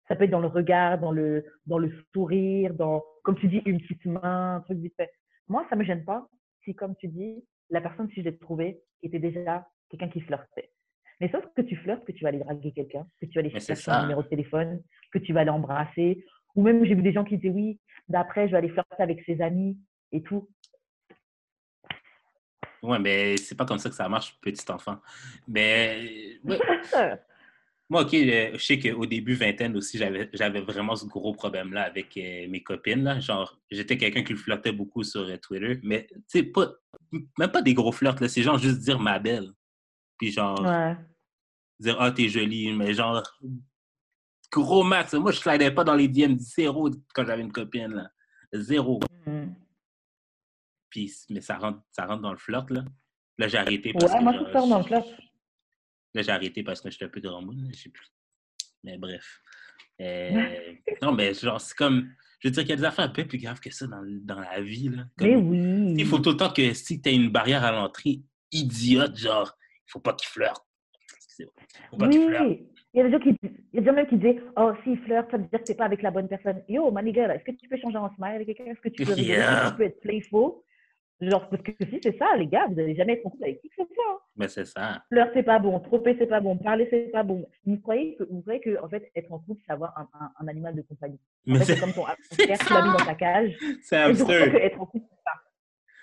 Ça 0.08 0.16
peut 0.16 0.24
être 0.24 0.30
dans 0.30 0.40
le 0.40 0.48
regard, 0.48 0.98
dans 0.98 1.12
le, 1.12 1.44
dans 1.66 1.78
le 1.78 1.90
sourire, 2.12 2.74
dans, 2.74 3.02
comme 3.22 3.36
tu 3.36 3.48
dis, 3.48 3.62
une 3.64 3.80
petite 3.80 4.04
main, 4.04 4.56
un 4.56 4.60
truc 4.60 4.78
vite 4.78 4.94
fait. 4.96 5.10
Moi, 5.48 5.66
ça 5.70 5.76
me 5.76 5.84
gêne 5.84 6.04
pas 6.04 6.28
si, 6.62 6.74
comme 6.74 6.94
tu 6.96 7.08
dis, 7.08 7.44
la 7.70 7.80
personne, 7.80 8.08
si 8.10 8.20
je 8.20 8.28
l'ai 8.28 8.36
trouvée, 8.36 8.80
était 9.02 9.18
déjà 9.18 9.66
quelqu'un 9.90 10.08
qui 10.08 10.20
flirtait. 10.20 10.70
Mais 11.20 11.30
sauf 11.30 11.44
que 11.54 11.62
tu 11.62 11.76
flirtes, 11.76 12.04
que 12.04 12.12
tu 12.12 12.22
vas 12.22 12.28
aller 12.28 12.38
draguer 12.38 12.72
quelqu'un, 12.72 13.06
que 13.20 13.26
tu 13.26 13.34
vas 13.34 13.40
aller 13.40 13.50
chercher 13.50 13.76
son 13.76 14.02
numéro 14.02 14.22
de 14.22 14.28
téléphone, 14.28 14.82
que 15.12 15.18
tu 15.18 15.32
vas 15.32 15.40
aller 15.40 15.50
embrasser. 15.50 16.24
Ou 16.54 16.62
même, 16.62 16.84
j'ai 16.84 16.94
vu 16.94 17.02
des 17.02 17.12
gens 17.12 17.24
qui 17.24 17.36
disaient 17.36 17.54
oui, 17.54 17.80
d'après, 18.08 18.46
je 18.46 18.52
vais 18.52 18.58
aller 18.58 18.68
flirter 18.68 19.02
avec 19.02 19.22
ses 19.24 19.40
amis 19.40 19.78
et 20.12 20.22
tout. 20.22 20.48
Ouais, 22.84 22.98
mais 22.98 23.36
c'est 23.38 23.54
pas 23.54 23.64
comme 23.64 23.78
ça 23.78 23.88
que 23.88 23.94
ça 23.94 24.08
marche, 24.08 24.38
petit 24.40 24.70
enfant. 24.70 24.98
Mais. 25.48 26.38
Moi, 27.90 28.02
OK, 28.02 28.14
euh, 28.14 28.52
je 28.54 28.64
sais 28.64 28.78
qu'au 28.78 29.04
début 29.04 29.34
vingtaine 29.34 29.76
aussi, 29.76 29.98
j'avais 29.98 30.60
vraiment 30.62 30.96
ce 30.96 31.04
gros 31.04 31.34
problème-là 31.34 31.82
avec 31.82 32.16
euh, 32.16 32.48
mes 32.48 32.62
copines. 32.62 33.04
Là. 33.04 33.20
Genre, 33.20 33.58
j'étais 33.70 33.98
quelqu'un 33.98 34.22
qui 34.22 34.34
flirtait 34.34 34.72
beaucoup 34.72 35.02
sur 35.02 35.20
euh, 35.20 35.36
Twitter, 35.36 35.80
mais 35.82 36.06
tu 36.10 36.22
sais, 36.26 36.42
pas, 36.44 36.72
même 37.38 37.50
pas 37.50 37.60
des 37.60 37.74
gros 37.74 37.92
flirts. 37.92 38.26
C'est 38.28 38.42
genre 38.42 38.56
juste 38.56 38.80
dire 38.80 38.98
ma 38.98 39.18
belle. 39.18 39.52
Puis 40.18 40.32
genre, 40.32 40.62
dire 41.78 41.96
ah, 42.00 42.10
t'es 42.10 42.28
jolie, 42.28 42.72
mais 42.72 42.94
genre, 42.94 43.22
gros 44.50 44.82
max. 44.82 45.12
Moi, 45.12 45.32
je 45.32 45.38
slidais 45.40 45.70
pas 45.70 45.84
dans 45.84 45.94
les 45.94 46.08
DM 46.08 46.38
zéro 46.38 46.90
quand 47.14 47.26
j'avais 47.26 47.42
une 47.42 47.52
copine, 47.52 47.92
là. 47.92 48.08
Zéro. 48.52 49.00
Mm. 49.26 49.48
Puis, 50.94 51.12
mais 51.28 51.40
ça 51.40 51.56
rentre, 51.56 51.80
ça 51.90 52.06
rentre 52.06 52.22
dans 52.22 52.30
le 52.30 52.38
flirt, 52.38 52.70
là. 52.70 52.84
Là, 53.38 53.48
j'ai 53.48 53.58
arrêté. 53.58 53.92
Parce 53.92 54.12
ouais, 54.12 54.20
moi, 54.20 54.32
je 54.32 54.52
sors 54.52 54.68
dans 54.68 54.78
le 54.78 54.84
flirt. 54.84 55.04
Là, 56.14 56.22
j'ai 56.22 56.30
arrêté 56.30 56.62
parce 56.62 56.80
que 56.80 56.88
j'étais 56.88 57.06
un 57.06 57.08
peu 57.08 57.20
grand 57.20 57.42
monde. 57.42 57.68
Mais 58.84 58.96
bref. 58.96 59.40
Euh, 60.00 60.30
non, 61.02 61.10
mais 61.10 61.34
genre, 61.34 61.60
c'est 61.60 61.76
comme. 61.76 62.12
Je 62.38 62.46
veux 62.46 62.52
dire 62.52 62.62
qu'il 62.62 62.70
y 62.70 62.74
a 62.74 62.76
des 62.76 62.84
affaires 62.84 63.06
un 63.06 63.08
peu 63.08 63.26
plus 63.26 63.38
graves 63.38 63.58
que 63.58 63.72
ça 63.72 63.88
dans, 63.88 64.04
dans 64.22 64.38
la 64.38 64.60
vie. 64.60 64.88
Là. 64.88 65.06
mais 65.20 65.34
oui. 65.34 65.94
Il 65.98 66.06
faut 66.06 66.20
tout 66.20 66.30
le 66.30 66.36
temps 66.36 66.52
que 66.52 66.72
si 66.74 67.02
tu 67.02 67.08
as 67.08 67.12
une 67.12 67.30
barrière 67.30 67.64
à 67.64 67.72
l'entrée 67.72 68.20
idiote, 68.52 69.16
genre, 69.16 69.58
il 69.88 69.90
faut 69.90 69.98
pas 69.98 70.12
qu'il 70.12 70.28
flirte. 70.28 70.64
Faut 71.90 71.96
pas 71.96 72.06
oui. 72.06 72.24
flirte. 72.24 72.60
Il 72.92 72.98
y 72.98 73.00
a 73.00 73.04
des 73.08 73.10
gens 73.10 73.18
qui, 73.18 73.36
il 73.42 73.50
y 73.72 73.78
a 73.78 73.80
des 73.80 73.86
gens 73.86 73.94
même 73.94 74.06
qui 74.06 74.16
disent 74.16 74.40
Oh, 74.56 74.70
s'il 74.84 75.00
flirte, 75.00 75.28
ça 75.32 75.38
veut 75.38 75.48
dire 75.48 75.58
que 75.58 75.64
tu 75.64 75.74
pas 75.74 75.86
avec 75.86 76.02
la 76.02 76.12
bonne 76.12 76.28
personne. 76.28 76.62
Yo, 76.68 76.88
manigal, 76.92 77.32
est-ce 77.32 77.42
que 77.42 77.56
tu 77.56 77.68
peux 77.68 77.78
changer 77.78 77.96
en 77.96 78.14
smile 78.14 78.36
avec 78.36 78.46
quelqu'un? 78.46 78.66
Est-ce 78.66 78.80
que 78.80 78.90
tu 78.90 79.04
peux, 79.04 79.14
yeah. 79.18 79.72
tu 79.72 79.76
peux 79.78 79.82
être 79.82 80.00
playful? 80.00 80.62
Genre, 81.20 81.48
parce 81.48 81.62
que 81.62 81.72
si 81.80 82.00
c'est 82.02 82.18
ça, 82.18 82.36
les 82.36 82.46
gars, 82.46 82.66
vous 82.66 82.74
n'allez 82.74 82.96
jamais 82.96 83.14
être 83.14 83.26
en 83.26 83.30
couple 83.30 83.44
avec 83.44 83.60
qui 83.60 83.68
que 83.68 83.76
ce 83.78 83.94
soit. 83.94 84.04
Hein. 84.12 84.18
Mais 84.36 84.48
c'est 84.48 84.64
ça. 84.64 85.02
Fleur, 85.08 85.28
c'est 85.32 85.44
pas 85.44 85.58
bon. 85.58 85.78
Tromper, 85.78 86.16
c'est 86.18 86.26
pas 86.26 86.40
bon. 86.40 86.56
Parler, 86.58 86.88
c'est 86.90 87.12
pas 87.12 87.22
bon. 87.22 87.48
Vous 87.64 87.78
croyez 87.78 88.16
que, 88.16 88.24
vous 88.24 88.42
croyez 88.42 88.60
que 88.60 88.82
en 88.82 88.88
fait, 88.88 89.10
être 89.14 89.32
en 89.32 89.38
couple, 89.38 89.62
c'est 89.64 89.72
avoir 89.72 89.96
un, 89.96 90.08
un, 90.40 90.48
animal 90.48 90.74
de 90.74 90.82
compagnie? 90.82 91.20
En 91.48 91.54
fait, 91.56 91.64
c'est 91.64 91.80
comme 91.80 91.92
ton 91.92 92.04
hamster, 92.04 92.58
tu 92.58 92.72
l'as 92.72 92.82
mis 92.82 92.98
dans 92.98 93.04
ta 93.04 93.14
cage. 93.14 93.56
C'est 93.82 93.96
absurde. 93.96 94.54
être 94.56 94.80
en 94.80 94.86
couple, 94.86 95.06
c'est 95.08 95.24
pas. 95.24 95.40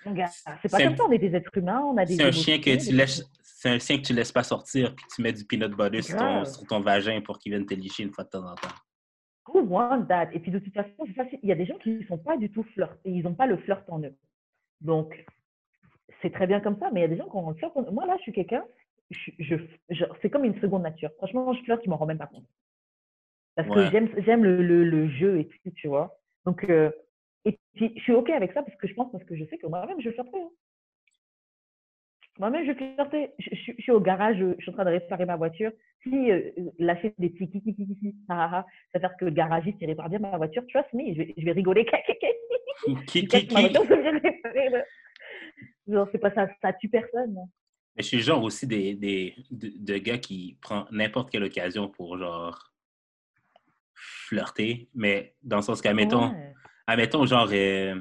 Mon 0.06 0.12
gars, 0.12 0.28
c'est 0.62 0.70
pas 0.70 0.82
comme 0.82 0.96
ça. 0.96 1.04
On 1.06 1.12
est 1.12 1.18
des 1.18 1.36
êtres 1.36 1.56
humains. 1.56 1.80
On 1.80 1.96
a 1.98 2.06
des. 2.06 2.16
C'est 2.16 2.24
un 2.24 2.32
chien 2.32 2.58
que 2.58 2.82
tu 2.82 2.94
laisses. 2.94 3.22
C'est 3.42 3.68
un 3.68 3.78
chien 3.78 3.98
que 3.98 4.02
tu 4.02 4.12
laisses 4.12 4.32
pas 4.32 4.42
sortir, 4.42 4.92
puis 4.92 5.04
tu 5.14 5.22
mets 5.22 5.32
du 5.32 5.44
peanut 5.44 5.70
butter 5.70 6.02
sur 6.02 6.16
ton, 6.16 6.44
sur 6.44 6.66
ton, 6.66 6.80
vagin 6.80 7.20
pour 7.20 7.38
qu'il 7.38 7.52
vienne 7.52 7.64
te 7.64 7.74
licher 7.74 8.02
une 8.02 8.12
fois 8.12 8.24
de 8.24 8.30
temps 8.30 8.44
en 8.44 8.56
temps. 8.56 8.74
Who 9.46 9.60
want 9.60 10.06
that? 10.06 10.30
Et 10.32 10.40
puis 10.40 10.50
de 10.50 10.58
toute 10.58 10.74
façon, 10.74 10.90
il 11.42 11.48
y 11.48 11.52
a 11.52 11.54
des 11.54 11.66
gens 11.66 11.78
qui 11.78 11.90
ne 11.90 12.04
sont 12.06 12.18
pas 12.18 12.36
du 12.36 12.50
tout 12.50 12.64
flirt 12.74 12.98
et 13.04 13.12
ils 13.12 13.22
n'ont 13.22 13.34
pas 13.34 13.46
le 13.46 13.56
flirt 13.58 13.84
en 13.88 14.00
eux. 14.00 14.16
Donc, 14.82 15.24
c'est 16.20 16.32
très 16.32 16.46
bien 16.46 16.60
comme 16.60 16.78
ça, 16.78 16.90
mais 16.92 17.00
il 17.00 17.02
y 17.02 17.06
a 17.06 17.08
des 17.08 17.16
gens 17.16 17.28
qui 17.28 17.36
ont 17.36 17.54
flirte. 17.54 17.76
Moi, 17.90 18.06
là, 18.06 18.16
je 18.18 18.22
suis 18.22 18.32
quelqu'un, 18.32 18.64
je, 19.10 19.56
c'est 20.20 20.30
comme 20.30 20.44
une 20.44 20.60
seconde 20.60 20.82
nature. 20.82 21.10
Franchement, 21.16 21.52
je 21.52 21.62
flirte, 21.62 21.82
je 21.84 21.90
m'en 21.90 21.96
rends 21.96 22.06
même 22.06 22.18
pas 22.18 22.26
compte. 22.26 22.46
Parce 23.54 23.68
que 23.68 23.90
j'aime, 23.90 24.08
j'aime 24.24 24.44
le, 24.44 24.62
le, 24.62 25.08
jeu 25.08 25.38
et 25.40 25.46
tout, 25.46 25.70
tu 25.76 25.88
vois. 25.88 26.18
Donc, 26.46 26.64
euh, 26.64 26.90
et 27.44 27.58
puis, 27.74 27.92
je 27.96 28.02
suis 28.02 28.14
OK 28.14 28.30
avec 28.30 28.52
ça 28.52 28.62
parce 28.62 28.76
que 28.78 28.86
je 28.86 28.94
pense, 28.94 29.12
parce 29.12 29.24
que 29.24 29.36
je 29.36 29.44
sais 29.44 29.58
que 29.58 29.66
moi-même, 29.66 30.00
je 30.00 30.10
flirterai. 30.10 30.40
Hein. 30.40 30.50
Moi-même, 32.38 32.66
je 32.66 32.72
flirtais. 32.72 33.32
Je, 33.38 33.50
je, 33.54 33.82
suis 33.82 33.92
au 33.92 34.00
garage, 34.00 34.38
je, 34.38 34.54
suis 34.60 34.70
en 34.70 34.74
train 34.74 34.84
de 34.84 34.90
réparer 34.90 35.26
ma 35.26 35.36
voiture. 35.36 35.70
Si 36.02 36.30
euh, 36.30 36.50
lâcher 36.78 37.14
des 37.18 37.30
petits 37.30 37.50
kiki, 37.50 37.74
kiki, 37.74 37.96
kiki, 38.00 38.14
ah, 38.28 38.50
ah, 38.52 38.66
ça 38.92 38.98
veut 38.98 39.00
dire 39.00 39.16
que 39.18 39.24
le 39.26 39.30
garagiste, 39.30 39.76
il 39.80 39.86
répare 39.86 40.08
bien 40.08 40.18
ma 40.18 40.36
voiture. 40.36 40.64
Tu 40.66 40.78
vois, 40.78 40.86
mais 40.94 41.12
je 41.14 41.18
vais, 41.18 41.34
je 41.36 41.44
vais 41.44 41.52
rigoler. 41.52 41.86
Kiki, 43.06 43.48
Genre, 45.88 46.08
c'est 46.12 46.18
pas 46.18 46.32
ça, 46.32 46.48
ça 46.60 46.72
tue 46.72 46.88
personne. 46.88 47.36
Mais 47.96 48.02
je 48.02 48.08
suis 48.08 48.20
genre 48.20 48.42
aussi 48.42 48.66
des, 48.66 48.94
des 48.94 49.34
de, 49.50 49.98
gars 49.98 50.18
qui 50.18 50.56
prend 50.62 50.86
n'importe 50.90 51.30
quelle 51.30 51.44
occasion 51.44 51.88
pour 51.88 52.16
genre 52.16 52.72
flirter, 53.94 54.88
mais 54.94 55.34
dans 55.42 55.56
le 55.56 55.62
sens 55.62 55.82
qu'admettons, 55.82 56.34
admettons, 56.86 57.26
genre 57.26 57.48
euh, 57.52 58.00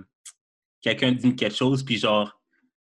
quelqu'un 0.81 1.11
dit 1.11 1.35
quelque 1.35 1.55
chose, 1.55 1.83
puis 1.83 1.97
genre 1.97 2.40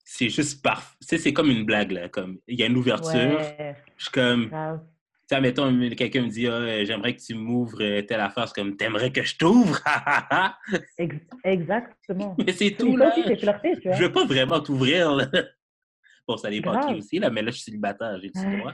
c'est 0.09 0.29
juste 0.29 0.63
parfait. 0.63 0.95
c'est 1.01 1.33
comme 1.33 1.51
une 1.51 1.65
blague 1.65 1.91
là, 1.91 2.09
comme 2.09 2.39
il 2.47 2.59
y 2.59 2.63
a 2.63 2.67
une 2.67 2.77
ouverture. 2.77 3.41
Je 3.97 4.05
suis 4.05 4.13
comme 4.13 4.51
sais, 5.27 5.41
mettons, 5.41 5.91
quelqu'un 5.97 6.23
me 6.23 6.29
dit 6.29 6.47
ah, 6.47 6.85
J'aimerais 6.85 7.15
que 7.17 7.21
tu 7.21 7.35
m'ouvres 7.35 7.83
euh, 7.83 8.03
telle 8.03 8.21
affaire. 8.21 8.49
C'est 8.49 8.55
comme 8.55 8.77
T'aimerais 8.77 9.13
que 9.13 9.23
je 9.23 9.37
t'ouvre? 9.37 9.79
Exactement. 11.45 12.37
Mais 12.45 12.53
c'est 12.53 12.71
tout, 12.73 12.97
là. 12.97 13.13
Je 13.17 14.03
veux 14.03 14.13
pas 14.13 14.25
vraiment 14.25 14.61
t'ouvrir, 14.61 15.29
Bon, 16.29 16.37
ça 16.37 16.51
dépend 16.51 16.81
qui 16.81 16.95
aussi, 16.95 17.19
là, 17.21 17.31
mais 17.31 17.41
là, 17.41 17.51
je 17.51 17.57
suis 17.57 17.65
célibataire, 17.65 18.19
j'ai 18.21 18.31
du 18.31 18.59
droit. 18.59 18.73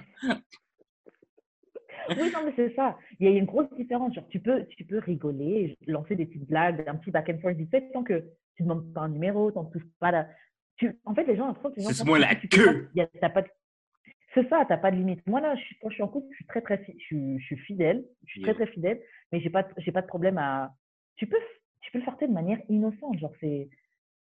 oui, 2.08 2.32
non, 2.32 2.40
mais 2.46 2.52
c'est 2.56 2.74
ça. 2.74 2.96
Il 3.20 3.26
y 3.26 3.34
a 3.34 3.36
une 3.36 3.44
grosse 3.44 3.70
différence. 3.76 4.14
Genre, 4.14 4.26
tu 4.28 4.40
peux, 4.40 4.64
tu 4.70 4.86
peux 4.86 4.98
rigoler, 4.98 5.76
lancer 5.86 6.16
des 6.16 6.24
petites 6.24 6.48
blagues, 6.48 6.82
un 6.86 6.96
petit 6.96 7.10
back 7.10 7.28
and 7.28 7.40
forth 7.40 7.56
fait, 7.70 7.90
tant 7.92 8.04
que 8.04 8.24
tu 8.56 8.62
ne 8.62 8.68
demandes 8.68 8.92
pas 8.94 9.02
un 9.02 9.10
numéro, 9.10 9.50
tu 9.50 9.58
n'en 9.58 9.66
touches 9.66 9.86
pas 10.00 10.10
la... 10.10 10.28
Tu... 10.76 10.98
En 11.04 11.14
fait, 11.14 11.24
les 11.24 11.36
gens, 11.36 11.54
C'est 11.76 12.04
moi 12.04 12.18
la 12.18 12.34
queue. 12.34 12.90
Tu 12.94 13.00
n'as 13.20 13.30
pas 13.30 13.42
de 13.42 13.48
c'est 14.34 14.48
ça, 14.48 14.64
tu 14.64 14.72
n'as 14.72 14.78
pas 14.78 14.90
de 14.90 14.96
limite. 14.96 15.26
Moi, 15.26 15.40
là, 15.40 15.54
quand 15.80 15.90
je 15.90 15.94
suis 15.94 16.02
en 16.02 16.08
couple, 16.08 16.28
je 16.30 16.36
suis 16.36 16.46
très, 16.46 16.62
très, 16.62 16.82
je, 17.10 17.38
suis 17.38 17.56
fidèle. 17.58 18.04
Je 18.24 18.30
suis 18.32 18.42
très, 18.42 18.54
très 18.54 18.66
fidèle, 18.66 19.00
mais 19.30 19.40
j'ai 19.40 19.50
pas, 19.50 19.66
j'ai 19.76 19.92
pas 19.92 20.02
de 20.02 20.06
problème 20.06 20.38
à. 20.38 20.74
Tu 21.16 21.26
peux, 21.26 21.36
tu 21.82 21.92
peux 21.92 21.98
le 21.98 22.04
faire 22.04 22.16
de 22.16 22.26
manière 22.26 22.58
innocente. 22.68 23.18
Genre, 23.18 23.32
c'est. 23.40 23.68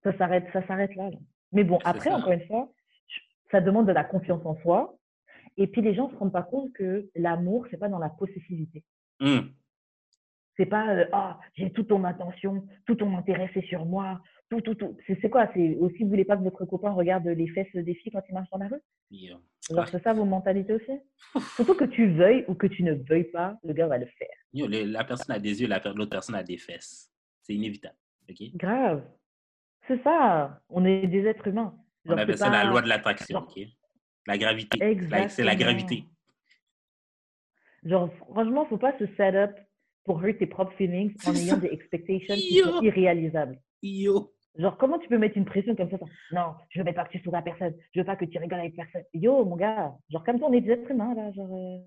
Ça 0.02 0.16
s'arrête, 0.18 0.46
ça 0.52 0.66
s'arrête 0.66 0.94
là, 0.96 1.10
Mais 1.52 1.62
bon, 1.62 1.78
après, 1.84 2.10
encore 2.10 2.32
une 2.32 2.44
fois, 2.46 2.72
ça 3.52 3.60
demande 3.60 3.86
de 3.86 3.92
la 3.92 4.04
confiance 4.04 4.44
en 4.44 4.56
soi. 4.62 4.96
Et 5.56 5.66
puis, 5.68 5.80
les 5.80 5.94
gens 5.94 6.08
ne 6.08 6.12
se 6.12 6.18
rendent 6.18 6.32
pas 6.32 6.42
compte 6.42 6.72
que 6.72 7.08
l'amour, 7.14 7.66
c'est 7.70 7.76
pas 7.76 7.88
dans 7.88 8.00
la 8.00 8.08
possessivité. 8.08 8.82
Mmh. 9.20 9.40
C'est 10.56 10.66
pas, 10.66 10.94
euh, 10.94 11.04
ah, 11.12 11.38
j'ai 11.54 11.70
toute 11.72 11.88
ton 11.88 12.04
attention, 12.04 12.66
tout 12.86 12.96
ton 12.96 13.16
intérêt, 13.16 13.48
c'est 13.54 13.64
sur 13.64 13.86
moi, 13.86 14.20
tout, 14.52 14.60
tout, 14.60 14.74
tout. 14.74 14.96
C'est 15.06 15.30
quoi? 15.30 15.48
C'est 15.54 15.76
aussi, 15.76 16.02
vous 16.02 16.10
voulez 16.10 16.26
pas 16.26 16.36
que 16.36 16.42
votre 16.42 16.64
copain 16.66 16.90
regarde 16.92 17.26
les 17.26 17.48
fesses 17.48 17.74
des 17.74 17.94
filles 17.94 18.12
quand 18.12 18.22
il 18.28 18.34
marche 18.34 18.50
dans 18.50 18.58
la 18.58 18.68
rue? 18.68 18.82
C'est 19.60 20.02
ça 20.02 20.12
vos 20.12 20.26
mentalités 20.26 20.74
aussi? 20.74 20.92
Surtout 21.56 21.74
que 21.74 21.84
tu 21.84 22.12
veuilles 22.12 22.44
ou 22.48 22.54
que 22.54 22.66
tu 22.66 22.82
ne 22.82 22.92
veuilles 22.92 23.30
pas, 23.30 23.56
le 23.64 23.72
gars 23.72 23.86
va 23.86 23.96
le 23.96 24.06
faire. 24.06 24.28
la 24.52 25.04
personne 25.04 25.34
a 25.34 25.38
des 25.38 25.62
yeux, 25.62 25.68
l'autre 25.68 26.10
personne 26.10 26.34
a 26.34 26.42
des 26.42 26.58
fesses. 26.58 27.10
C'est 27.40 27.54
inévitable. 27.54 27.96
Grave. 28.54 29.02
C'est 29.88 30.02
ça. 30.02 30.60
On 30.68 30.84
est 30.84 31.06
des 31.06 31.24
êtres 31.24 31.48
humains. 31.48 31.74
On 32.06 32.16
appelle 32.16 32.36
ça 32.38 32.50
la 32.50 32.64
loi 32.64 32.82
de 32.82 32.88
l'attraction. 32.88 33.46
La 34.26 34.36
gravité. 34.36 34.78
C'est 35.28 35.44
la 35.44 35.56
gravité. 35.56 36.04
Genre, 37.84 38.12
franchement, 38.30 38.66
faut 38.66 38.78
pas 38.78 38.96
se 38.98 39.06
set 39.16 39.34
up 39.34 39.50
pour 40.04 40.22
hurt 40.22 40.38
tes 40.38 40.46
propres 40.46 40.72
feelings 40.74 41.14
en 41.26 41.34
ayant 41.34 41.56
des 41.56 41.68
expectations 41.68 42.34
qui 42.34 42.58
sont 42.58 42.80
irréalisables. 42.82 43.58
Yo. 43.82 44.32
Genre, 44.56 44.76
comment 44.76 44.98
tu 44.98 45.08
peux 45.08 45.18
mettre 45.18 45.38
une 45.38 45.46
pression 45.46 45.74
comme 45.74 45.90
ça 45.90 45.96
Non, 46.30 46.54
je 46.68 46.82
veux 46.82 46.92
pas 46.92 47.04
que 47.04 47.12
tu 47.12 47.20
sois 47.20 47.32
la 47.32 47.42
personne. 47.42 47.74
Je 47.94 48.00
veux 48.00 48.06
pas 48.06 48.16
que 48.16 48.26
tu 48.26 48.38
rigoles 48.38 48.60
avec 48.60 48.76
personne. 48.76 49.02
Yo, 49.14 49.44
mon 49.44 49.56
gars, 49.56 49.94
genre, 50.10 50.24
comme 50.24 50.38
toi, 50.38 50.48
on 50.50 50.52
est 50.52 50.60
des 50.60 50.72
êtres 50.72 50.90
humains, 50.90 51.14
là. 51.14 51.32
Genre, 51.32 51.56
euh, 51.56 51.78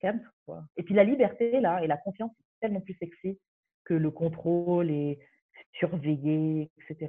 calme 0.00 0.22
quoi. 0.46 0.64
Et 0.76 0.82
puis, 0.82 0.94
la 0.94 1.04
liberté, 1.04 1.60
là, 1.60 1.82
et 1.82 1.86
la 1.86 1.98
confiance, 1.98 2.32
c'est 2.36 2.66
tellement 2.66 2.80
plus 2.80 2.94
sexy 2.94 3.38
que 3.84 3.94
le 3.94 4.10
contrôle 4.10 4.90
et 4.90 5.18
surveiller, 5.74 6.70
etc. 6.78 7.08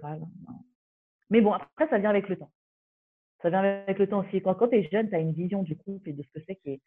Mais 1.30 1.42
bon, 1.42 1.54
après, 1.54 1.88
ça 1.90 1.98
vient 1.98 2.10
avec 2.10 2.28
le 2.28 2.38
temps. 2.38 2.52
Ça 3.42 3.50
vient 3.50 3.62
avec 3.62 4.00
le 4.00 4.08
temps 4.08 4.26
aussi. 4.26 4.42
Quand, 4.42 4.56
quand 4.56 4.68
tu 4.68 4.76
es 4.76 4.90
jeune, 4.90 5.10
tu 5.10 5.16
as 5.16 5.20
une 5.20 5.34
vision 5.34 5.64
du 5.64 5.78
couple 5.78 6.10
et 6.10 6.14
de 6.14 6.24
ce 6.24 6.40
que 6.40 6.44
c'est 6.46 6.56
qui 6.58 6.72
est 6.72 6.82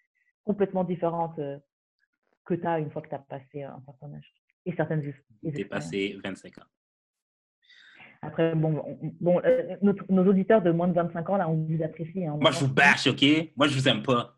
complètement 0.44 0.84
différente 0.84 1.38
euh, 1.38 1.58
que 2.44 2.54
tu 2.54 2.66
as 2.66 2.78
une 2.78 2.90
fois 2.90 3.00
que 3.00 3.08
tu 3.08 3.14
as 3.14 3.20
passé 3.20 3.62
un 3.62 3.80
certain 3.86 4.14
âge. 4.14 4.34
Et 4.66 4.74
certaines 4.74 5.02
Tu 5.54 5.64
passé 5.64 6.18
25 6.22 6.58
ans. 6.58 6.66
Après, 8.22 8.54
bon, 8.54 8.98
bon 9.20 9.40
euh, 9.44 9.76
nos, 9.82 10.26
auditeurs 10.26 10.62
de 10.62 10.70
moins 10.70 10.86
de 10.86 10.94
25 10.94 11.28
ans, 11.28 11.36
là, 11.36 11.48
on 11.48 11.54
vous 11.54 11.82
apprécie. 11.82 12.24
Hein, 12.24 12.38
Moi, 12.40 12.52
je 12.52 12.60
vous 12.60 12.72
bâche, 12.72 13.08
OK? 13.08 13.24
Moi, 13.56 13.66
je 13.66 13.74
vous 13.74 13.88
aime 13.88 14.02
pas. 14.02 14.36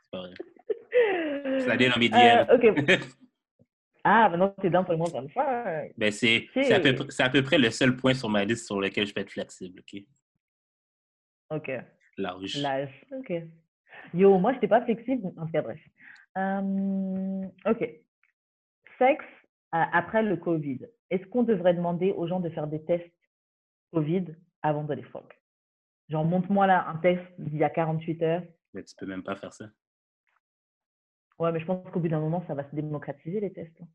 C'est 0.00 0.10
pas 0.10 0.18
vrai. 0.18 1.60
Ça 1.60 1.76
dit 1.76 1.88
dans 1.88 1.98
mes 1.98 2.08
DM. 2.08 2.16
Euh, 2.24 2.56
OK. 2.56 2.88
ah, 4.04 4.28
maintenant, 4.28 4.54
c'est 4.60 4.70
dans 4.70 4.82
pour 4.82 4.92
le 4.92 4.98
monde 4.98 5.12
25. 5.12 5.92
Ben, 5.96 6.10
c'est 6.10 6.48
à, 6.72 6.80
peu, 6.80 6.94
à 7.18 7.30
peu 7.30 7.42
près 7.42 7.58
le 7.58 7.70
seul 7.70 7.96
point 7.96 8.14
sur 8.14 8.28
ma 8.28 8.44
liste 8.44 8.66
sur 8.66 8.80
lequel 8.80 9.06
je 9.06 9.14
peux 9.14 9.20
être 9.20 9.30
flexible, 9.30 9.80
OK? 9.80 10.02
OK. 11.50 11.70
L'âge. 12.18 12.56
L'âge, 12.60 13.06
OK. 13.12 13.32
Yo, 14.12 14.36
moi, 14.38 14.50
je 14.50 14.56
n'étais 14.56 14.68
pas 14.68 14.82
flexible. 14.82 15.32
En 15.36 15.46
tout 15.46 15.52
cas, 15.52 15.62
bref. 15.62 15.80
Euh, 16.36 17.46
OK. 17.66 17.88
Sexe 18.98 19.24
après 19.82 20.22
le 20.22 20.36
COVID 20.36 20.86
est-ce 21.10 21.26
qu'on 21.26 21.42
devrait 21.44 21.74
demander 21.74 22.12
aux 22.12 22.26
gens 22.26 22.40
de 22.40 22.48
faire 22.50 22.66
des 22.66 22.84
tests 22.84 23.12
Covid 23.92 24.34
avant 24.62 24.82
de 24.82 24.94
les 24.94 25.04
Genre, 26.08 26.24
montre-moi 26.24 26.66
là 26.66 26.88
un 26.88 26.96
test 26.96 27.22
d'il 27.38 27.56
y 27.56 27.64
a 27.64 27.70
48 27.70 28.22
heures. 28.22 28.42
Mais 28.72 28.82
tu 28.82 28.94
peux 28.96 29.06
même 29.06 29.22
pas 29.22 29.36
faire 29.36 29.52
ça. 29.52 29.66
Ouais, 31.38 31.52
mais 31.52 31.60
je 31.60 31.66
pense 31.66 31.88
qu'au 31.90 32.00
bout 32.00 32.08
d'un 32.08 32.20
moment, 32.20 32.44
ça 32.46 32.54
va 32.54 32.68
se 32.68 32.74
démocratiser 32.74 33.40
les 33.40 33.52
tests. 33.52 33.80
Hein. 33.80 33.86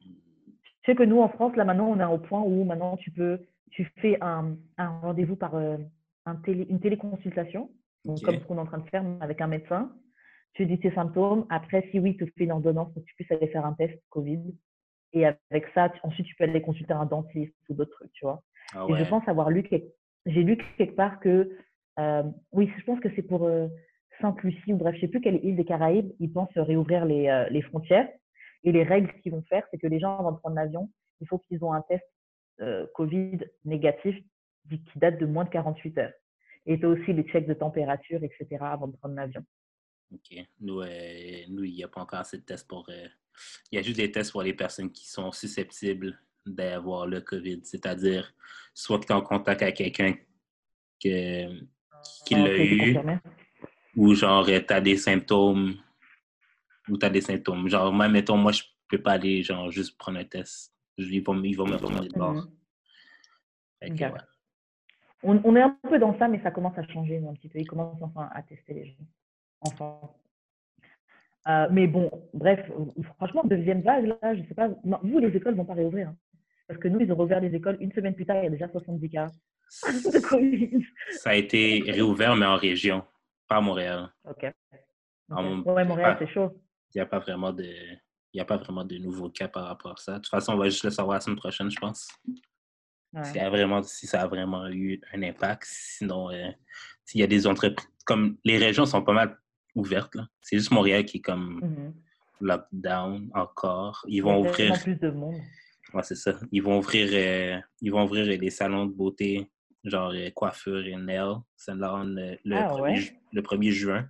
Je 0.00 0.86
sais 0.86 0.94
que 0.94 1.02
nous, 1.02 1.20
en 1.20 1.28
France, 1.28 1.54
là 1.56 1.64
maintenant, 1.64 1.88
on 1.88 2.00
est 2.00 2.04
au 2.04 2.18
point 2.18 2.40
où 2.40 2.64
maintenant 2.64 2.96
tu 2.96 3.10
peux, 3.10 3.46
tu 3.70 3.84
fais 3.98 4.16
un, 4.22 4.56
un 4.78 4.98
rendez-vous 5.00 5.36
par 5.36 5.54
euh, 5.54 5.76
un 6.24 6.36
télé, 6.36 6.66
une 6.68 6.80
téléconsultation, 6.80 7.70
comme 8.04 8.16
ce 8.16 8.44
qu'on 8.46 8.56
est 8.56 8.60
en 8.60 8.66
train 8.66 8.78
de 8.78 8.88
faire 8.88 9.04
avec 9.20 9.40
un 9.40 9.46
médecin. 9.46 9.94
Tu 10.54 10.66
dis 10.66 10.78
tes 10.78 10.92
symptômes. 10.92 11.46
Après, 11.50 11.86
si 11.90 11.98
oui, 11.98 12.16
tu 12.16 12.26
fais 12.36 12.44
une 12.44 12.52
ordonnance 12.52 12.92
pour 12.92 13.02
que 13.02 13.08
tu 13.08 13.14
puisses 13.14 13.30
aller 13.30 13.48
faire 13.48 13.64
un 13.64 13.72
test 13.72 13.98
Covid. 14.10 14.54
Et 15.14 15.26
avec 15.26 15.66
ça, 15.74 15.92
ensuite, 16.02 16.26
tu 16.26 16.34
peux 16.36 16.44
aller 16.44 16.62
consulter 16.62 16.92
un 16.92 17.06
dentiste 17.06 17.54
ou 17.68 17.74
d'autres 17.74 17.92
trucs, 17.92 18.12
tu 18.12 18.24
vois. 18.24 18.42
Ah 18.74 18.86
et 18.88 18.96
je 18.96 19.04
pense 19.04 19.26
avoir 19.28 19.50
lu, 19.50 19.62
j'ai 20.26 20.42
lu 20.42 20.58
quelque 20.78 20.96
part 20.96 21.20
que, 21.20 21.50
euh, 21.98 22.22
oui, 22.52 22.70
je 22.78 22.84
pense 22.84 23.00
que 23.00 23.08
c'est 23.14 23.22
pour 23.22 23.44
euh, 23.44 23.68
Sainte-Lucie 24.20 24.72
ou 24.72 24.76
bref, 24.76 24.94
je 24.94 25.02
sais 25.02 25.08
plus 25.08 25.20
quelle 25.20 25.44
île 25.44 25.56
des 25.56 25.64
Caraïbes, 25.64 26.10
ils 26.18 26.32
pensent 26.32 26.56
réouvrir 26.56 27.04
les, 27.04 27.28
euh, 27.28 27.48
les 27.50 27.62
frontières. 27.62 28.08
Et 28.64 28.72
les 28.72 28.84
règles 28.84 29.12
qu'ils 29.20 29.32
vont 29.32 29.42
faire, 29.42 29.66
c'est 29.70 29.78
que 29.78 29.88
les 29.88 29.98
gens, 29.98 30.18
avant 30.18 30.32
de 30.32 30.38
prendre 30.38 30.54
l'avion, 30.54 30.88
il 31.20 31.26
faut 31.26 31.38
qu'ils 31.38 31.64
ont 31.64 31.72
un 31.72 31.82
test 31.82 32.04
Covid 32.94 33.40
négatif 33.64 34.16
qui 34.70 34.98
date 34.98 35.18
de 35.18 35.26
moins 35.26 35.42
de 35.42 35.48
48 35.48 35.98
heures. 35.98 36.12
Et 36.66 36.78
tu 36.78 36.86
as 36.86 36.88
aussi 36.90 37.12
les 37.12 37.24
checks 37.24 37.48
de 37.48 37.54
température, 37.54 38.22
etc., 38.22 38.46
avant 38.60 38.86
de 38.86 38.96
prendre 38.96 39.16
l'avion. 39.16 39.42
OK. 40.12 40.46
Nous, 40.60 40.82
nous 41.48 41.64
il 41.64 41.74
n'y 41.74 41.84
a 41.84 41.88
pas 41.88 42.02
encore 42.02 42.20
assez 42.20 42.38
de 42.38 42.42
tests 42.42 42.68
pour 42.68 42.88
il 43.70 43.76
y 43.76 43.78
a 43.78 43.82
juste 43.82 43.96
des 43.96 44.10
tests 44.10 44.32
pour 44.32 44.42
les 44.42 44.54
personnes 44.54 44.90
qui 44.90 45.08
sont 45.08 45.32
susceptibles 45.32 46.18
d'avoir 46.44 47.06
le 47.06 47.20
COVID, 47.20 47.60
c'est-à-dire 47.62 48.34
soit 48.74 48.98
que 48.98 49.06
tu 49.06 49.12
es 49.12 49.14
en 49.14 49.22
contact 49.22 49.62
avec 49.62 49.76
quelqu'un 49.76 50.14
qui 50.98 51.12
ah, 52.32 52.38
l'a 52.38 52.64
eu, 52.64 52.96
ou 53.96 54.14
genre 54.14 54.46
tu 54.46 54.52
as 54.52 54.80
des 54.80 54.96
symptômes, 54.96 55.76
ou 56.88 56.98
tu 56.98 57.06
as 57.06 57.10
des 57.10 57.20
symptômes. 57.20 57.68
Genre, 57.68 57.92
moi, 57.92 58.08
mettons, 58.08 58.36
moi, 58.36 58.52
je 58.52 58.62
peux 58.88 59.00
pas 59.00 59.12
aller, 59.12 59.42
genre, 59.42 59.70
juste 59.70 59.96
prendre 59.98 60.18
un 60.18 60.24
test. 60.24 60.72
Ils 60.98 61.22
vont, 61.22 61.40
ils 61.42 61.56
vont 61.56 61.66
me 61.66 61.76
demander 61.76 62.08
de 62.08 62.18
bord. 62.18 62.48
On, 65.24 65.40
on, 65.44 65.56
est 65.56 65.62
un 65.62 65.78
peu 65.88 65.98
dans 65.98 66.16
ça, 66.18 66.28
mais 66.28 66.42
ça 66.42 66.50
commence 66.50 66.76
à 66.76 66.86
changer 66.88 67.18
un 67.18 67.34
petit 67.34 67.48
peu. 67.48 67.58
Ils 67.60 67.66
commencent 67.66 68.02
enfin 68.02 68.28
à 68.32 68.42
tester 68.42 68.74
les 68.74 68.86
gens. 68.86 69.04
Enfin. 69.62 70.00
Euh, 71.48 71.66
mais 71.70 71.86
bon, 71.86 72.10
bref, 72.34 72.60
franchement, 73.16 73.42
deuxième 73.44 73.82
vague, 73.82 74.06
là, 74.06 74.34
je 74.34 74.42
sais 74.46 74.54
pas. 74.54 74.68
vous, 75.02 75.18
les 75.18 75.36
écoles 75.36 75.54
vont 75.54 75.64
pas 75.64 75.74
réouvrir. 75.74 76.08
Hein. 76.08 76.16
parce 76.68 76.78
que 76.78 76.88
nous, 76.88 77.00
ils 77.00 77.10
ont 77.10 77.16
rouvert 77.16 77.40
les 77.40 77.54
écoles 77.54 77.76
une 77.80 77.92
semaine 77.92 78.14
plus 78.14 78.26
tard, 78.26 78.36
il 78.38 78.44
y 78.44 78.46
a 78.46 78.50
déjà 78.50 78.68
70 78.68 79.10
cas 79.10 79.28
Ça 79.70 81.30
a 81.30 81.34
été 81.34 81.82
réouvert, 81.86 82.36
mais 82.36 82.46
en 82.46 82.56
région, 82.56 83.02
pas 83.48 83.56
à 83.56 83.60
Montréal. 83.60 84.12
OK. 84.28 84.42
ouais, 84.42 85.84
Montréal, 85.84 86.16
c'est 86.18 86.28
chaud. 86.28 86.52
Il 86.94 86.98
n'y 86.98 87.02
a 87.02 87.06
pas 87.06 87.18
vraiment 87.18 87.52
de. 87.52 87.68
Il 88.34 88.40
a 88.40 88.44
pas 88.44 88.56
vraiment 88.56 88.84
de 88.84 88.96
nouveaux 88.96 89.30
cas 89.30 89.48
par 89.48 89.66
rapport 89.66 89.92
à 89.92 89.96
ça. 89.96 90.12
De 90.12 90.18
toute 90.18 90.28
façon, 90.28 90.52
on 90.52 90.56
va 90.56 90.66
juste 90.66 90.84
le 90.84 90.90
savoir 90.90 91.16
la 91.16 91.20
semaine 91.20 91.36
prochaine, 91.36 91.70
je 91.70 91.78
pense. 91.78 92.08
Si, 93.24 93.32
ça 93.34 93.46
a 93.46 93.50
vraiment, 93.50 93.82
si 93.82 94.06
ça 94.06 94.22
a 94.22 94.26
vraiment 94.26 94.68
eu 94.68 95.00
un 95.12 95.22
impact. 95.22 95.64
Sinon, 95.66 96.30
euh, 96.30 96.48
s'il 97.04 97.20
y 97.20 97.24
a 97.24 97.26
des 97.26 97.46
entreprises, 97.46 97.86
comme 98.06 98.38
les 98.44 98.56
régions 98.56 98.86
sont 98.86 99.02
pas 99.02 99.12
mal 99.12 99.38
ouverte. 99.74 100.16
C'est 100.40 100.56
juste 100.56 100.70
Montréal 100.70 101.04
qui 101.04 101.18
est 101.18 101.20
comme 101.20 101.60
mm-hmm. 101.60 102.46
lockdown 102.46 103.30
encore. 103.34 104.04
Ils 104.08 104.22
vont 104.22 104.40
ouvrir. 104.40 104.78
plus 104.80 104.96
de 104.96 105.10
monde. 105.10 105.40
Ouais, 105.94 106.02
c'est 106.02 106.14
ça. 106.14 106.38
Ils 106.50 106.62
vont 106.62 106.78
ouvrir, 106.78 107.08
euh, 107.12 107.60
ils 107.80 107.90
vont 107.90 108.04
ouvrir 108.04 108.38
des 108.38 108.50
salons 108.50 108.86
de 108.86 108.92
beauté, 108.92 109.50
genre 109.84 110.12
euh, 110.14 110.30
coiffure 110.30 110.86
et 110.86 110.96
nail, 110.96 111.34
le, 111.68 112.38
le, 112.44 112.56
ah, 112.56 112.68
1er, 112.68 113.12
le 113.32 113.42
1er 113.42 113.70
juin, 113.70 114.08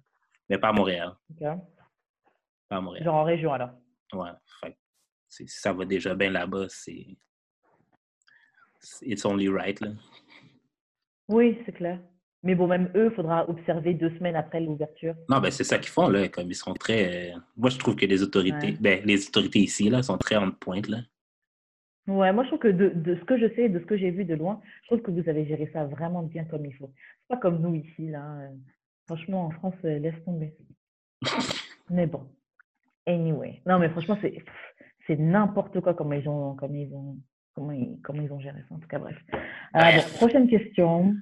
mais 0.49 0.59
pas 0.59 0.69
à 0.69 0.73
Montréal. 0.73 1.15
Pas 1.41 1.57
à 2.77 2.81
Montréal. 2.81 3.05
Genre 3.05 3.15
en 3.15 3.25
région 3.25 3.53
alors. 3.53 3.71
Ouais. 4.13 4.31
ça 5.29 5.73
va 5.73 5.85
déjà 5.85 6.15
bien 6.15 6.31
là-bas, 6.31 6.67
c'est. 6.69 7.07
It's 9.03 9.25
only 9.25 9.49
right, 9.49 9.81
là. 9.81 9.91
Oui, 11.29 11.59
c'est 11.65 11.73
clair. 11.73 12.01
Mais 12.45 12.57
bon, 12.57 12.67
même 12.67 12.91
eux, 12.97 13.09
il 13.11 13.15
faudra 13.15 13.49
observer 13.49 13.95
deux 13.95 14.11
semaines 14.19 14.35
après 14.35 14.61
l'ouverture. 14.61 15.15
Non, 15.29 15.39
ben 15.39 15.51
c'est 15.51 15.65
ça 15.65 15.79
qu'ils 15.79 15.91
font, 15.91 16.09
là. 16.09 16.29
Comme 16.29 16.51
ils 16.51 16.57
sont 16.57 16.75
très. 16.75 17.33
Euh, 17.33 17.39
moi, 17.57 17.71
je 17.71 17.79
trouve 17.79 17.95
que 17.95 18.05
les 18.05 18.23
autorités, 18.23 18.77
ben, 18.81 19.01
les 19.05 19.29
autorités 19.29 19.61
ici, 19.61 19.89
là, 19.89 20.03
sont 20.03 20.19
très 20.19 20.37
en 20.37 20.51
pointe, 20.51 20.89
là. 20.89 20.99
Ouais, 22.09 22.33
moi, 22.33 22.43
je 22.43 22.49
trouve 22.49 22.59
que 22.59 22.69
de, 22.69 22.89
de 22.89 23.15
ce 23.15 23.25
que 23.25 23.39
je 23.39 23.55
sais, 23.55 23.69
de 23.69 23.79
ce 23.79 23.85
que 23.85 23.97
j'ai 23.97 24.11
vu 24.11 24.25
de 24.25 24.35
loin, 24.35 24.61
je 24.83 24.89
trouve 24.89 25.03
que 25.03 25.13
vous 25.13 25.29
avez 25.29 25.47
géré 25.47 25.71
ça 25.73 25.85
vraiment 25.85 26.25
bien 26.25 26.45
comme 26.45 26.67
il 26.67 26.75
faut. 26.75 26.93
C'est 26.97 27.29
pas 27.29 27.37
comme 27.37 27.61
nous 27.61 27.77
ici, 27.77 28.09
là. 28.09 28.49
Franchement, 29.07 29.47
en 29.47 29.51
France, 29.51 29.75
euh, 29.85 30.01
laisse 30.01 30.25
tomber. 30.25 30.53
mais 31.91 32.07
bon. 32.07 32.27
Anyway. 33.07 33.63
Non, 33.67 33.79
mais 33.79 33.89
franchement, 33.91 34.19
c'est, 34.21 34.45
c'est 35.07 35.17
n'importe 35.17 35.81
quoi 35.81 35.95
comme 35.95 36.13
ils 36.13 36.29
ont, 36.29 36.57
comme 36.57 36.75
ils 36.75 36.93
ont, 36.93 37.19
comment 37.55 37.73
ils, 37.73 38.01
comment 38.03 38.23
ils 38.23 38.33
ont 38.33 38.41
géré 38.41 38.61
ça. 38.69 38.75
En 38.75 38.79
tout 38.79 38.89
cas, 38.89 38.99
bref. 38.99 39.17
Euh, 39.33 39.81
bon, 39.97 40.17
prochaine 40.17 40.49
question. 40.49 41.15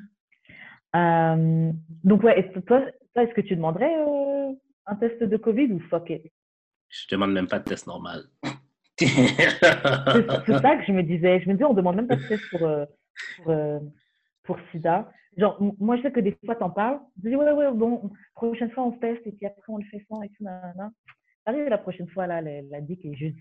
Euh, 0.97 1.73
donc, 2.05 2.23
ouais, 2.25 2.53
toi, 2.67 2.83
est-ce 3.17 3.35
que 3.35 3.41
tu 3.41 3.57
demanderais 3.57 3.95
euh, 3.97 4.53
un 4.87 4.97
test 4.97 5.23
de 5.23 5.37
COVID 5.37 5.73
ou 5.73 5.81
fuck 5.89 6.11
it? 6.11 6.23
Je 6.89 7.07
demande 7.11 7.33
même 7.33 7.47
pas 7.47 7.61
de 7.61 7.65
test 7.65 7.87
normal. 7.87 8.25
c'est 8.99 9.07
ça 9.07 10.77
que 10.77 10.85
je 10.87 10.93
me 10.93 11.03
disais. 11.03 11.41
Je 11.41 11.49
me 11.49 11.55
disais, 11.55 11.65
on 11.65 11.75
demande 11.75 11.97
même 11.97 12.09
pas 12.09 12.17
de 12.17 12.27
test 12.27 12.43
pour, 12.51 12.63
euh, 12.63 12.85
pour, 13.45 13.55
pour, 14.45 14.59
SIDA. 14.73 15.11
Genre, 15.37 15.57
moi, 15.79 15.97
je 15.97 16.03
sais 16.03 16.13
que 16.13 16.21
des 16.21 16.37
fois, 16.45 16.57
t'en 16.57 16.71
parles. 16.71 16.99
Je 17.23 17.29
dis, 17.29 17.37
ouais, 17.37 17.53
ouais, 17.53 17.71
bon, 17.73 18.11
prochaine 18.35 18.71
fois, 18.73 18.85
on 18.85 18.93
teste 18.93 19.25
et 19.27 19.33
puis 19.33 19.47
après, 19.47 19.63
on 19.69 19.79
le 19.79 19.85
fait 19.85 20.05
sans 20.09 20.23
et 20.23 20.29
tout, 20.31 20.43
nanana. 20.43 20.91
Arrive 21.47 21.69
la 21.69 21.79
prochaine 21.79 22.09
fois, 22.09 22.27
là, 22.27 22.41
la, 22.41 22.63
la 22.63 22.81
dick 22.81 23.05
est 23.05 23.15
juste. 23.15 23.39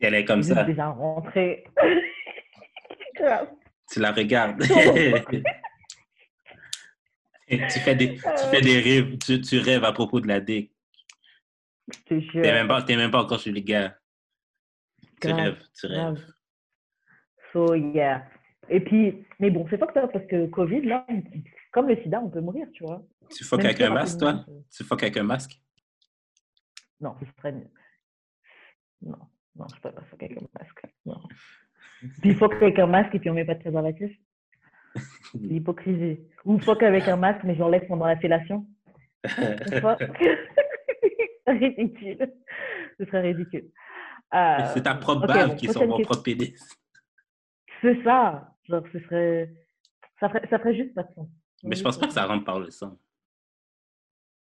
Elle 0.00 0.14
est 0.14 0.24
comme 0.24 0.42
ça. 0.42 0.64
déjà 0.64 0.88
rentrée. 0.88 1.64
tu 3.90 4.00
la 4.00 4.12
regardes. 4.12 4.62
Tu 7.58 7.80
fais 7.80 7.94
des, 7.94 8.16
tu 8.16 8.46
fais 8.50 8.60
des 8.60 8.80
rêves, 8.80 9.18
tu, 9.18 9.40
tu, 9.40 9.58
rêves 9.58 9.84
à 9.84 9.92
propos 9.92 10.20
de 10.20 10.28
la 10.28 10.40
dick. 10.40 10.72
Tu 12.06 12.14
n'es 12.34 12.52
même, 12.52 12.68
pas, 12.68 12.84
même 12.86 13.10
pas 13.10 13.22
encore 13.22 13.40
chez 13.40 13.52
les 13.52 13.62
gars. 13.62 13.96
Tu 15.20 15.32
rêves, 15.32 15.62
tu 15.78 15.86
rêves. 15.86 16.24
So, 17.52 17.74
yeah. 17.74 18.26
Et 18.68 18.80
puis, 18.80 19.26
mais 19.40 19.50
bon, 19.50 19.66
c'est 19.68 19.78
pas 19.78 19.88
que 19.88 19.94
ça, 19.94 20.06
parce 20.06 20.24
que 20.26 20.46
Covid, 20.46 20.82
là, 20.82 21.04
comme 21.72 21.88
le 21.88 21.96
sida, 22.02 22.20
on 22.20 22.30
peut 22.30 22.40
mourir, 22.40 22.68
tu 22.72 22.84
vois. 22.84 23.02
Tu 23.30 23.44
fuck 23.44 23.64
avec 23.64 23.80
un 23.80 23.90
masque, 23.90 24.18
toi? 24.18 24.44
Tu 24.74 24.84
fuck 24.84 25.02
avec 25.02 25.16
un 25.16 25.24
masque? 25.24 25.60
Non, 27.00 27.16
ce 27.18 27.26
serait 27.36 27.52
mieux. 27.52 27.70
Non, 29.02 29.18
non, 29.56 29.66
je 29.74 29.80
peux 29.80 29.90
pas 29.90 30.02
fuck 30.02 30.22
avec 30.22 30.38
un 30.38 30.46
masque. 30.58 30.82
Non. 31.04 31.20
Puis 32.20 32.34
fuck 32.34 32.54
avec 32.54 32.78
un 32.78 32.86
masque 32.86 33.14
et 33.14 33.18
puis 33.18 33.30
on 33.30 33.34
met 33.34 33.44
pas 33.44 33.54
de 33.54 33.60
préservatif? 33.60 34.12
L'hypocrisie. 35.34 36.20
Ou 36.44 36.58
fuck 36.58 36.82
avec 36.82 37.06
un 37.08 37.16
masque, 37.16 37.42
mais 37.44 37.54
j'enlève 37.54 37.86
pendant 37.86 38.06
la 38.06 38.16
fellation. 38.16 38.66
ridicule. 41.46 42.32
Ce 42.98 43.04
serait 43.06 43.20
ridicule. 43.20 43.70
Euh, 44.34 44.58
c'est 44.74 44.82
ta 44.82 44.94
propre 44.94 45.26
bave 45.26 45.56
qui 45.56 45.66
est 45.66 45.72
sur 45.72 45.86
mon 45.86 46.00
propre 46.02 46.22
pénis. 46.22 46.78
C'est 47.80 48.02
ça. 48.02 48.54
Genre, 48.64 48.82
ce 48.92 49.00
serait. 49.00 49.52
Ça 50.20 50.28
ferait, 50.28 50.46
ça 50.48 50.58
ferait 50.58 50.76
juste 50.76 50.94
pas 50.94 51.02
de 51.02 51.14
sens. 51.14 51.28
Mais 51.62 51.76
je 51.76 51.82
pense 51.82 51.98
pas 51.98 52.06
que 52.06 52.12
ça 52.12 52.26
rentre 52.26 52.44
par 52.44 52.60
le 52.60 52.70
sang. 52.70 52.98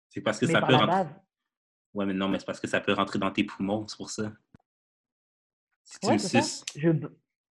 C'est 0.09 0.21
parce 0.21 0.39
que 0.39 0.45
ça 0.45 0.61
peut 0.61 0.75
rentrer. 0.75 1.09
Ouais, 1.93 2.05
mais 2.05 2.13
non, 2.13 2.29
mais 2.29 2.39
c'est 2.39 2.45
parce 2.45 2.59
que 2.59 2.67
ça 2.67 2.79
peut 2.79 2.93
rentrer 2.93 3.19
dans 3.19 3.31
tes 3.31 3.43
poumons, 3.43 3.85
c'est 3.87 3.97
pour 3.97 4.09
ça. 4.09 4.31
Si 5.83 5.99
tu 5.99 6.11
me 6.11 6.17
suces. 6.17 6.63
Je... 6.75 6.89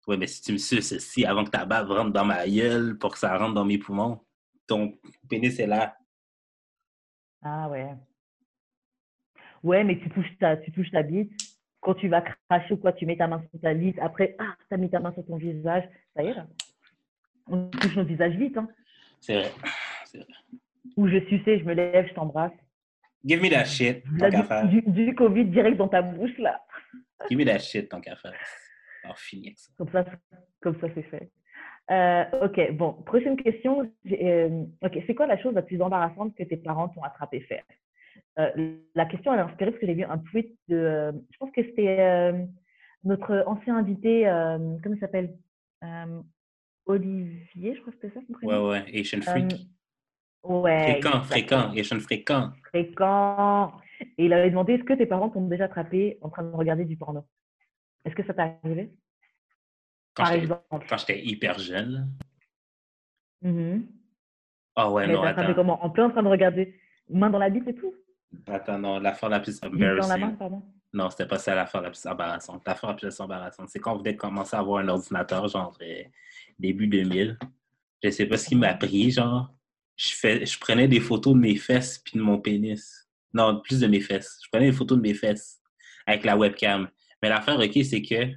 Ouais, 0.07 0.17
mais 0.17 0.27
si 0.27 0.41
tu 0.41 0.51
me 0.53 0.57
suces 0.57 0.97
si 0.99 1.25
avant 1.25 1.45
que 1.45 1.49
ta 1.49 1.65
bave 1.65 1.89
rentre 1.89 2.11
dans 2.11 2.25
ma 2.25 2.47
gueule 2.47 2.97
pour 2.97 3.13
que 3.13 3.19
ça 3.19 3.37
rentre 3.37 3.53
dans 3.53 3.65
mes 3.65 3.77
poumons, 3.77 4.19
ton 4.67 4.97
pénis 5.29 5.57
est 5.59 5.67
là. 5.67 5.95
Ah 7.41 7.69
ouais. 7.69 7.89
Ouais, 9.63 9.83
mais 9.83 9.97
tu 9.99 10.09
touches 10.09 10.37
ta, 10.39 10.57
tu 10.57 10.71
touches 10.71 10.91
ta 10.91 11.03
bite. 11.03 11.31
Quand 11.79 11.93
tu 11.95 12.07
vas 12.07 12.21
cracher 12.21 12.73
ou 12.73 12.77
quoi, 12.77 12.93
tu 12.93 13.05
mets 13.05 13.17
ta 13.17 13.27
main 13.27 13.43
sur 13.49 13.61
ta 13.61 13.73
bite. 13.73 13.97
Après, 13.99 14.35
ah, 14.39 14.55
tu 14.67 14.73
as 14.73 14.77
mis 14.77 14.89
ta 14.89 14.99
main 14.99 15.13
sur 15.13 15.25
ton 15.25 15.37
visage. 15.37 15.83
Ça 16.15 16.23
y 16.23 16.27
est, 16.27 16.33
là. 16.33 16.47
On 17.47 17.67
touche 17.69 17.95
nos 17.95 18.05
visages 18.05 18.35
vite. 18.35 18.57
Hein. 18.57 18.69
C'est 19.19 19.35
vrai. 19.35 19.51
vrai. 20.13 20.25
Ou 20.95 21.07
je 21.07 21.19
suçais, 21.27 21.59
je 21.59 21.63
me 21.63 21.73
lève, 21.73 22.07
je 22.07 22.13
t'embrasse. 22.13 22.53
Give 23.25 23.41
me 23.41 23.49
that 23.49 23.65
shit, 23.65 24.03
tant 24.19 24.29
qu'à 24.29 24.43
faire. 24.43 24.67
Du, 24.67 24.81
du, 24.81 25.15
Covid 25.15 25.45
direct 25.45 25.77
dans 25.77 25.87
ta 25.87 26.01
bouche, 26.01 26.37
là. 26.37 26.61
Give 27.29 27.37
me 27.37 27.45
that 27.45 27.59
shit, 27.59 27.89
tant 27.89 28.01
qu'à 28.01 28.17
faire. 28.17 28.33
Alors, 29.03 29.17
fini 29.17 29.53
ça. 29.55 29.71
Comme 29.77 29.89
ça, 29.89 30.05
comme 30.61 30.79
ça 30.79 30.87
c'est 30.95 31.03
fait. 31.03 31.29
Euh, 31.91 32.23
ok, 32.45 32.71
bon, 32.73 32.93
prochaine 32.93 33.35
question. 33.35 33.91
Euh, 34.11 34.63
ok, 34.81 34.99
c'est 35.05 35.15
quoi 35.15 35.27
la 35.27 35.37
chose 35.37 35.53
la 35.53 35.61
plus 35.61 35.81
embarrassante 35.81 36.33
que 36.35 36.43
tes 36.43 36.57
parents 36.57 36.87
t'ont 36.89 37.03
attrapé 37.03 37.41
faire? 37.41 37.63
Euh, 38.39 38.77
La 38.95 39.05
question, 39.05 39.33
elle 39.33 39.39
est 39.39 39.43
inspirée 39.43 39.71
parce 39.71 39.81
que 39.81 39.87
j'ai 39.87 39.93
vu 39.93 40.03
un 40.03 40.17
tweet 40.17 40.57
de, 40.69 41.11
je 41.31 41.37
pense 41.37 41.51
que 41.51 41.63
c'était 41.63 42.31
notre 43.03 43.43
ancien 43.45 43.77
invité, 43.77 44.23
comment 44.81 44.95
il 44.95 44.99
s'appelle? 44.99 45.35
Olivier, 46.85 47.75
je 47.75 47.81
crois 47.81 47.93
que 47.93 47.99
c'était 48.01 48.13
ça 48.13 48.25
son 48.27 48.33
prénom. 48.33 48.69
Ouais, 48.69 48.81
ouais, 48.83 48.99
Asian 48.99 49.21
Freak. 49.21 49.53
ouais. 50.43 50.91
Fréquent, 50.99 51.21
fréquent, 51.23 51.71
Asian 51.71 51.99
fréquent. 51.99 52.51
Fréquent. 52.69 53.73
Et 54.17 54.25
il 54.25 54.33
avait 54.33 54.49
demandé 54.49 54.73
est-ce 54.73 54.83
que 54.83 54.93
tes 54.93 55.05
parents 55.05 55.29
t'ont 55.29 55.47
déjà 55.47 55.65
attrapé 55.65 56.17
en 56.21 56.29
train 56.29 56.43
de 56.43 56.53
regarder 56.53 56.83
du 56.83 56.97
porno? 56.97 57.25
Est-ce 58.05 58.15
que 58.15 58.23
ça 58.25 58.33
t'est 58.33 58.41
arrivé? 58.63 58.93
Quand 60.13 60.23
Par 60.23 60.33
exemple. 60.33 60.85
Quand 60.89 60.97
j'étais 60.97 61.23
hyper 61.23 61.57
jeune. 61.59 62.11
Mm 63.41 63.81
Ah 64.75 64.91
ouais, 64.91 65.07
non, 65.07 65.23
attends. 65.23 65.53
comment? 65.53 65.83
En 65.83 65.89
plein 65.89 66.05
en 66.05 66.09
train 66.11 66.23
de 66.23 66.27
regarder 66.27 66.79
main 67.09 67.29
dans 67.29 67.39
la 67.39 67.49
bite 67.49 67.67
et 67.67 67.75
tout? 67.75 67.93
Attends, 68.47 68.79
non, 68.79 68.99
l'affaire 68.99 69.29
la 69.29 69.39
plus 69.39 69.59
embarrassante. 69.63 70.09
Dans 70.09 70.15
la 70.15 70.17
main, 70.17 70.35
pardon 70.35 70.63
non, 70.93 71.09
c'était 71.09 71.25
pas 71.25 71.39
ça 71.39 71.55
l'affaire 71.55 71.81
la 71.81 71.89
plus 71.89 72.05
embarrassante. 72.05 72.61
L'affaire 72.67 72.91
la 72.91 72.95
plus 72.95 73.19
embarrassante, 73.19 73.69
c'est 73.69 73.79
quand 73.79 73.93
vous 73.93 73.99
venez 73.99 74.13
de 74.13 74.17
commencer 74.17 74.55
à 74.55 74.59
avoir 74.59 74.83
un 74.83 74.87
ordinateur, 74.87 75.47
genre 75.47 75.75
euh, 75.81 76.03
début 76.59 76.87
2000. 76.87 77.37
Je 78.03 78.09
sais 78.11 78.27
pas 78.27 78.37
ce 78.37 78.49
qui 78.49 78.55
m'a 78.55 78.75
pris, 78.75 79.09
genre. 79.09 79.51
Je, 79.95 80.13
fais, 80.13 80.45
je 80.45 80.59
prenais 80.59 80.87
des 80.87 80.99
photos 80.99 81.33
de 81.33 81.39
mes 81.39 81.55
fesses 81.55 81.97
puis 81.97 82.19
de 82.19 82.23
mon 82.23 82.39
pénis. 82.39 83.09
Non, 83.33 83.59
plus 83.59 83.79
de 83.79 83.87
mes 83.87 84.01
fesses. 84.01 84.39
Je 84.43 84.49
prenais 84.49 84.67
des 84.67 84.75
photos 84.75 84.97
de 84.97 85.01
mes 85.01 85.15
fesses 85.15 85.59
avec 86.05 86.25
la 86.25 86.37
webcam. 86.37 86.87
Mais 87.23 87.29
l'affaire, 87.29 87.57
OK, 87.57 87.71
c'est 87.85 88.01
que. 88.01 88.33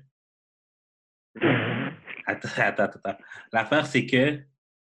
Attends, 2.25 2.49
attends, 2.57 2.85
attends. 2.85 3.19
L'affaire, 3.53 3.85
c'est 3.85 4.07
que 4.07 4.41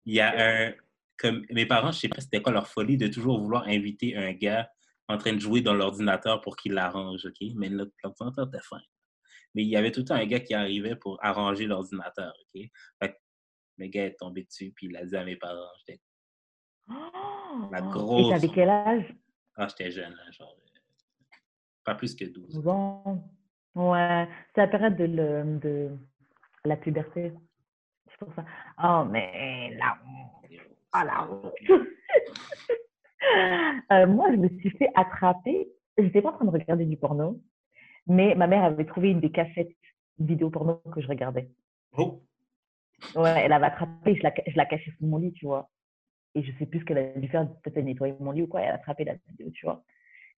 il 0.06 0.14
y 0.14 0.20
a 0.20 0.68
un. 0.68 0.74
Comme 1.18 1.44
mes 1.50 1.66
parents, 1.66 1.92
je 1.92 2.02
sais 2.02 2.08
pas 2.08 2.22
c'était 2.22 2.44
quoi 2.44 2.52
leur 2.52 2.68
folie 2.68 2.96
de 2.96 3.08
toujours 3.08 3.42
vouloir 3.42 3.68
inviter 3.68 4.16
un 4.16 4.34
gars 4.34 4.70
en 5.08 5.18
train 5.18 5.34
de 5.34 5.40
jouer 5.40 5.62
dans 5.62 5.74
l'ordinateur 5.74 6.42
pour 6.42 6.56
qu'il 6.58 6.74
l'arrange, 6.74 7.26
OK? 7.26 7.48
Mais 7.56 7.70
l'ordinateur 7.70 8.48
était 8.48 8.62
fin. 8.62 8.82
Mais 9.56 9.64
il 9.64 9.70
y 9.70 9.76
avait 9.76 9.92
tout 9.92 10.02
le 10.02 10.06
temps 10.06 10.14
un 10.14 10.28
gars 10.28 10.42
qui 10.42 10.54
arrivait 10.54 10.96
pour 10.96 11.18
arranger 11.26 11.66
l'ordinateur, 11.66 12.36
OK? 12.40 12.70
Fait 13.02 13.14
que 13.14 13.18
le 13.78 13.88
gars 13.88 14.06
est 14.06 14.20
tombé 14.20 14.44
dessus, 14.44 14.72
puis 14.76 14.90
il 14.92 14.96
a 14.96 15.06
dit 15.06 15.16
à 15.16 15.26
mes 15.26 15.38
parents, 15.38 15.72
j'étais... 15.80 16.00
Oh! 16.88 17.68
La 17.72 17.82
grosse... 17.82 18.28
Et 18.28 18.30
t'avais 18.30 18.54
quel 18.54 18.70
âge? 18.70 19.16
Ah, 19.56 19.68
j'étais 19.68 19.90
jeune, 19.90 20.14
là, 20.14 20.30
genre... 20.30 20.56
Pas 21.84 21.96
plus 21.96 22.14
que 22.14 22.26
12. 22.26 22.62
Bon. 22.62 23.24
Ouais. 23.78 24.28
C'est 24.54 24.62
la 24.62 24.68
période 24.68 24.96
de, 24.96 25.06
le, 25.06 25.60
de 25.60 25.90
la 26.66 26.76
puberté. 26.78 27.32
C'est 28.10 28.18
pour 28.18 28.34
ça. 28.34 28.44
Oh, 28.84 29.06
mais 29.10 29.76
là... 29.78 29.98
Ah, 30.92 31.06
là... 31.06 31.28
Euh, 33.92 34.08
moi, 34.08 34.32
je 34.32 34.38
me 34.38 34.48
suis 34.60 34.70
fait 34.72 34.90
attraper. 34.96 35.68
Je 35.98 36.04
n'étais 36.04 36.22
pas 36.22 36.30
en 36.30 36.34
train 36.34 36.46
de 36.46 36.52
regarder 36.52 36.86
du 36.86 36.98
porno, 36.98 37.42
mais 38.06 38.36
ma 38.36 38.48
mère 38.48 38.64
avait 38.64 38.86
trouvé 38.86 39.10
une 39.12 39.20
des 39.20 39.32
cassettes 39.32 39.76
vidéo 40.20 40.50
porno 40.50 40.82
que 40.94 41.02
je 41.02 41.08
regardais. 41.08 41.50
Oh. 41.98 42.22
Ouais, 43.16 43.44
elle 43.44 43.54
avait 43.54 43.66
attrapé, 43.66 44.16
je 44.16 44.24
la, 44.24 44.34
je 44.46 44.56
la 44.56 44.66
cachais 44.66 44.92
sous 44.98 45.06
mon 45.06 45.18
lit, 45.18 45.34
tu 45.34 45.46
vois. 45.46 45.70
Et 46.36 46.44
je 46.44 46.52
sais 46.58 46.66
plus 46.66 46.80
ce 46.80 46.86
qu'elle 46.86 46.98
a 46.98 47.20
dû 47.20 47.28
faire, 47.28 47.48
peut-être 47.64 47.84
nettoyer 47.84 48.16
mon 48.20 48.32
lit 48.32 48.44
ou 48.44 48.48
quoi, 48.48 48.62
elle 48.62 48.72
a 48.72 48.76
attrapé 48.76 49.04
la 49.04 49.16
vidéo, 49.28 49.50
tu 49.52 49.66
vois. 49.66 49.84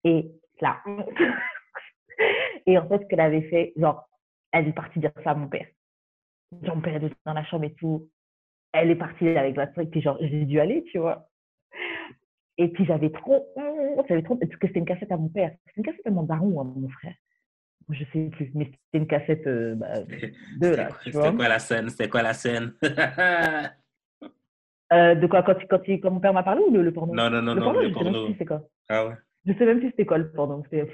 Et 0.03 0.32
là. 0.61 0.82
et 2.69 2.77
en 2.77 2.87
fait, 2.87 3.01
ce 3.01 3.05
qu'elle 3.07 3.19
avait 3.19 3.41
fait, 3.49 3.73
genre, 3.77 4.07
elle 4.51 4.67
est 4.67 4.73
partie 4.73 4.99
dire 4.99 5.11
ça 5.23 5.31
à 5.31 5.35
mon 5.35 5.47
père. 5.47 5.65
Genre, 6.61 6.75
mon 6.75 6.81
père 6.81 6.95
était 6.95 7.13
dans 7.25 7.33
la 7.33 7.43
chambre 7.45 7.65
et 7.65 7.73
tout. 7.73 8.09
Elle 8.71 8.91
est 8.91 8.95
partie 8.95 9.27
avec 9.27 9.55
la 9.55 9.67
truc, 9.67 9.95
et 9.95 10.01
genre, 10.01 10.17
j'ai 10.21 10.45
dû 10.45 10.59
aller, 10.59 10.83
tu 10.91 10.99
vois. 10.99 11.27
Et 12.57 12.67
puis 12.67 12.85
j'avais 12.85 13.09
trop 13.09 13.47
j'avais 14.07 14.21
trop, 14.21 14.35
parce 14.35 14.53
que 14.55 14.67
c'était 14.67 14.79
une 14.79 14.85
cassette 14.85 15.11
à 15.11 15.17
mon 15.17 15.29
père. 15.29 15.51
C'était 15.67 15.77
une 15.77 15.85
cassette 15.85 16.07
à 16.07 16.11
mon 16.11 16.23
daron 16.23 16.59
à 16.59 16.63
mon 16.63 16.89
frère. 16.89 17.15
Je 17.89 18.03
sais 18.13 18.29
plus, 18.29 18.51
mais 18.53 18.65
c'était 18.65 18.97
une 18.99 19.07
cassette 19.07 19.47
euh, 19.47 19.73
bah, 19.75 19.93
de 20.59 20.67
là. 20.67 20.89
C'était 21.03 21.33
quoi 21.33 21.47
la 21.47 21.59
scène 21.59 21.89
C'était 21.89 22.09
quoi 22.09 22.21
la 22.21 22.33
scène? 22.33 22.73
Euh, 24.91 25.13
De 25.13 25.27
quoi 25.27 25.43
quand, 25.43 25.53
quand, 25.69 25.81
quand, 25.85 26.09
mon 26.09 26.19
père 26.19 26.33
m'a 26.33 26.41
parlé 26.41 26.63
ou 26.63 26.71
le, 26.71 26.91
porno? 26.91 27.13
Non, 27.13 27.29
non, 27.29 27.43
non, 27.43 27.53
le 27.53 27.59
non, 27.59 27.65
porno, 27.65 27.81
le 27.83 27.91
porno. 27.91 28.27
Je 28.29 28.37
sais 28.39 28.45
quoi. 28.45 28.63
Ah 28.89 29.05
ouais 29.05 29.13
Je 29.45 29.53
sais 29.53 29.63
même 29.63 29.77
plus 29.77 29.89
c'était 29.91 30.07
quoi 30.07 30.17
le 30.17 30.31
porno. 30.31 30.63
C'était 30.63 30.91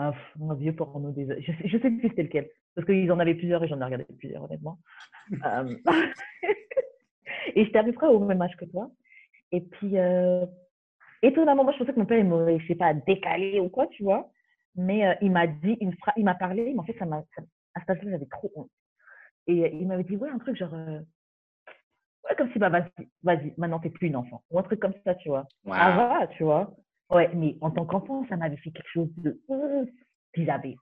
un, 0.00 0.14
un, 0.48 0.54
vieux 0.54 0.74
porno. 0.74 1.10
Des... 1.12 1.26
Je, 1.42 1.52
sais, 1.52 1.68
je 1.68 1.78
sais 1.78 1.90
plus 1.90 2.08
c'était 2.08 2.22
lequel. 2.22 2.48
Parce 2.74 2.86
qu'ils 2.86 3.10
en 3.10 3.18
avaient 3.18 3.34
plusieurs 3.34 3.62
et 3.62 3.68
j'en 3.68 3.80
ai 3.80 3.84
regardé 3.84 4.06
plusieurs, 4.18 4.44
honnêtement. 4.44 4.78
euh... 5.44 5.76
et 7.54 7.64
j'étais 7.64 7.78
à 7.78 7.84
peu 7.84 7.92
près 7.92 8.06
au 8.06 8.20
même 8.20 8.40
âge 8.42 8.56
que 8.56 8.64
toi. 8.66 8.90
Et 9.52 9.60
puis, 9.60 9.98
euh, 9.98 10.46
étonnamment, 11.22 11.64
moi, 11.64 11.72
je 11.72 11.78
pensais 11.78 11.92
que 11.92 11.98
mon 11.98 12.06
père, 12.06 12.18
il 12.18 12.26
m'aurait, 12.26 12.58
je 12.60 12.66
sais 12.66 12.74
pas, 12.74 12.94
décalé 12.94 13.60
ou 13.60 13.68
quoi, 13.68 13.86
tu 13.88 14.02
vois. 14.02 14.30
Mais 14.76 15.06
euh, 15.06 15.14
il 15.20 15.32
m'a 15.32 15.46
dit, 15.46 15.76
une 15.80 15.94
phrase, 15.96 16.14
il 16.16 16.24
m'a 16.24 16.34
parlé, 16.34 16.72
mais 16.72 16.78
en 16.78 16.84
fait, 16.84 16.96
ça 16.98 17.04
m'a, 17.04 17.18
à 17.18 17.80
ce 17.80 17.92
moment 17.92 18.02
là 18.02 18.10
j'avais 18.12 18.26
trop 18.26 18.52
honte. 18.54 18.70
Et 19.46 19.74
il 19.74 19.86
m'avait 19.88 20.04
dit, 20.04 20.16
ouais, 20.16 20.30
un 20.30 20.38
truc 20.38 20.56
genre, 20.56 20.72
ouais, 20.72 22.36
comme 22.36 22.52
si, 22.52 22.58
bah, 22.58 22.68
vas-y, 22.68 23.08
vas-y, 23.22 23.54
maintenant, 23.56 23.80
t'es 23.80 23.90
plus 23.90 24.06
une 24.06 24.16
enfant. 24.16 24.44
Ou 24.50 24.58
un 24.60 24.62
truc 24.62 24.78
comme 24.78 24.94
ça, 25.04 25.16
tu 25.16 25.28
vois. 25.28 25.46
Ça 25.66 25.96
va, 25.96 26.26
tu 26.28 26.44
vois. 26.44 26.72
Ouais, 27.10 27.30
mais 27.34 27.56
en 27.60 27.70
tant 27.70 27.84
qu'enfant, 27.86 28.24
ça 28.28 28.36
m'avait 28.36 28.56
fait 28.56 28.70
quelque 28.70 28.90
chose 28.92 29.08
de 29.18 29.40
Puis 30.32 30.44
j'avais. 30.44 30.76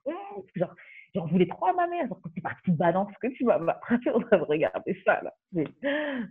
Genre, 0.55 0.75
j'en 1.15 1.25
voulais 1.25 1.47
trop 1.47 1.67
à 1.67 1.73
ma 1.73 1.87
mère. 1.87 2.07
Genre, 2.07 2.19
quand 2.21 2.29
t'es 2.29 2.41
partie 2.41 2.71
de 2.71 2.77
balance, 2.77 3.11
que 3.21 3.27
tu 3.27 3.45
vas 3.45 3.57
m'attraper, 3.57 4.09
on 4.13 4.19
va 4.19 4.37
regarder 4.37 5.01
ça, 5.05 5.21
là. 5.21 5.33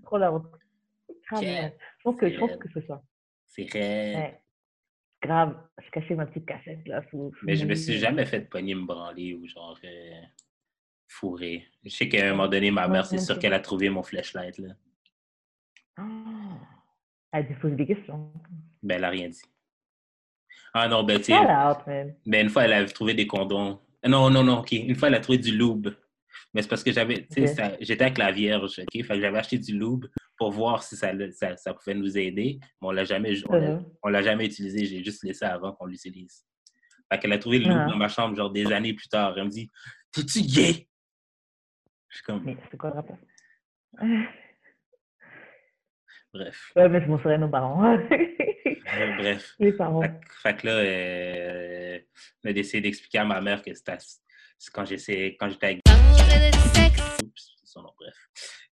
trop 0.04 0.18
la 0.18 0.32
honte. 0.32 0.46
Je 1.08 1.72
pense 2.04 2.16
que, 2.16 2.28
je 2.28 2.38
pense 2.38 2.56
que 2.56 2.68
c'est 2.72 2.86
ça. 2.86 3.02
C'est 3.46 3.64
vrai. 3.64 4.14
Ouais. 4.16 4.40
Grave, 5.20 5.58
je 5.84 5.90
cachais 5.90 6.14
ma 6.14 6.26
petite 6.26 6.46
cassette 6.46 6.86
là. 6.86 7.02
Mais 7.42 7.56
je 7.56 7.66
me 7.66 7.74
suis 7.74 7.98
jamais 7.98 8.24
fait 8.24 8.40
de 8.40 8.46
poignée 8.46 8.76
me 8.76 8.86
branler 8.86 9.34
ou 9.34 9.46
genre 9.48 9.76
euh, 9.82 10.22
fourrer. 11.08 11.66
Je 11.84 11.90
sais 11.90 12.08
qu'à 12.08 12.28
un 12.28 12.30
moment 12.30 12.46
donné, 12.46 12.70
ma 12.70 12.86
mère, 12.86 13.04
c'est 13.04 13.18
sûr 13.18 13.36
qu'elle 13.38 13.54
a 13.54 13.58
trouvé 13.58 13.90
mon 13.90 14.04
flashlight 14.04 14.58
là. 14.58 14.74
Oh. 15.98 16.02
Elle 17.32 17.52
a 17.52 17.54
posé 17.60 17.74
des 17.74 17.86
questions. 17.86 18.32
Ben, 18.82 18.94
elle 18.94 19.00
n'a 19.00 19.10
rien 19.10 19.28
dit. 19.28 19.42
Ah 20.80 20.86
non, 20.86 21.02
ben, 21.02 21.18
tu 21.18 21.32
sais. 21.32 22.14
Ben, 22.26 22.44
une 22.44 22.50
fois, 22.50 22.64
elle 22.64 22.72
a 22.72 22.84
trouvé 22.84 23.14
des 23.14 23.26
condoms. 23.26 23.80
Non, 24.06 24.30
non, 24.30 24.44
non, 24.44 24.60
OK. 24.60 24.72
Une 24.72 24.94
fois, 24.94 25.08
elle 25.08 25.16
a 25.16 25.20
trouvé 25.20 25.38
du 25.38 25.56
lube. 25.56 25.88
Mais 26.54 26.62
c'est 26.62 26.68
parce 26.68 26.84
que 26.84 26.92
j'avais, 26.92 27.26
tu 27.26 27.46
sais, 27.46 27.76
j'étais 27.80 28.04
avec 28.04 28.16
la 28.16 28.30
Vierge, 28.30 28.78
OK? 28.78 28.92
Fait 28.92 29.02
que 29.02 29.20
j'avais 29.20 29.38
acheté 29.38 29.58
du 29.58 29.76
lube 29.76 30.06
pour 30.36 30.52
voir 30.52 30.82
si 30.84 30.96
ça, 30.96 31.12
ça, 31.32 31.56
ça 31.56 31.74
pouvait 31.74 31.94
nous 31.94 32.16
aider. 32.16 32.58
Mais 32.80 32.88
on 32.88 32.90
l'a 32.92 33.04
jamais, 33.04 33.32
uh-huh. 33.32 33.84
on 34.02 34.08
l'a 34.08 34.22
jamais 34.22 34.46
utilisé. 34.46 34.86
J'ai 34.86 35.02
juste 35.02 35.24
laissé 35.24 35.44
avant 35.44 35.72
qu'on 35.72 35.86
l'utilise. 35.86 36.46
Fait 37.12 37.18
qu'elle 37.18 37.32
a 37.32 37.38
trouvé 37.38 37.58
le 37.58 37.68
loup 37.68 37.74
uh-huh. 37.74 37.90
dans 37.90 37.96
ma 37.96 38.08
chambre, 38.08 38.36
genre 38.36 38.50
des 38.50 38.72
années 38.72 38.94
plus 38.94 39.08
tard. 39.08 39.34
Elle 39.36 39.44
me 39.44 39.50
dit, 39.50 39.70
t'es-tu 40.12 40.42
gay? 40.42 40.88
Je 42.08 42.16
suis 42.16 42.24
comme. 42.24 42.44
Mais 42.44 42.56
c'est 42.70 42.76
quoi 42.76 42.90
le 42.90 42.96
rapport? 42.96 43.18
Bref. 46.32 46.72
Ouais, 46.76 46.88
mais 46.88 47.02
je 47.02 47.08
m'en 47.08 47.18
serais 47.18 47.36
nos 47.36 47.48
parents. 47.48 47.98
bref. 49.16 49.54
Les 49.58 49.72
parents. 49.72 50.02
Fait, 50.42 50.56
que 50.56 50.66
là, 50.66 50.72
euh, 50.72 51.98
on 52.44 52.50
a 52.50 52.52
décidé 52.52 52.82
d'expliquer 52.82 53.18
à 53.18 53.24
ma 53.24 53.40
mère 53.40 53.62
que 53.62 53.72
c'était 53.74 53.96
quand 54.72 54.84
j'étais 54.84 55.36
quand 55.38 55.48
j'étais 55.48 55.66
avec. 55.66 55.82
Oups, 57.24 57.54
son 57.64 57.82
nom, 57.82 57.92
bref. 57.98 58.16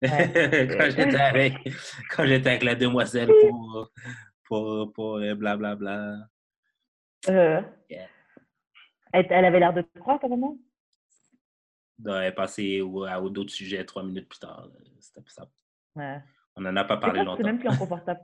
quand 0.77 0.89
j'étais 0.89 1.15
avec, 1.15 1.53
quand 2.09 2.23
avec 2.23 2.63
la 2.63 2.75
demoiselle 2.75 3.29
pour, 3.41 3.91
pour, 4.43 4.93
pour 4.93 5.17
blablabla. 5.19 5.75
Bla, 5.75 5.75
bla. 5.75 6.29
Euh, 7.29 7.61
elle, 9.13 9.27
elle, 9.29 9.45
avait 9.45 9.59
l'air 9.59 9.73
de 9.73 9.81
te 9.81 9.99
croire, 9.99 10.19
ta 10.19 10.27
maman? 10.27 10.57
elle 12.05 12.23
est 12.25 12.31
passée 12.31 12.81
à 13.07 13.19
d'autres 13.21 13.53
sujets 13.53 13.83
trois 13.85 14.03
minutes 14.03 14.29
plus 14.29 14.39
tard. 14.39 14.69
C'était 14.99 15.21
ça. 15.27 15.49
Ouais. 15.95 16.19
On 16.55 16.61
n'en 16.61 16.75
a 16.75 16.83
pas 16.83 16.97
parlé 16.97 17.23
longtemps. 17.23 17.37
C'est 17.37 17.43
même 17.43 17.59
plus 17.59 17.69
inconfortable. 17.69 18.21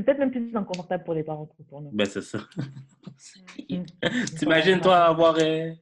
C'est 0.00 0.04
peut-être 0.04 0.18
même 0.18 0.30
plus 0.30 0.56
inconfortable 0.56 1.04
pour 1.04 1.12
les 1.12 1.22
parents 1.22 1.44
que 1.44 1.62
pour 1.64 1.82
nous. 1.82 1.90
Ben, 1.92 2.06
c'est 2.06 2.22
ça. 2.22 2.38
Mm. 3.68 3.84
T'imagines, 4.38 4.80
toi, 4.80 5.04
avoir, 5.04 5.36
euh, 5.38 5.72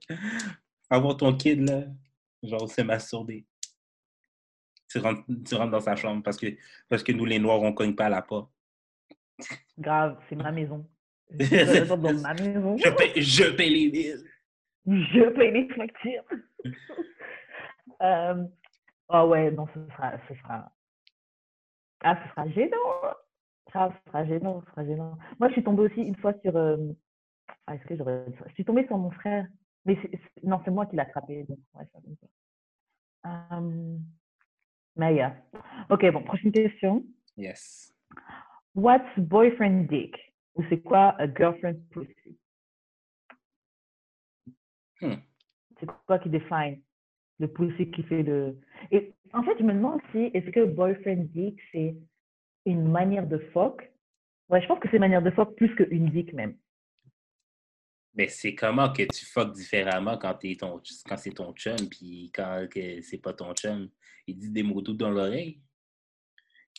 avoir 0.90 1.16
ton 1.16 1.36
kid, 1.36 1.60
là, 1.68 1.84
genre, 2.42 2.68
c'est 2.68 2.82
masturbé. 2.82 3.46
Tu 4.90 4.98
rentres, 4.98 5.22
tu 5.46 5.54
rentres 5.54 5.70
dans 5.70 5.80
sa 5.80 5.94
chambre 5.94 6.20
parce 6.24 6.36
que, 6.36 6.48
parce 6.88 7.04
que 7.04 7.12
nous, 7.12 7.24
les 7.24 7.38
Noirs, 7.38 7.62
on 7.62 7.72
cogne 7.72 7.94
pas 7.94 8.06
à 8.06 8.08
la 8.08 8.22
porte. 8.22 8.50
Grave, 9.78 10.18
c'est 10.28 10.34
ma 10.34 10.50
maison. 10.50 10.84
Je, 11.38 11.94
dans 11.94 12.20
ma 12.20 12.34
maison. 12.34 12.76
Je 12.76 12.90
paye, 12.90 13.22
je 13.22 13.44
paye 13.52 13.70
les 13.70 13.90
billes. 13.90 14.24
Je 14.84 15.30
paye 15.30 15.52
les 15.52 15.68
factures. 15.74 16.24
euh, 18.02 18.44
oh 19.10 19.22
ouais, 19.28 19.52
non, 19.52 19.68
ce 19.68 19.86
sera, 19.92 20.18
ce 20.28 20.34
sera, 20.34 20.72
ah, 22.00 22.20
ce 22.24 22.30
sera 22.30 22.48
gênant. 22.48 23.14
Ah, 23.74 23.90
ce 23.92 24.10
sera 24.10 24.24
gênant, 24.24 24.62
ce 24.62 24.70
sera 24.70 24.84
gênant. 24.84 25.18
Moi, 25.38 25.48
je 25.48 25.54
suis 25.54 25.64
tombée 25.64 25.82
aussi 25.82 26.00
une 26.00 26.16
fois 26.16 26.32
sur. 26.42 26.56
Euh, 26.56 26.76
ah, 27.66 27.74
est-ce 27.74 27.84
que 27.84 27.96
j'aurais. 27.96 28.24
Je 28.46 28.52
suis 28.54 28.64
tombée 28.64 28.86
sur 28.86 28.96
mon 28.98 29.10
frère. 29.10 29.46
Mais 29.84 29.98
non, 30.42 30.60
c'est 30.64 30.70
moi 30.70 30.86
qui 30.86 30.96
l'ai 30.96 31.02
attrapé. 31.02 31.44
Donc, 31.44 31.58
ouais, 31.74 31.84
ça 31.92 32.00
mais 34.96 35.14
yeah. 35.14 35.36
Ok, 35.90 36.04
bon, 36.12 36.22
prochaine 36.24 36.52
question. 36.52 37.04
Yes. 37.36 37.94
What's 38.74 39.08
boyfriend 39.16 39.88
dick? 39.88 40.14
Ou 40.56 40.64
c'est 40.68 40.80
quoi 40.80 41.14
a 41.20 41.26
girlfriend 41.32 41.78
pussy? 41.90 42.36
Hmm. 45.00 45.14
C'est 45.78 45.86
quoi 46.06 46.18
qui 46.18 46.28
définit 46.28 46.82
le 47.38 47.46
pussy 47.46 47.90
qui 47.92 48.02
fait 48.02 48.24
le. 48.24 48.58
Et 48.90 49.14
en 49.32 49.44
fait, 49.44 49.56
je 49.58 49.62
me 49.62 49.72
demande 49.72 50.00
si 50.10 50.30
est-ce 50.34 50.50
que 50.50 50.64
boyfriend 50.64 51.28
dick, 51.32 51.60
c'est 51.70 51.96
une 52.66 52.88
manière 52.88 53.26
de 53.26 53.38
fuck. 53.38 53.90
Ouais, 54.48 54.62
je 54.62 54.66
pense 54.66 54.78
que 54.80 54.88
c'est 54.88 54.96
une 54.96 55.02
manière 55.02 55.22
de 55.22 55.30
fuck 55.30 55.54
plus 55.56 55.74
qu'une 55.74 56.10
dick 56.10 56.32
même. 56.32 56.56
Mais 58.14 58.28
c'est 58.28 58.54
comment 58.54 58.92
que 58.92 59.02
tu 59.02 59.24
fuck 59.24 59.52
différemment 59.52 60.18
quand, 60.18 60.44
es 60.44 60.56
ton, 60.56 60.80
quand 61.06 61.16
c'est 61.16 61.32
ton 61.32 61.52
chum, 61.52 61.76
puis 61.88 62.32
quand 62.34 62.66
c'est 63.02 63.22
pas 63.22 63.32
ton 63.32 63.52
chum? 63.54 63.88
Il 64.26 64.36
dit 64.36 64.50
des 64.50 64.62
mots 64.62 64.82
doux 64.82 64.94
dans 64.94 65.10
l'oreille? 65.10 65.60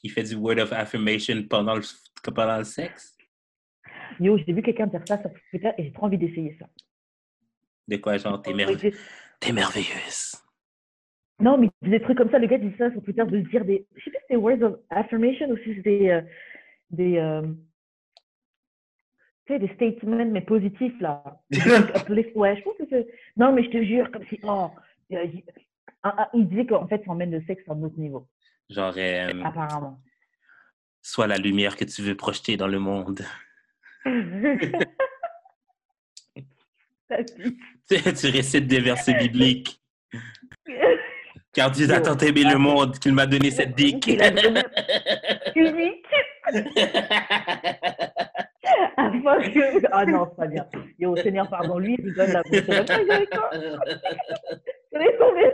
Il 0.03 0.11
fait 0.11 0.23
du 0.23 0.35
word 0.35 0.59
of 0.59 0.71
affirmation 0.73 1.43
pendant 1.43 1.75
le, 1.75 1.81
pendant 2.33 2.57
le 2.57 2.63
sexe? 2.63 3.17
Yo, 4.19 4.37
j'ai 4.37 4.53
vu 4.53 4.61
quelqu'un 4.61 4.87
dire 4.87 5.01
ça 5.07 5.19
sur 5.19 5.31
Twitter 5.49 5.71
et 5.77 5.83
j'ai 5.83 5.91
trop 5.93 6.05
envie 6.05 6.17
d'essayer 6.17 6.55
ça. 6.59 6.67
De 7.87 7.97
quoi, 7.97 8.17
genre, 8.17 8.41
t'es 8.41 8.53
merveilleuse. 8.53 8.97
T'es 9.39 9.51
merveilleuse. 9.51 10.35
Non, 11.39 11.57
mais 11.57 11.69
des 11.81 12.01
trucs 12.01 12.17
comme 12.17 12.29
ça, 12.31 12.39
le 12.39 12.47
gars 12.47 12.57
dit 12.57 12.73
ça 12.77 12.91
sur 12.91 13.01
Twitter, 13.01 13.23
de 13.25 13.39
dire 13.39 13.63
des. 13.63 13.85
Je 13.95 14.03
sais 14.03 14.11
pas 14.11 14.19
si 14.19 14.25
c'est 14.29 14.35
words 14.35 14.61
of 14.61 14.79
affirmation 14.89 15.49
ou 15.49 15.57
si 15.57 15.75
c'est 15.75 15.81
des. 15.81 16.09
Euh, 16.09 16.21
des 16.91 17.17
euh, 17.17 17.41
tu 19.45 19.53
sais, 19.53 19.59
des 19.59 19.73
statements, 19.73 20.25
mais 20.25 20.41
positifs, 20.41 20.99
là. 20.99 21.23
ouais, 21.51 22.57
je 22.57 22.61
pense 22.61 22.77
que 22.77 22.83
c'est. 22.89 23.07
Non, 23.37 23.53
mais 23.53 23.63
je 23.63 23.69
te 23.69 23.83
jure, 23.83 24.11
comme 24.11 24.25
si. 24.27 24.39
Oh, 24.43 24.69
il 25.09 26.47
disait 26.49 26.65
qu'en 26.65 26.87
fait, 26.87 27.03
ça 27.05 27.11
emmène 27.11 27.31
le 27.31 27.41
sexe 27.45 27.63
à 27.69 27.73
un 27.73 27.83
autre 27.83 27.97
niveau. 27.97 28.27
Genre. 28.69 28.93
Euh, 28.97 29.41
Apparemment. 29.43 29.99
Soit 31.01 31.27
la 31.27 31.37
lumière 31.37 31.77
que 31.77 31.85
tu 31.85 32.01
veux 32.01 32.15
projeter 32.15 32.57
dans 32.57 32.67
le 32.67 32.79
monde. 32.79 33.21
tu 37.89 38.27
récites 38.27 38.67
des 38.67 38.81
versets 38.81 39.17
bibliques. 39.17 39.81
Car 41.53 41.71
Dieu 41.71 41.91
a 41.91 41.99
tant 41.99 42.17
aimé 42.17 42.43
le 42.43 42.57
monde 42.57 42.99
qu'il 42.99 43.13
m'a 43.13 43.25
donné 43.25 43.49
cette 43.49 43.75
dick. 43.75 44.07
Afin 48.97 49.41
que. 49.49 49.87
Ah 49.91 50.05
non, 50.05 50.27
c'est 50.29 50.35
pas 50.35 50.47
bien. 50.47 50.67
Yo, 50.99 51.15
Seigneur, 51.17 51.49
pardon, 51.49 51.79
lui, 51.79 51.95
il 51.97 52.13
donne 52.13 52.31
la 52.31 52.43
bouche. 52.43 52.61
Je 54.91 54.97
l'ai 54.97 55.17
tombé 55.17 55.51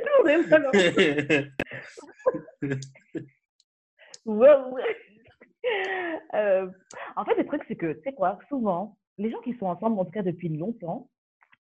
euh, 6.33 6.67
en 7.15 7.25
fait, 7.25 7.35
le 7.35 7.45
truc, 7.45 7.61
c'est 7.67 7.75
que, 7.75 7.93
tu 7.93 8.01
sais 8.03 8.13
quoi, 8.13 8.39
souvent, 8.49 8.97
les 9.17 9.31
gens 9.31 9.39
qui 9.41 9.53
sont 9.57 9.67
ensemble, 9.67 9.99
en 9.99 10.05
tout 10.05 10.11
cas 10.11 10.23
depuis 10.23 10.49
longtemps, 10.49 11.09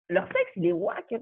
leur 0.10 0.26
sexe, 0.28 0.52
il 0.56 0.66
est 0.66 0.72
wack. 0.72 1.14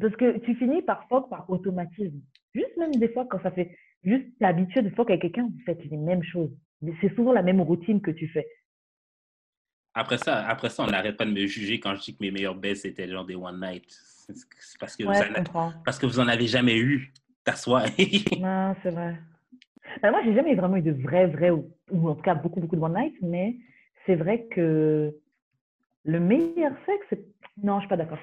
Parce 0.00 0.16
que 0.16 0.38
tu 0.38 0.54
finis 0.56 0.82
par 0.82 1.06
fuck 1.08 1.28
par 1.30 1.48
automatisme. 1.48 2.20
Juste 2.54 2.76
même 2.76 2.94
des 2.94 3.08
fois, 3.08 3.26
quand 3.26 3.42
ça 3.42 3.50
fait 3.50 3.76
juste 4.04 4.26
l'habitude 4.40 4.84
de 4.84 4.94
fuck 4.94 5.10
avec 5.10 5.22
quelqu'un, 5.22 5.44
vous 5.44 5.60
faites 5.64 5.84
les 5.84 5.96
mêmes 5.96 6.22
choses. 6.22 6.50
C'est 7.00 7.14
souvent 7.14 7.32
la 7.32 7.42
même 7.42 7.60
routine 7.60 8.00
que 8.00 8.10
tu 8.10 8.28
fais. 8.28 8.46
Après 9.94 10.18
ça, 10.18 10.46
après 10.46 10.70
ça, 10.70 10.84
on 10.84 10.86
n'arrête 10.86 11.16
pas 11.16 11.26
de 11.26 11.32
me 11.32 11.46
juger 11.46 11.78
quand 11.78 11.94
je 11.94 12.02
dis 12.02 12.16
que 12.16 12.22
mes 12.22 12.30
meilleurs 12.30 12.54
baisses 12.54 12.84
étaient 12.84 13.08
genre 13.08 13.24
des 13.24 13.34
one 13.34 13.60
night. 13.60 13.84
C'est 13.88 14.78
parce 14.78 14.96
que, 14.96 15.04
vous 15.04 15.10
en 15.10 15.72
parce 15.84 15.98
que 15.98 16.06
vous 16.06 16.20
en 16.20 16.28
avez 16.28 16.46
jamais 16.46 16.78
eu. 16.78 17.12
T'assois. 17.44 17.82
non, 18.38 18.74
c'est 18.82 18.90
vrai. 18.90 19.16
Ben, 20.00 20.10
moi, 20.10 20.20
j'ai 20.24 20.34
jamais 20.34 20.54
vraiment 20.54 20.76
eu 20.76 20.82
de 20.82 20.92
vrai, 20.92 21.26
vrai, 21.26 21.50
ou, 21.50 21.70
ou, 21.90 22.08
en 22.08 22.14
tout 22.14 22.22
cas 22.22 22.34
beaucoup, 22.34 22.60
beaucoup 22.60 22.76
de 22.76 22.80
one 22.80 22.94
night, 22.94 23.14
mais 23.20 23.56
c'est 24.06 24.14
vrai 24.14 24.46
que 24.46 25.14
le 26.04 26.20
meilleur 26.20 26.72
sexe, 26.86 27.20
non, 27.62 27.76
je 27.76 27.80
suis 27.80 27.88
pas 27.88 27.96
d'accord. 27.96 28.18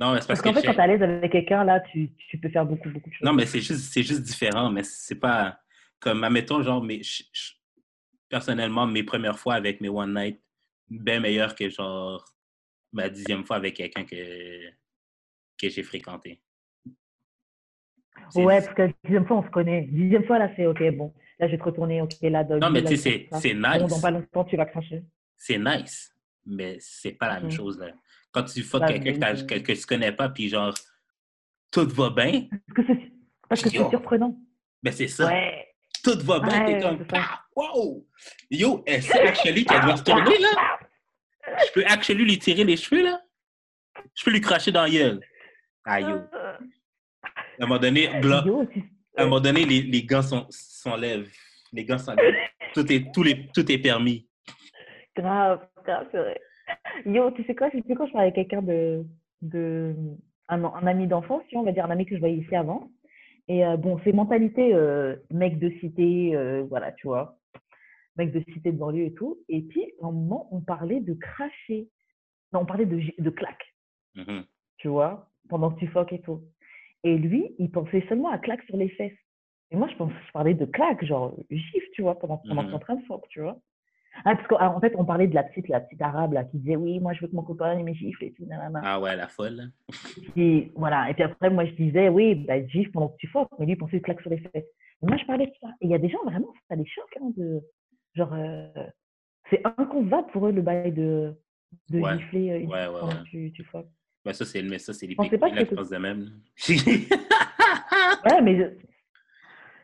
Non, 0.00 0.12
mais 0.12 0.20
c'est 0.20 0.28
parce, 0.28 0.40
qu'en 0.40 0.52
fait, 0.52 0.62
quand 0.62 0.72
tu 0.72 0.78
es 0.78 0.80
à 0.80 0.86
l'aise 0.86 1.02
avec 1.02 1.32
quelqu'un, 1.32 1.64
là, 1.64 1.80
tu, 1.80 2.10
tu, 2.30 2.38
peux 2.38 2.48
faire 2.48 2.64
beaucoup, 2.64 2.88
beaucoup 2.88 3.08
de 3.08 3.14
choses. 3.14 3.26
Non, 3.26 3.32
mais 3.32 3.46
c'est 3.46 3.60
juste, 3.60 3.92
c'est 3.92 4.02
juste 4.02 4.22
différent, 4.22 4.70
mais 4.70 4.84
c'est 4.84 5.18
pas 5.18 5.58
comme, 5.98 6.22
admettons, 6.22 6.62
genre, 6.62 6.82
mais 6.82 7.00
personnellement, 8.28 8.86
mes 8.86 9.02
premières 9.02 9.38
fois 9.38 9.54
avec 9.54 9.80
mes 9.80 9.88
One 9.88 10.14
Night, 10.14 10.40
bien 10.88 11.20
meilleures 11.20 11.54
que, 11.54 11.68
genre, 11.68 12.24
ma 12.92 13.08
dixième 13.08 13.44
fois 13.44 13.56
avec 13.56 13.74
quelqu'un 13.74 14.04
que, 14.04 14.68
que 15.60 15.68
j'ai 15.68 15.82
fréquenté. 15.82 16.40
Ouais, 18.34 18.60
parce 18.60 18.74
que 18.74 18.82
la 18.82 18.92
dixième 19.04 19.26
fois, 19.26 19.38
on 19.38 19.44
se 19.44 19.50
connaît. 19.50 19.82
Dixième 19.82 20.24
fois, 20.24 20.38
là, 20.38 20.50
c'est 20.54 20.66
OK, 20.66 20.82
bon, 20.96 21.12
là, 21.40 21.46
je 21.48 21.52
vais 21.52 21.58
te 21.58 21.64
retourner, 21.64 22.02
OK, 22.02 22.14
là, 22.22 22.44
Non, 22.44 22.70
mais 22.70 22.84
tu 22.84 22.96
sais, 22.96 23.28
c'est 23.32 23.54
nice. 23.54 23.88
Dans 23.88 24.00
pas 24.00 24.10
longtemps, 24.12 24.44
tu 24.44 24.56
vas 24.56 24.66
cracher. 24.66 25.02
C'est 25.36 25.58
nice, 25.58 26.14
mais 26.46 26.76
c'est 26.78 27.12
pas 27.12 27.28
la 27.28 27.40
même 27.40 27.48
mmh. 27.48 27.52
chose, 27.52 27.78
là 27.78 27.88
quand 28.38 28.44
tu 28.44 28.62
fuck 28.62 28.86
quelqu'un 28.86 29.34
que, 29.34 29.58
que, 29.58 29.72
tu 29.72 29.86
connais 29.86 30.12
pas, 30.12 30.28
puis 30.28 30.48
genre, 30.48 30.74
tout 31.72 31.88
va 31.88 32.10
bien. 32.10 32.46
Parce 33.48 33.62
que 33.62 33.70
c'est 33.70 33.88
surprenant. 33.88 34.38
Ben, 34.82 34.92
c'est 34.92 35.08
ça. 35.08 35.30
Tout 36.04 36.18
va 36.20 36.40
bien, 36.40 36.64
t'es 36.64 36.80
comme, 36.80 37.04
wow! 37.56 38.06
Yo, 38.50 38.84
c'est 38.86 39.20
actually 39.26 39.64
qu'elle 39.64 39.80
doit 39.80 39.96
se 39.96 40.04
tourner, 40.04 40.38
là? 40.38 40.78
Je 41.66 41.72
peux 41.72 41.84
actually 41.86 42.24
lui 42.24 42.38
tirer 42.38 42.62
les 42.62 42.76
cheveux, 42.76 43.02
là? 43.02 43.20
Je 44.14 44.24
peux 44.24 44.30
lui 44.30 44.40
cracher 44.40 44.70
dans 44.70 44.82
la 44.82 44.90
gueule. 44.90 45.20
Ah, 45.84 46.00
yo. 46.00 46.18
À 46.32 46.58
un 47.60 47.66
moment 47.66 47.80
donné, 47.80 48.20
blanc. 48.20 48.44
À 49.16 49.22
un 49.22 49.24
moment 49.24 49.40
donné, 49.40 49.64
les, 49.64 49.82
les 49.82 50.04
gants 50.04 50.22
s'enlèvent. 50.22 51.30
Les 51.72 51.84
gants 51.84 51.98
s'enlèvent. 51.98 52.36
Tout 52.74 52.92
est, 52.92 53.12
tout, 53.12 53.24
les, 53.24 53.48
tout 53.48 53.70
est 53.72 53.78
permis. 53.78 54.28
Grave, 55.16 55.66
grave, 55.84 56.06
c'est 56.12 56.18
vrai. 56.18 56.40
Yo, 57.06 57.30
tu 57.32 57.44
sais 57.44 57.54
quoi, 57.54 57.68
c'est 57.72 57.82
plus 57.82 57.94
quand 57.94 58.06
je 58.06 58.12
parlais 58.12 58.28
avec 58.28 58.34
quelqu'un 58.34 58.62
de, 58.62 59.04
de 59.42 59.94
un, 60.48 60.64
ami 60.86 61.06
d'enfance, 61.06 61.42
on 61.52 61.62
va 61.62 61.72
dire 61.72 61.84
un 61.84 61.90
ami 61.90 62.06
que 62.06 62.14
je 62.14 62.20
voyais 62.20 62.36
ici 62.36 62.54
avant. 62.54 62.90
Et 63.48 63.64
euh, 63.64 63.76
bon, 63.76 63.98
c'est 64.04 64.12
mentalité 64.12 64.74
euh, 64.74 65.16
mec 65.30 65.58
de 65.58 65.70
cité, 65.80 66.36
euh, 66.36 66.64
voilà, 66.68 66.92
tu 66.92 67.06
vois, 67.06 67.38
mec 68.16 68.32
de 68.32 68.40
cité 68.52 68.72
de 68.72 68.78
banlieue 68.78 69.06
et 69.06 69.14
tout. 69.14 69.38
Et 69.48 69.62
puis, 69.62 69.92
à 70.02 70.06
un 70.06 70.12
moment, 70.12 70.48
on 70.50 70.60
parlait 70.60 71.00
de 71.00 71.14
cracher. 71.14 71.88
Non, 72.52 72.60
on 72.60 72.66
parlait 72.66 72.86
de, 72.86 73.00
de 73.18 73.30
claque. 73.30 73.74
Mm-hmm. 74.16 74.44
Tu 74.78 74.88
vois 74.88 75.28
pendant 75.48 75.70
que 75.70 75.80
tu 75.80 75.86
fuck 75.88 76.12
et 76.12 76.20
tout. 76.20 76.42
Et 77.04 77.16
lui, 77.16 77.54
il 77.58 77.70
pensait 77.70 78.04
seulement 78.08 78.30
à 78.30 78.38
claque 78.38 78.62
sur 78.64 78.76
les 78.76 78.88
fesses. 78.90 79.18
Et 79.70 79.76
moi, 79.76 79.88
je, 79.88 79.96
pense, 79.96 80.12
je 80.26 80.32
parlais 80.32 80.54
de 80.54 80.64
claque, 80.64 81.04
genre 81.04 81.34
gif, 81.50 81.84
tu 81.92 82.02
vois, 82.02 82.18
pendant, 82.18 82.38
pendant 82.38 82.64
qu'on 82.64 82.70
est 82.70 82.74
en 82.74 82.78
train 82.78 82.96
de 82.96 83.04
fuck, 83.04 83.26
tu 83.28 83.40
vois. 83.40 83.58
Ah, 84.24 84.34
parce 84.36 84.46
qu'en 84.48 84.80
fait, 84.80 84.94
on 84.96 85.04
parlait 85.04 85.26
de 85.26 85.34
la 85.34 85.42
petite, 85.42 85.68
la 85.68 85.80
petite 85.80 86.00
arabe 86.02 86.32
là, 86.32 86.44
qui 86.44 86.58
disait 86.58 86.76
oui, 86.76 87.00
moi 87.00 87.12
je 87.12 87.20
veux 87.22 87.28
que 87.28 87.36
mon 87.36 87.42
copain 87.42 87.80
me 87.82 87.92
gifle 87.92 88.24
et 88.24 88.32
tout. 88.32 88.44
Nanana. 88.46 88.80
Ah 88.82 89.00
ouais, 89.00 89.16
la 89.16 89.28
folle. 89.28 89.70
Et 90.36 90.72
voilà. 90.74 91.10
Et 91.10 91.14
puis 91.14 91.22
après, 91.22 91.50
moi 91.50 91.64
je 91.64 91.72
disais 91.72 92.08
oui, 92.08 92.34
bah, 92.34 92.64
gifle 92.66 92.90
pendant 92.90 93.08
que 93.08 93.16
tu 93.18 93.26
fuck, 93.28 93.48
mais 93.58 93.66
lui 93.66 93.72
il 93.72 93.78
pensait 93.78 94.00
claque 94.00 94.20
sur 94.20 94.30
les 94.30 94.38
fesses. 94.38 94.64
moi 95.02 95.16
je 95.16 95.24
parlais 95.24 95.46
de 95.46 95.52
ça. 95.60 95.68
Et 95.80 95.86
il 95.86 95.90
y 95.90 95.94
a 95.94 95.98
des 95.98 96.08
gens 96.08 96.22
vraiment, 96.24 96.52
ça 96.68 96.76
les 96.76 96.86
choque, 96.86 97.16
hein, 97.20 97.30
de 97.36 97.60
genre, 98.14 98.32
euh, 98.32 98.68
c'est 99.50 99.60
inconcevable 99.64 100.30
pour 100.32 100.46
eux 100.46 100.52
le 100.52 100.62
bail 100.62 100.92
de, 100.92 101.34
de 101.90 102.00
gifler 102.00 102.50
euh, 102.50 102.60
une 102.60 102.70
ouais, 102.70 102.86
ouais, 102.88 103.00
quand 103.00 103.22
tu, 103.24 103.52
tu 103.52 103.64
fuck. 103.64 103.86
Bah, 104.24 104.32
ça, 104.32 104.44
c'est 104.44 104.62
mais 104.62 104.78
ça, 104.78 104.92
c'est 104.92 105.06
les 105.06 105.16
pics 105.16 105.30
je 105.30 105.74
pense 105.74 105.90
de 105.90 105.96
même. 105.96 106.30
ouais, 106.68 108.42
mais 108.42 108.58
je, 108.58 108.64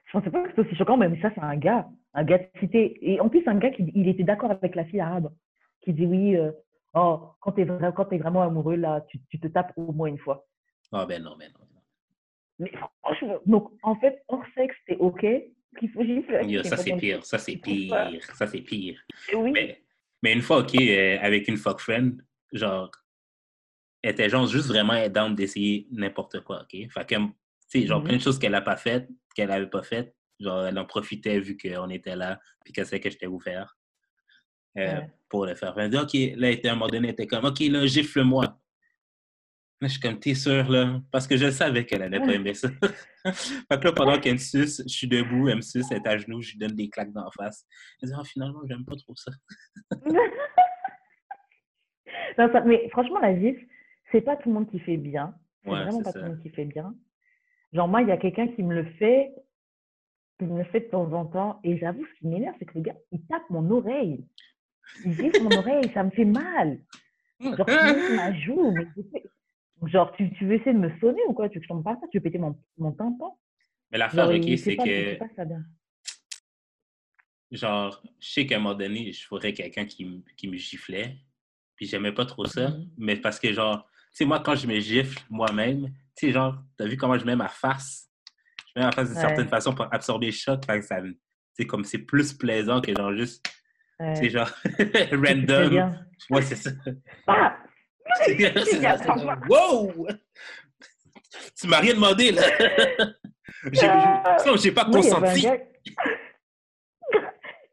je 0.06 0.12
pensais 0.12 0.30
pas 0.30 0.42
que 0.42 0.50
c'était 0.50 0.60
aussi 0.62 0.76
choquant, 0.76 0.96
mais 0.96 1.08
ça, 1.20 1.30
c'est 1.34 1.40
un 1.40 1.56
gars 1.56 1.88
un 2.14 2.24
gars 2.24 2.40
cité. 2.60 2.98
Et 3.02 3.20
en 3.20 3.28
plus, 3.28 3.46
un 3.46 3.58
gars 3.58 3.70
qui 3.70 3.90
il 3.94 4.08
était 4.08 4.22
d'accord 4.22 4.50
avec 4.50 4.74
la 4.74 4.84
fille 4.84 5.00
arabe, 5.00 5.32
qui 5.82 5.92
dit 5.92 6.06
oui, 6.06 6.36
euh, 6.36 6.52
oh, 6.94 7.28
quand 7.40 7.52
tu 7.52 7.62
es, 7.62 7.64
es, 7.64 8.18
vraiment 8.18 8.42
amoureux, 8.42 8.76
là, 8.76 9.02
tu, 9.08 9.20
tu, 9.28 9.38
te 9.38 9.48
tapes 9.48 9.72
au 9.76 9.92
moins 9.92 10.08
une 10.08 10.18
fois. 10.18 10.46
Oh, 10.92 11.04
ben 11.06 11.22
non, 11.22 11.36
ben 11.36 11.50
non. 11.52 11.60
Mais 12.60 12.72
franchement, 13.02 13.38
donc 13.46 13.72
en 13.82 13.96
fait, 13.96 14.22
hors 14.28 14.44
sexe, 14.54 14.76
c'est 14.86 14.96
OK 14.96 15.26
qu'il 15.78 15.90
faut 15.90 16.04
gifler. 16.04 16.62
ça, 16.62 16.76
c'est 16.76 16.96
pire. 16.96 17.24
Ça, 17.24 17.38
c'est 17.38 17.56
pire. 17.56 18.22
Ça, 18.34 18.46
c'est 18.46 18.60
pire. 18.60 19.00
Oui. 19.34 19.50
Mais, 19.50 19.82
mais, 20.22 20.32
une 20.32 20.42
fois, 20.42 20.58
OK, 20.58 20.74
euh, 20.76 21.18
avec 21.20 21.48
une 21.48 21.56
fuck 21.56 21.80
friend, 21.80 22.24
genre, 22.52 22.90
elle 24.02 24.12
était 24.12 24.28
genre 24.28 24.46
juste 24.46 24.68
vraiment 24.68 24.94
aidante 24.94 25.34
d'essayer 25.34 25.88
n'importe 25.90 26.40
quoi, 26.40 26.62
OK? 26.62 26.88
Fait 26.90 27.06
que, 27.06 27.16
tu 27.16 27.32
sais, 27.66 27.86
genre, 27.86 28.00
mm-hmm. 28.00 28.04
plein 28.04 28.16
de 28.16 28.22
choses 28.22 28.38
qu'elle 28.38 28.52
n'a 28.52 28.60
pas 28.60 28.76
faites, 28.76 29.08
qu'elle 29.34 29.48
n'avait 29.48 29.66
pas 29.66 29.82
faites, 29.82 30.14
Genre, 30.40 30.66
elle 30.66 30.78
en 30.78 30.84
profitait 30.84 31.40
vu 31.40 31.56
qu'on 31.56 31.88
était 31.90 32.16
là, 32.16 32.40
puis 32.64 32.72
qu'elle 32.72 32.86
savait 32.86 33.00
que 33.00 33.10
j'étais 33.10 33.26
ouvert 33.26 33.76
euh, 34.78 35.00
pour 35.28 35.46
le 35.46 35.54
faire. 35.54 35.78
Elle 35.78 35.90
dit, 35.90 35.98
OK, 35.98 36.14
là, 36.36 36.48
à 36.48 36.70
un 36.70 36.74
moment 36.74 36.88
donné, 36.88 37.08
elle 37.08 37.12
était 37.12 37.26
comme, 37.26 37.44
OK, 37.44 37.60
là, 37.60 37.86
gifle-moi. 37.86 38.44
Là, 39.80 39.88
je 39.88 39.88
suis 39.88 40.00
comme, 40.00 40.18
t'es 40.18 40.34
sûr, 40.34 40.68
là? 40.70 41.00
Parce 41.12 41.26
que 41.26 41.36
je 41.36 41.50
savais 41.50 41.84
qu'elle 41.84 42.02
allait 42.02 42.20
pas 42.20 42.32
aimer 42.32 42.54
ça. 42.54 42.68
fait 43.24 43.80
que 43.80 43.84
là, 43.84 43.92
pendant 43.92 44.18
qu'elle 44.18 44.34
me 44.34 44.38
suce, 44.38 44.82
je 44.86 44.92
suis 44.92 45.08
debout, 45.08 45.48
elle 45.48 45.56
me 45.56 45.62
suce, 45.62 45.90
elle 45.90 45.98
est 45.98 46.08
à 46.08 46.16
genoux, 46.16 46.40
je 46.40 46.52
lui 46.52 46.58
donne 46.58 46.74
des 46.74 46.88
claques 46.88 47.12
d'en 47.12 47.30
face. 47.30 47.66
Elle 48.02 48.08
dit, 48.08 48.14
oh, 48.18 48.24
finalement, 48.24 48.60
j'aime 48.68 48.84
pas 48.84 48.96
trop 48.96 49.14
ça. 49.16 49.32
non, 52.38 52.52
ça. 52.52 52.60
Mais 52.62 52.88
franchement, 52.90 53.20
la 53.20 53.38
gifle, 53.38 53.64
c'est 54.10 54.22
pas 54.22 54.36
tout 54.36 54.48
le 54.48 54.54
monde 54.54 54.70
qui 54.70 54.78
fait 54.80 54.96
bien. 54.96 55.34
C'est 55.64 55.70
vraiment 55.70 56.02
pas 56.02 56.12
tout 56.12 56.18
le 56.18 56.28
monde 56.28 56.42
qui 56.42 56.50
fait 56.50 56.64
bien. 56.64 56.94
Genre, 57.72 57.88
moi, 57.88 58.02
il 58.02 58.08
y 58.08 58.12
a 58.12 58.16
quelqu'un 58.16 58.48
qui 58.48 58.62
me 58.62 58.74
le 58.74 58.84
fait 58.92 59.34
il 60.40 60.48
me 60.48 60.64
fait 60.64 60.80
de 60.80 60.86
temps 60.86 61.12
en 61.12 61.26
temps. 61.26 61.60
Et 61.64 61.78
j'avoue, 61.78 62.04
ce 62.04 62.18
qui 62.18 62.26
m'énerve, 62.26 62.54
c'est 62.58 62.66
que 62.66 62.78
le 62.78 62.82
gars, 62.82 62.96
il 63.12 63.24
tape 63.26 63.48
mon 63.50 63.68
oreille. 63.70 64.24
Il 65.04 65.16
dit 65.16 65.30
mon 65.40 65.56
oreille, 65.56 65.90
ça 65.94 66.02
me 66.02 66.10
fait 66.10 66.24
mal. 66.24 66.80
Genre, 67.40 67.66
tu 67.66 68.16
ma 68.16 68.32
joue, 68.40 68.72
mais 68.72 68.86
Genre, 69.86 70.12
tu, 70.12 70.32
tu, 70.34 70.46
veux 70.46 70.54
essayer 70.54 70.72
de 70.72 70.78
me 70.78 70.98
sonner 70.98 71.20
ou 71.28 71.34
quoi? 71.34 71.48
Tu 71.48 71.56
veux 71.56 71.60
que 71.60 71.64
je 71.64 71.68
tombe 71.68 71.84
pas 71.84 71.94
ça 72.00 72.06
Tu 72.10 72.18
veux 72.18 72.22
péter 72.22 72.38
mon, 72.38 72.56
mon 72.78 72.92
tympan? 72.92 73.38
Mais 73.90 73.98
l'affaire, 73.98 74.28
ok, 74.28 74.58
c'est 74.58 74.76
que. 74.76 75.18
Genre, 77.50 78.02
je 78.18 78.28
sais 78.28 78.46
qu'à 78.46 78.56
un 78.56 78.60
moment 78.60 78.74
donné, 78.74 79.12
je 79.12 79.26
ferais 79.26 79.52
quelqu'un 79.52 79.84
qui, 79.84 80.24
qui, 80.36 80.48
me 80.48 80.56
giflait. 80.56 81.18
Puis 81.76 81.86
j'aimais 81.86 82.12
pas 82.12 82.24
trop 82.24 82.46
ça. 82.46 82.70
Mm-hmm. 82.70 82.88
Mais 82.96 83.16
parce 83.16 83.38
que, 83.38 83.52
genre, 83.52 83.86
tu 84.10 84.18
sais, 84.18 84.24
moi, 84.24 84.40
quand 84.40 84.56
je 84.56 84.66
me 84.66 84.80
gifle 84.80 85.22
moi-même, 85.30 85.88
tu 86.16 86.26
sais, 86.26 86.32
genre, 86.32 86.56
t'as 86.76 86.86
vu 86.86 86.96
comment 86.96 87.18
je 87.18 87.26
mets 87.26 87.36
ma 87.36 87.48
face? 87.48 88.10
En 88.76 88.92
face 88.92 89.10
d'une 89.10 89.20
certaine 89.20 89.48
façon 89.48 89.74
pour 89.74 89.92
absorber 89.92 90.26
le 90.26 90.32
choc. 90.32 90.62
c'est 91.52 91.66
comme 91.66 91.84
c'est 91.84 91.98
plus 91.98 92.32
plaisant 92.32 92.80
que 92.80 92.94
genre 92.94 93.14
juste. 93.14 93.46
C'est 94.14 94.30
genre 94.30 94.50
random. 95.12 95.94
Ouais, 96.30 96.42
c'est 96.42 96.56
ça. 96.56 96.70
Ah! 97.26 97.58
wow! 99.48 100.06
Tu 101.58 101.66
m'as 101.66 101.80
rien 101.80 101.94
demandé, 101.94 102.32
là! 102.32 102.42
J'ai 103.72 103.88
euh... 103.88 104.72
pas 104.74 104.84
consenti. 104.84 105.46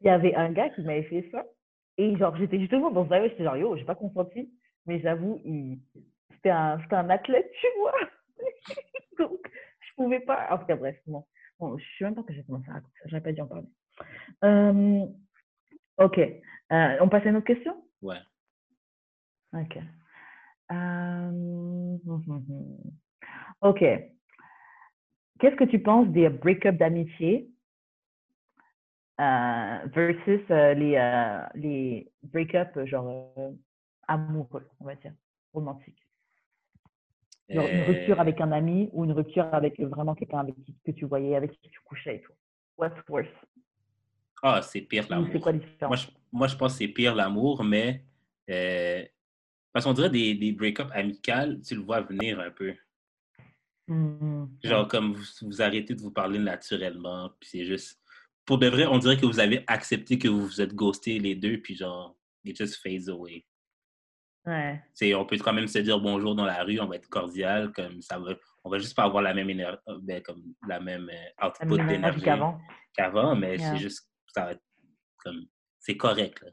Il 0.00 0.06
y 0.06 0.10
avait 0.10 0.34
un 0.34 0.50
gars 0.50 0.70
qui 0.70 0.82
m'avait 0.82 1.04
fait 1.04 1.28
ça. 1.30 1.44
Et 1.96 2.16
genre, 2.16 2.36
j'étais 2.36 2.58
justement 2.58 2.90
dans 2.90 3.08
ce 3.08 3.28
j'étais 3.28 3.44
genre, 3.44 3.56
yo, 3.56 3.76
j'ai 3.76 3.84
pas 3.84 3.94
consenti. 3.94 4.50
Mais 4.86 5.00
j'avoue, 5.00 5.40
il... 5.44 5.78
c'était 6.34 6.50
un... 6.50 6.80
un 6.90 7.10
athlète, 7.10 7.52
tu 7.60 7.66
vois. 7.78 7.94
Donc, 9.18 9.38
je 9.44 9.71
pouvais 10.04 10.20
pas. 10.20 10.48
En 10.50 10.58
tout 10.58 10.66
cas, 10.66 10.76
bref, 10.76 10.96
bon. 11.06 11.24
bon 11.58 11.78
je 11.78 11.84
suis 11.84 12.04
même 12.04 12.14
pas 12.14 12.22
que 12.22 12.32
j'ai 12.32 12.44
commencé 12.44 12.68
à 12.70 12.74
raconter 12.74 12.94
ça. 13.02 13.08
J'aurais 13.08 13.22
pas 13.22 13.32
dû 13.32 13.40
en 13.40 13.46
parler. 13.46 13.68
Euh, 14.44 15.06
ok. 15.98 16.18
Euh, 16.18 16.96
on 17.00 17.08
passe 17.08 17.26
à 17.26 17.28
une 17.28 17.36
autre 17.36 17.46
question? 17.46 17.84
Ouais. 18.00 18.18
Ok. 19.52 19.78
Euh, 20.72 21.98
ok. 23.60 23.80
Qu'est-ce 25.38 25.56
que 25.56 25.64
tu 25.64 25.80
penses 25.80 26.08
des 26.08 26.28
break-up 26.28 26.76
d'amitié 26.76 27.50
versus 29.18 30.48
les, 30.48 31.48
les 31.54 32.12
break-up 32.22 32.84
genre 32.86 33.34
amoureux, 34.08 34.68
on 34.80 34.84
va 34.84 34.94
dire, 34.94 35.12
romantiques? 35.52 36.01
Une 37.48 37.82
rupture 37.82 38.20
avec 38.20 38.40
un 38.40 38.52
ami 38.52 38.88
ou 38.92 39.04
une 39.04 39.12
rupture 39.12 39.46
avec 39.52 39.78
vraiment 39.80 40.14
quelqu'un 40.14 40.38
avec 40.38 40.54
qui 40.64 40.74
que 40.84 40.92
tu 40.92 41.04
voyais, 41.04 41.36
avec 41.36 41.52
qui 41.52 41.70
tu 41.70 41.80
couchais 41.84 42.16
et 42.16 42.20
tout. 42.20 42.32
What's 42.78 42.96
worse? 43.08 43.28
Ah, 44.42 44.60
c'est 44.62 44.80
pire 44.80 45.06
l'amour. 45.08 45.28
C'est 45.32 45.40
quoi 45.40 45.52
moi 45.82 45.96
je, 45.96 46.06
moi, 46.32 46.48
je 46.48 46.56
pense 46.56 46.72
que 46.72 46.78
c'est 46.78 46.88
pire 46.88 47.14
l'amour, 47.14 47.62
mais 47.62 48.04
euh, 48.50 49.04
parce 49.72 49.84
qu'on 49.84 49.92
dirait 49.92 50.10
des, 50.10 50.34
des 50.34 50.52
break-ups 50.52 50.90
amicales, 50.92 51.60
tu 51.62 51.74
le 51.76 51.82
vois 51.82 52.00
venir 52.00 52.40
un 52.40 52.50
peu. 52.50 52.74
Mmh, 53.88 54.46
Genre, 54.64 54.88
comme 54.88 55.12
vous, 55.14 55.24
vous, 55.42 55.62
arrêtez 55.62 55.94
de 55.94 56.00
vous 56.00 56.10
parler 56.10 56.38
naturellement, 56.38 57.30
puis 57.38 57.50
c'est 57.50 57.64
juste. 57.64 58.00
Pour 58.44 58.58
de 58.58 58.66
vrai, 58.66 58.86
on 58.86 58.98
dirait 58.98 59.16
que 59.16 59.26
vous 59.26 59.38
avez 59.38 59.62
accepté 59.68 60.18
que 60.18 60.26
vous 60.26 60.46
vous 60.46 60.60
êtes 60.60 60.74
ghostés 60.74 61.20
les 61.20 61.36
deux, 61.36 61.58
puis 61.58 61.76
genre, 61.76 62.16
it 62.44 62.56
just 62.56 62.76
fades 62.76 63.08
away. 63.08 63.44
Ouais. 64.44 64.80
On 65.14 65.24
peut 65.24 65.36
quand 65.38 65.52
même 65.52 65.68
se 65.68 65.78
dire 65.78 66.00
bonjour 66.00 66.34
dans 66.34 66.44
la 66.44 66.64
rue, 66.64 66.80
on 66.80 66.86
va 66.86 66.96
être 66.96 67.08
cordial, 67.08 67.72
comme 67.72 68.02
ça 68.02 68.18
va, 68.18 68.34
on 68.64 68.70
va 68.70 68.78
juste 68.78 68.96
pas 68.96 69.04
avoir 69.04 69.22
la 69.22 69.34
même 69.34 69.48
énergie, 69.50 69.78
euh, 69.88 69.98
ben, 70.02 70.20
comme 70.22 70.42
la 70.66 70.80
même 70.80 71.08
euh, 71.10 71.46
output 71.46 71.76
d'énergie 71.86 72.24
qu'avant, 72.94 73.36
mais 73.36 73.58
c'est 73.58 73.76
juste, 73.76 74.08
ça 74.26 74.46
va 74.46 74.52
être 74.52 74.62
comme, 75.18 75.46
c'est 75.78 75.96
correct. 75.96 76.44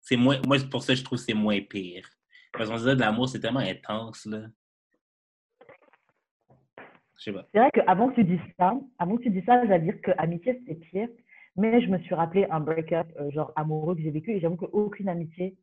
C'est 0.00 0.16
moins, 0.16 0.40
moi, 0.46 0.58
pour 0.70 0.82
ça, 0.82 0.94
je 0.94 1.02
trouve 1.02 1.18
que 1.18 1.24
c'est 1.24 1.34
moins 1.34 1.60
pire. 1.60 2.08
Parce 2.52 2.68
qu'on 2.68 2.76
disait 2.76 2.94
de 2.94 3.00
l'amour, 3.00 3.28
c'est 3.28 3.40
tellement 3.40 3.60
intense, 3.60 4.26
là. 4.26 4.42
Je 7.18 7.22
sais 7.30 7.32
pas. 7.32 7.46
C'est 7.52 7.58
vrai 7.58 7.70
qu'avant 7.72 8.10
que 8.10 8.16
tu 8.16 8.24
dises 8.24 8.40
ça, 8.58 8.74
avant 8.98 9.16
que 9.16 9.22
tu 9.22 9.30
dises 9.30 9.44
ça, 9.46 9.66
j'allais 9.66 9.84
dire 9.84 10.00
que 10.02 10.10
amitié, 10.18 10.60
c'est 10.66 10.74
pire. 10.74 11.08
Mais 11.56 11.80
je 11.80 11.88
me 11.88 11.98
suis 12.00 12.14
rappelé 12.14 12.46
un 12.50 12.60
break-up, 12.60 13.06
euh, 13.18 13.30
genre 13.30 13.52
amoureux 13.56 13.94
que 13.94 14.02
j'ai 14.02 14.10
vécu, 14.10 14.32
et 14.32 14.40
j'avoue 14.40 14.56
qu'aucune 14.56 15.08
amitié 15.08 15.56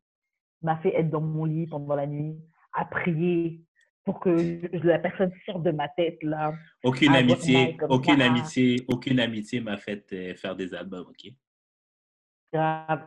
m'a 0.62 0.76
fait 0.78 0.94
être 0.96 1.10
dans 1.10 1.20
mon 1.20 1.44
lit 1.44 1.66
pendant 1.66 1.94
la 1.94 2.06
nuit, 2.06 2.36
à 2.72 2.84
prier 2.84 3.60
pour 4.04 4.20
que 4.20 4.60
la 4.86 4.98
personne 4.98 5.32
sorte 5.46 5.62
de 5.62 5.70
ma 5.70 5.88
tête 5.88 6.22
là. 6.22 6.54
Aucune 6.82 7.14
amitié, 7.14 7.76
aucune 7.88 8.20
amitié, 8.20 8.84
aucune 8.88 9.20
amitié 9.20 9.60
m'a 9.60 9.76
fait 9.76 10.12
euh, 10.12 10.34
faire 10.34 10.56
des 10.56 10.74
albums, 10.74 11.06
ok? 11.08 11.32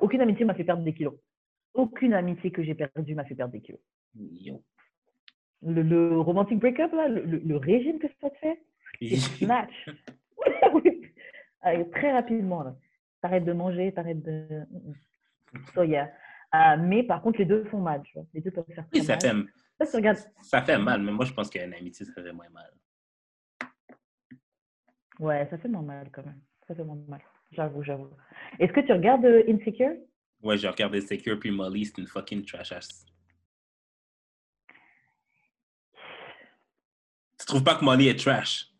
Aucune 0.02 0.22
amitié 0.22 0.46
m'a 0.46 0.56
fait 0.56 0.64
perdre 0.64 0.84
des 0.84 0.94
kilos. 0.94 1.16
Aucune 1.74 2.14
amitié 2.14 2.52
que 2.52 2.64
j'ai 2.64 2.74
perdue 2.74 3.16
m'a 3.16 3.26
fait 3.26 3.36
perdre 3.36 3.52
des 3.52 3.62
kilos. 3.62 3.82
Le, 5.62 5.82
le, 5.82 6.20
romantic 6.20 6.60
breakup 6.60 6.94
là, 6.94 7.10
le, 7.10 7.58
régime 7.58 8.00
que 8.00 8.08
ça 8.22 8.30
te 8.30 8.38
fait, 8.38 8.62
c'est 9.02 9.18
snatch. 9.18 9.90
très 11.92 12.12
rapidement 12.12 12.64
là. 12.64 12.76
T'arrêtes 13.22 13.46
de 13.46 13.54
manger, 13.54 13.92
t'arrêtes 13.92 14.22
de. 14.22 14.66
Mm, 14.72 14.90
mm. 14.90 14.94
So 15.74 15.84
yeah. 15.84 16.12
Euh, 16.56 16.78
mais 16.80 17.04
par 17.04 17.22
contre, 17.22 17.40
les 17.40 17.46
deux 17.46 17.64
font 17.66 17.82
mal. 17.82 18.02
Tu 18.04 18.14
vois. 18.14 18.26
Les 18.34 18.42
deux 18.42 18.52
peuvent 18.52 18.66
faire 18.74 18.86
oui, 18.94 19.04
ça 19.04 19.18
mal. 19.18 19.48
Fait, 19.78 19.86
ça, 19.86 20.14
ça 20.42 20.62
fait 20.62 20.78
mal, 20.78 21.02
mais 21.02 21.12
moi, 21.12 21.26
je 21.26 21.34
pense 21.34 21.50
qu'une 21.50 21.74
amitié, 21.74 22.06
ça 22.06 22.14
fait 22.14 22.32
moins 22.32 22.50
mal. 22.50 22.72
Ouais, 25.20 25.48
ça 25.50 25.58
fait 25.58 25.68
moins 25.68 25.82
mal 25.82 26.10
quand 26.12 26.26
même. 26.26 26.42
Ça 26.68 26.76
fait 26.76 26.84
moins 26.84 26.98
mal. 27.08 27.22
J'avoue, 27.52 27.84
j'avoue. 27.84 28.10
Est-ce 28.60 28.74
que 28.74 28.82
tu 28.82 28.92
regardes 28.92 29.26
euh, 29.26 29.44
Insecure? 29.48 29.96
Ouais, 30.42 30.58
je 30.58 30.68
regarde 30.68 30.96
Insecure, 30.96 31.40
puis 31.40 31.52
Molly, 31.52 31.86
c'est 31.86 31.98
une 31.98 32.08
fucking 32.08 32.46
trash 32.46 32.72
ass. 32.72 33.06
Tu 37.40 37.46
trouves 37.46 37.64
pas 37.64 37.76
que 37.76 37.86
Molly 37.86 38.08
est 38.08 38.20
trash? 38.20 38.72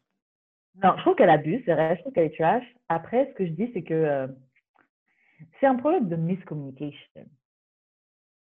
Non, 0.84 0.94
je 0.98 1.02
trouve 1.02 1.16
qu'elle 1.16 1.30
abuse, 1.30 1.62
c'est 1.66 1.74
vrai, 1.74 1.96
je 1.96 2.02
trouve 2.02 2.14
qu'elle 2.14 2.26
est 2.26 2.38
trash. 2.38 2.66
Après, 2.90 3.30
ce 3.30 3.34
que 3.38 3.46
je 3.46 3.52
dis, 3.52 3.70
c'est 3.74 3.84
que 3.84 3.94
euh, 3.94 4.28
c'est 5.60 5.68
un 5.68 5.76
problème 5.76 6.10
de 6.10 6.16
miscommunication. 6.16 7.26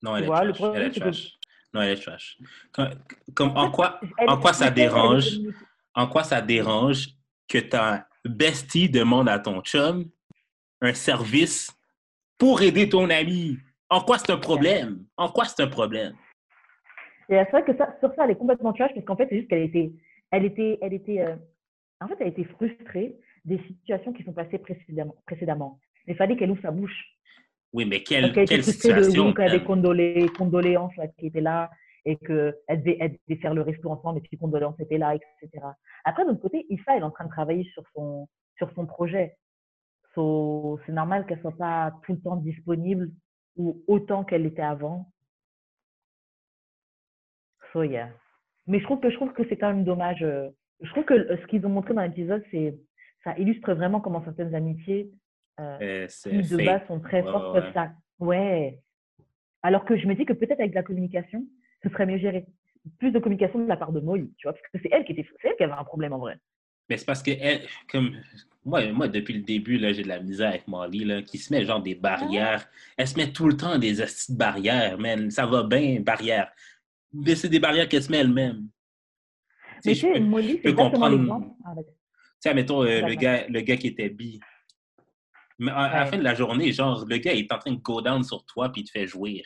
Non, 0.02 0.15
elle 0.15 0.26
est 0.26 0.28
trash. 0.28 0.76
Elle 0.76 0.84
est 0.84 0.99
trash. 0.99 1.34
Ouais, 1.74 1.86
elle 1.86 1.98
est 1.98 2.02
trash. 2.02 2.38
Comme, 3.34 3.57
en, 3.57 3.72
quoi, 3.72 3.99
en 4.28 4.38
quoi 4.38 4.53
ça 4.53 4.69
dérange? 4.69 5.40
En 5.94 6.07
quoi 6.07 6.24
ça 6.24 6.41
dérange 6.41 7.10
que 7.48 7.57
ta 7.57 8.07
bestie 8.24 8.90
demande 8.90 9.30
à 9.30 9.40
ton 9.40 9.61
chum 9.61 10.10
un 10.82 10.94
service 10.94 11.76
pour 12.38 12.61
aider 12.61 12.88
ton 12.90 13.10
ami? 13.10 13.57
En 13.90 14.02
quoi 14.02 14.18
c'est 14.18 14.32
un 14.32 14.38
problème? 14.38 15.06
En 15.18 15.30
quoi 15.30 15.45
c'est 15.45 15.64
un 15.64 15.68
problème? 15.68 16.14
c'est 17.30 17.52
vrai 17.52 17.64
que 17.64 17.76
ça, 17.76 17.95
sur 17.99 18.14
ça, 18.15 18.24
elle 18.26 18.32
est 18.32 18.38
complètement 18.38 18.74
trash 18.74 18.91
parce 18.94 19.06
qu'en 19.06 19.18
fait, 19.18 19.28
c'est 19.30 19.38
juste 19.38 19.49
qu'elle 19.49 19.64
était, 19.64 19.91
elle 20.32 20.45
était, 20.45 20.78
elle 20.82 20.94
était, 20.94 21.22
euh, 21.22 21.36
en 21.99 22.07
fait, 22.07 22.15
elle 22.19 22.28
était 22.28 22.45
frustrée 22.45 23.18
des 23.44 23.60
situations 23.68 24.14
qui 24.14 24.24
sont 24.24 24.34
passées 24.34 24.60
précédemment. 24.60 25.15
précédemment. 25.26 25.80
Il 26.06 26.15
fallait 26.15 26.38
qu'elle 26.38 26.52
ouvre 26.52 26.61
sa 26.61 26.72
bouche. 26.72 27.16
Oui, 27.73 27.85
mais 27.85 28.02
quelle, 28.03 28.31
quelle 28.31 28.64
situation? 28.64 29.34
Elle 29.38 29.49
avait 29.49 29.64
condolé, 29.64 30.27
condoléances 30.38 30.94
qui 31.18 31.27
étaient 31.27 31.41
là 31.41 31.69
et 32.06 32.15
qu'elle 32.15 32.56
devait, 32.69 32.98
elle 32.99 33.18
devait 33.27 33.41
faire 33.41 33.53
le 33.53 33.61
resto 33.61 33.89
ensemble 33.89 34.19
et 34.19 34.22
puis 34.22 34.38
condoléances 34.38 34.80
étaient 34.80 34.98
là, 34.98 35.14
etc. 35.15 35.65
Après, 36.06 36.26
d'un 36.26 36.35
côté, 36.35 36.65
Issa, 36.69 36.95
elle 36.95 37.02
est 37.02 37.06
en 37.06 37.11
train 37.11 37.26
de 37.26 37.30
travailler 37.30 37.65
sur 37.73 37.84
son, 37.94 38.30
sur 38.57 38.72
son 38.73 38.85
projet. 38.85 39.38
So, 40.15 40.80
c'est 40.85 40.94
normal 40.94 41.26
qu'elle 41.26 41.41
soit 41.41 41.57
pas 41.57 41.94
tout 42.03 42.14
le 42.14 42.22
temps 42.22 42.38
disponible 42.38 43.11
ou 43.57 43.84
autant 43.88 44.23
qu'elle 44.23 44.44
l'était 44.44 44.61
avant. 44.61 45.11
So, 47.73 47.84
yeah. 47.84 48.10
Mais 48.68 48.80
je 48.80 48.85
trouve 48.85 48.99
que, 48.99 49.10
je 49.10 49.15
trouve 49.15 49.34
que 49.34 49.48
c'est 49.49 49.57
quand 49.57 49.73
même 49.73 49.84
dommage. 49.84 50.23
Euh, 50.23 50.49
je 50.81 50.89
trouve 50.91 51.06
que 51.06 51.14
euh, 51.14 51.38
ce 51.41 51.48
qu'ils 51.48 51.65
ont 51.65 51.69
montré 51.69 51.94
dans 51.94 52.02
l'épisode, 52.02 52.44
c'est 52.52 52.77
ça 53.23 53.38
illustre 53.38 53.73
vraiment 53.73 53.99
comment 53.99 54.23
certaines 54.23 54.56
amitiés 54.56 55.11
euh, 55.59 56.07
qui 56.07 56.41
de 56.41 56.65
base 56.65 56.81
sont 56.88 56.99
très 56.99 57.23
fortes 57.23 57.53
peuvent 57.53 57.73
ça. 57.73 57.91
Ouais. 58.19 58.79
Alors 59.63 59.85
que 59.85 59.97
je 59.97 60.07
me 60.07 60.15
dis 60.15 60.25
que 60.25 60.34
peut-être 60.34 60.59
avec 60.59 60.73
la 60.73 60.84
communication, 60.84 61.45
ce 61.84 61.89
serait 61.89 62.05
mieux 62.05 62.17
géré. 62.17 62.45
Plus 62.99 63.11
de 63.11 63.19
communication 63.19 63.59
de 63.59 63.67
la 63.67 63.75
part 63.75 63.91
de 63.91 63.99
Molly, 63.99 64.34
tu 64.38 64.47
vois, 64.47 64.53
parce 64.53 64.63
que 64.63 64.79
c'est 64.81 64.89
elle 64.91 65.03
qui 65.03 65.11
était, 65.11 65.27
c'est 65.41 65.49
elle 65.49 65.55
qui 65.55 65.63
avait 65.63 65.73
un 65.73 65.84
problème 65.84 66.13
en 66.13 66.19
vrai. 66.19 66.38
Mais 66.89 66.97
c'est 66.97 67.05
parce 67.05 67.21
que 67.21 67.31
elle, 67.31 67.61
comme 67.91 68.15
moi, 68.63 68.85
moi, 68.91 69.07
depuis 69.07 69.34
le 69.34 69.43
début, 69.43 69.77
là, 69.77 69.93
j'ai 69.93 70.03
de 70.03 70.07
la 70.07 70.19
misère 70.19 70.49
avec 70.49 70.67
Molly, 70.67 71.05
là, 71.05 71.21
qui 71.21 71.38
se 71.38 71.53
met 71.53 71.65
genre 71.65 71.81
des 71.81 71.95
barrières. 71.95 72.69
Elle 72.97 73.07
se 73.07 73.17
met 73.17 73.31
tout 73.31 73.47
le 73.47 73.55
temps 73.55 73.77
des 73.77 73.95
de 73.95 74.35
barrières, 74.35 74.97
man. 74.97 75.31
Ça 75.31 75.45
va 75.45 75.63
bien, 75.63 76.01
barrières. 76.01 76.51
Mais 77.13 77.35
c'est 77.35 77.49
des 77.49 77.59
barrières 77.59 77.88
qu'elle 77.88 78.03
se 78.03 78.11
met 78.11 78.17
elle-même. 78.17 78.67
Mais 79.85 79.93
tu 79.93 79.99
sais, 79.99 80.19
Molly, 80.19 80.59
c'est 80.61 80.69
l'exemple. 80.69 80.97
Ah, 81.65 81.73
tu 81.77 81.84
sais, 82.39 82.53
mettons, 82.53 82.84
euh, 82.84 83.01
le, 83.01 83.15
gars, 83.15 83.47
le 83.47 83.61
gars 83.61 83.77
qui 83.77 83.88
était 83.88 84.09
bi. 84.09 84.39
Mais 85.59 85.71
à, 85.71 85.89
la 85.91 86.05
fin 86.05 86.17
de 86.17 86.23
la 86.23 86.35
journée, 86.35 86.71
genre, 86.71 87.05
le 87.07 87.17
gars 87.17 87.34
est 87.34 87.51
en 87.51 87.57
train 87.57 87.71
de 87.71 87.77
go 87.77 88.01
down 88.01 88.23
sur 88.23 88.45
toi 88.45 88.71
puis 88.71 88.81
il 88.81 88.85
te 88.85 88.91
fait 88.91 89.07
jouir. 89.07 89.43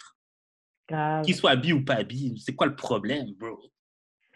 Qu'il 1.23 1.35
soit 1.35 1.55
bi 1.55 1.71
ou 1.71 1.85
pas 1.85 2.03
bi, 2.03 2.37
c'est 2.37 2.53
quoi 2.53 2.67
le 2.67 2.75
problème, 2.75 3.33
bro? 3.39 3.59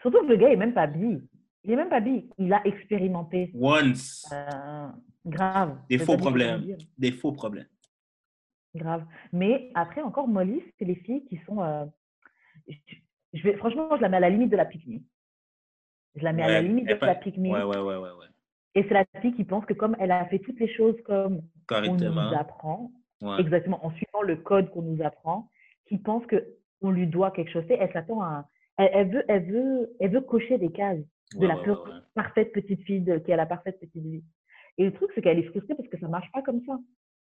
Surtout 0.00 0.22
que 0.22 0.26
le 0.26 0.36
gars 0.36 0.50
est 0.50 0.56
même 0.56 0.72
pas 0.72 0.86
bi. 0.86 1.18
Il 1.64 1.72
est 1.72 1.76
même 1.76 1.88
pas 1.88 2.00
bi. 2.00 2.30
Il 2.38 2.52
a 2.52 2.66
expérimenté. 2.66 3.50
Once. 3.54 4.26
Euh, 4.32 4.88
grave. 5.26 5.78
Des 5.90 5.98
faux 5.98 6.16
problèmes. 6.16 6.76
Des 6.96 7.12
faux 7.12 7.32
problèmes. 7.32 7.68
Grave. 8.74 9.04
Mais 9.32 9.70
après, 9.74 10.00
encore, 10.00 10.28
Molly, 10.28 10.62
c'est 10.78 10.84
les 10.84 10.94
filles 10.96 11.24
qui 11.26 11.38
sont. 11.46 11.62
Euh, 11.62 11.84
je, 13.32 13.42
vais, 13.42 13.56
franchement, 13.56 13.96
je 13.96 14.02
la 14.02 14.08
mets 14.08 14.16
à 14.18 14.20
la 14.20 14.30
limite 14.30 14.50
de 14.50 14.56
la 14.56 14.64
pique 14.64 14.86
Je 16.14 16.22
la 16.22 16.32
mets 16.32 16.42
à 16.42 16.48
la 16.48 16.62
limite 16.62 16.86
de 16.86 16.94
la 16.94 17.14
pique 17.16 17.36
Ouais, 17.36 17.50
ouais, 17.50 17.62
ouais, 17.62 17.96
ouais, 17.96 18.12
ouais. 18.12 18.26
Et 18.76 18.82
c'est 18.82 18.94
la 18.94 19.06
fille 19.22 19.34
qui 19.34 19.44
pense 19.44 19.64
que 19.64 19.72
comme 19.72 19.96
elle 19.98 20.12
a 20.12 20.26
fait 20.26 20.38
toutes 20.38 20.60
les 20.60 20.72
choses 20.74 20.96
comme 21.06 21.40
on 21.70 21.94
nous 21.96 22.34
apprend, 22.38 22.92
exactement, 23.38 23.84
en 23.84 23.90
suivant 23.92 24.22
le 24.22 24.36
code 24.36 24.70
qu'on 24.70 24.82
nous 24.82 25.02
apprend, 25.02 25.50
qui 25.88 25.96
pense 25.96 26.22
qu'on 26.26 26.90
lui 26.90 27.06
doit 27.06 27.30
quelque 27.30 27.50
chose. 27.50 27.64
Elle 27.68 27.92
s'attend 27.92 28.22
à... 28.22 28.48
Elle, 28.76 29.10
veut, 29.10 29.24
elle, 29.28 29.50
veut, 29.50 29.96
elle 29.98 30.10
veut 30.10 30.20
cocher 30.20 30.58
des 30.58 30.70
cases 30.70 31.00
de 31.34 31.46
la 31.46 31.56
parfaite 32.14 32.52
petite 32.52 32.82
fille 32.82 33.02
qui 33.24 33.32
a 33.32 33.36
la 33.36 33.46
parfaite 33.46 33.80
petite 33.80 34.04
vie. 34.04 34.22
Et 34.76 34.84
le 34.84 34.92
truc, 34.92 35.10
c'est 35.14 35.22
qu'elle 35.22 35.38
est 35.38 35.50
frustrée 35.50 35.74
parce 35.74 35.88
que 35.88 35.98
ça 35.98 36.08
marche 36.08 36.30
pas 36.32 36.42
comme 36.42 36.60
ça. 36.66 36.78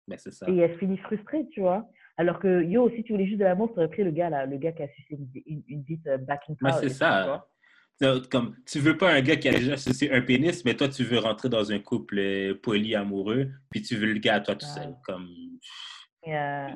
Mais 0.07 0.17
c'est 0.19 0.31
ça. 0.31 0.47
Et 0.47 0.55
elle 0.57 0.77
finit 0.77 0.97
frustrée, 0.97 1.47
tu 1.49 1.61
vois. 1.61 1.87
Alors 2.17 2.39
que, 2.39 2.63
yo, 2.63 2.87
si 2.91 3.03
tu 3.03 3.13
voulais 3.13 3.25
juste 3.25 3.39
de 3.39 3.45
l'amour, 3.45 3.71
tu 3.73 3.79
aurais 3.79 3.87
pris 3.87 4.03
le 4.03 4.11
gars, 4.11 4.29
là, 4.29 4.45
le 4.45 4.57
gars 4.57 4.73
qui 4.73 4.83
a 4.83 4.87
sucé 4.89 5.15
une, 5.15 5.63
une, 5.67 5.81
vie 5.81 5.99
euh, 6.05 6.19
back 6.19 6.41
in 6.49 6.53
Mais 6.61 6.71
c'est 6.73 6.89
ça. 6.89 7.47
Comme, 8.29 8.55
tu 8.65 8.79
veux 8.79 8.97
pas 8.97 9.13
un 9.13 9.21
gars 9.21 9.35
qui 9.35 9.47
a 9.49 9.51
déjà 9.51 9.77
sucé 9.77 10.09
un 10.11 10.21
pénis, 10.21 10.65
mais 10.65 10.75
toi, 10.75 10.89
tu 10.89 11.03
veux 11.03 11.19
rentrer 11.19 11.49
dans 11.49 11.71
un 11.71 11.79
couple 11.79 12.17
euh, 12.17 12.55
poly-amoureux, 12.55 13.49
puis 13.69 13.81
tu 13.81 13.95
veux 13.95 14.11
le 14.11 14.19
gars 14.19 14.35
à 14.35 14.39
toi 14.39 14.55
tout 14.55 14.65
seul. 14.65 14.95
Comme... 15.05 15.29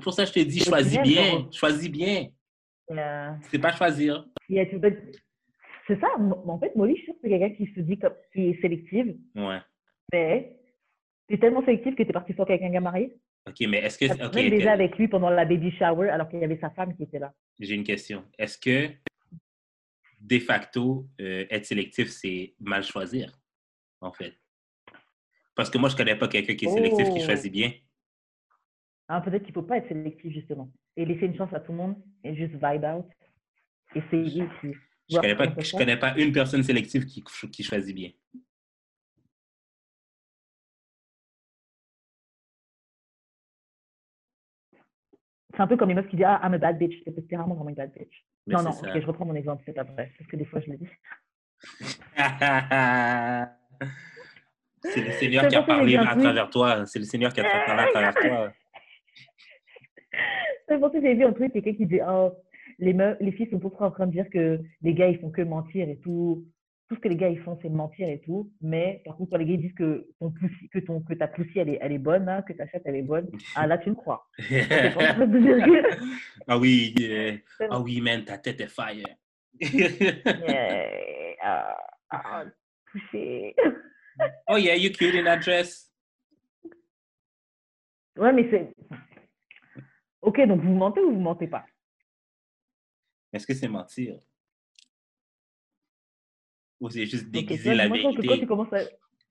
Pour 0.01 0.13
ça, 0.13 0.25
je 0.25 0.33
te 0.33 0.39
dis, 0.39 0.59
choisis 0.59 0.99
bien. 1.01 1.47
Choisis 1.51 1.89
bien. 1.89 2.27
C'est 3.49 3.59
pas 3.59 3.71
choisir. 3.73 4.25
C'est 5.87 5.99
ça. 5.99 6.07
En 6.17 6.59
fait, 6.59 6.75
Molly, 6.75 6.95
je 6.97 7.03
suis 7.03 7.13
c'est 7.21 7.29
quelqu'un 7.29 7.51
qui 7.51 7.71
se 7.73 7.79
dit 7.81 7.97
comme, 7.97 8.13
qui 8.33 8.49
est 8.49 8.61
sélective. 8.61 9.15
Ouais. 9.35 9.59
Mais 10.11 10.57
tu 11.27 11.35
es 11.35 11.37
tellement 11.37 11.63
sélective 11.63 11.95
que 11.95 12.03
tu 12.03 12.09
es 12.09 12.13
parti 12.13 12.33
sur 12.33 12.45
quelqu'un 12.45 12.71
qui 12.71 12.77
a 12.77 12.81
marié. 12.81 13.15
OK, 13.47 13.67
mais 13.67 13.77
est-ce 13.79 13.97
que. 13.97 14.05
Tu 14.05 14.23
okay, 14.23 14.49
déjà 14.49 14.71
avec 14.71 14.97
lui 14.97 15.07
pendant 15.07 15.29
la 15.29 15.45
baby 15.45 15.71
shower 15.71 16.09
alors 16.09 16.27
qu'il 16.29 16.39
y 16.39 16.43
avait 16.43 16.59
sa 16.59 16.71
femme 16.71 16.95
qui 16.95 17.03
était 17.03 17.19
là. 17.19 17.31
J'ai 17.59 17.75
une 17.75 17.83
question. 17.83 18.23
Est-ce 18.39 18.57
que, 18.57 18.91
de 20.25 20.39
facto, 20.39 21.07
euh, 21.21 21.45
être 21.49 21.65
sélectif, 21.65 22.09
c'est 22.09 22.55
mal 22.59 22.83
choisir, 22.83 23.39
en 24.01 24.11
fait? 24.11 24.33
Parce 25.53 25.69
que 25.69 25.77
moi, 25.77 25.89
je 25.89 25.95
connais 25.95 26.15
pas 26.15 26.27
quelqu'un 26.27 26.55
qui 26.55 26.65
est 26.65 26.73
sélectif 26.73 27.09
qui 27.09 27.19
oh! 27.21 27.25
choisit 27.25 27.51
bien. 27.51 27.71
Ah, 29.07 29.21
peut-être 29.21 29.43
qu'il 29.43 29.51
ne 29.51 29.61
faut 29.61 29.67
pas 29.67 29.77
être 29.77 29.87
sélectif, 29.87 30.33
justement. 30.33 30.71
Et 30.97 31.05
laisser 31.05 31.27
une 31.27 31.35
chance 31.35 31.53
à 31.53 31.59
tout 31.59 31.71
le 31.71 31.77
monde 31.77 31.95
et 32.23 32.35
juste 32.35 32.53
vibe 32.53 32.83
out. 32.83 33.05
Essayer. 33.93 34.49
Je 35.07 35.15
ne 35.15 35.21
connais, 35.21 35.35
pas, 35.35 35.47
connais 35.77 35.97
pas 35.97 36.17
une 36.17 36.31
personne 36.31 36.63
sélective 36.63 37.05
qui, 37.05 37.23
qui 37.51 37.63
choisit 37.63 37.95
bien. 37.95 38.09
C'est 45.55 45.61
un 45.61 45.67
peu 45.67 45.77
comme 45.77 45.89
les 45.89 45.95
meufs 45.95 46.07
qui 46.07 46.17
disent 46.17 46.25
Ah, 46.27 46.41
I'm 46.43 46.53
a 46.53 46.57
bad 46.57 46.77
bitch. 46.77 47.03
C'est 47.05 47.35
rarement 47.35 47.55
vraiment 47.55 47.69
une 47.69 47.75
bad 47.75 47.91
bitch. 47.93 48.25
non, 48.47 48.61
non, 48.63 48.71
ok, 48.71 48.99
je 48.99 49.05
reprends 49.05 49.25
mon 49.25 49.35
exemple, 49.35 49.63
c'est 49.65 49.73
pas 49.73 49.83
vrai. 49.83 50.11
Parce 50.17 50.29
que 50.29 50.35
des 50.35 50.45
fois, 50.45 50.59
je 50.61 50.71
le 50.71 50.77
dis. 50.77 50.89
c'est 54.83 55.01
le 55.01 55.11
Seigneur 55.11 55.47
qui 55.47 55.55
a 55.55 55.63
parlé 55.63 55.95
à 55.97 56.15
travers 56.15 56.49
toi. 56.49 56.85
C'est 56.85 56.99
le 56.99 57.05
Seigneur 57.05 57.31
qui 57.33 57.39
a 57.39 57.43
parlé 57.65 57.83
à 57.83 57.87
travers 57.87 58.13
toi. 58.13 58.51
C'est 60.67 60.79
pour 60.79 60.91
ça 60.91 60.99
que 60.99 61.05
j'ai 61.05 61.13
vu 61.13 61.23
un 61.23 61.31
truc, 61.31 61.53
quelqu'un 61.53 61.73
qui 61.73 61.85
dit 61.85 61.99
Oh, 62.07 62.33
les, 62.79 62.93
meufs, 62.93 63.17
les 63.19 63.31
filles 63.31 63.49
sont 63.51 63.59
toujours 63.59 63.83
en 63.83 63.91
train 63.91 64.07
de 64.07 64.11
dire 64.11 64.27
que 64.31 64.59
les 64.81 64.93
gars, 64.93 65.07
ils 65.07 65.19
font 65.19 65.29
que 65.29 65.43
mentir 65.43 65.87
et 65.87 65.97
tout. 65.97 66.43
Tout 66.87 66.95
ce 66.95 66.99
que 66.99 67.07
les 67.07 67.15
gars, 67.15 67.29
ils 67.29 67.39
font, 67.39 67.57
c'est 67.61 67.69
mentir 67.69 68.07
et 68.07 68.21
tout. 68.21 68.51
Mais 68.61 69.01
par 69.05 69.17
contre, 69.17 69.31
quand 69.31 69.37
les 69.37 69.45
gars 69.45 69.57
disent 69.57 69.73
que, 69.73 70.07
ton 70.19 70.31
poussi, 70.31 70.69
que, 70.69 70.79
ton, 70.79 71.01
que 71.01 71.15
ta 71.15 71.27
poussie, 71.27 71.57
elle 71.57 71.69
est, 71.69 71.79
elle 71.81 71.93
est 71.93 71.97
bonne, 71.97 72.29
hein, 72.29 72.43
que 72.43 72.53
ta 72.53 72.67
chatte, 72.67 72.83
elle 72.85 72.97
est 72.97 73.01
bonne, 73.01 73.27
ah 73.55 73.65
là, 73.65 73.79
tu 73.79 73.89
me 73.89 73.95
crois. 73.95 74.29
ah 76.47 76.59
oui, 76.59 76.93
ah 77.69 77.79
oui, 77.79 78.01
man, 78.01 78.23
ta 78.23 78.37
tête 78.37 78.61
est 78.61 78.67
fire. 78.67 79.07
yeah. 79.59 81.35
Ah, 81.41 81.77
ah, 82.11 82.45
touché. 82.91 83.55
oh 84.47 84.57
yeah, 84.57 84.75
you 84.75 84.89
cute 84.89 85.15
in 85.15 85.25
that 85.25 85.41
dress. 85.41 85.91
Ouais, 88.17 88.31
mais 88.31 88.47
c'est. 88.49 88.73
Ok, 90.21 90.39
donc 90.47 90.61
vous 90.61 90.73
mentez 90.73 91.01
ou 91.01 91.13
vous 91.13 91.19
mentez 91.19 91.47
pas? 91.47 91.65
Est-ce 93.33 93.45
que 93.45 93.53
c'est 93.53 93.67
mentir? 93.67 94.19
Ou 96.85 96.89
c'est 96.91 97.07
juste 97.07 97.31
déguiser 97.31 97.73
la 97.73 97.87
vérité? 97.87 98.45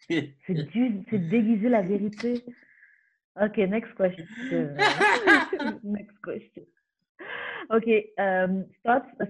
c'est 0.49 1.29
déguiser 1.29 1.69
la 1.69 1.83
vérité. 1.83 2.45
Ok, 3.41 3.57
next 3.59 3.95
question. 3.97 4.27
next 5.85 6.17
question. 6.25 6.65
Ok, 7.71 7.89
euh, 8.19 8.63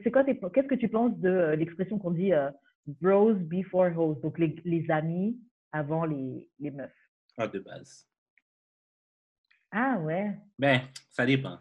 c'est 0.02 0.10
quoi, 0.10 0.24
qu'est-ce 0.24 0.66
que 0.66 0.74
tu 0.74 0.88
penses 0.88 1.16
de 1.18 1.28
euh, 1.28 1.56
l'expression 1.56 1.98
qu'on 1.98 2.12
dit 2.12 2.32
euh, 2.32 2.50
bros 2.86 3.34
before 3.34 3.96
hoes, 3.96 4.18
donc 4.22 4.38
les, 4.38 4.56
les, 4.64 4.90
amis 4.90 5.38
avant 5.70 6.06
les, 6.06 6.48
les 6.58 6.70
meufs? 6.70 6.90
Ah, 7.36 7.46
de 7.46 7.58
base. 7.58 8.08
Ah 9.70 9.98
ouais? 10.00 10.32
Ben, 10.58 10.80
ça 11.10 11.26
dépend. 11.26 11.58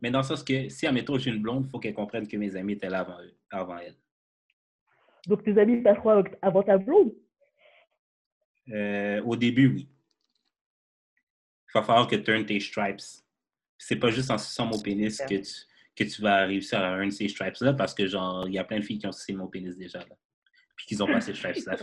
Mais 0.00 0.12
dans 0.12 0.20
le 0.20 0.24
sens 0.24 0.44
que 0.44 0.68
si, 0.68 0.86
admettons, 0.86 1.18
j'ai 1.18 1.30
une 1.30 1.42
blonde, 1.42 1.64
il 1.66 1.70
faut 1.70 1.80
qu'elle 1.80 1.94
comprenne 1.94 2.28
que 2.28 2.36
mes 2.36 2.54
amis 2.54 2.74
étaient 2.74 2.88
là 2.88 3.00
avant, 3.00 3.18
avant 3.50 3.78
elle. 3.78 3.96
Donc, 5.26 5.42
tes 5.42 5.58
amis 5.58 5.82
passeront 5.82 6.24
avant 6.42 6.62
ta 6.62 6.78
blonde? 6.78 7.12
Euh, 8.70 9.22
au 9.22 9.36
début, 9.36 9.68
oui. 9.68 9.88
Il 11.68 11.78
va 11.78 11.82
falloir 11.82 12.06
que 12.06 12.16
tu 12.16 12.30
earnes 12.30 12.46
tes 12.46 12.60
stripes. 12.60 13.00
C'est 13.78 13.96
pas 13.96 14.10
juste 14.10 14.30
en 14.30 14.38
suçant 14.38 14.66
mon 14.66 14.80
pénis 14.80 15.20
que 15.28 15.34
tu, 15.34 15.52
que 15.96 16.04
tu 16.04 16.22
vas 16.22 16.44
réussir 16.44 16.78
à 16.78 16.96
earn 16.96 17.10
ces 17.10 17.28
stripes-là 17.28 17.72
parce 17.74 17.94
que, 17.94 18.06
genre, 18.06 18.46
il 18.46 18.54
y 18.54 18.58
a 18.58 18.64
plein 18.64 18.78
de 18.78 18.84
filles 18.84 18.98
qui 18.98 19.06
ont 19.06 19.12
sucé 19.12 19.32
mon 19.32 19.48
pénis 19.48 19.76
déjà, 19.76 19.98
là. 19.98 20.16
Puis 20.76 20.86
qu'ils 20.86 21.02
ont 21.02 21.06
pas 21.06 21.20
ces 21.20 21.34
stripes-là. 21.34 21.76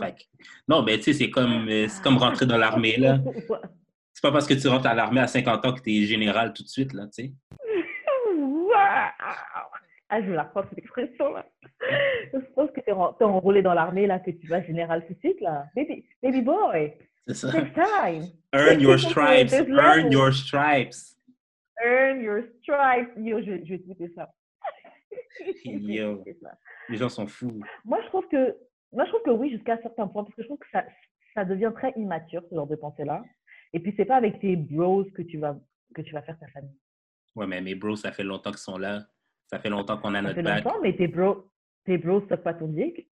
Non, 0.68 0.82
mais 0.82 0.98
tu 0.98 1.04
sais, 1.04 1.12
c'est 1.12 1.30
comme, 1.30 1.68
euh, 1.68 1.88
comme 2.02 2.16
rentrer 2.16 2.46
dans 2.46 2.58
l'armée, 2.58 2.96
là. 2.96 3.18
C'est 4.14 4.20
pas 4.20 4.32
parce 4.32 4.46
que 4.46 4.52
tu 4.54 4.68
rentres 4.68 4.86
à 4.86 4.94
l'armée 4.94 5.22
à 5.22 5.26
50 5.26 5.64
ans 5.64 5.72
que 5.72 5.80
tu 5.80 5.90
es 5.90 6.04
général 6.04 6.52
tout 6.52 6.62
de 6.62 6.68
suite, 6.68 6.92
là, 6.92 7.06
tu 7.06 7.24
sais. 7.24 7.32
Ah, 10.14 10.20
je 10.20 10.30
la 10.30 10.44
crois, 10.44 10.66
cette 10.68 10.78
expression-là. 10.78 11.46
Je 12.32 12.54
pense 12.54 12.70
que 12.70 12.80
tu 12.80 12.90
es, 12.90 12.92
enrôlé 12.92 13.62
dans 13.62 13.74
l'armée, 13.74 14.06
là, 14.06 14.18
que 14.18 14.30
tu 14.30 14.46
vas 14.46 14.62
général 14.62 15.04
suite, 15.20 15.40
là. 15.40 15.66
Baby, 15.74 16.04
baby 16.22 16.42
boy. 16.42 16.94
C'est 17.26 17.34
ça. 17.34 17.52
time. 17.52 18.26
Earn 18.52 18.80
your 18.80 18.98
stripes. 18.98 19.52
Earn 19.52 20.10
your 20.10 20.32
stripes. 20.32 21.16
Earn 21.84 22.22
your 22.22 22.42
stripes. 22.60 23.12
Yo, 23.16 23.40
je, 23.40 23.64
je 23.64 23.70
vais 23.70 23.78
tweeter 23.78 24.12
ça. 24.14 24.32
Yo. 25.64 26.24
Les 26.88 26.96
gens 26.96 27.08
sont 27.08 27.26
fous. 27.26 27.60
Moi, 27.84 28.00
je 28.02 28.06
trouve 28.08 28.28
que, 28.28 28.56
moi, 28.92 29.04
je 29.04 29.10
trouve 29.10 29.22
que 29.22 29.30
oui, 29.30 29.50
jusqu'à 29.50 29.74
un 29.74 29.82
certain 29.82 30.06
point, 30.08 30.24
parce 30.24 30.34
que 30.34 30.42
je 30.42 30.48
trouve 30.48 30.58
que 30.58 30.70
ça, 30.70 30.84
ça 31.34 31.44
devient 31.44 31.72
très 31.74 31.92
immature, 31.96 32.42
ce 32.50 32.54
genre 32.54 32.66
de 32.66 32.76
pensée-là. 32.76 33.22
Et 33.72 33.80
puis, 33.80 33.94
c'est 33.96 34.04
pas 34.04 34.16
avec 34.16 34.40
tes 34.40 34.56
bros 34.56 35.04
que 35.04 35.22
tu 35.22 35.38
vas, 35.38 35.56
que 35.94 36.02
tu 36.02 36.12
vas 36.12 36.22
faire 36.22 36.38
ta 36.38 36.48
famille. 36.48 36.76
Ouais, 37.34 37.46
mais 37.46 37.60
mes 37.60 37.74
bros, 37.74 37.96
ça 37.96 38.12
fait 38.12 38.24
longtemps 38.24 38.50
qu'ils 38.50 38.58
sont 38.58 38.78
là. 38.78 39.06
Ça 39.46 39.58
fait 39.58 39.70
longtemps 39.70 39.98
qu'on 39.98 40.14
a 40.14 40.22
ça 40.22 40.22
notre 40.22 40.34
fait 40.34 40.42
longtemps, 40.42 40.80
mais 40.82 40.96
tes 40.96 41.08
bros, 41.08 41.46
tes 41.84 41.98
bros, 41.98 42.22
c'est 42.28 42.42
pas 42.42 42.54
ton 42.54 42.68
dick? 42.68 43.06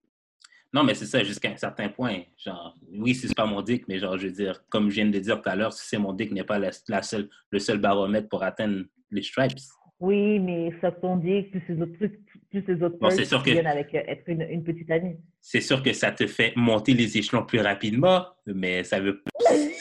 Non, 0.73 0.85
mais 0.85 0.95
c'est 0.95 1.07
ça, 1.07 1.25
jusqu'à 1.25 1.51
un 1.51 1.57
certain 1.57 1.89
point. 1.89 2.23
Genre, 2.39 2.77
oui, 2.93 3.15
c'est 3.15 3.35
pas 3.35 3.47
mon 3.47 3.61
dick, 3.61 3.89
mais 3.89 3.99
genre, 3.99 4.17
je 4.17 4.29
veux 4.29 4.33
dire, 4.33 4.63
comme 4.69 4.89
je 4.89 4.97
viens 4.97 5.07
de 5.07 5.19
dire 5.19 5.43
tout 5.43 5.49
à 5.49 5.57
l'heure, 5.57 5.73
si 5.73 5.89
c'est 5.89 5.99
mon 5.99 6.13
dick 6.13 6.31
n'est 6.31 6.45
pas 6.45 6.61
la, 6.61 7.03
seule, 7.03 7.29
le 7.51 7.59
seul 7.59 7.79
baromètre 7.79 8.29
pour 8.29 8.45
atteindre 8.45 8.85
les 9.11 9.23
stripes. 9.23 9.59
Oui, 9.99 10.39
mais 10.39 10.73
ça 10.81 10.93
ton 10.93 11.17
dick, 11.17 11.51
tous 11.51 11.61
ces 11.67 11.81
autres 11.81 11.93
trucs, 11.95 12.21
tous 12.53 12.63
ces 12.65 12.83
autres 12.83 12.97
bon, 12.99 13.11
sûr 13.11 13.43
qui 13.43 13.53
viennent 13.53 13.67
avec 13.67 13.95
euh, 13.95 14.03
être 14.07 14.29
une, 14.29 14.43
une 14.43 14.63
petite 14.63 14.91
amie. 14.91 15.17
C'est 15.41 15.61
sûr 15.61 15.83
que 15.83 15.93
ça 15.93 16.13
te 16.13 16.27
fait 16.27 16.53
monter 16.57 16.95
les 16.95 17.19
échelons 17.19 17.45
plus 17.45 17.61
rapidement, 17.61 18.27
mais 18.47 18.85
ça 18.85 19.01
veut. 19.01 19.23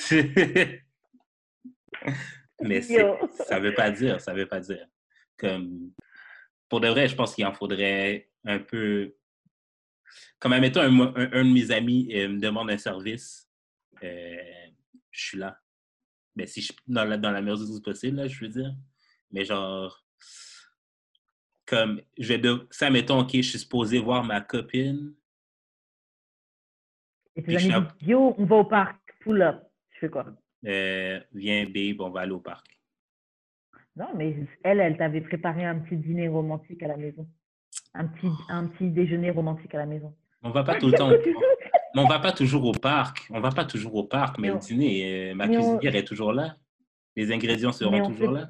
mais 2.61 2.81
ça 2.81 3.59
veut 3.59 3.73
pas 3.75 3.91
dire, 3.91 4.19
ça 4.19 4.33
veut 4.33 4.47
pas 4.47 4.59
dire. 4.59 4.85
Comme, 5.37 5.91
pour 6.67 6.81
de 6.81 6.87
vrai, 6.89 7.07
je 7.07 7.15
pense 7.15 7.35
qu'il 7.35 7.45
en 7.45 7.53
faudrait 7.53 8.29
un 8.45 8.59
peu 8.59 9.13
comme, 10.39 10.53
admettons, 10.53 10.81
un, 10.81 11.15
un, 11.15 11.45
de 11.45 11.53
mes 11.53 11.71
amis 11.71 12.09
euh, 12.13 12.29
me 12.29 12.39
demande 12.39 12.71
un 12.71 12.77
service, 12.77 13.49
euh, 14.03 14.37
je 15.11 15.25
suis 15.27 15.37
là. 15.37 15.59
Mais 16.35 16.43
ben, 16.43 16.47
si 16.47 16.61
je, 16.61 16.73
dans, 16.87 17.03
la, 17.03 17.17
dans 17.17 17.31
la 17.31 17.41
mesure 17.41 17.67
du 17.67 17.81
possible, 17.81 18.17
là, 18.17 18.27
je 18.27 18.39
veux 18.39 18.49
dire. 18.49 18.73
Mais 19.31 19.43
genre, 19.43 20.05
comme, 21.65 22.01
je 22.17 22.27
vais 22.29 22.37
de, 22.37 22.67
ça, 22.71 22.89
mettons, 22.89 23.19
OK, 23.19 23.31
je 23.33 23.41
suis 23.41 23.59
supposé 23.59 23.99
voir 23.99 24.23
ma 24.23 24.41
copine. 24.41 25.13
Et 27.35 27.41
puis, 27.41 27.59
je 27.59 27.69
yo, 28.01 28.35
on 28.37 28.45
va 28.45 28.55
au 28.57 28.65
parc, 28.65 28.97
pull 29.21 29.41
up. 29.41 29.61
Tu 29.91 29.99
fais 29.99 30.09
quoi? 30.09 30.25
Euh, 30.65 31.19
viens, 31.33 31.65
babe, 31.65 32.01
on 32.01 32.09
va 32.09 32.21
aller 32.21 32.31
au 32.31 32.39
parc. 32.39 32.65
Non, 33.95 34.13
mais 34.15 34.35
elle, 34.63 34.79
elle 34.79 34.97
t'avait 34.97 35.21
préparé 35.21 35.65
un 35.65 35.79
petit 35.79 35.97
dîner 35.97 36.27
romantique 36.27 36.81
à 36.83 36.87
la 36.87 36.97
maison. 36.97 37.27
Un 37.93 38.05
petit, 38.05 38.29
un 38.49 38.67
petit 38.67 38.89
déjeuner 38.89 39.31
romantique 39.31 39.73
à 39.73 39.79
la 39.79 39.85
maison. 39.85 40.13
On 40.43 40.51
va 40.51 40.63
pas 40.63 40.75
tout 40.79 40.87
le 40.87 40.97
temps. 40.97 41.11
on 41.95 42.05
va 42.05 42.19
pas 42.19 42.31
toujours 42.31 42.65
au 42.65 42.71
parc. 42.71 43.27
On 43.31 43.39
va 43.39 43.49
pas 43.49 43.65
toujours 43.65 43.95
au 43.95 44.03
parc, 44.03 44.37
mais, 44.37 44.49
le 44.49 44.57
dîner, 44.57 45.31
euh, 45.31 45.35
ma 45.35 45.47
cuisinière 45.47 45.95
est 45.95 46.05
toujours 46.05 46.33
là. 46.33 46.55
Les 47.15 47.31
ingrédients 47.31 47.71
seront 47.71 48.07
toujours 48.07 48.31
là. 48.31 48.49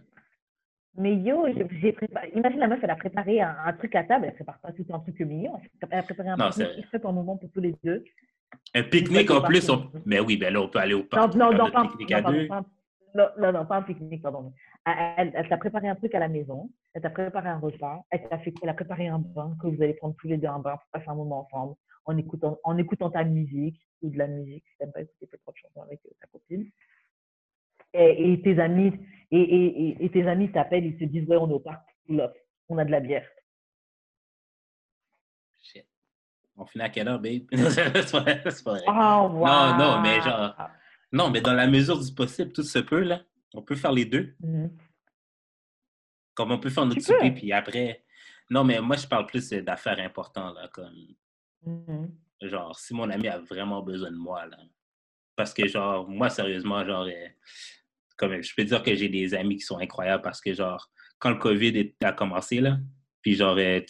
Mais 0.96 1.16
yo, 1.16 1.46
j'ai 1.82 1.94
préparé. 1.94 2.32
Imagine 2.36 2.60
la 2.60 2.68
meuf, 2.68 2.80
elle 2.84 2.90
a 2.90 2.96
préparé 2.96 3.42
un, 3.42 3.74
truc 3.78 3.96
à 3.96 4.04
table. 4.04 4.26
Elle 4.26 4.34
prépare 4.34 4.60
pas 4.60 4.72
tout 4.74 4.86
un 4.92 5.00
truc 5.00 5.20
mignon. 5.22 5.54
Elle 5.90 6.00
a 6.00 6.04
préparé 6.04 6.30
un 6.30 6.36
pique-nique 6.36 6.88
fait 6.92 7.06
un 7.06 7.12
moment 7.12 7.38
pour 7.38 7.50
tous 7.52 7.62
les 7.62 7.76
deux. 7.84 8.04
Un 8.76 8.84
pique-nique 8.84 9.32
en 9.32 9.42
plus. 9.42 9.72
Mais 10.06 10.20
oui, 10.20 10.36
ben 10.36 10.54
là, 10.54 10.62
on 10.62 10.68
peut 10.68 10.80
aller 10.80 10.96
au 10.96 11.04
parc. 11.04 11.36
Non, 11.36 11.52
non, 11.52 11.58
non, 11.58 11.72
pas, 11.72 11.84
non, 13.16 13.28
non, 13.40 13.52
non, 13.52 13.66
pas 13.66 13.78
un 13.78 13.82
pique-nique, 13.84 14.22
pardon. 14.22 14.52
Elle, 14.86 15.32
elle 15.34 15.48
t'a 15.48 15.58
préparé 15.58 15.88
un 15.88 15.96
truc 15.96 16.14
à 16.16 16.20
la 16.20 16.28
maison, 16.28 16.70
elle 16.94 17.02
t'a 17.02 17.10
préparé 17.10 17.50
un 17.50 17.60
repas, 17.60 18.04
elle 18.10 18.28
t'a 18.28 18.40
fait, 18.40 18.54
elle 18.62 18.70
a 18.70 18.74
préparé 18.74 19.08
un 19.08 19.20
bain, 19.20 19.56
que 19.62 19.68
vous 19.68 19.82
allez 19.82 19.94
prendre 19.94 20.16
tous 20.20 20.28
les 20.28 20.38
deux 20.38 20.48
un 20.48 20.60
bain 20.60 20.78
pour 20.78 20.90
passer 20.92 21.10
un 21.10 21.16
moment 21.16 21.48
ensemble, 21.48 21.76
en 22.06 22.18
écoutant, 22.18 22.60
en 22.64 22.78
écoutant 22.78 23.10
ta 23.10 23.24
musique, 23.24 23.80
ou 24.02 24.10
de 24.10 24.18
la 24.18 24.28
musique, 24.28 24.64
si 24.68 24.78
t'aimes 24.78 24.92
pas 24.92 25.02
écouter 25.02 25.28
tes 25.28 25.38
propres 25.38 25.60
chansons 25.60 25.82
avec 25.82 26.00
euh, 26.06 26.10
ta 26.20 26.28
copine. 26.28 26.70
Et, 27.94 28.34
et, 28.34 28.42
tes 28.42 28.60
amis, 28.60 28.94
et, 29.32 29.40
et, 29.40 30.06
et 30.06 30.10
tes 30.10 30.28
amis 30.28 30.52
t'appellent, 30.52 30.86
ils 30.86 30.98
te 30.98 31.04
disent, 31.06 31.28
ouais, 31.28 31.38
on 31.38 31.50
est 31.50 31.54
au 31.54 31.60
parc, 31.60 31.84
on 32.70 32.78
a 32.78 32.86
de 32.86 32.92
la 32.92 33.00
bière. 33.00 33.28
Shit. 35.62 35.86
On 36.56 36.66
finit 36.66 36.84
à 36.86 36.90
quelle 36.90 37.08
heure, 37.08 37.20
babe? 37.20 37.44
c'est 37.52 38.64
pas 38.64 38.72
vrai. 38.72 38.84
Oh, 38.88 39.30
wow. 39.32 39.46
Non, 39.46 39.78
non, 39.78 40.02
mais 40.02 40.22
genre, 40.22 40.56
non, 41.12 41.30
mais 41.30 41.42
dans 41.42 41.54
la 41.54 41.68
mesure 41.68 42.00
du 42.00 42.14
possible, 42.14 42.52
tout 42.52 42.64
se 42.64 42.80
peut, 42.80 43.02
là. 43.02 43.22
On 43.56 43.64
peut 43.64 43.76
faire 43.76 43.92
les 43.92 44.06
deux. 44.06 44.36
Mm-hmm. 44.44 44.70
Comme 46.40 46.54
on 46.54 46.58
peut 46.58 46.70
faire 46.70 46.86
notre 46.86 47.02
souper, 47.02 47.32
puis 47.32 47.52
après. 47.52 48.02
Non, 48.50 48.64
mais 48.64 48.80
moi, 48.80 48.96
je 48.96 49.06
parle 49.06 49.26
plus 49.26 49.50
d'affaires 49.50 50.00
importantes, 50.00 50.56
là, 50.56 50.70
comme. 50.72 50.96
Mm-hmm. 51.68 52.48
Genre, 52.48 52.80
si 52.80 52.94
mon 52.94 53.10
ami 53.10 53.28
a 53.28 53.40
vraiment 53.40 53.82
besoin 53.82 54.10
de 54.10 54.16
moi, 54.16 54.46
là. 54.46 54.56
Parce 55.36 55.54
que, 55.54 55.68
genre, 55.68 56.08
moi, 56.08 56.30
sérieusement, 56.30 56.86
genre, 56.86 57.04
euh, 57.04 57.28
comme 58.16 58.42
je 58.42 58.56
peux 58.56 58.64
dire 58.64 58.82
que 58.82 58.96
j'ai 58.96 59.10
des 59.10 59.34
amis 59.34 59.58
qui 59.58 59.66
sont 59.66 59.80
incroyables 59.80 60.24
parce 60.24 60.40
que, 60.40 60.54
genre, 60.54 60.90
quand 61.20 61.32
le 61.32 61.40
COVID 61.40 61.94
a 62.06 62.14
commencé, 62.14 62.62
là, 62.62 62.78
puis, 63.22 63.36
genre, 63.36 63.58
euh, 63.58 63.82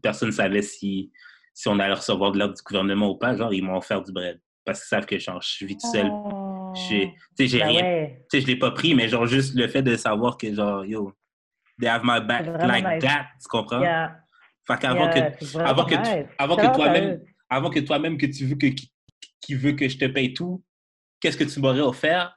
personne 0.00 0.28
ne 0.28 0.34
savait 0.34 0.62
si, 0.62 1.10
si 1.52 1.66
on 1.66 1.80
allait 1.80 1.94
recevoir 1.94 2.30
de 2.30 2.38
l'aide 2.38 2.52
du 2.52 2.62
gouvernement 2.62 3.10
ou 3.10 3.16
pas, 3.16 3.34
genre, 3.34 3.52
ils 3.52 3.64
m'ont 3.64 3.76
offert 3.76 4.00
du 4.00 4.12
bread 4.12 4.40
parce 4.64 4.80
qu'ils 4.80 4.88
savent 4.88 5.06
que 5.06 5.18
genre, 5.18 5.42
je 5.42 5.64
vis 5.66 5.76
tout 5.76 5.90
seul. 5.90 6.08
Oh, 6.08 6.72
j'ai 6.76 7.12
ben 7.36 7.66
rien. 7.66 8.08
Je 8.32 8.46
l'ai 8.46 8.56
pas 8.56 8.70
pris, 8.70 8.94
mais 8.94 9.08
genre 9.08 9.26
juste 9.26 9.56
le 9.56 9.66
fait 9.66 9.82
de 9.82 9.96
savoir 9.96 10.36
que 10.36 10.54
genre, 10.54 10.84
yo, 10.84 11.12
they 11.80 11.88
have 11.88 12.02
my 12.04 12.20
back 12.20 12.46
like 12.46 13.00
that, 13.00 13.26
tu 13.40 13.48
comprends? 13.48 13.80
Fait 14.66 14.78
qu'avant 14.78 15.10
que, 15.10 15.58
avant 15.58 15.84
que, 15.84 15.94
avant 16.38 16.56
que 16.56 16.74
toi-même, 16.74 17.20
avant 17.48 17.70
que 17.70 17.80
toi-même 17.80 18.18
que 18.18 18.26
tu 18.26 18.46
veux 18.46 18.56
que, 18.56 18.66
qui, 19.40 19.54
veut 19.54 19.72
que 19.72 19.88
je 19.88 19.98
te 19.98 20.04
paye 20.04 20.32
tout, 20.32 20.62
qu'est-ce 21.20 21.36
que 21.36 21.44
tu 21.44 21.60
m'aurais 21.60 21.80
offert? 21.80 22.36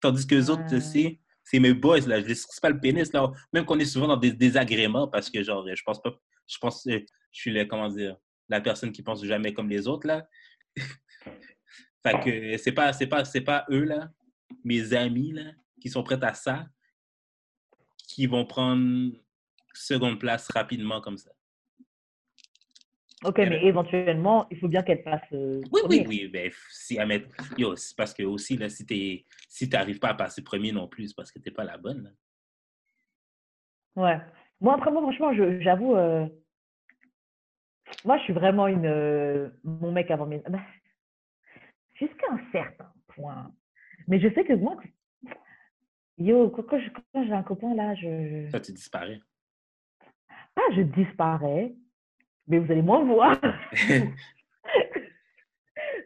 Tandis 0.00 0.26
que 0.26 0.34
les 0.34 0.50
autres, 0.50 0.66
sais, 0.80 1.20
c'est 1.44 1.60
mes 1.60 1.74
boys, 1.74 2.00
là. 2.00 2.20
Je 2.20 2.28
ne 2.28 2.60
pas 2.60 2.70
le 2.70 2.80
pénis, 2.80 3.12
là. 3.12 3.30
Même 3.52 3.64
qu'on 3.64 3.78
est 3.78 3.84
souvent 3.84 4.08
dans 4.08 4.16
des 4.16 4.32
désagréments 4.32 5.06
parce 5.08 5.30
que, 5.30 5.42
genre, 5.42 5.66
je 5.72 5.82
pense 5.84 6.00
pas, 6.02 6.10
je 6.48 6.58
pense, 6.58 6.82
je 6.86 7.00
suis 7.30 7.52
le, 7.52 7.64
comment 7.64 7.88
dire, 7.88 8.16
la 8.48 8.60
personne 8.60 8.90
qui 8.90 9.02
pense 9.02 9.24
jamais 9.24 9.52
comme 9.52 9.68
les 9.68 9.86
autres, 9.86 10.06
là. 10.06 10.26
Fait 12.04 12.18
que 12.24 12.58
c'est 12.58 12.72
pas, 12.72 12.92
c'est 12.92 13.06
pas, 13.06 13.24
c'est 13.24 13.42
pas 13.42 13.64
eux, 13.70 13.84
là, 13.84 14.08
mes 14.64 14.92
amis, 14.92 15.32
là, 15.32 15.52
qui 15.80 15.88
sont 15.88 16.02
prêts 16.02 16.22
à 16.22 16.34
ça, 16.34 16.66
qui 18.08 18.26
vont 18.26 18.44
prendre 18.44 19.12
seconde 19.72 20.18
place 20.18 20.48
rapidement 20.50 21.00
comme 21.00 21.16
ça. 21.16 21.30
OK, 23.24 23.38
mais 23.38 23.64
éventuellement, 23.64 24.46
il 24.50 24.58
faut 24.58 24.68
bien 24.68 24.82
qu'elle 24.82 25.02
passe. 25.02 25.22
Euh, 25.32 25.60
oui, 25.70 25.80
oui, 25.88 26.04
oui. 26.08 26.28
Ben, 26.28 26.50
si 26.70 26.98
Yo, 27.56 27.76
c'est 27.76 27.96
parce 27.96 28.12
que 28.12 28.24
aussi, 28.24 28.56
là, 28.56 28.68
si 28.68 28.84
tu 28.84 29.24
si 29.48 29.68
n'arrives 29.68 30.00
pas 30.00 30.08
à 30.08 30.14
passer 30.14 30.42
premier 30.42 30.72
non 30.72 30.88
plus, 30.88 31.08
c'est 31.08 31.16
parce 31.16 31.30
que 31.30 31.38
tu 31.38 31.48
n'es 31.48 31.54
pas 31.54 31.64
la 31.64 31.78
bonne. 31.78 32.02
Là. 32.02 32.10
Ouais. 33.94 34.20
Moi, 34.60 34.74
après, 34.74 34.90
moi, 34.90 35.02
franchement, 35.02 35.32
j'avoue, 35.60 35.94
euh, 35.94 36.26
moi, 38.04 38.18
je 38.18 38.24
suis 38.24 38.32
vraiment 38.32 38.66
une. 38.66 38.86
Euh, 38.86 39.48
mon 39.62 39.92
mec 39.92 40.10
avant 40.10 40.26
mes. 40.26 40.42
Bah, 40.48 40.60
jusqu'à 41.94 42.32
un 42.32 42.40
certain 42.50 42.92
point. 43.08 43.52
Mais 44.08 44.20
je 44.20 44.32
sais 44.34 44.44
que 44.44 44.54
moi, 44.54 44.76
yo, 46.18 46.50
quand, 46.50 46.78
j'ai 47.14 47.32
un 47.32 47.42
copain 47.42 47.74
là, 47.74 47.94
je. 47.94 48.48
Ça, 48.50 48.60
tu 48.60 48.72
disparais. 48.72 49.20
Ah, 50.56 50.70
je 50.74 50.82
disparais, 50.82 51.74
mais 52.46 52.58
vous 52.58 52.70
allez 52.70 52.82
moins 52.82 53.04
voir. 53.04 53.40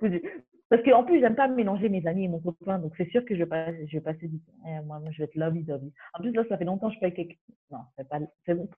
Parce 0.69 0.83
qu'en 0.83 1.05
plus, 1.05 1.21
j'aime 1.21 1.37
pas 1.37 1.47
mélanger 1.47 1.89
mes 1.89 2.05
amis 2.07 2.25
et 2.25 2.29
mon 2.29 2.41
copain, 2.41 2.79
donc 2.79 2.93
c'est 2.97 3.09
sûr 3.11 3.25
que 3.25 3.35
je 3.35 3.41
vais, 3.41 3.47
passer, 3.47 3.87
je 3.87 3.99
vais 3.99 4.01
passer 4.01 4.27
du 4.27 4.41
temps. 4.41 4.53
Eh, 4.67 4.81
moi, 4.85 5.01
je 5.11 5.19
vais 5.19 5.25
être 5.25 5.37
lovey 5.37 5.61
dovey. 5.61 5.93
En 6.13 6.21
plus, 6.21 6.33
là, 6.33 6.43
ça 6.49 6.59
fait 6.59 6.65
longtemps 6.65 6.89
que 6.89 6.97
je 6.97 7.01
paye 7.01 7.15
quelqu'un. 7.15 7.37
Non, 7.71 7.79
ça 7.97 8.03
fait, 8.03 8.09
pas... 8.09 8.19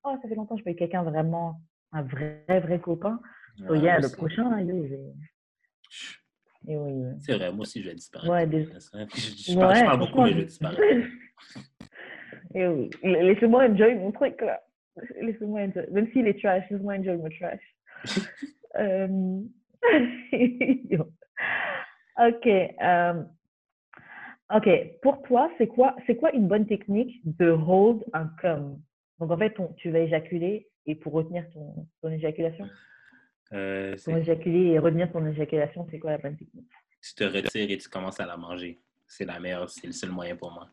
oh, 0.05 0.19
ça 0.23 0.29
fait 0.29 0.35
longtemps 0.35 0.55
que 0.55 0.61
je 0.61 0.65
paye 0.65 0.77
quelqu'un 0.77 1.03
vraiment, 1.03 1.61
un 1.93 2.03
vrai, 2.03 2.45
vrai 2.47 2.79
copain. 2.79 3.21
Ah, 3.63 3.73
a 3.73 3.99
le 4.01 4.15
prochain, 4.15 4.51
là, 4.51 4.63
yo, 4.63 4.85
c'est 7.21 7.35
vrai, 7.37 7.51
moi 7.51 7.63
aussi, 7.63 7.83
je 7.83 7.89
vais 7.89 7.95
disparaître. 7.95 8.31
Ouais, 8.31 8.47
je, 8.51 9.55
parle, 9.59 9.99
beaucoup, 9.99 10.23
mais 10.23 10.33
je 10.33 10.37
vais 10.37 10.45
disparaître. 10.45 10.81
Et 12.55 12.67
oui. 12.67 12.91
Laissez-moi 13.03 13.69
enjoy 13.69 13.95
mon 13.95 14.13
truc, 14.13 14.41
là. 14.41 14.61
Laissez-moi 15.21 15.61
enjoy. 15.63 15.87
Même 15.91 16.11
s'il 16.13 16.27
est 16.27 16.39
trash, 16.39 16.65
laissez-moi 16.71 16.95
enjoy 16.95 17.17
mon 17.17 17.29
trash. 17.31 17.61
euh... 18.79 19.41
ok. 22.19 22.47
Euh... 22.47 23.23
Ok. 24.55 24.69
Pour 25.03 25.23
toi, 25.23 25.51
c'est 25.59 25.69
quoi, 25.69 25.97
c'est 26.07 26.17
quoi 26.17 26.33
une 26.33 26.49
bonne 26.49 26.67
technique 26.67 27.21
de 27.39 27.51
hold 27.51 28.05
un 28.13 28.31
cum? 28.41 28.81
Donc, 29.21 29.31
en 29.31 29.39
fait, 29.39 29.55
tu 29.77 29.91
vas 29.91 30.01
éjaculer 30.01 30.69
et 30.87 30.95
pour 30.95 31.13
retenir 31.13 31.49
ton, 31.51 31.87
ton 32.03 32.11
éjaculation? 32.11 32.67
Euh, 33.53 33.97
pour 34.05 34.17
éjaculer 34.17 34.73
et 34.73 34.79
revenir 34.79 35.11
ton 35.11 35.25
éjaculation, 35.27 35.87
c'est 35.91 35.99
quoi 35.99 36.13
la 36.13 36.19
bonne 36.19 36.37
technique? 36.37 36.71
Tu 37.03 37.15
te 37.15 37.25
retires 37.25 37.71
et 37.71 37.79
tu 37.79 37.89
commences 37.89 38.21
à 38.21 38.27
la 38.27 38.37
manger. 38.37 38.81
C'est 39.07 39.25
la 39.25 39.41
meilleure, 39.41 39.71
c'est 39.71 39.87
le 39.87 39.93
seul 39.93 40.11
moyen 40.11 40.37
pour 40.37 40.53
moi. 40.53 40.69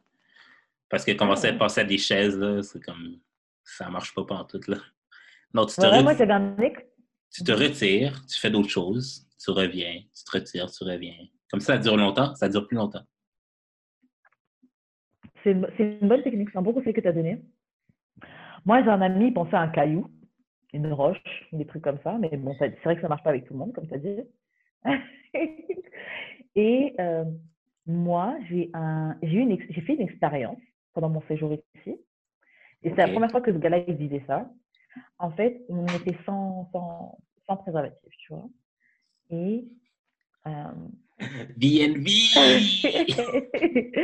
Parce 0.89 1.05
que 1.05 1.11
commencer 1.13 1.47
à 1.47 1.51
ah. 1.53 1.57
passer 1.57 1.81
à 1.81 1.83
des 1.83 1.97
chaises, 1.97 2.37
là, 2.37 2.61
c'est 2.61 2.83
comme. 2.83 3.19
Ça 3.63 3.89
marche 3.89 4.13
pas, 4.13 4.21
en 4.29 4.43
tout, 4.43 4.61
là. 4.67 4.77
Non, 5.53 5.65
tu 5.65 5.75
te, 5.75 5.85
retires, 5.85 6.81
tu 7.31 7.43
te 7.43 7.51
retires, 7.51 8.25
tu 8.27 8.39
fais 8.39 8.51
d'autres 8.51 8.69
choses, 8.69 9.25
tu 9.43 9.51
reviens, 9.51 10.01
tu 10.13 10.23
te 10.23 10.37
retires, 10.37 10.69
tu 10.69 10.83
reviens. 10.83 11.15
Comme 11.49 11.61
ça, 11.61 11.73
ça 11.73 11.79
dure 11.79 11.97
longtemps, 11.97 12.35
ça 12.35 12.49
dure 12.49 12.67
plus 12.67 12.75
longtemps. 12.75 13.03
C'est 15.43 15.51
une 15.51 16.07
bonne 16.07 16.23
technique, 16.23 16.49
c'est 16.51 16.57
un 16.57 16.61
bon 16.61 16.73
conseil 16.73 16.93
que 16.93 17.01
tu 17.01 17.07
as 17.07 17.13
donné. 17.13 17.41
Moi, 18.65 18.83
j'ai 18.83 18.89
un 18.89 19.01
ami, 19.01 19.27
il 19.27 19.33
pensait 19.33 19.55
à 19.55 19.61
un 19.61 19.69
caillou, 19.69 20.09
une 20.75 20.91
roche, 20.91 21.21
des 21.51 21.65
trucs 21.65 21.83
comme 21.83 21.99
ça, 22.03 22.17
mais 22.19 22.29
bon, 22.37 22.55
c'est 22.59 22.75
vrai 22.83 22.95
que 22.95 23.01
ça 23.01 23.07
ne 23.07 23.09
marche 23.09 23.23
pas 23.23 23.31
avec 23.31 23.45
tout 23.45 23.53
le 23.53 23.59
monde, 23.59 23.73
comme 23.73 23.87
tu 23.87 23.93
as 23.93 23.97
dit. 23.97 24.23
Et 26.55 26.95
euh, 26.99 27.25
moi, 27.85 28.37
j'ai 28.43 28.71
fait 28.71 29.93
une 29.93 30.01
expérience 30.01 30.59
pendant 30.93 31.09
mon 31.09 31.21
séjour 31.27 31.53
ici. 31.75 31.97
Et 32.83 32.89
c'est 32.89 32.95
la 32.97 33.07
première 33.07 33.31
fois 33.31 33.41
que 33.41 33.51
ce 33.51 33.57
gars-là, 33.57 33.79
il 33.87 33.97
disait 33.97 34.23
ça. 34.27 34.49
En 35.17 35.31
fait, 35.31 35.61
on 35.69 35.85
était 35.87 36.15
sans, 36.25 36.69
sans, 36.71 37.17
sans 37.47 37.57
préservatif, 37.57 38.13
tu 38.17 38.33
vois. 38.33 38.47
Et. 39.31 39.65
Euh, 40.47 40.71
BNB 41.57 42.07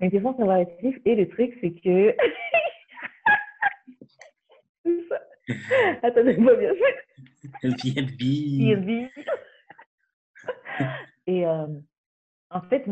On 0.00 0.06
était 0.06 0.20
sans 0.20 0.32
préservatif. 0.34 0.98
Et 1.04 1.14
le 1.14 1.28
truc, 1.28 1.56
c'est 1.60 1.72
que. 1.72 2.16
Attendez, 6.02 6.36
moi 6.36 6.54
bien 6.56 6.72
BNB 7.62 8.16
BNB 8.58 9.08
Et 11.26 11.46
euh, 11.46 11.66
en 12.50 12.60
fait, 12.62 12.84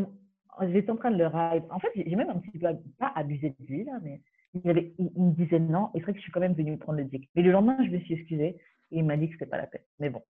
j'étais 0.73 0.91
en 0.91 0.97
train 0.97 1.11
de 1.11 1.19
le 1.19 1.27
ride. 1.27 1.65
En 1.71 1.79
fait, 1.79 1.91
j'ai 1.95 2.17
même 2.17 2.31
un 2.31 2.39
petit 2.39 2.59
peu, 2.59 2.67
pas 2.99 3.13
abusé 3.15 3.51
de 3.51 3.67
lui, 3.67 3.85
là, 3.85 3.99
mais 4.03 4.21
il, 4.55 4.69
avait, 4.69 4.93
il, 4.99 5.11
me 5.17 5.33
disait 5.33 5.59
non. 5.59 5.91
Et 5.95 5.99
c'est 5.99 6.03
vrai 6.03 6.13
que 6.13 6.19
je 6.19 6.23
suis 6.23 6.33
quand 6.33 6.41
même 6.41 6.55
venue 6.55 6.77
prendre 6.79 6.99
le 6.99 7.05
dick. 7.05 7.29
Mais 7.35 7.43
le 7.43 7.53
lendemain, 7.53 7.77
je 7.85 7.91
me 7.91 8.01
suis 8.01 8.15
excusée 8.15 8.57
et 8.91 8.99
il 8.99 9.05
m'a 9.05 9.17
dit 9.17 9.29
que 9.29 9.35
c'était 9.35 9.47
pas 9.47 9.59
la 9.59 9.67
peine. 9.67 9.83
Mais 10.01 10.11
bon. 10.11 10.23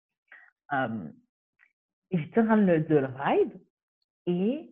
Euh, 0.72 1.08
j'étais 2.10 2.40
en 2.40 2.44
train 2.46 2.56
de 2.56 2.66
le, 2.66 2.80
de 2.80 2.96
le 2.96 3.06
ride 3.06 3.52
et 4.26 4.70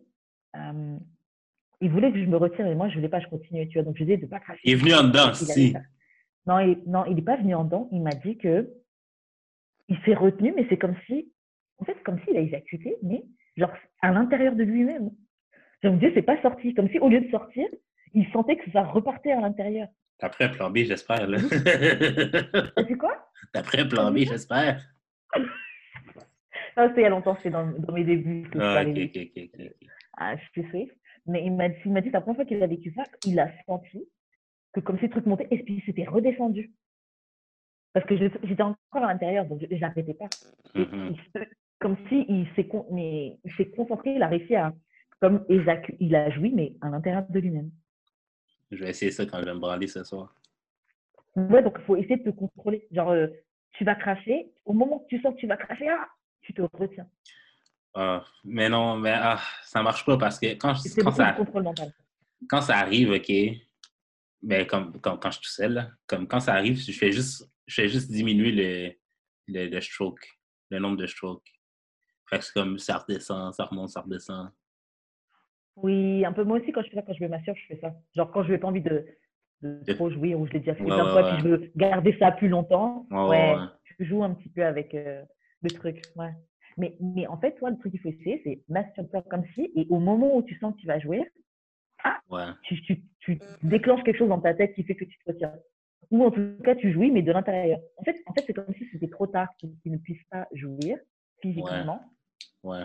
euh, 0.55 0.97
il 1.81 1.89
voulait 1.89 2.11
que 2.11 2.19
je 2.19 2.25
me 2.25 2.37
retire 2.37 2.65
et 2.65 2.75
moi, 2.75 2.89
je 2.89 2.95
voulais 2.95 3.09
pas, 3.09 3.19
je 3.19 3.27
continuais, 3.27 3.67
tu 3.67 3.73
vois. 3.77 3.83
Donc, 3.83 3.97
je 3.97 4.03
disais 4.03 4.17
de 4.17 4.25
pas 4.25 4.39
cracher. 4.39 4.61
Il 4.63 4.73
est 4.73 4.75
venu 4.75 4.93
en 4.93 5.03
dedans, 5.03 5.33
si. 5.33 5.73
Non, 6.45 6.59
il, 6.59 6.81
non, 6.85 7.05
il 7.05 7.15
n'est 7.15 7.21
pas 7.21 7.37
venu 7.37 7.55
en 7.55 7.63
dedans. 7.63 7.89
Il 7.91 8.01
m'a 8.01 8.11
dit 8.11 8.37
que 8.37 8.69
il 9.89 9.97
s'est 10.05 10.13
retenu, 10.13 10.53
mais 10.55 10.65
c'est 10.69 10.77
comme 10.77 10.95
si, 11.05 11.31
en 11.77 11.85
fait, 11.85 12.01
comme 12.03 12.19
s'il 12.21 12.37
a 12.37 12.41
éjaculé, 12.41 12.95
mais 13.01 13.23
genre 13.57 13.71
à 14.01 14.11
l'intérieur 14.11 14.55
de 14.55 14.63
lui-même. 14.63 15.11
Je 15.81 15.89
me 15.89 15.95
disais, 15.95 16.13
c'est 16.15 16.21
pas 16.21 16.41
sorti. 16.41 16.73
Comme 16.73 16.89
si 16.89 16.99
au 16.99 17.09
lieu 17.09 17.21
de 17.21 17.29
sortir, 17.29 17.67
il 18.13 18.27
sentait 18.31 18.57
que 18.57 18.71
ça 18.71 18.83
repartait 18.83 19.31
à 19.31 19.41
l'intérieur. 19.41 19.87
Après 20.21 20.49
plan 20.51 20.69
B, 20.69 20.77
j'espère. 20.77 21.27
C'est 21.39 22.97
quoi? 22.97 23.29
Après 23.53 23.87
plan 23.87 24.11
B, 24.11 24.19
j'espère. 24.19 24.81
Non, 26.77 26.87
c'était 26.87 27.01
il 27.01 27.03
y 27.03 27.05
a 27.05 27.09
longtemps, 27.09 27.35
c'était 27.35 27.49
dans, 27.49 27.67
dans, 27.67 27.93
mes 27.93 28.03
débuts. 28.03 28.49
Ah, 28.59 28.83
ok, 28.83 28.97
ok, 28.97 29.29
ok. 29.35 29.89
Ah, 30.17 30.35
je 30.37 30.61
suis 30.61 30.71
safe. 30.71 30.95
Mais 31.25 31.45
il 31.45 31.53
m'a 31.53 31.69
dit, 31.69 31.75
dit, 31.85 32.09
la 32.09 32.21
première 32.21 32.35
fois 32.35 32.45
qu'il 32.45 32.61
a 32.63 32.67
vécu 32.67 32.93
ça, 32.95 33.03
il 33.25 33.39
a 33.39 33.49
senti 33.65 34.03
que 34.73 34.79
comme 34.79 34.99
ces 34.99 35.09
trucs 35.09 35.25
montaient, 35.25 35.47
et 35.51 35.63
puis 35.63 35.81
c'était 35.85 36.05
redescendu. 36.05 36.71
Parce 37.93 38.05
que 38.07 38.17
j'étais 38.17 38.63
encore 38.63 39.03
à 39.03 39.13
l'intérieur, 39.13 39.45
donc 39.45 39.63
je 39.69 39.75
n'arrêtais 39.75 40.15
pas. 40.15 40.27
Mm-hmm. 40.75 41.47
comme 41.79 41.95
s'il 42.09 42.25
il 42.27 42.47
s'est 42.55 43.69
concentré, 43.71 44.15
il 44.15 44.23
a 44.23 44.27
réussi 44.27 44.55
à, 44.55 44.73
comme 45.19 45.45
il 45.49 46.15
a 46.15 46.29
joui, 46.31 46.51
mais 46.53 46.73
à 46.81 46.89
l'intérieur 46.89 47.23
de 47.29 47.39
lui-même. 47.39 47.71
Je 48.71 48.83
vais 48.83 48.89
essayer 48.89 49.11
ça 49.11 49.25
quand 49.25 49.39
je 49.39 49.45
vais 49.45 49.53
me 49.53 49.59
branler 49.59 49.87
ce 49.87 50.03
soir. 50.03 50.35
Ouais, 51.35 51.61
donc 51.61 51.77
il 51.79 51.85
faut 51.85 51.95
essayer 51.95 52.17
de 52.17 52.31
te 52.31 52.35
contrôler. 52.35 52.87
Genre, 52.91 53.11
euh, 53.11 53.27
tu 53.73 53.83
vas 53.83 53.95
cracher, 53.95 54.51
au 54.65 54.73
moment 54.73 54.99
que 54.99 55.07
tu 55.07 55.21
sens 55.21 55.35
que 55.35 55.39
tu 55.39 55.47
vas 55.47 55.57
cracher, 55.57 55.87
ah, 55.89 56.07
tu 56.41 56.53
te 56.53 56.61
retiens. 56.73 57.07
Ah, 57.93 58.23
mais 58.43 58.69
non, 58.69 58.97
mais 58.97 59.13
ah, 59.13 59.39
ça 59.63 59.83
marche 59.83 60.05
pas 60.05 60.17
parce 60.17 60.39
que 60.39 60.47
quand, 60.55 60.73
quand 60.97 61.11
ça, 61.11 61.37
quand 62.49 62.61
ça 62.61 62.77
arrive, 62.77 63.11
OK, 63.11 63.31
ben, 64.43 64.67
comme, 64.67 64.99
quand, 65.01 65.17
quand 65.17 65.31
je 65.31 65.37
suis 65.37 65.43
tout 65.43 65.51
seul, 65.51 65.95
comme 66.05 66.27
quand 66.27 66.39
ça 66.39 66.53
arrive, 66.53 66.77
je 66.77 66.91
fais 66.91 67.11
juste, 67.11 67.49
je 67.65 67.75
fais 67.75 67.87
juste 67.87 68.11
diminuer 68.11 68.51
le, 68.51 68.93
le, 69.47 69.69
le 69.69 69.81
stroke, 69.81 70.27
le 70.69 70.79
nombre 70.79 70.97
de 70.97 71.07
strokes. 71.07 71.49
Fait 72.29 72.39
que 72.39 72.45
c'est 72.45 72.53
comme 72.53 72.77
ça 72.77 72.97
redescend, 72.97 73.53
ça 73.53 73.65
remonte, 73.65 73.89
ça 73.89 74.01
redescend. 74.01 74.51
Oui, 75.75 76.23
un 76.23 76.33
peu 76.33 76.43
moi 76.43 76.59
aussi 76.59 76.71
quand 76.71 76.83
je 76.83 76.89
fais 76.89 76.95
ça, 76.95 77.01
quand 77.01 77.13
je 77.13 77.23
me 77.23 77.29
m'assure, 77.29 77.55
je 77.55 77.65
fais 77.67 77.79
ça. 77.79 77.93
Genre 78.15 78.31
quand 78.31 78.43
je 78.43 78.51
n'ai 78.51 78.57
pas 78.57 78.67
envie 78.67 78.81
de, 78.81 79.05
de 79.61 79.93
trop 79.93 80.09
jouer 80.09 80.35
ou 80.35 80.45
je 80.45 80.53
l'ai 80.53 80.59
déjà 80.59 80.75
fait 80.75 80.83
plein 80.83 81.05
de 81.05 81.09
fois, 81.09 81.31
puis 81.31 81.41
je 81.41 81.47
veux 81.47 81.71
garder 81.75 82.15
ça 82.19 82.31
plus 82.31 82.49
longtemps, 82.49 83.07
ouais, 83.09 83.55
je 83.85 84.05
joue 84.05 84.23
un 84.23 84.33
petit 84.33 84.49
peu 84.49 84.63
avec 84.65 84.93
euh, 84.93 85.23
le 85.61 85.71
truc. 85.71 86.01
Ouais. 86.15 86.31
Mais, 86.77 86.97
mais 86.99 87.27
en 87.27 87.37
fait, 87.37 87.55
toi, 87.55 87.69
le 87.69 87.77
truc 87.77 87.91
qu'il 87.91 88.01
faut 88.01 88.09
essayer, 88.09 88.41
c'est 88.43 88.63
masturber 88.67 89.21
comme 89.29 89.45
si, 89.53 89.71
et 89.75 89.87
au 89.89 89.99
moment 89.99 90.35
où 90.35 90.43
tu 90.43 90.57
sens 90.59 90.73
que 90.75 90.79
tu 90.79 90.87
vas 90.87 90.99
jouer, 90.99 91.23
ah, 92.03 92.19
tu, 92.63 92.81
tu, 92.81 93.03
tu, 93.23 93.39
déclenches 93.63 94.03
quelque 94.03 94.17
chose 94.17 94.29
dans 94.29 94.41
ta 94.41 94.53
tête 94.53 94.73
qui 94.75 94.83
fait 94.83 94.95
que 94.95 95.05
tu 95.05 95.17
te 95.17 95.31
retires. 95.31 95.53
Ou 96.11 96.23
en 96.23 96.31
tout 96.31 96.57
cas, 96.63 96.75
tu 96.75 96.91
jouis, 96.91 97.09
mais 97.09 97.21
de 97.21 97.31
l'intérieur. 97.31 97.79
En 97.97 98.03
fait, 98.03 98.21
en 98.25 98.33
fait 98.33 98.43
c'est 98.45 98.53
comme 98.53 98.73
si 98.77 98.87
c'était 98.91 99.07
trop 99.07 99.27
tard 99.27 99.47
qu'il 99.57 99.75
ne 99.85 99.97
puisse 99.97 100.23
pas 100.29 100.47
jouir 100.51 100.97
physiquement. 101.41 102.01
Ouais. 102.61 102.83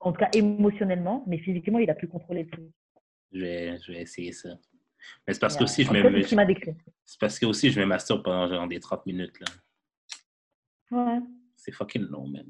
En 0.00 0.12
tout 0.12 0.18
cas, 0.18 0.28
émotionnellement, 0.32 1.24
mais 1.26 1.38
physiquement, 1.38 1.78
il 1.78 1.90
a 1.90 1.94
pu 1.94 2.06
contrôler 2.06 2.44
le 2.44 2.50
truc. 2.50 2.70
Je 3.32 3.40
vais, 3.40 3.78
je 3.78 3.92
vais 3.92 4.02
essayer 4.02 4.32
ça. 4.32 4.50
Mais 5.26 5.34
c'est 5.34 5.40
parce 5.40 5.56
que 5.56 5.64
aussi 5.64 5.84
je 5.84 5.92
me. 5.92 6.22
C'est 7.04 7.20
parce 7.20 7.38
que 7.38 7.46
aussi 7.46 7.70
je 7.70 7.80
me 7.80 7.86
masturbe 7.86 8.22
pendant 8.22 8.48
genre 8.48 8.68
des 8.68 8.80
30 8.80 9.06
minutes. 9.06 9.38
Là. 9.40 9.46
Ouais. 10.90 11.20
C'est 11.56 11.72
fucking 11.72 12.02
long, 12.08 12.28
man. 12.28 12.46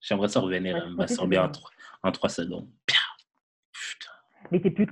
J'aimerais 0.00 0.28
ça 0.28 0.40
revenir 0.40 0.76
à 0.76 0.86
me 0.86 0.94
masturber 0.94 1.38
en, 1.38 1.50
en 2.02 2.12
3 2.12 2.28
secondes. 2.28 2.70
Putain. 2.86 4.10
Mais 4.50 4.60
t'es 4.60 4.70
plus. 4.70 4.86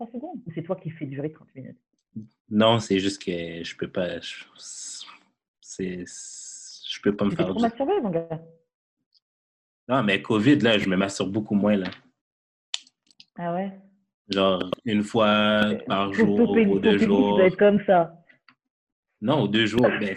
3 0.00 0.06
secondes 0.12 0.40
Ou 0.46 0.52
c'est 0.54 0.62
toi 0.62 0.76
qui 0.76 0.90
fais 0.90 1.04
durer 1.04 1.30
30 1.30 1.54
minutes? 1.54 1.78
Non, 2.50 2.80
c'est 2.80 2.98
juste 2.98 3.22
que 3.22 3.62
je 3.62 3.76
peux 3.76 3.88
pas. 3.88 4.18
C'est 5.60 6.04
je 6.04 7.00
peux 7.02 7.14
pas 7.14 7.26
me 7.26 7.30
faire. 7.30 7.54
Tu 7.54 7.62
masturber, 7.62 8.00
mon 8.02 8.10
gars. 8.10 8.28
Non, 9.88 10.02
mais 10.02 10.22
Covid, 10.22 10.56
là, 10.58 10.78
je 10.78 10.88
me 10.88 10.96
masturbe 10.96 11.30
beaucoup 11.30 11.54
moins, 11.54 11.76
là. 11.76 11.88
Ah 13.38 13.54
ouais? 13.54 13.72
Genre, 14.28 14.70
une 14.84 15.02
fois 15.02 15.62
par 15.86 16.12
jour 16.12 16.50
ou 16.50 16.78
deux 16.78 16.98
jours. 16.98 17.38
Ça 17.38 17.46
être 17.46 17.56
comme 17.56 17.84
ça. 17.84 18.14
Non, 19.20 19.46
deux 19.46 19.66
jours. 19.66 19.86
Mais, 20.00 20.16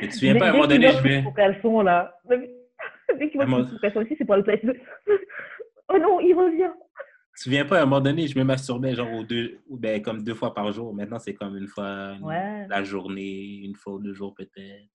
mais 0.00 0.08
tu 0.08 0.18
viens 0.20 0.36
pas 0.36 0.46
à 0.46 0.48
un 0.50 0.52
moment 0.52 0.66
donné, 0.66 0.90
je 0.90 1.02
vais. 1.02 1.24
caleçon, 1.34 1.80
là. 1.82 2.16
Dès 2.28 3.30
qu'il 3.30 3.44
voit 3.44 3.64
que 3.64 3.80
caleçon 3.80 4.02
ici, 4.02 4.14
c'est 4.16 4.24
pour 4.24 4.36
le 4.36 4.44
toilette. 4.44 4.64
Oh 5.86 5.98
non, 5.98 6.18
il 6.18 6.32
revient. 6.32 6.72
Tu 7.40 7.50
viens 7.50 7.64
pas 7.64 7.80
à 7.80 7.82
un 7.82 7.86
moment 7.86 8.00
donné, 8.00 8.28
je 8.28 8.38
me 8.38 8.44
masturbais 8.44 8.94
genre 8.94 9.24
deux, 9.24 9.58
ben, 9.68 10.00
comme 10.00 10.22
deux 10.22 10.34
fois 10.34 10.54
par 10.54 10.70
jour. 10.72 10.94
Maintenant, 10.94 11.18
c'est 11.18 11.34
comme 11.34 11.56
une 11.56 11.66
fois 11.66 12.16
la 12.68 12.84
journée, 12.84 13.60
une 13.64 13.74
fois 13.74 13.94
ou 13.94 13.98
deux 13.98 14.14
jours 14.14 14.34
peut-être. 14.34 14.88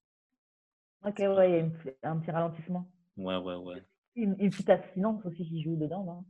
Ok, 1.04 1.18
ouais, 1.18 1.50
il 1.50 1.86
y 1.86 2.06
a 2.06 2.10
un 2.10 2.18
petit 2.18 2.30
ralentissement. 2.30 2.90
Ouais, 3.16 3.36
ouais, 3.36 3.54
ouais. 3.54 3.82
Une, 4.16 4.36
petite 4.36 4.68
abstinence 4.68 5.24
aussi 5.24 5.46
qui 5.46 5.62
joue 5.62 5.76
dedans, 5.76 6.04
non? 6.04 6.24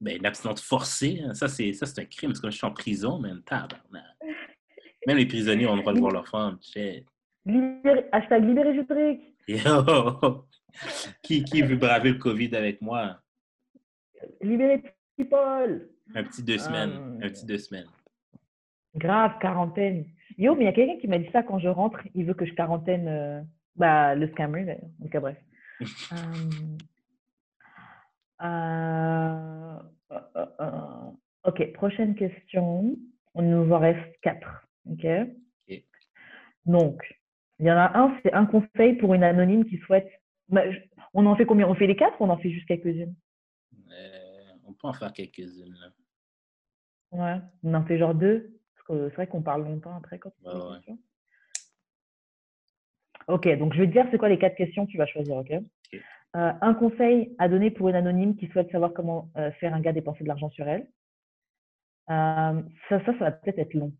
Ben, 0.00 0.16
une 0.16 0.26
abstinence 0.26 0.62
forcée, 0.62 1.20
hein, 1.24 1.34
ça, 1.34 1.48
c'est, 1.48 1.72
ça, 1.72 1.86
c'est 1.86 2.00
un 2.00 2.04
crime. 2.04 2.34
C'est 2.34 2.40
comme 2.40 2.50
je 2.50 2.56
suis 2.56 2.66
en 2.66 2.72
prison, 2.72 3.18
même. 3.18 3.42
Même 5.06 5.16
les 5.16 5.26
prisonniers 5.26 5.66
ont 5.66 5.76
le 5.76 5.80
droit 5.80 5.92
de 5.92 6.00
voir 6.00 6.12
leur 6.12 6.28
femme. 6.28 6.58
Libéré, 7.46 8.06
hashtag 8.12 8.44
libéré 8.44 8.74
Jutric. 8.74 9.20
Yo! 9.46 10.46
qui, 11.22 11.44
qui 11.44 11.62
veut 11.62 11.76
braver 11.76 12.12
le 12.12 12.18
COVID 12.18 12.54
avec 12.56 12.80
moi? 12.80 13.20
Libéré 14.40 14.82
Paul. 15.22 15.88
Un 16.14 16.24
petit 16.24 16.42
deux 16.42 16.58
semaines. 16.58 17.20
Un 17.22 17.28
petit 17.28 17.46
deux 17.46 17.58
semaines. 17.58 17.86
Grave, 18.96 19.38
quarantaine. 19.40 20.06
Yo, 20.36 20.54
mais 20.54 20.62
il 20.62 20.66
y 20.66 20.68
a 20.68 20.72
quelqu'un 20.72 20.98
qui 21.00 21.08
m'a 21.08 21.18
dit 21.18 21.28
ça 21.32 21.42
quand 21.42 21.58
je 21.58 21.68
rentre. 21.68 22.00
Il 22.14 22.24
veut 22.24 22.34
que 22.34 22.46
je 22.46 22.54
quarantaine. 22.54 23.06
Euh, 23.08 23.40
bah, 23.76 24.14
le 24.14 24.28
scammer, 24.28 24.64
d'ailleurs. 24.64 24.90
Donc, 24.98 25.16
bref. 25.16 25.36
Euh, 28.42 29.78
euh, 30.10 31.10
ok, 31.44 31.72
prochaine 31.72 32.14
question. 32.14 32.96
On 33.32 33.42
nous 33.42 33.72
en 33.72 33.78
reste 33.78 34.20
quatre. 34.20 34.66
Ok? 34.90 35.06
Donc, 36.66 37.00
il 37.58 37.66
y 37.66 37.72
en 37.72 37.76
a 37.76 37.96
un, 37.98 38.18
c'est 38.22 38.32
un 38.32 38.46
conseil 38.46 38.94
pour 38.94 39.14
une 39.14 39.22
anonyme 39.22 39.64
qui 39.64 39.78
souhaite. 39.78 40.10
Bah, 40.48 40.62
on 41.14 41.26
en 41.26 41.36
fait 41.36 41.46
combien? 41.46 41.68
On 41.68 41.74
fait 41.74 41.86
les 41.86 41.96
quatre 41.96 42.20
ou 42.20 42.24
on 42.24 42.30
en 42.30 42.38
fait 42.38 42.50
juste 42.50 42.66
quelques-unes? 42.66 43.14
Peut 44.84 44.88
en 44.88 44.92
faire 44.92 45.12
quelques-unes. 45.12 45.76
Ouais, 47.12 47.40
on 47.62 47.74
en 47.74 47.84
fait 47.84 47.98
genre 47.98 48.14
deux. 48.14 48.58
Parce 48.74 48.86
que 48.86 49.08
c'est 49.10 49.16
vrai 49.16 49.26
qu'on 49.26 49.42
parle 49.42 49.64
longtemps 49.64 49.96
après 49.96 50.18
quand 50.18 50.32
on 50.44 50.80
fait 50.80 50.92
Ok, 53.26 53.48
donc 53.58 53.72
je 53.72 53.80
vais 53.80 53.86
te 53.86 53.92
dire 53.92 54.06
c'est 54.10 54.18
quoi 54.18 54.28
les 54.28 54.38
quatre 54.38 54.56
questions 54.56 54.84
que 54.84 54.90
tu 54.90 54.98
vas 54.98 55.06
choisir, 55.06 55.36
ok, 55.36 55.50
euh, 55.52 55.62
Un 56.34 56.74
conseil 56.74 57.34
à 57.38 57.48
donner 57.48 57.70
pour 57.70 57.88
une 57.88 57.94
anonyme 57.94 58.36
qui 58.36 58.48
souhaite 58.48 58.70
savoir 58.70 58.92
comment 58.92 59.30
euh, 59.36 59.50
faire 59.52 59.72
un 59.72 59.80
gars 59.80 59.92
dépenser 59.92 60.24
de 60.24 60.28
l'argent 60.28 60.50
sur 60.50 60.68
elle. 60.68 60.86
Euh, 62.10 62.62
ça, 62.90 63.02
ça, 63.06 63.06
ça 63.06 63.12
va 63.12 63.32
peut-être 63.32 63.58
être 63.60 63.72
long. 63.72 63.92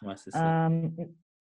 Ouais, 0.00 0.16
c'est 0.16 0.30
ça. 0.30 0.70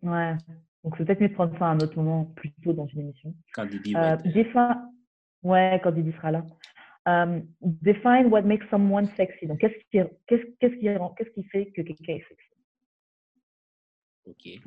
Ouais. 0.01 0.35
Donc, 0.83 0.97
c'est 0.97 1.05
peut-être 1.05 1.21
mieux 1.21 1.29
de 1.29 1.33
prendre 1.33 1.57
ça 1.57 1.67
à 1.67 1.69
un 1.69 1.79
autre 1.79 1.95
moment, 1.95 2.25
plus 2.35 2.51
tôt 2.63 2.73
dans 2.73 2.87
une 2.87 2.99
émission. 2.99 3.33
Quand 3.53 3.65
Didi 3.65 3.93
va 3.93 4.17
Ouais, 5.41 5.79
quand 5.83 5.91
Didi 5.91 6.11
sera 6.13 6.31
là. 6.31 6.43
Um, 7.07 7.47
define 7.61 8.31
what 8.31 8.41
makes 8.45 8.67
someone 8.71 9.07
sexy. 9.15 9.45
Donc, 9.45 9.59
qu'est-ce 9.59 9.75
qui, 9.91 11.43
fait 11.43 11.71
que 11.71 11.81
quelqu'un 11.81 12.13
est 12.13 12.25
sexy? 12.27 12.55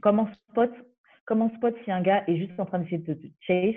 Comment 0.01 0.29
spot, 0.51 0.71
comment 1.25 1.53
spot 1.57 1.75
si 1.85 1.91
un 1.91 2.01
gars 2.01 2.23
est 2.29 2.37
juste 2.37 2.59
en 2.61 2.67
train 2.67 2.79
d'essayer 2.79 2.99
de 2.99 3.15
te 3.15 3.27
chase, 3.41 3.75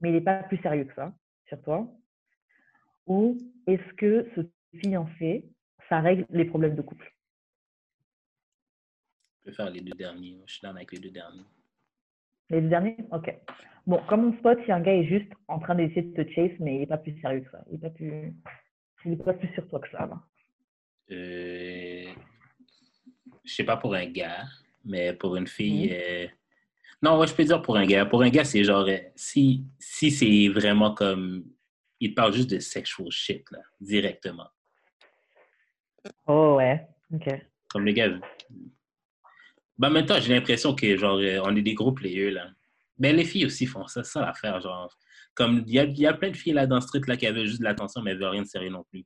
mais 0.00 0.08
il 0.08 0.14
n'est 0.14 0.20
pas 0.20 0.42
plus 0.42 0.58
sérieux 0.58 0.84
que 0.84 0.94
ça 0.94 1.14
sur 1.46 1.62
toi? 1.62 1.88
Ou 3.06 3.38
est-ce 3.68 3.92
que 3.94 4.28
ce 4.34 4.40
fiancé, 4.80 5.48
ça 5.88 6.00
règle 6.00 6.26
les 6.30 6.44
problèmes 6.44 6.74
de 6.74 6.82
couple? 6.82 7.14
Je 9.38 9.44
peux 9.50 9.52
faire 9.52 9.70
les 9.70 9.80
deux 9.80 9.96
derniers. 9.96 10.36
Je 10.46 10.54
suis 10.54 10.64
là 10.64 10.70
avec 10.70 10.90
les 10.92 10.98
deux 10.98 11.10
derniers. 11.10 11.44
Les 12.50 12.60
deux 12.60 12.68
derniers? 12.68 12.96
OK. 13.12 13.32
Bon, 13.86 14.00
comme 14.08 14.24
on 14.26 14.38
spot 14.38 14.58
si 14.64 14.72
un 14.72 14.80
gars 14.80 14.94
est 14.94 15.06
juste 15.06 15.30
en 15.48 15.58
train 15.58 15.74
d'essayer 15.74 16.02
de 16.02 16.22
te 16.22 16.30
chase, 16.30 16.52
mais 16.60 16.76
il 16.76 16.80
n'est 16.80 16.86
pas 16.86 16.98
plus 16.98 17.18
sérieux 17.20 17.40
que 17.40 17.50
ça. 17.50 17.64
Il 17.68 17.74
n'est 17.74 17.78
pas 17.78 17.90
plus, 17.90 18.34
il 19.04 19.12
est 19.12 19.24
pas 19.24 19.32
plus 19.32 19.48
sur 19.54 19.66
toi 19.68 19.80
que 19.80 19.90
ça. 19.90 20.06
Là. 20.06 20.22
Euh, 21.10 22.04
je 23.44 23.52
sais 23.52 23.64
pas 23.64 23.76
pour 23.76 23.94
un 23.94 24.06
gars, 24.06 24.44
mais 24.84 25.12
pour 25.12 25.36
une 25.36 25.46
fille. 25.46 25.88
Mhm. 25.88 25.96
Euh, 25.96 26.26
non, 27.02 27.18
ouais, 27.18 27.26
je 27.26 27.34
peux 27.34 27.44
dire 27.44 27.62
pour 27.62 27.76
un 27.76 27.86
gars. 27.86 28.04
Pour 28.04 28.22
un 28.22 28.28
gars, 28.28 28.44
c'est 28.44 28.62
genre, 28.62 28.86
euh, 28.86 28.98
si, 29.14 29.64
si 29.78 30.10
c'est 30.10 30.48
vraiment 30.48 30.94
comme. 30.94 31.44
Il 31.98 32.14
parle 32.14 32.32
juste 32.32 32.50
de 32.50 32.58
sexual 32.58 33.10
shit, 33.10 33.50
là, 33.50 33.58
directement. 33.80 34.48
Oh, 36.26 36.54
ouais. 36.56 36.86
OK. 37.12 37.28
Comme 37.68 37.84
les 37.84 37.92
gars. 37.92 38.08
Ben, 39.78 39.88
en 39.88 39.90
même 39.90 40.06
temps, 40.06 40.18
j'ai 40.18 40.34
l'impression 40.34 40.74
que, 40.74 40.96
genre, 40.96 41.18
euh, 41.18 41.40
on 41.44 41.54
est 41.56 41.62
des 41.62 41.74
gros 41.74 41.92
players, 41.92 42.30
là. 42.30 42.50
Mais 43.00 43.12
les 43.12 43.24
filles 43.24 43.46
aussi 43.46 43.66
font 43.66 43.86
ça, 43.86 44.04
ça 44.04 44.20
l'affaire, 44.20 44.60
genre. 44.60 44.94
Comme 45.34 45.64
il 45.66 45.74
y 45.74 45.78
a, 45.78 45.84
y 45.84 46.06
a, 46.06 46.12
plein 46.12 46.30
de 46.30 46.36
filles 46.36 46.52
là 46.52 46.66
dans 46.66 46.80
street 46.80 47.00
là 47.08 47.16
qui 47.16 47.26
avaient 47.26 47.46
juste 47.46 47.60
de 47.60 47.64
l'attention, 47.64 48.02
mais 48.02 48.12
elles 48.12 48.18
veulent 48.18 48.28
rien 48.28 48.42
de 48.42 48.46
sérieux 48.46 48.70
non 48.70 48.84
plus. 48.84 49.04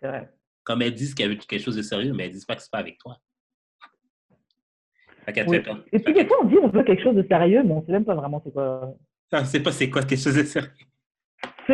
C'est 0.00 0.08
vrai. 0.08 0.30
Comme 0.62 0.82
elles 0.82 0.94
disent 0.94 1.14
qu'elles 1.14 1.30
veulent 1.30 1.38
quelque 1.38 1.64
chose 1.64 1.76
de 1.76 1.82
sérieux, 1.82 2.12
mais 2.12 2.26
elles 2.26 2.32
disent 2.32 2.44
pas 2.44 2.54
que 2.54 2.62
c'est 2.62 2.70
pas 2.70 2.78
avec 2.78 2.96
toi. 2.98 3.18
Oui. 5.46 5.60
Et 5.92 5.98
puis 5.98 6.14
des 6.14 6.26
fois, 6.26 6.38
on 6.42 6.46
dit 6.46 6.56
on 6.62 6.68
veut 6.68 6.82
quelque 6.82 7.02
chose 7.02 7.14
de 7.14 7.22
sérieux, 7.22 7.62
mais 7.62 7.72
on 7.72 7.84
sait 7.84 7.92
même 7.92 8.04
pas 8.04 8.14
vraiment 8.14 8.40
c'est 8.44 8.52
quoi. 8.52 8.94
Ah, 9.32 9.44
sait 9.44 9.62
pas 9.62 9.72
c'est 9.72 9.90
quoi 9.90 10.02
quelque 10.02 10.20
chose 10.20 10.36
de 10.36 10.42
sérieux. 10.42 10.70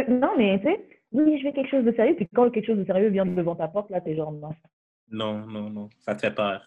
Non, 0.09 0.33
mais 0.37 0.59
tu 0.59 0.67
sais, 0.67 1.01
oui, 1.13 1.39
je 1.41 1.47
veux 1.47 1.53
quelque 1.53 1.71
chose 1.71 1.85
de 1.85 1.93
sérieux, 1.93 2.17
puis 2.17 2.29
quand 2.35 2.51
quelque 2.51 2.67
chose 2.67 2.79
de 2.79 2.85
sérieux 2.85 3.09
vient 3.09 3.25
devant 3.25 3.57
ta 3.57 3.69
porte, 3.69 3.91
là, 3.91 4.01
t'es 4.01 4.15
genre 4.15 4.33
non. 4.33 4.51
Non, 5.11 5.47
non, 5.47 5.71
non, 5.71 5.89
ça 6.01 6.15
te 6.15 6.21
fait 6.21 6.35
peur. 6.35 6.67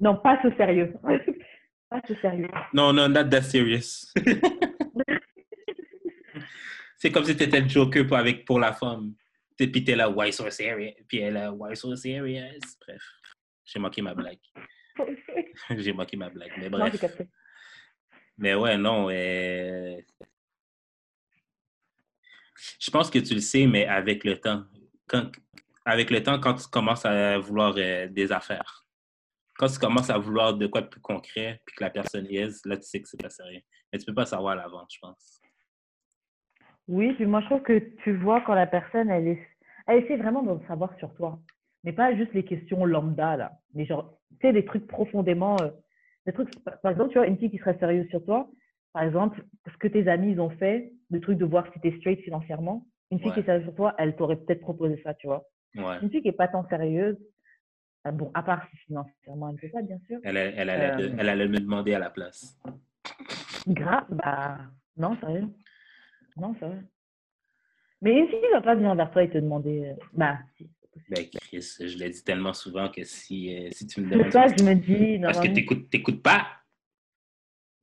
Non, 0.00 0.16
pas 0.16 0.40
ce 0.42 0.50
sérieux. 0.56 0.94
pas 1.88 2.00
ce 2.06 2.14
sérieux. 2.16 2.48
Non, 2.72 2.92
non, 2.92 3.08
not 3.08 3.24
that 3.24 3.42
serious. 3.42 4.12
c'est 6.96 7.10
comme 7.10 7.24
si 7.24 7.36
t'étais 7.36 7.60
le 7.60 7.68
joker 7.68 8.06
pour, 8.06 8.16
avec, 8.16 8.44
pour 8.44 8.58
la 8.58 8.72
femme. 8.72 9.14
Puis 9.56 9.84
t'es 9.84 9.96
là, 9.96 10.10
why 10.10 10.32
so 10.32 10.50
serious? 10.50 10.94
Puis 11.08 11.18
elle 11.18 11.34
là, 11.34 11.52
why 11.52 11.76
so 11.76 11.94
serious? 11.96 12.76
Bref, 12.80 13.02
j'ai 13.64 13.78
manqué 13.78 14.02
ma 14.02 14.14
blague. 14.14 14.38
j'ai 15.70 15.92
manqué 15.92 16.16
ma 16.16 16.28
blague, 16.28 16.52
mais 16.58 16.68
bref. 16.68 17.22
mais 18.36 18.54
ouais, 18.54 18.76
non. 18.76 19.08
Euh... 19.10 19.96
Je 22.78 22.90
pense 22.90 23.10
que 23.10 23.18
tu 23.18 23.34
le 23.34 23.40
sais, 23.40 23.66
mais 23.66 23.86
avec 23.86 24.24
le 24.24 24.38
temps, 24.38 24.64
quand, 25.06 25.30
avec 25.84 26.10
le 26.10 26.22
temps, 26.22 26.38
quand 26.40 26.54
tu 26.54 26.66
commences 26.68 27.04
à 27.04 27.38
vouloir 27.38 27.74
euh, 27.76 28.08
des 28.08 28.32
affaires, 28.32 28.85
quand 29.58 29.68
tu 29.68 29.78
commences 29.78 30.10
à 30.10 30.18
vouloir 30.18 30.54
de 30.54 30.66
quoi 30.66 30.82
de 30.82 30.88
plus 30.88 31.00
concret, 31.00 31.60
puis 31.64 31.76
que 31.76 31.84
la 31.84 31.90
personne 31.90 32.26
y 32.26 32.36
est, 32.36 32.64
là, 32.66 32.76
tu 32.76 32.82
sais 32.82 33.00
que 33.00 33.08
c'est 33.08 33.20
pas 33.20 33.30
sérieux. 33.30 33.60
Mais 33.92 33.98
tu 33.98 34.04
peux 34.04 34.14
pas 34.14 34.26
savoir 34.26 34.52
à 34.52 34.56
l'avance, 34.56 34.92
je 34.94 34.98
pense. 35.00 35.40
Oui, 36.88 37.14
puis 37.14 37.26
moi, 37.26 37.40
je 37.40 37.46
trouve 37.46 37.62
que 37.62 37.78
tu 38.04 38.16
vois 38.16 38.42
quand 38.42 38.54
la 38.54 38.66
personne, 38.66 39.10
elle, 39.10 39.28
est... 39.28 39.46
elle 39.86 40.04
essaie 40.04 40.16
vraiment 40.16 40.42
de 40.42 40.66
savoir 40.66 40.96
sur 40.98 41.12
toi. 41.14 41.38
Mais 41.84 41.92
pas 41.92 42.14
juste 42.14 42.34
les 42.34 42.44
questions 42.44 42.84
lambda, 42.84 43.36
là. 43.36 43.52
Mais 43.74 43.86
genre, 43.86 44.18
tu 44.40 44.46
sais, 44.46 44.52
des 44.52 44.64
trucs 44.64 44.86
profondément. 44.86 45.56
Euh, 45.62 45.70
des 46.26 46.32
trucs, 46.32 46.50
par 46.64 46.90
exemple, 46.90 47.12
tu 47.12 47.18
vois, 47.18 47.26
une 47.26 47.38
fille 47.38 47.50
qui 47.50 47.58
serait 47.58 47.78
sérieuse 47.78 48.08
sur 48.08 48.24
toi, 48.24 48.48
par 48.92 49.04
exemple, 49.04 49.44
ce 49.70 49.76
que 49.76 49.88
tes 49.88 50.08
amis 50.08 50.32
ils 50.32 50.40
ont 50.40 50.50
fait, 50.50 50.92
le 51.10 51.20
truc 51.20 51.38
de 51.38 51.44
voir 51.44 51.70
si 51.72 51.80
tu 51.80 51.88
es 51.88 51.98
straight 51.98 52.20
financièrement, 52.22 52.86
une 53.10 53.20
fille 53.20 53.30
qui 53.32 53.40
est 53.40 53.44
sérieuse 53.44 53.64
sur 53.64 53.74
toi, 53.74 53.94
elle 53.98 54.16
t'aurait 54.16 54.36
peut-être 54.36 54.60
proposé 54.60 55.00
ça, 55.04 55.14
tu 55.14 55.26
vois. 55.26 55.44
Une 55.74 56.10
fille 56.10 56.22
qui 56.22 56.28
n'est 56.28 56.32
pas 56.32 56.48
tant 56.48 56.66
sérieuse, 56.68 57.16
bon, 58.12 58.30
à 58.34 58.42
part 58.42 58.66
si 58.70 58.76
financièrement 58.78 59.48
elle 59.48 59.54
ne 59.54 59.58
fait 59.58 59.68
pas, 59.68 59.82
bien 59.82 59.98
sûr. 60.06 60.18
Elle, 60.24 60.36
elle, 60.36 60.70
allait, 60.70 61.04
euh, 61.04 61.16
elle 61.18 61.28
allait 61.28 61.48
me 61.48 61.60
demander 61.60 61.94
à 61.94 61.98
la 61.98 62.10
place. 62.10 62.58
Grave, 63.66 64.06
bah, 64.10 64.58
non, 64.96 65.16
sérieux. 65.20 65.48
Non, 66.36 66.52
vrai. 66.52 66.82
Mais 68.02 68.18
une 68.18 68.28
fille 68.28 68.40
ne 68.42 68.56
va 68.56 68.62
pas 68.62 68.74
venir 68.74 68.94
vers 68.94 69.10
toi 69.10 69.22
et 69.22 69.30
te 69.30 69.38
demander, 69.38 69.86
euh, 69.86 70.04
bah, 70.12 70.38
si. 70.56 70.70
Ben, 71.10 71.26
Chris, 71.28 71.76
je 71.78 71.98
l'ai 71.98 72.08
dit 72.08 72.24
tellement 72.24 72.54
souvent 72.54 72.88
que 72.88 73.04
si, 73.04 73.68
si 73.70 73.86
tu 73.86 74.00
me 74.00 74.10
demandes. 74.10 74.26
C'est 74.26 74.32
ça 74.32 74.46
je 74.46 74.64
me 74.64 74.74
dis. 74.74 75.18
Parce 75.20 75.40
que 75.40 75.48
tu 75.48 75.66
n'écoutes 75.92 76.22
pas. 76.22 76.46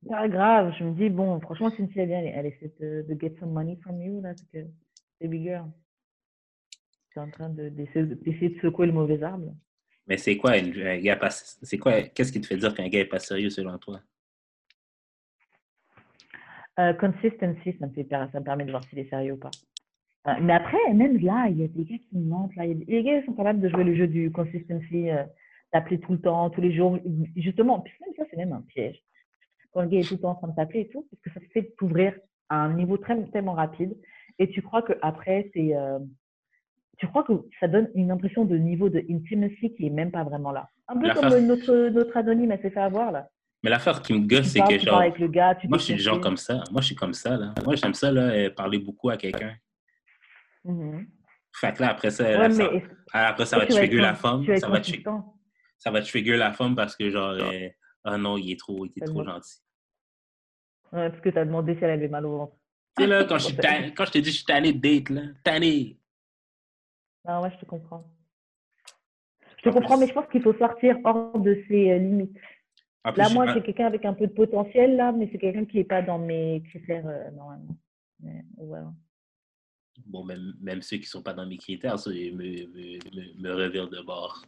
Pas 0.08 0.28
grave. 0.28 0.74
Je 0.78 0.84
me 0.84 0.92
dis, 0.94 1.08
bon, 1.08 1.40
franchement, 1.40 1.70
si 1.70 1.80
une 1.80 1.90
fille 1.90 2.06
vient, 2.06 2.20
elle, 2.20 2.46
essaie 2.46 2.72
de, 2.80 3.04
de 3.08 3.20
get 3.20 3.36
some 3.40 3.52
money 3.52 3.78
from 3.82 4.00
you, 4.02 4.20
là, 4.20 4.30
parce 4.30 4.48
que 4.52 4.58
c'est 5.20 5.28
big 5.28 5.42
girl. 5.42 5.70
Tu 7.12 7.18
es 7.18 7.22
en 7.22 7.30
train 7.30 7.48
d'essayer 7.48 8.04
de, 8.04 8.14
de, 8.14 8.60
secouer 8.60 8.86
le 8.86 8.92
mauvais 8.92 9.22
arbre. 9.22 9.54
Mais 10.06 10.18
c'est 10.18 10.36
quoi 10.36 10.52
un 10.52 10.98
gars 10.98 11.16
pas. 11.16 11.30
C'est 11.30 11.78
quoi. 11.78 12.02
Qu'est-ce 12.02 12.32
qui 12.32 12.40
te 12.40 12.46
fait 12.46 12.56
dire 12.56 12.74
qu'un 12.74 12.88
gars 12.88 13.00
n'est 13.00 13.04
pas 13.06 13.18
sérieux 13.18 13.50
selon 13.50 13.78
toi? 13.78 14.00
Euh, 16.78 16.92
consistency, 16.94 17.76
ça 17.78 17.86
me, 17.86 17.92
fait, 17.92 18.06
ça 18.10 18.28
me 18.34 18.44
permet 18.44 18.64
de 18.64 18.70
voir 18.70 18.82
s'il 18.84 18.98
est 18.98 19.08
sérieux 19.08 19.34
ou 19.34 19.36
pas. 19.36 19.50
Euh, 20.26 20.32
mais 20.40 20.52
après, 20.52 20.92
même 20.92 21.18
là, 21.18 21.46
il 21.48 21.58
y 21.58 21.64
a 21.64 21.68
des 21.68 21.84
gars 21.84 21.98
qui 21.98 22.18
mentent. 22.18 22.54
Là. 22.56 22.66
les 22.66 23.02
gars 23.02 23.24
sont 23.24 23.32
capables 23.32 23.60
de 23.60 23.68
jouer 23.68 23.84
le 23.84 23.94
jeu 23.94 24.08
du 24.08 24.30
consistency, 24.32 25.10
euh, 25.10 25.22
d'appeler 25.72 26.00
tout 26.00 26.12
le 26.12 26.20
temps, 26.20 26.50
tous 26.50 26.60
les 26.60 26.74
jours. 26.74 26.98
Justement, 27.36 27.80
puis 27.80 27.92
même 28.00 28.14
ça, 28.16 28.24
c'est 28.28 28.36
même 28.36 28.52
un 28.52 28.62
piège. 28.62 29.00
Quand 29.72 29.82
le 29.82 29.88
gars 29.88 30.00
est 30.00 30.08
tout 30.08 30.14
le 30.14 30.20
temps 30.20 30.30
en 30.30 30.34
train 30.34 30.48
de 30.48 30.54
t'appeler 30.54 30.80
et 30.80 30.88
tout, 30.88 31.06
parce 31.10 31.22
que 31.22 31.30
ça 31.32 31.40
te 31.40 31.52
fait 31.52 31.74
t'ouvrir 31.76 32.18
à 32.48 32.56
un 32.56 32.74
niveau 32.74 32.96
très, 32.96 33.22
tellement 33.30 33.54
rapide. 33.54 33.96
Et 34.38 34.50
tu 34.50 34.62
crois 34.62 34.82
qu'après, 34.82 35.50
c'est 35.54 35.74
tu 36.98 37.06
crois 37.08 37.24
que 37.24 37.32
ça 37.60 37.68
donne 37.68 37.88
une 37.94 38.10
impression 38.10 38.44
de 38.44 38.56
niveau 38.56 38.88
de 38.88 39.04
intimacy 39.10 39.74
qui 39.74 39.86
est 39.86 39.90
même 39.90 40.10
pas 40.10 40.24
vraiment 40.24 40.52
là? 40.52 40.68
Un 40.88 40.98
peu 40.98 41.12
comme 41.12 41.46
notre, 41.46 41.88
notre 41.88 42.16
anonyme, 42.16 42.52
elle 42.52 42.60
s'est 42.60 42.70
fait 42.70 42.80
avoir 42.80 43.12
là. 43.12 43.28
Mais 43.62 43.70
l'affaire 43.70 44.02
qui 44.02 44.12
me 44.12 44.26
gosse, 44.26 44.48
c'est 44.48 44.60
que 44.60 44.78
genre. 44.78 45.00
Avec 45.00 45.18
le 45.18 45.28
gars, 45.28 45.56
moi, 45.64 45.78
je 45.78 45.84
suis 45.84 45.98
genre 45.98 46.20
comme 46.20 46.36
ça. 46.36 46.62
Moi, 46.70 46.82
je 46.82 46.86
suis 46.86 46.94
comme 46.94 47.14
ça, 47.14 47.36
là. 47.36 47.54
Moi, 47.64 47.76
j'aime 47.76 47.94
ça, 47.94 48.12
là, 48.12 48.22
euh, 48.22 48.50
parler 48.50 48.78
beaucoup 48.78 49.08
à 49.08 49.16
quelqu'un. 49.16 49.54
Mm-hmm. 50.66 51.06
Fait 51.56 51.72
que 51.72 51.82
là, 51.82 51.90
après 51.90 52.10
ça, 52.10 52.50
ça 52.50 52.70
après, 53.12 53.46
ça 53.46 53.58
va 53.58 53.66
trigger 53.66 54.00
la 54.00 54.14
femme. 54.14 54.44
Ça 54.58 54.68
va, 54.68 54.82
ça 55.78 55.90
va 55.90 56.02
trigger 56.02 56.36
la 56.36 56.52
femme 56.52 56.76
parce 56.76 56.94
que, 56.94 57.08
genre, 57.08 57.30
euh, 57.30 57.68
ah 58.04 58.18
non, 58.18 58.36
il 58.36 58.52
est 58.52 58.58
trop, 58.58 58.84
il 58.84 58.92
est 59.02 59.06
trop 59.06 59.24
gentil. 59.24 59.56
Ouais, 60.92 61.08
parce 61.08 61.22
que 61.22 61.30
tu 61.30 61.38
as 61.38 61.44
demandé 61.46 61.74
si 61.74 61.84
elle 61.84 61.90
avait 61.90 62.08
mal 62.08 62.26
au 62.26 62.36
ventre. 62.36 62.56
Tu 62.96 63.04
sais, 63.04 63.08
là, 63.08 63.24
quand 63.28 63.38
je, 63.38 63.54
quand 63.94 64.04
je 64.04 64.10
te 64.10 64.18
dis 64.18 64.30
je 64.30 64.36
suis 64.36 64.44
tanné 64.44 64.74
de 64.74 64.78
date, 64.78 65.08
là, 65.08 65.22
tanné. 65.42 65.98
Ah 67.24 67.40
ouais, 67.40 67.50
je 67.52 67.58
te 67.58 67.64
comprends. 67.64 68.04
Je 69.58 69.70
te 69.70 69.74
comprends, 69.74 69.96
mais 69.96 70.06
je 70.06 70.12
pense 70.12 70.28
qu'il 70.30 70.42
faut 70.42 70.54
sortir 70.54 70.98
hors 71.04 71.38
de 71.38 71.62
ses 71.68 71.92
euh, 71.92 71.98
limites. 71.98 72.36
là, 73.16 73.28
moi, 73.30 73.52
j'ai 73.54 73.62
quelqu'un 73.62 73.86
avec 73.86 74.04
un 74.04 74.12
peu 74.12 74.26
de 74.26 74.32
potentiel, 74.32 74.96
là, 74.96 75.10
mais 75.12 75.28
c'est 75.32 75.38
quelqu'un 75.38 75.64
qui 75.64 75.78
n'est 75.78 75.84
pas 75.84 76.02
dans 76.02 76.18
mes 76.18 76.62
critères 76.68 77.06
euh, 77.06 77.30
normalement. 77.30 77.76
Bon, 80.06 80.24
même, 80.24 80.54
même, 80.60 80.82
ceux 80.82 80.96
qui 80.96 81.04
ne 81.04 81.08
sont 81.08 81.22
pas 81.22 81.32
dans 81.32 81.46
mes 81.46 81.56
critères, 81.56 81.98
ça, 81.98 82.10
me, 82.10 82.32
me, 82.32 83.42
me, 83.42 83.54
revirent 83.54 83.88
de 83.88 84.00
bord. 84.02 84.44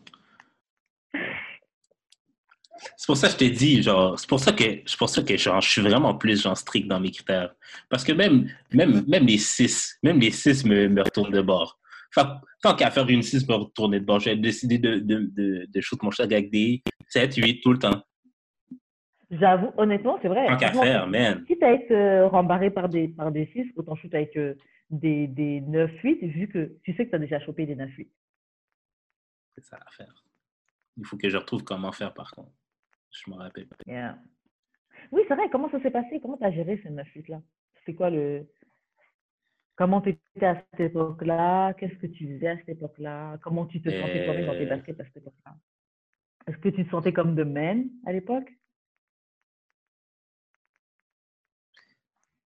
C'est 2.96 3.06
pour 3.06 3.16
ça 3.16 3.28
que 3.28 3.34
je 3.34 3.38
t'ai 3.38 3.50
dit, 3.50 3.82
genre, 3.82 4.18
c'est 4.18 4.28
pour 4.28 4.40
ça 4.40 4.52
que, 4.52 4.82
c'est 4.84 4.98
pour 4.98 5.08
ça 5.08 5.22
que 5.22 5.36
genre, 5.36 5.60
je 5.62 5.70
suis 5.70 5.82
vraiment 5.82 6.14
plus 6.14 6.42
genre, 6.42 6.56
strict 6.56 6.88
dans 6.88 7.00
mes 7.00 7.10
critères. 7.10 7.54
Parce 7.88 8.04
que 8.04 8.12
même, 8.12 8.50
même, 8.72 9.04
même 9.06 9.26
les 9.26 9.38
six, 9.38 9.98
même 10.02 10.18
les 10.18 10.30
six 10.30 10.64
me, 10.64 10.88
me 10.88 11.02
retournent 11.02 11.32
de 11.32 11.40
bord 11.40 11.78
tant 12.62 12.76
qu'à 12.76 12.90
faire 12.90 13.08
une 13.08 13.22
6 13.22 13.44
pour 13.44 13.56
retourner 13.56 14.00
de 14.00 14.04
bord, 14.04 14.20
j'ai 14.20 14.36
décidé 14.36 14.78
de, 14.78 14.98
de, 14.98 15.30
de, 15.32 15.66
de 15.68 15.80
shoot 15.80 16.02
mon 16.02 16.10
chat 16.10 16.24
avec 16.24 16.50
des 16.50 16.82
7, 17.08 17.34
8 17.36 17.60
tout 17.60 17.72
le 17.72 17.78
temps. 17.78 18.02
J'avoue, 19.30 19.72
honnêtement, 19.76 20.18
c'est 20.22 20.28
vrai. 20.28 20.46
Tant 20.46 20.56
qu'à 20.56 20.72
faire, 20.72 21.06
man. 21.08 21.44
Si 21.48 21.58
tu 21.58 21.64
as 21.64 21.72
été 21.72 21.94
euh, 21.94 22.28
rembarré 22.28 22.70
par 22.70 22.88
des, 22.88 23.08
par 23.08 23.32
des 23.32 23.46
6, 23.46 23.72
autant 23.76 23.96
shoot 23.96 24.14
avec 24.14 24.36
euh, 24.36 24.54
des, 24.90 25.26
des 25.26 25.60
9, 25.62 25.90
8, 26.02 26.24
vu 26.26 26.48
que 26.48 26.76
tu 26.84 26.94
sais 26.94 27.06
que 27.06 27.10
tu 27.10 27.16
as 27.16 27.20
déjà 27.20 27.40
chopé 27.40 27.66
des 27.66 27.74
9, 27.74 27.90
8. 27.90 28.08
C'est 29.56 29.64
ça 29.64 29.78
l'affaire. 29.84 30.24
Il 30.96 31.04
faut 31.04 31.16
que 31.16 31.28
je 31.28 31.36
retrouve 31.36 31.64
comment 31.64 31.92
faire, 31.92 32.14
par 32.14 32.30
contre. 32.30 32.52
Je 33.10 33.30
me 33.30 33.36
rappelle 33.36 33.66
pas. 33.66 33.76
Oui, 35.12 35.22
c'est 35.28 35.34
vrai. 35.34 35.48
Comment 35.50 35.70
ça 35.70 35.80
s'est 35.80 35.90
passé? 35.90 36.20
Comment 36.20 36.36
tu 36.36 36.44
as 36.44 36.52
géré 36.52 36.80
ces 36.82 36.90
9, 36.90 37.06
8-là? 37.16 37.40
C'est 37.84 37.94
quoi 37.94 38.10
le. 38.10 38.46
Comment 39.76 40.00
tu 40.00 40.08
étais 40.08 40.46
à 40.46 40.64
cette 40.70 40.80
époque-là? 40.80 41.74
Qu'est-ce 41.74 41.96
que 41.96 42.06
tu 42.06 42.26
faisais 42.26 42.48
à 42.48 42.56
cette 42.56 42.70
époque-là? 42.70 43.38
Comment 43.42 43.66
tu 43.66 43.82
te 43.82 43.90
sentais 43.90 44.24
toi-même 44.24 44.46
dans 44.46 44.52
tes 44.54 44.64
euh. 44.64 44.68
baskets 44.68 45.00
à 45.00 45.04
cette 45.04 45.18
époque-là? 45.18 45.54
Est-ce 46.46 46.56
que 46.56 46.68
tu 46.70 46.84
te 46.84 46.90
sentais 46.90 47.12
comme 47.12 47.34
de 47.34 47.44
man 47.44 47.90
à 48.06 48.12
l'époque? 48.12 48.50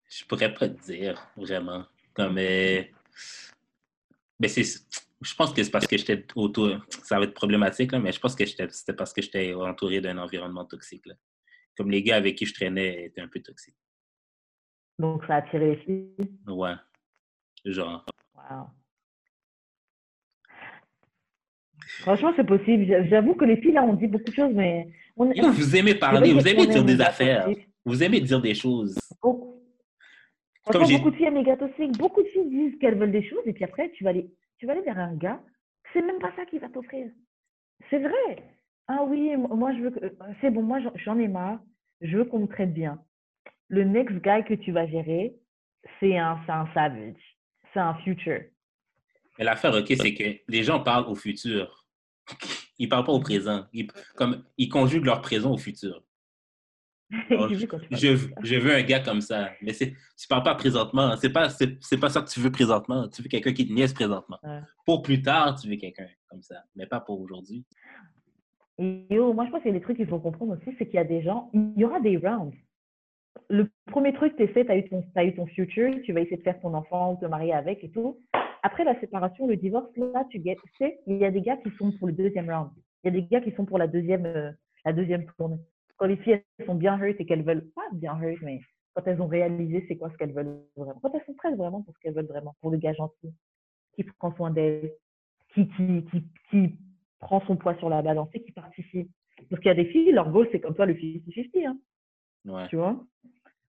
Je 0.09 0.25
pourrais 0.25 0.53
pas 0.53 0.69
te 0.69 0.83
dire, 0.83 1.25
vraiment. 1.37 1.85
Comme. 2.15 2.37
Euh, 2.39 2.83
mais 4.41 4.49
c'est. 4.49 4.65
Je 5.23 5.35
pense 5.37 5.53
que 5.53 5.63
c'est 5.63 5.71
parce 5.71 5.87
que 5.87 5.97
j'étais 5.97 6.25
autour. 6.35 6.85
Ça 7.05 7.19
va 7.19 7.27
être 7.27 7.35
problématique, 7.35 7.93
là, 7.93 8.01
mais 8.01 8.11
je 8.11 8.19
pense 8.19 8.35
que 8.35 8.45
c'était 8.45 8.95
parce 8.95 9.13
que 9.13 9.23
j'étais 9.23 9.55
entouré 9.55 10.01
d'un 10.01 10.19
environnement 10.19 10.65
toxique. 10.65 11.07
Là. 11.07 11.15
Comme 11.77 11.91
les 11.91 12.03
gars 12.03 12.17
avec 12.17 12.37
qui 12.37 12.47
je 12.47 12.55
traînais 12.55 13.05
étaient 13.05 13.21
un 13.21 13.29
peu 13.29 13.41
toxiques. 13.41 13.77
Donc, 14.99 15.25
ça 15.27 15.35
a 15.35 15.37
attiré 15.39 15.77
les 15.77 15.77
filles? 15.77 16.39
Ouais. 16.47 16.75
Genre. 17.65 18.05
Wow. 18.35 18.67
Franchement, 22.01 22.33
c'est 22.37 22.47
possible. 22.47 23.07
J'avoue 23.09 23.35
que 23.35 23.45
les 23.45 23.57
filles, 23.57 23.73
là, 23.73 23.83
on 23.83 23.95
dit 23.95 24.07
beaucoup 24.07 24.31
de 24.31 24.35
choses, 24.35 24.55
mais... 24.55 24.89
Vous 25.17 25.77
aimez 25.77 25.95
parler, 25.95 26.33
vous 26.33 26.49
aimez 26.49 26.67
dire 26.67 26.85
des 26.85 27.01
affaires. 27.01 27.49
Vous 27.85 28.03
aimez 28.03 28.21
dire 28.21 28.41
des 28.41 28.55
choses. 28.55 28.99
Beaucoup. 29.23 29.63
Franchement, 30.63 30.99
beaucoup 30.99 31.11
de 31.11 31.17
filles 31.17 31.27
aiment 31.27 31.43
les 31.43 31.57
toxiques. 31.57 31.99
Beaucoup 31.99 32.23
de 32.23 32.29
filles 32.29 32.49
disent 32.49 32.79
qu'elles 32.79 32.97
veulent 32.97 33.13
des 33.13 33.29
choses, 33.29 33.43
et 33.45 33.53
puis 33.53 33.65
après, 33.65 33.91
tu 33.91 34.05
vas 34.05 34.11
aller, 34.11 34.31
tu 34.59 34.67
vas 34.67 34.73
aller 34.73 34.83
vers 34.83 34.99
un 34.99 35.15
gars, 35.15 35.41
c'est 35.93 36.03
même 36.03 36.19
pas 36.21 36.33
ça 36.37 36.47
qu'il 36.47 36.61
va 36.61 36.69
t'offrir. 36.69 37.11
C'est 37.91 37.99
vrai. 37.99 38.45
Ah 38.87 39.03
oui, 39.05 39.37
moi, 39.37 39.73
je 39.75 39.81
veux 39.81 39.91
que... 39.91 40.01
C'est 40.41 40.51
bon, 40.51 40.63
moi, 40.63 40.79
j'en 40.95 41.19
ai 41.19 41.29
marre. 41.29 41.61
Je 42.01 42.17
veux 42.17 42.25
qu'on 42.25 42.41
me 42.41 42.47
traite 42.47 42.73
bien. 42.73 43.03
Le 43.69 43.85
next 43.85 44.17
guy 44.17 44.43
que 44.45 44.55
tu 44.55 44.73
vas 44.73 44.87
gérer, 44.87 45.37
c'est 45.99 46.17
un, 46.17 46.41
un 46.49 46.67
savage. 46.73 47.30
C'est 47.73 47.81
un 47.81 47.95
future. 47.95 48.41
Mais 49.39 49.45
l'affaire, 49.45 49.75
OK, 49.75 49.87
c'est 49.89 50.15
que 50.15 50.41
les 50.49 50.63
gens 50.63 50.81
parlent 50.81 51.07
au 51.07 51.15
futur. 51.15 51.87
Ils 52.79 52.89
parlent 52.89 53.05
pas 53.05 53.13
au 53.13 53.21
présent. 53.21 53.67
Ils, 53.73 53.87
comme, 54.15 54.45
ils 54.59 54.69
conjuguent 54.69 55.07
leur 55.07 55.21
présent 55.21 55.53
au 55.55 55.59
futur. 55.59 56.03
je, 57.11 58.17
je, 58.43 58.57
veux 58.57 58.75
un 58.75 58.83
gars 58.83 59.01
comme 59.01 59.21
ça. 59.21 59.51
Mais 59.63 59.73
tu 59.73 59.87
ne 59.87 60.29
parles 60.29 60.45
pas 60.45 60.55
présentement. 60.55 61.17
C'est 61.17 61.33
pas, 61.33 61.49
c'est, 61.49 61.99
pas 61.99 62.09
ça 62.09 62.23
que 62.23 62.29
tu 62.29 62.41
veux 62.41 62.53
présentement. 62.53 63.09
Tu 63.09 63.23
veux 63.23 63.29
quelqu'un 63.29 63.53
qui 63.53 63.67
te 63.67 63.73
niaise 63.73 63.93
présentement. 63.93 64.39
Pour 64.87 65.03
plus 65.03 65.21
tard, 65.23 65.59
tu 65.61 65.69
veux 65.69 65.77
quelqu'un 65.77 66.07
comme 66.29 66.43
ça. 66.43 66.63
Mais 66.77 66.87
pas 66.87 67.01
pour 67.01 67.21
aujourd'hui. 67.21 67.65
Yo, 68.79 69.35
moi, 69.35 69.45
je 69.45 69.51
pense 69.51 69.61
qu'il 69.61 69.73
y 69.73 69.75
a 69.75 69.79
des 69.79 69.85
trucs 69.85 69.99
qu'il 69.99 70.07
faut 70.07 70.19
comprendre 70.19 70.57
aussi, 70.57 70.75
c'est 70.79 70.87
qu'il 70.87 70.95
y 70.95 70.99
a 70.99 71.05
des 71.05 71.23
gens, 71.23 71.51
il 71.53 71.75
y 71.77 71.85
aura 71.85 72.01
des 72.01 72.17
rounds. 72.17 72.57
Le 73.49 73.69
premier 73.87 74.13
truc, 74.13 74.37
tu 74.37 74.43
essaies, 74.45 74.65
tu 74.65 74.71
as, 74.71 75.25
eu 75.25 75.35
ton, 75.35 75.47
future, 75.47 75.95
tu 76.05 76.13
vas 76.13 76.21
essayer 76.21 76.37
de 76.37 76.43
faire 76.43 76.61
ton 76.61 76.75
enfant 76.75 77.17
te 77.17 77.27
marier 77.27 77.53
avec 77.53 77.83
et 77.85 77.91
tout. 77.91 78.19
Après 78.63 78.85
la 78.85 78.99
séparation, 79.01 79.47
le 79.47 79.57
divorce, 79.57 79.89
là, 79.97 80.25
tu 80.31 80.43
sais, 80.79 81.01
il 81.07 81.17
y 81.17 81.25
a 81.25 81.31
des 81.31 81.41
gars 81.41 81.57
qui 81.57 81.71
sont 81.79 81.93
pour 81.93 82.09
le 82.09 82.13
deuxième 82.13 82.51
round. 82.51 82.71
Il 83.03 83.13
y 83.13 83.17
a 83.17 83.21
des 83.21 83.27
gars 83.27 83.41
qui 83.41 83.53
sont 83.53 83.65
pour 83.65 83.79
la 83.79 83.87
deuxième, 83.87 84.27
euh, 84.27 84.51
la 84.85 84.93
deuxième 84.93 85.25
tournée. 85.37 85.59
Quand 85.97 86.07
les 86.07 86.17
filles 86.17 86.43
sont 86.67 86.75
bien 86.75 86.99
hurt 86.99 87.21
et 87.21 87.25
qu'elles 87.25 87.43
veulent, 87.43 87.69
pas 87.75 87.89
bien 87.93 88.19
hurt, 88.21 88.41
mais 88.43 88.61
quand 88.95 89.07
elles 89.07 89.21
ont 89.21 89.27
réalisé 89.27 89.85
c'est 89.89 89.97
quoi 89.97 90.11
ce 90.11 90.17
qu'elles 90.17 90.33
veulent 90.33 90.61
vraiment. 90.77 91.01
Quand 91.03 91.15
elles 91.15 91.25
sont 91.25 91.35
prêtes 91.35 91.57
vraiment 91.57 91.83
pour 91.83 91.95
ce 91.95 92.01
qu'elles 92.01 92.15
veulent 92.15 92.27
vraiment, 92.27 92.55
pour 92.61 92.71
le 92.71 92.79
gars 92.79 92.93
gentil, 92.93 93.33
qui 93.95 94.05
prend 94.05 94.35
soin 94.35 94.51
d'elles, 94.51 94.93
qui, 95.55 95.69
qui, 95.69 96.05
qui, 96.51 96.79
prend 97.21 97.45
son 97.47 97.57
poids 97.57 97.77
sur 97.77 97.91
la 97.91 98.01
balance 98.01 98.31
et 98.33 98.43
qui 98.43 98.53
participe. 98.53 99.11
Parce 99.51 99.61
qu'il 99.61 99.69
y 99.69 99.73
a 99.73 99.75
des 99.75 99.87
filles, 99.87 100.11
leur 100.13 100.31
goal, 100.31 100.49
c'est 100.53 100.61
comme 100.61 100.75
toi 100.75 100.87
le 100.87 100.95
50-50. 100.95 101.67
Hein. 101.67 101.79
Ouais. 102.45 102.69
Tu 102.69 102.77
vois? 102.77 103.05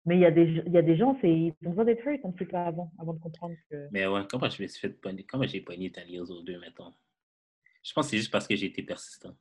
Mais 0.05 0.15
il 0.15 0.21
y 0.21 0.25
a 0.25 0.31
des, 0.31 0.63
il 0.65 0.71
y 0.71 0.77
a 0.77 0.81
des 0.81 0.97
gens, 0.97 1.17
ils 1.23 1.51
ont 1.65 1.69
besoin 1.69 1.85
d'être 1.85 2.05
hurt 2.05 2.25
un 2.25 2.31
petit 2.31 2.45
peu 2.45 2.57
avant, 2.57 2.91
avant 2.99 3.13
de 3.13 3.19
comprendre 3.19 3.55
que. 3.69 3.87
Mais 3.91 4.07
ouais, 4.07 4.21
comment 4.29 4.49
je 4.49 4.61
me 4.61 4.67
suis 4.67 4.79
fait 4.79 4.89
pogner, 4.89 5.23
comment 5.23 5.45
j'ai 5.45 5.61
pogné 5.61 5.91
ta 5.91 6.01
aux 6.01 6.41
deux, 6.41 6.59
mettons? 6.59 6.93
Je 7.83 7.93
pense 7.93 8.05
que 8.05 8.11
c'est 8.11 8.17
juste 8.17 8.31
parce 8.31 8.47
que 8.47 8.55
j'ai 8.55 8.67
été 8.67 8.81
persistant. 8.81 9.35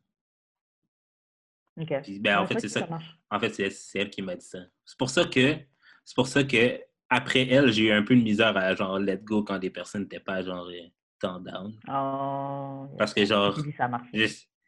OK. 1.80 1.88
ben, 2.20 2.40
en, 2.40 2.46
fait, 2.46 2.60
c'est 2.60 2.68
ça. 2.68 2.88
En 3.30 3.38
fait, 3.38 3.70
c'est 3.70 3.98
elle 3.98 4.10
qui 4.10 4.20
m'a 4.20 4.34
dit 4.34 4.44
ça. 4.44 4.58
C'est 4.84 4.98
pour 4.98 5.10
ça 5.10 5.24
que, 5.24 5.56
c'est 6.04 6.14
pour 6.14 6.26
ça 6.26 6.42
que, 6.42 6.80
après 7.08 7.48
elle, 7.48 7.70
j'ai 7.72 7.84
eu 7.84 7.92
un 7.92 8.02
peu 8.02 8.16
de 8.16 8.22
misère 8.22 8.56
à 8.56 8.74
genre 8.74 8.98
let 8.98 9.18
go 9.18 9.42
quand 9.44 9.58
des 9.58 9.70
personnes 9.70 10.02
n'étaient 10.02 10.20
pas 10.20 10.42
genre 10.42 10.68
tant 11.20 11.40
down. 11.40 11.78
Oh, 11.88 12.88
parce 12.98 13.14
que 13.14 13.24
genre. 13.24 13.56
Ça 13.76 13.88
marche. 13.88 14.08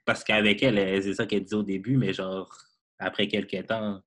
parce 0.05 0.25
qu'avec 0.25 0.63
elle, 0.63 1.03
c'est 1.03 1.15
ça 1.15 1.27
qu'elle 1.27 1.43
disait 1.43 1.57
au 1.57 1.63
début, 1.63 1.97
mais 1.97 2.13
genre, 2.13 2.57
après 2.99 3.29
quelques 3.29 3.67
temps, 3.67 4.01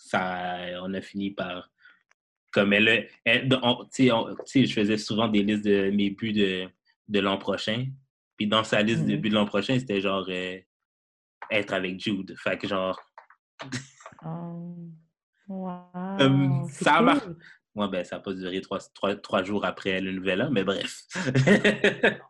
ça, 0.00 0.56
on 0.82 0.94
a 0.94 1.00
fini 1.00 1.30
par. 1.30 1.70
Comme 2.52 2.72
elle, 2.72 3.08
tu 3.24 4.10
sais, 4.44 4.66
je 4.66 4.72
faisais 4.72 4.96
souvent 4.98 5.28
des 5.28 5.44
listes 5.44 5.64
de 5.64 5.90
mes 5.90 6.10
buts 6.10 6.32
de, 6.32 6.68
de 7.06 7.20
l'an 7.20 7.38
prochain. 7.38 7.86
Puis 8.36 8.48
dans 8.48 8.64
sa 8.64 8.82
liste 8.82 9.04
de 9.04 9.12
mm-hmm. 9.12 9.20
buts 9.20 9.28
de 9.28 9.34
l'an 9.34 9.46
prochain, 9.46 9.78
c'était 9.78 10.00
genre 10.00 10.26
euh, 10.28 10.58
être 11.50 11.72
avec 11.72 12.00
Jude. 12.00 12.34
Fait 12.36 12.58
que 12.58 12.66
genre. 12.66 13.00
oh. 14.24 14.88
ça 16.70 17.00
marche. 17.02 17.22
Moi, 17.74 17.86
ben, 17.86 18.04
ça 18.04 18.16
n'a 18.16 18.22
pas 18.22 18.32
duré 18.32 18.60
trois, 18.60 18.80
trois, 18.94 19.14
trois, 19.14 19.44
jours 19.44 19.64
après 19.64 20.00
le 20.00 20.10
nouvel 20.10 20.42
an, 20.42 20.50
mais 20.50 20.64
bref. 20.64 21.04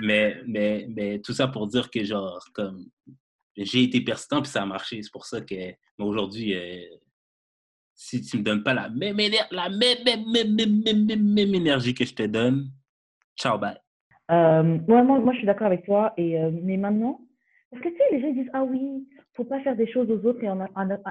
mais, 0.00 0.42
mais, 0.46 0.86
mais 0.90 1.18
tout 1.20 1.32
ça 1.32 1.48
pour 1.48 1.66
dire 1.66 1.90
que, 1.90 2.04
genre, 2.04 2.44
comme 2.52 2.90
j'ai 3.64 3.82
été 3.82 4.00
persistant 4.00 4.40
puis 4.40 4.50
ça 4.50 4.62
a 4.62 4.66
marché. 4.66 5.02
C'est 5.02 5.12
pour 5.12 5.26
ça 5.26 5.40
que 5.40 5.54
aujourd'hui, 5.98 6.54
euh, 6.54 6.96
si 7.94 8.22
tu 8.22 8.38
me 8.38 8.42
donnes 8.42 8.62
pas 8.62 8.74
la 8.74 8.88
même, 8.88 9.16
la 9.50 9.68
même, 9.68 9.98
même, 10.04 10.84
même, 10.84 11.34
même, 11.34 11.54
énergie 11.54 11.94
que 11.94 12.04
je 12.04 12.14
te 12.14 12.22
donne, 12.22 12.70
ciao, 13.36 13.58
bye. 13.58 13.76
Euh, 14.30 14.78
moi, 14.86 15.02
moi, 15.02 15.32
je 15.32 15.38
suis 15.38 15.46
d'accord 15.46 15.66
avec 15.66 15.84
toi. 15.84 16.12
Et, 16.16 16.38
euh, 16.38 16.50
mais 16.62 16.76
maintenant, 16.76 17.20
parce 17.70 17.82
que 17.82 17.88
tu 17.88 17.96
sais, 17.96 18.04
les 18.12 18.20
gens 18.20 18.32
disent 18.32 18.50
Ah 18.52 18.64
oui, 18.64 19.08
faut 19.34 19.44
pas 19.44 19.60
faire 19.60 19.76
des 19.76 19.90
choses 19.90 20.10
aux 20.10 20.24
autres 20.26 20.42
et 20.42 20.48
en, 20.48 20.60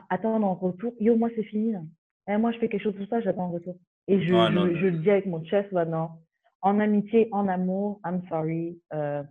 attendre 0.09 0.45
en 0.45 0.53
retour. 0.53 0.93
Yo, 0.99 1.15
moi, 1.15 1.29
c'est 1.35 1.43
fini. 1.43 1.73
Là. 1.73 1.81
Eh, 2.29 2.37
moi, 2.37 2.51
je 2.51 2.59
fais 2.59 2.69
quelque 2.69 2.83
chose 2.83 2.95
pour 2.95 3.07
ça, 3.07 3.21
j'attends 3.21 3.45
en 3.45 3.51
retour. 3.51 3.75
Et 4.07 4.21
je, 4.21 4.27
je, 4.27 4.85
le 4.87 4.99
dis 4.99 5.09
avec 5.09 5.25
mon 5.25 5.43
chest 5.43 5.71
maintenant. 5.71 6.19
En 6.61 6.79
amitié, 6.79 7.27
en 7.31 7.47
amour, 7.47 7.99
I'm 8.05 8.21
sorry. 8.29 8.79
Euh, 8.93 9.23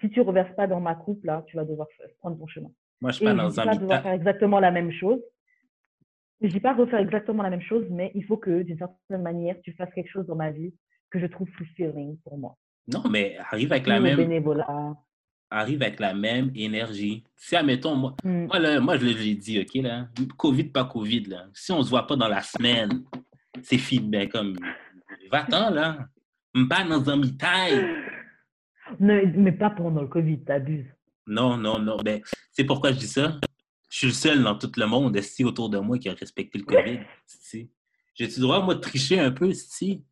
si 0.00 0.10
tu 0.10 0.20
ne 0.20 0.24
reverses 0.24 0.54
pas 0.54 0.66
dans 0.66 0.80
ma 0.80 0.94
coupe, 0.94 1.24
là, 1.24 1.44
tu 1.46 1.56
vas 1.56 1.64
devoir 1.64 1.88
prendre 2.20 2.38
ton 2.38 2.46
chemin. 2.46 2.70
Moi, 3.00 3.10
je 3.10 3.16
suis 3.16 3.24
pas 3.24 3.34
dans 3.34 3.48
dis 3.48 3.56
pas 3.56 3.74
devoir 3.74 4.02
faire 4.02 4.12
exactement 4.12 4.60
la 4.60 4.70
même 4.70 4.92
chose. 4.92 5.20
Je 6.40 6.48
dis 6.48 6.60
pas 6.60 6.74
refaire 6.74 7.00
exactement 7.00 7.42
la 7.42 7.50
même 7.50 7.62
chose, 7.62 7.84
mais 7.90 8.12
il 8.14 8.24
faut 8.24 8.36
que, 8.36 8.62
d'une 8.62 8.78
certaine 8.78 9.22
manière, 9.22 9.56
tu 9.62 9.72
fasses 9.72 9.92
quelque 9.92 10.10
chose 10.10 10.26
dans 10.26 10.36
ma 10.36 10.50
vie 10.50 10.72
que 11.10 11.18
je 11.18 11.26
trouve 11.26 11.48
fulfilling 11.50 12.16
pour 12.18 12.38
moi. 12.38 12.56
Non, 12.92 13.02
mais 13.10 13.36
arrive 13.50 13.72
avec 13.72 13.86
la 13.86 14.00
même. 14.00 14.16
Bénévolat. 14.16 14.94
Arrive 15.50 15.82
avec 15.82 15.98
la 15.98 16.14
même 16.14 16.52
énergie. 16.54 17.24
Si, 17.34 17.56
admettons, 17.56 17.96
moi, 17.96 18.14
mm. 18.22 18.46
moi, 18.46 18.58
là, 18.58 18.80
moi 18.80 18.96
je 18.98 19.06
l'ai 19.06 19.34
dit, 19.34 19.60
OK, 19.60 19.82
là, 19.82 20.08
COVID, 20.36 20.64
pas 20.64 20.84
COVID, 20.84 21.24
là. 21.24 21.46
Si 21.54 21.72
on 21.72 21.82
se 21.82 21.90
voit 21.90 22.06
pas 22.06 22.16
dans 22.16 22.28
la 22.28 22.42
semaine, 22.42 23.04
c'est 23.62 23.78
fini, 23.78 24.08
ben, 24.08 24.28
comme, 24.28 24.56
va-t'en, 25.32 25.70
là. 25.70 26.06
Pas 26.68 26.84
dans 26.84 27.08
un 27.10 27.16
mitaille. 27.16 27.84
Non, 29.00 29.20
mais 29.36 29.52
pas 29.52 29.70
pendant 29.70 30.02
le 30.02 30.08
COVID, 30.08 30.44
t'abuses. 30.44 30.86
Non, 31.26 31.56
non, 31.56 31.78
non. 31.78 31.96
Ben, 31.98 32.20
c'est 32.52 32.64
pourquoi 32.64 32.92
je 32.92 32.98
dis 32.98 33.06
ça. 33.06 33.38
Je 33.90 33.96
suis 33.96 34.06
le 34.08 34.12
seul 34.12 34.42
dans 34.42 34.56
tout 34.56 34.70
le 34.76 34.86
monde 34.86 35.16
ici 35.16 35.44
autour 35.44 35.70
de 35.70 35.78
moi 35.78 35.98
qui 35.98 36.08
a 36.08 36.14
respecté 36.14 36.58
le 36.58 36.64
COVID. 36.64 37.00
J'ai-tu 38.14 38.40
le 38.40 38.42
droit, 38.42 38.62
moi, 38.62 38.74
de 38.74 38.80
tricher 38.80 39.20
un 39.20 39.30
peu, 39.30 39.52
si? 39.52 40.04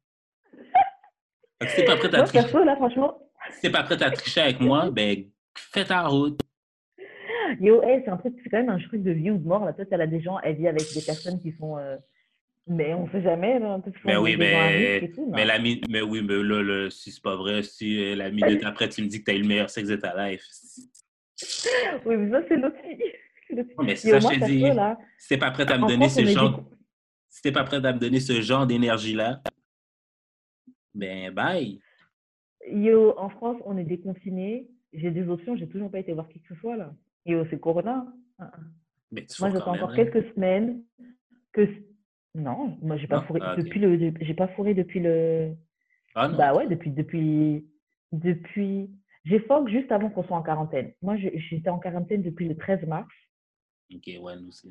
Si 1.63 1.77
t'es 1.77 1.85
pas 1.85 1.97
prêt 1.97 2.15
à 2.15 2.23
tricher. 2.23 2.65
là, 2.65 2.77
franchement. 2.77 3.19
Si 3.51 3.61
t'es 3.63 3.71
pas 3.71 3.83
prêt 3.83 4.03
à 4.03 4.11
tricher 4.11 4.41
avec 4.41 4.61
moi, 4.61 4.91
ben, 4.91 5.25
fais 5.55 5.85
ta 5.85 6.07
route. 6.07 6.41
Yo, 7.61 7.83
hey, 7.83 8.03
c'est 8.05 8.51
quand 8.51 8.59
même 8.59 8.69
un 8.69 8.79
truc 8.79 9.03
de 9.03 9.13
vie 9.13 9.31
ou 9.31 9.39
de 9.39 9.47
mort. 9.47 9.65
Là, 9.65 9.73
peut-être, 9.73 9.93
elle 9.93 10.01
a 10.01 10.07
des 10.07 10.21
gens, 10.21 10.39
elle 10.41 10.57
vit 10.57 10.69
avec 10.69 10.83
des 10.95 11.03
personnes 11.03 11.41
qui 11.41 11.53
sont. 11.53 11.79
Euh, 11.79 11.97
mais 12.67 12.95
on 12.95 13.07
ne 13.07 13.11
sait 13.11 13.23
jamais. 13.23 13.59
Là, 13.59 13.81
mais 14.05 14.17
oui, 14.17 14.37
mais, 14.37 15.11
mais, 15.29 15.45
la, 15.45 15.59
mais 15.59 16.03
oui, 16.03 16.23
mais 16.23 16.43
là, 16.43 16.63
là 16.63 16.91
si 16.91 17.13
c'est 17.13 17.23
pas 17.23 17.37
vrai, 17.37 17.63
si 17.63 18.15
la 18.15 18.31
minute 18.31 18.65
après, 18.65 18.89
tu 18.89 19.03
me 19.03 19.07
dis 19.07 19.21
que 19.21 19.25
tu 19.25 19.31
as 19.31 19.35
eu 19.35 19.43
le 19.43 19.49
meilleur 19.49 19.71
sexe 19.71 19.89
de 19.89 19.97
ta 19.97 20.29
life. 20.29 20.43
oui, 22.05 22.17
mais 22.17 22.31
ça, 22.31 22.47
c'est 22.49 22.57
l'autre 22.57 22.77
mais 23.83 23.97
c'est 23.97 24.11
ça, 24.11 24.19
je 24.19 24.41
te 24.41 24.45
dis. 24.47 24.65
si 25.19 25.29
t'es 25.29 25.39
pas 25.39 25.51
prêt 25.51 25.71
à 25.71 25.79
me 25.79 25.87
donner 25.87 26.09
ce 26.09 26.25
genre... 26.25 26.65
Si 27.29 27.43
t'es 27.43 27.53
pas 27.53 27.65
prêt 27.65 27.85
à 27.85 27.93
me 27.93 27.99
donner 27.99 28.21
ce 28.21 28.41
genre 28.41 28.67
d'énergie-là, 28.67 29.43
ben 30.95 31.31
bye. 31.31 31.81
Yo, 32.67 33.15
en 33.19 33.29
France, 33.29 33.61
on 33.67 33.77
est 33.77 33.85
déconfiné. 33.85 34.69
J'ai 34.93 35.11
des 35.11 35.29
options, 35.29 35.55
j'ai 35.57 35.69
toujours 35.69 35.91
pas 35.91 35.99
été 35.99 36.13
voir 36.15 36.29
qui 36.29 36.41
que 36.41 36.55
ce 36.55 36.61
soit 36.61 36.77
là. 36.77 36.95
Yo, 37.27 37.45
c'est 37.51 37.61
Corona. 37.61 38.07
Mais 39.13 39.27
Moi, 39.39 39.51
j'attends 39.51 39.75
encore 39.75 39.91
hein. 39.91 39.97
quelques 39.97 40.35
semaines 40.35 40.83
que 41.53 41.69
non, 42.37 42.79
moi 42.83 42.97
j'ai 42.97 43.07
pas 43.07 43.23
fourré 43.23 43.41
ah, 43.43 43.57
depuis 43.57 43.81
le 43.81 44.13
j'ai 44.21 44.35
pas 44.35 44.49
fourré 44.49 44.75
depuis 44.75 45.01
le 45.01 45.55
ah, 46.15 46.29
non? 46.29 46.37
Bah 46.37 46.55
ouais, 46.55 46.67
depuis 46.67 46.91
depuis 46.91 47.67
depuis 48.13 48.91
j'ai 49.25 49.41
foc 49.41 49.69
juste 49.69 49.91
avant 49.91 50.11
qu'on 50.11 50.25
soit 50.25 50.37
en 50.37 50.43
quarantaine. 50.43 50.93
Moi 51.03 51.17
j'étais 51.17 51.71
en 51.71 51.79
quarantaine 51.79 52.23
depuis 52.23 52.49
le 52.49 52.57
13 52.57 52.87
mars. 52.87 53.09
OK, 53.95 54.07
ouais, 54.07 54.37
nous 54.37 54.49
aussi. 54.49 54.71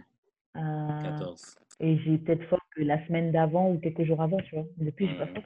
14. 0.54 1.58
Euh, 1.58 1.86
et 1.86 1.98
j'ai 2.00 2.18
peut-être 2.18 2.44
foc 2.46 2.62
la 2.78 3.06
semaine 3.08 3.32
d'avant 3.32 3.72
ou 3.72 3.80
quelques 3.80 4.04
jours 4.04 4.22
avant, 4.22 4.38
tu 4.38 4.56
vois. 4.56 4.66
Depuis 4.78 5.08
j'ai 5.08 5.18
pas 5.18 5.28
foc. 5.28 5.44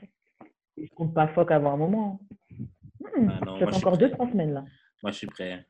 Je 0.77 0.93
compte 0.95 1.13
pas 1.13 1.27
foc 1.29 1.51
avant 1.51 1.73
un 1.73 1.77
moment. 1.77 2.19
Hein. 2.51 2.65
Hmm, 2.99 3.29
ah 3.29 3.45
non, 3.45 3.63
encore 3.63 3.97
deux, 3.97 4.11
trois 4.11 4.29
semaines 4.29 4.53
là. 4.53 4.65
Moi, 5.01 5.11
je 5.11 5.17
suis 5.17 5.27
prêt. 5.27 5.65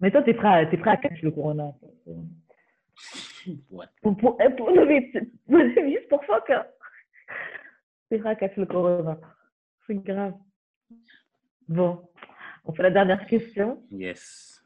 Mais 0.00 0.10
toi, 0.10 0.22
tu 0.22 0.30
es 0.30 0.34
prêt, 0.34 0.68
es 0.70 0.76
prêt 0.76 0.90
à 0.90 0.96
catch 0.96 1.22
le 1.22 1.30
corona. 1.30 1.72
Ouais. 3.70 3.86
Pour, 4.02 4.16
pour, 4.16 4.38
eh, 4.40 4.48
à 8.24 8.34
catch 8.36 8.56
le 8.56 8.66
corona. 8.66 9.18
C'est 9.86 9.94
grave. 9.96 10.34
Bon, 11.68 12.08
on 12.64 12.72
fait 12.72 12.82
la 12.82 12.90
dernière 12.90 13.26
question. 13.26 13.82
Yes. 13.90 14.62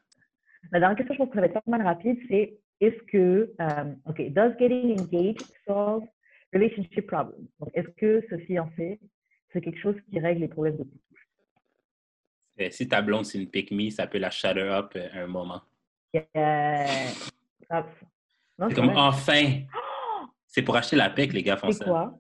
La 0.71 0.81
dernière 0.81 0.97
question, 0.97 1.15
je 1.15 1.19
pense 1.19 1.29
que 1.29 1.35
ça 1.35 1.41
va 1.41 1.47
être 1.47 1.55
pas 1.55 1.63
mal 1.67 1.83
rapide, 1.83 2.19
c'est 2.29 2.59
est-ce 2.81 3.03
que, 3.05 3.53
um, 3.59 3.97
OK, 4.07 4.21
does 4.33 4.55
getting 4.59 5.01
engaged 5.01 5.43
solve 5.67 6.07
relationship 6.53 7.07
problems? 7.07 7.49
est-ce 7.75 7.89
que 7.97 8.25
se 8.29 8.39
fiancer, 8.39 9.01
c'est 9.53 9.61
quelque 9.61 9.81
chose 9.81 9.97
qui 10.09 10.21
règle 10.21 10.41
les 10.43 10.49
problèmes 10.49 10.77
de 10.77 10.85
couple? 10.85 12.71
Si 12.71 12.89
ta 12.89 13.03
blonde, 13.03 13.25
c'est 13.25 13.39
une 13.39 13.49
pick 13.49 13.71
me, 13.71 13.89
ça 13.91 14.07
peut 14.07 14.19
la 14.19 14.31
shatter 14.31 14.63
up 14.63 14.93
euh, 14.97 15.09
un 15.15 15.27
moment. 15.27 15.63
Yeah. 16.13 17.13
C'est 18.59 18.75
comme 18.75 18.91
enfin! 18.97 19.63
C'est 20.47 20.63
pour 20.63 20.77
acheter 20.77 20.97
la 20.97 21.11
PEC, 21.11 21.33
les 21.33 21.43
gars 21.43 21.57
font 21.57 21.71
ça. 21.71 21.79
C'est 21.79 21.85
quoi? 21.85 22.19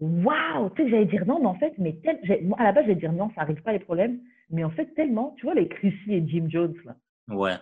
Waouh! 0.00 0.70
Tu 0.70 0.82
sais, 0.82 0.90
j'allais 0.90 1.06
dire 1.06 1.26
non, 1.26 1.40
mais 1.40 1.46
en 1.46 1.54
fait, 1.54 1.74
mais 1.78 1.96
tel... 2.02 2.18
à 2.58 2.64
la 2.64 2.72
base, 2.72 2.84
j'allais 2.84 2.96
dire 2.96 3.12
non, 3.12 3.30
ça 3.34 3.42
n'arrive 3.42 3.62
pas 3.62 3.72
les 3.72 3.78
problèmes. 3.78 4.20
Mais 4.50 4.64
en 4.64 4.70
fait, 4.70 4.86
tellement, 4.94 5.34
tu 5.38 5.46
vois, 5.46 5.54
les 5.54 5.68
Chrissy 5.68 6.14
et 6.14 6.26
Jim 6.26 6.46
Jones, 6.48 6.74
là. 6.84 6.96
Ouais. 7.28 7.54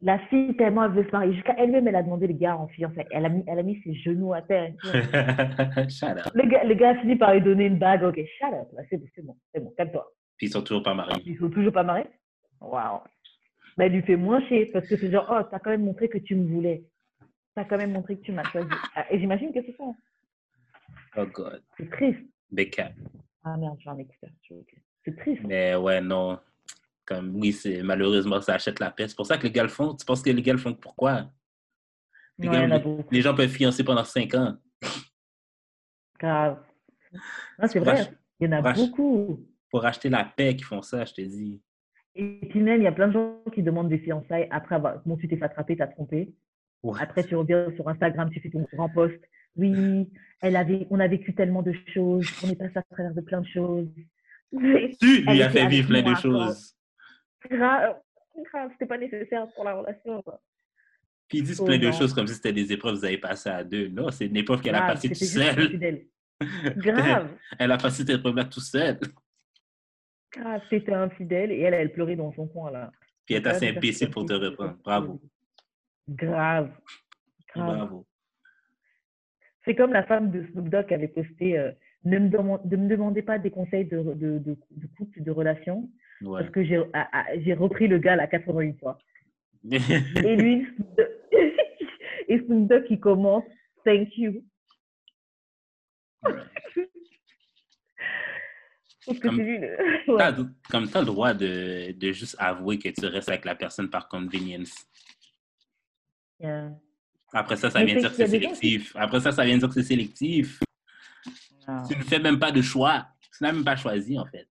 La 0.00 0.18
fille, 0.30 0.56
tellement, 0.56 0.84
elle 0.84 0.92
veut 0.92 1.04
se 1.04 1.10
marier. 1.10 1.34
Jusqu'à 1.34 1.54
elle-même, 1.58 1.88
elle 1.88 1.96
a 1.96 2.02
demandé 2.04 2.28
le 2.28 2.34
gars 2.34 2.56
en 2.56 2.68
fiancée. 2.68 3.04
Elle 3.10 3.26
a 3.26 3.28
mis, 3.28 3.42
elle 3.48 3.58
a 3.58 3.62
mis 3.64 3.80
ses 3.82 3.94
genoux 3.94 4.32
à 4.32 4.42
terre. 4.42 4.72
shut 4.84 6.10
up. 6.10 6.32
Le 6.34 6.48
gars, 6.48 6.62
le 6.62 6.74
gars 6.74 6.90
a 6.90 6.94
fini 7.00 7.16
par 7.16 7.34
lui 7.34 7.42
donner 7.42 7.66
une 7.66 7.78
bague. 7.78 8.04
Ok, 8.04 8.16
shut 8.16 8.54
up. 8.54 8.68
C'est 8.88 9.24
bon, 9.24 9.36
c'est 9.52 9.60
bon, 9.60 9.74
calme-toi. 9.76 10.06
Puis 10.36 10.46
ils 10.46 10.50
sont 10.50 10.62
toujours 10.62 10.84
pas 10.84 10.94
mariés. 10.94 11.20
Ils 11.26 11.36
sont 11.36 11.50
toujours 11.50 11.72
pas 11.72 11.82
mariés? 11.82 12.06
Waouh. 12.60 13.00
Mais 13.78 13.86
elle 13.86 13.92
lui 13.92 14.02
fait 14.02 14.16
moins 14.16 14.44
chier 14.48 14.66
parce 14.66 14.86
que 14.88 14.96
c'est 14.96 15.10
genre, 15.10 15.26
oh, 15.30 15.42
t'as 15.48 15.60
quand 15.60 15.70
même 15.70 15.84
montré 15.84 16.08
que 16.08 16.18
tu 16.18 16.34
me 16.34 16.52
voulais. 16.52 16.84
T'as 17.54 17.64
quand 17.64 17.78
même 17.78 17.92
montré 17.92 18.18
que 18.18 18.22
tu 18.22 18.32
m'as 18.32 18.42
choisi. 18.44 18.68
Ah, 18.94 19.06
et 19.10 19.20
j'imagine 19.20 19.52
que 19.52 19.60
c'est 19.64 19.76
ça. 19.76 19.84
Oh 21.16 21.26
God. 21.26 21.62
C'est 21.76 21.88
triste. 21.90 22.20
Becca. 22.50 22.90
Ah 23.44 23.56
merde, 23.56 23.78
j'ai 23.78 23.88
un 23.88 23.98
écouteur. 23.98 24.30
C'est 25.04 25.16
triste. 25.16 25.42
Mais 25.44 25.76
ouais, 25.76 26.00
non. 26.00 26.40
Comme, 27.06 27.36
oui, 27.36 27.52
c'est 27.52 27.82
malheureusement, 27.82 28.40
ça 28.40 28.54
achète 28.54 28.80
la 28.80 28.90
paix. 28.90 29.06
C'est 29.08 29.16
pour 29.16 29.26
ça 29.26 29.38
que 29.38 29.44
les 29.44 29.52
gars 29.52 29.62
le 29.62 29.68
font. 29.68 29.94
Tu 29.94 30.04
penses 30.04 30.22
que 30.22 30.30
les 30.30 30.42
gars 30.42 30.52
le 30.52 30.58
font 30.58 30.74
pourquoi? 30.74 31.30
Les, 32.38 32.48
les, 33.10 33.22
gens 33.22 33.34
peuvent 33.34 33.48
fiancer 33.48 33.82
pendant 33.82 34.04
cinq 34.04 34.34
ans. 34.34 34.56
Grave. 36.20 36.62
c'est 37.66 37.78
vrai. 37.78 38.12
Il 38.38 38.48
y 38.48 38.54
en 38.54 38.64
a 38.64 38.72
beaucoup. 38.72 39.44
Pour 39.70 39.84
acheter 39.84 40.08
la 40.08 40.24
paix 40.24 40.54
qui 40.54 40.62
font 40.64 40.82
ça, 40.82 41.04
je 41.04 41.14
te 41.14 41.20
dis. 41.20 41.60
Et 42.18 42.46
puis 42.50 42.60
même, 42.60 42.80
il 42.80 42.84
y 42.84 42.88
a 42.88 42.92
plein 42.92 43.06
de 43.06 43.12
gens 43.12 43.40
qui 43.54 43.62
demandent 43.62 43.88
des 43.88 43.98
fiançailles 43.98 44.48
après 44.50 44.74
avoir, 44.74 45.00
bon, 45.06 45.16
tu 45.16 45.28
t'es 45.28 45.36
fait 45.36 45.44
attraper, 45.44 45.76
t'as 45.76 45.86
trompé. 45.86 46.34
Après, 46.98 47.22
tu 47.22 47.36
reviens 47.36 47.70
sur 47.76 47.88
Instagram, 47.88 48.28
tu 48.30 48.40
fais 48.40 48.50
ton 48.50 48.66
grand 48.72 48.88
post. 48.88 49.18
Oui, 49.56 50.08
elle 50.40 50.56
avait, 50.56 50.88
on 50.90 50.98
a 50.98 51.06
vécu 51.06 51.32
tellement 51.32 51.62
de 51.62 51.72
choses, 51.94 52.28
on 52.44 52.50
est 52.50 52.56
passé 52.56 52.76
à 52.76 52.82
travers 52.82 53.14
de 53.14 53.20
plein 53.20 53.40
de 53.40 53.46
choses. 53.46 53.88
Tu 55.00 55.22
lui 55.22 55.42
as 55.42 55.50
fait 55.50 55.66
vivre 55.68 55.88
plein 55.88 56.02
de 56.02 56.14
choses. 56.16 56.76
Grave, 57.48 57.96
grave, 58.52 58.70
c'était 58.72 58.86
pas 58.86 58.98
nécessaire 58.98 59.46
pour 59.54 59.64
la 59.64 59.74
relation. 59.74 60.22
Puis 61.28 61.38
ils 61.38 61.44
disent 61.44 61.60
plein 61.60 61.78
de 61.78 61.92
choses 61.92 62.12
comme 62.12 62.26
si 62.26 62.34
c'était 62.34 62.52
des 62.52 62.72
épreuves 62.72 62.94
que 62.94 62.98
vous 62.98 63.04
avez 63.04 63.18
passées 63.18 63.50
à 63.50 63.62
deux. 63.62 63.88
Non, 63.88 64.10
c'est 64.10 64.26
une 64.26 64.36
épreuve 64.36 64.60
qu'elle 64.60 64.74
a 64.74 64.88
passée 64.88 65.08
toute 65.08 65.16
seule. 65.18 66.04
Grave. 66.76 67.30
elle 67.58 67.72
a 67.72 67.78
passé 67.78 67.98
cette 67.98 68.10
épreuve-là 68.10 68.44
toute 68.44 68.62
seule. 68.62 68.98
Grave, 70.32 70.60
c'était 70.70 70.92
infidèle 70.92 71.52
et 71.52 71.60
elle, 71.60 71.74
elle 71.74 71.92
pleurait 71.92 72.16
dans 72.16 72.32
son 72.32 72.46
coin 72.46 72.70
là. 72.70 72.90
Puis 73.24 73.34
elle 73.34 73.42
est 73.42 73.48
assez 73.48 73.68
imbécile 73.68 74.10
pour 74.10 74.26
te 74.26 74.32
reprendre. 74.32 74.76
Bravo. 74.84 75.20
Grave. 76.08 76.70
Grave. 77.54 77.76
Bravo. 77.76 78.06
C'est 79.64 79.74
comme 79.74 79.92
la 79.92 80.04
femme 80.04 80.30
de 80.30 80.46
Snoop 80.46 80.68
Dogg 80.68 80.86
qui 80.86 80.94
avait 80.94 81.08
posté 81.08 81.58
euh, 81.58 81.70
ne, 82.04 82.18
me 82.18 82.28
me 82.28 82.88
demandez 82.88 83.22
pas 83.22 83.38
des 83.38 83.50
conseils 83.50 83.84
de, 83.84 83.98
de, 84.02 84.38
de, 84.38 84.56
de 84.70 84.86
couple, 84.96 85.22
de 85.22 85.30
relation, 85.30 85.90
parce 86.22 86.48
que 86.50 86.64
j'ai 86.64 87.54
repris 87.54 87.88
le 87.88 87.98
gars 87.98 88.14
à 88.18 88.26
81 88.26 88.74
fois. 88.74 88.98
et 89.70 90.36
lui, 90.36 90.66
et 92.28 92.38
Snoop 92.38 92.68
Dogg 92.68 92.84
qui 92.84 92.98
commence 92.98 93.44
Thank 93.84 94.16
you. 94.18 94.42
Comme, 99.16 99.38
tu 99.38 100.96
as 100.96 101.00
le 101.00 101.04
droit 101.04 101.34
de, 101.34 101.92
de, 101.92 102.12
juste 102.12 102.36
avouer 102.38 102.78
que 102.78 102.88
tu 102.88 103.06
restes 103.06 103.28
avec 103.28 103.44
la 103.44 103.54
personne 103.54 103.90
par 103.90 104.08
convenience. 104.08 104.74
Après 107.32 107.56
ça, 107.56 107.70
ça 107.70 107.84
vient 107.84 107.96
dire 107.96 108.10
que 108.10 108.16
c'est 108.16 108.26
sélectif. 108.26 108.96
Après 108.96 109.20
ça, 109.20 109.32
ça 109.32 109.44
vient 109.44 109.58
dire 109.58 109.68
que 109.68 109.74
c'est 109.74 109.82
sélectif. 109.82 110.60
Tu 111.88 111.96
ne 111.96 112.02
fais 112.02 112.18
même 112.18 112.38
pas 112.38 112.50
de 112.50 112.62
choix. 112.62 113.06
Tu 113.36 113.44
n'as 113.44 113.52
même 113.52 113.64
pas 113.64 113.76
choisi, 113.76 114.18
en 114.18 114.24
fait. 114.26 114.48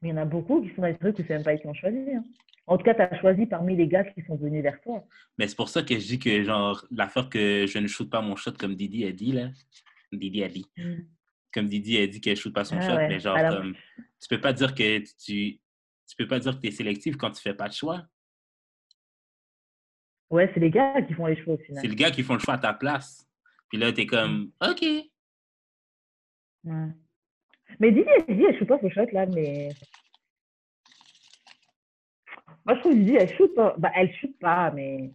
Mais 0.00 0.08
il 0.08 0.10
y 0.10 0.14
en 0.14 0.18
a 0.18 0.24
beaucoup 0.24 0.62
qui 0.62 0.68
sont 0.74 0.82
dans 0.82 0.88
les 0.88 0.96
trucs 0.96 1.18
où 1.18 1.22
c'est 1.22 1.34
même 1.34 1.44
pas 1.44 1.56
qui 1.56 1.66
ont 1.66 1.74
choisi. 1.74 1.98
Hein. 2.14 2.24
En 2.66 2.78
tout 2.78 2.84
cas, 2.84 2.94
tu 2.94 3.02
as 3.02 3.20
choisi 3.20 3.46
parmi 3.46 3.76
les 3.76 3.88
gars 3.88 4.04
qui 4.04 4.22
sont 4.22 4.36
venus 4.36 4.62
vers 4.62 4.80
toi. 4.82 5.04
Mais 5.36 5.48
c'est 5.48 5.56
pour 5.56 5.68
ça 5.68 5.82
que 5.82 5.94
je 5.98 6.06
dis 6.06 6.18
que, 6.18 6.42
genre, 6.44 6.84
l'affaire 6.90 7.28
que 7.28 7.66
je 7.66 7.78
ne 7.78 7.88
shoot 7.88 8.08
pas 8.08 8.20
mon 8.20 8.36
shot 8.36 8.52
comme 8.52 8.74
Didi 8.74 9.04
a 9.04 9.12
dit, 9.12 9.32
là. 9.32 9.50
Didi 10.12 10.44
a 10.44 10.48
dit. 10.48 10.66
Mm. 10.76 11.00
Comme 11.52 11.68
Didi 11.68 11.98
a 11.98 12.06
dit 12.06 12.20
qu'elle 12.20 12.34
ne 12.34 12.38
shoot 12.38 12.52
pas 12.52 12.64
son 12.64 12.78
ah 12.78 12.80
shot, 12.80 12.96
mais 12.96 13.20
genre, 13.20 13.36
comme, 13.36 13.74
tu 14.20 14.28
peux 14.28 14.40
pas 14.40 14.52
dire 14.52 14.74
que 14.74 14.98
tu, 14.98 15.60
tu 16.08 16.16
peux 16.16 16.26
pas 16.26 16.38
dire 16.38 16.56
que 16.56 16.60
tu 16.60 16.68
es 16.68 16.70
sélectif 16.70 17.16
quand 17.16 17.30
tu 17.30 17.42
fais 17.42 17.54
pas 17.54 17.68
de 17.68 17.74
choix. 17.74 18.06
Ouais, 20.30 20.50
c'est 20.54 20.60
les 20.60 20.70
gars 20.70 21.02
qui 21.02 21.12
font 21.12 21.26
les 21.26 21.36
choix 21.42 21.54
au 21.54 21.58
final. 21.58 21.82
C'est 21.82 21.88
les 21.88 21.96
gars 21.96 22.10
qui 22.10 22.22
font 22.22 22.34
le 22.34 22.38
choix 22.38 22.54
à 22.54 22.58
ta 22.58 22.72
place. 22.72 23.28
Puis 23.68 23.76
là, 23.78 23.92
tu 23.92 24.00
es 24.00 24.06
comme, 24.06 24.50
mm. 24.60 24.70
OK. 24.70 24.82
Ouais. 26.64 26.88
Mais 27.80 27.92
Didi, 27.92 28.08
elle 28.28 28.36
dit, 28.36 28.44
elle 28.44 28.58
shoot 28.58 28.68
pas 28.68 28.78
son 28.80 28.90
shot 28.90 29.06
là, 29.12 29.26
mais. 29.26 29.70
Moi, 32.64 32.76
je 32.76 32.80
trouve 32.80 32.92
que 32.92 32.98
Didi, 32.98 33.16
elle 33.16 33.34
shoot 33.36 33.54
pas. 33.54 33.74
Bah, 33.76 33.92
elle 33.94 34.14
shoot 34.14 34.38
pas, 34.38 34.70
mais. 34.70 35.12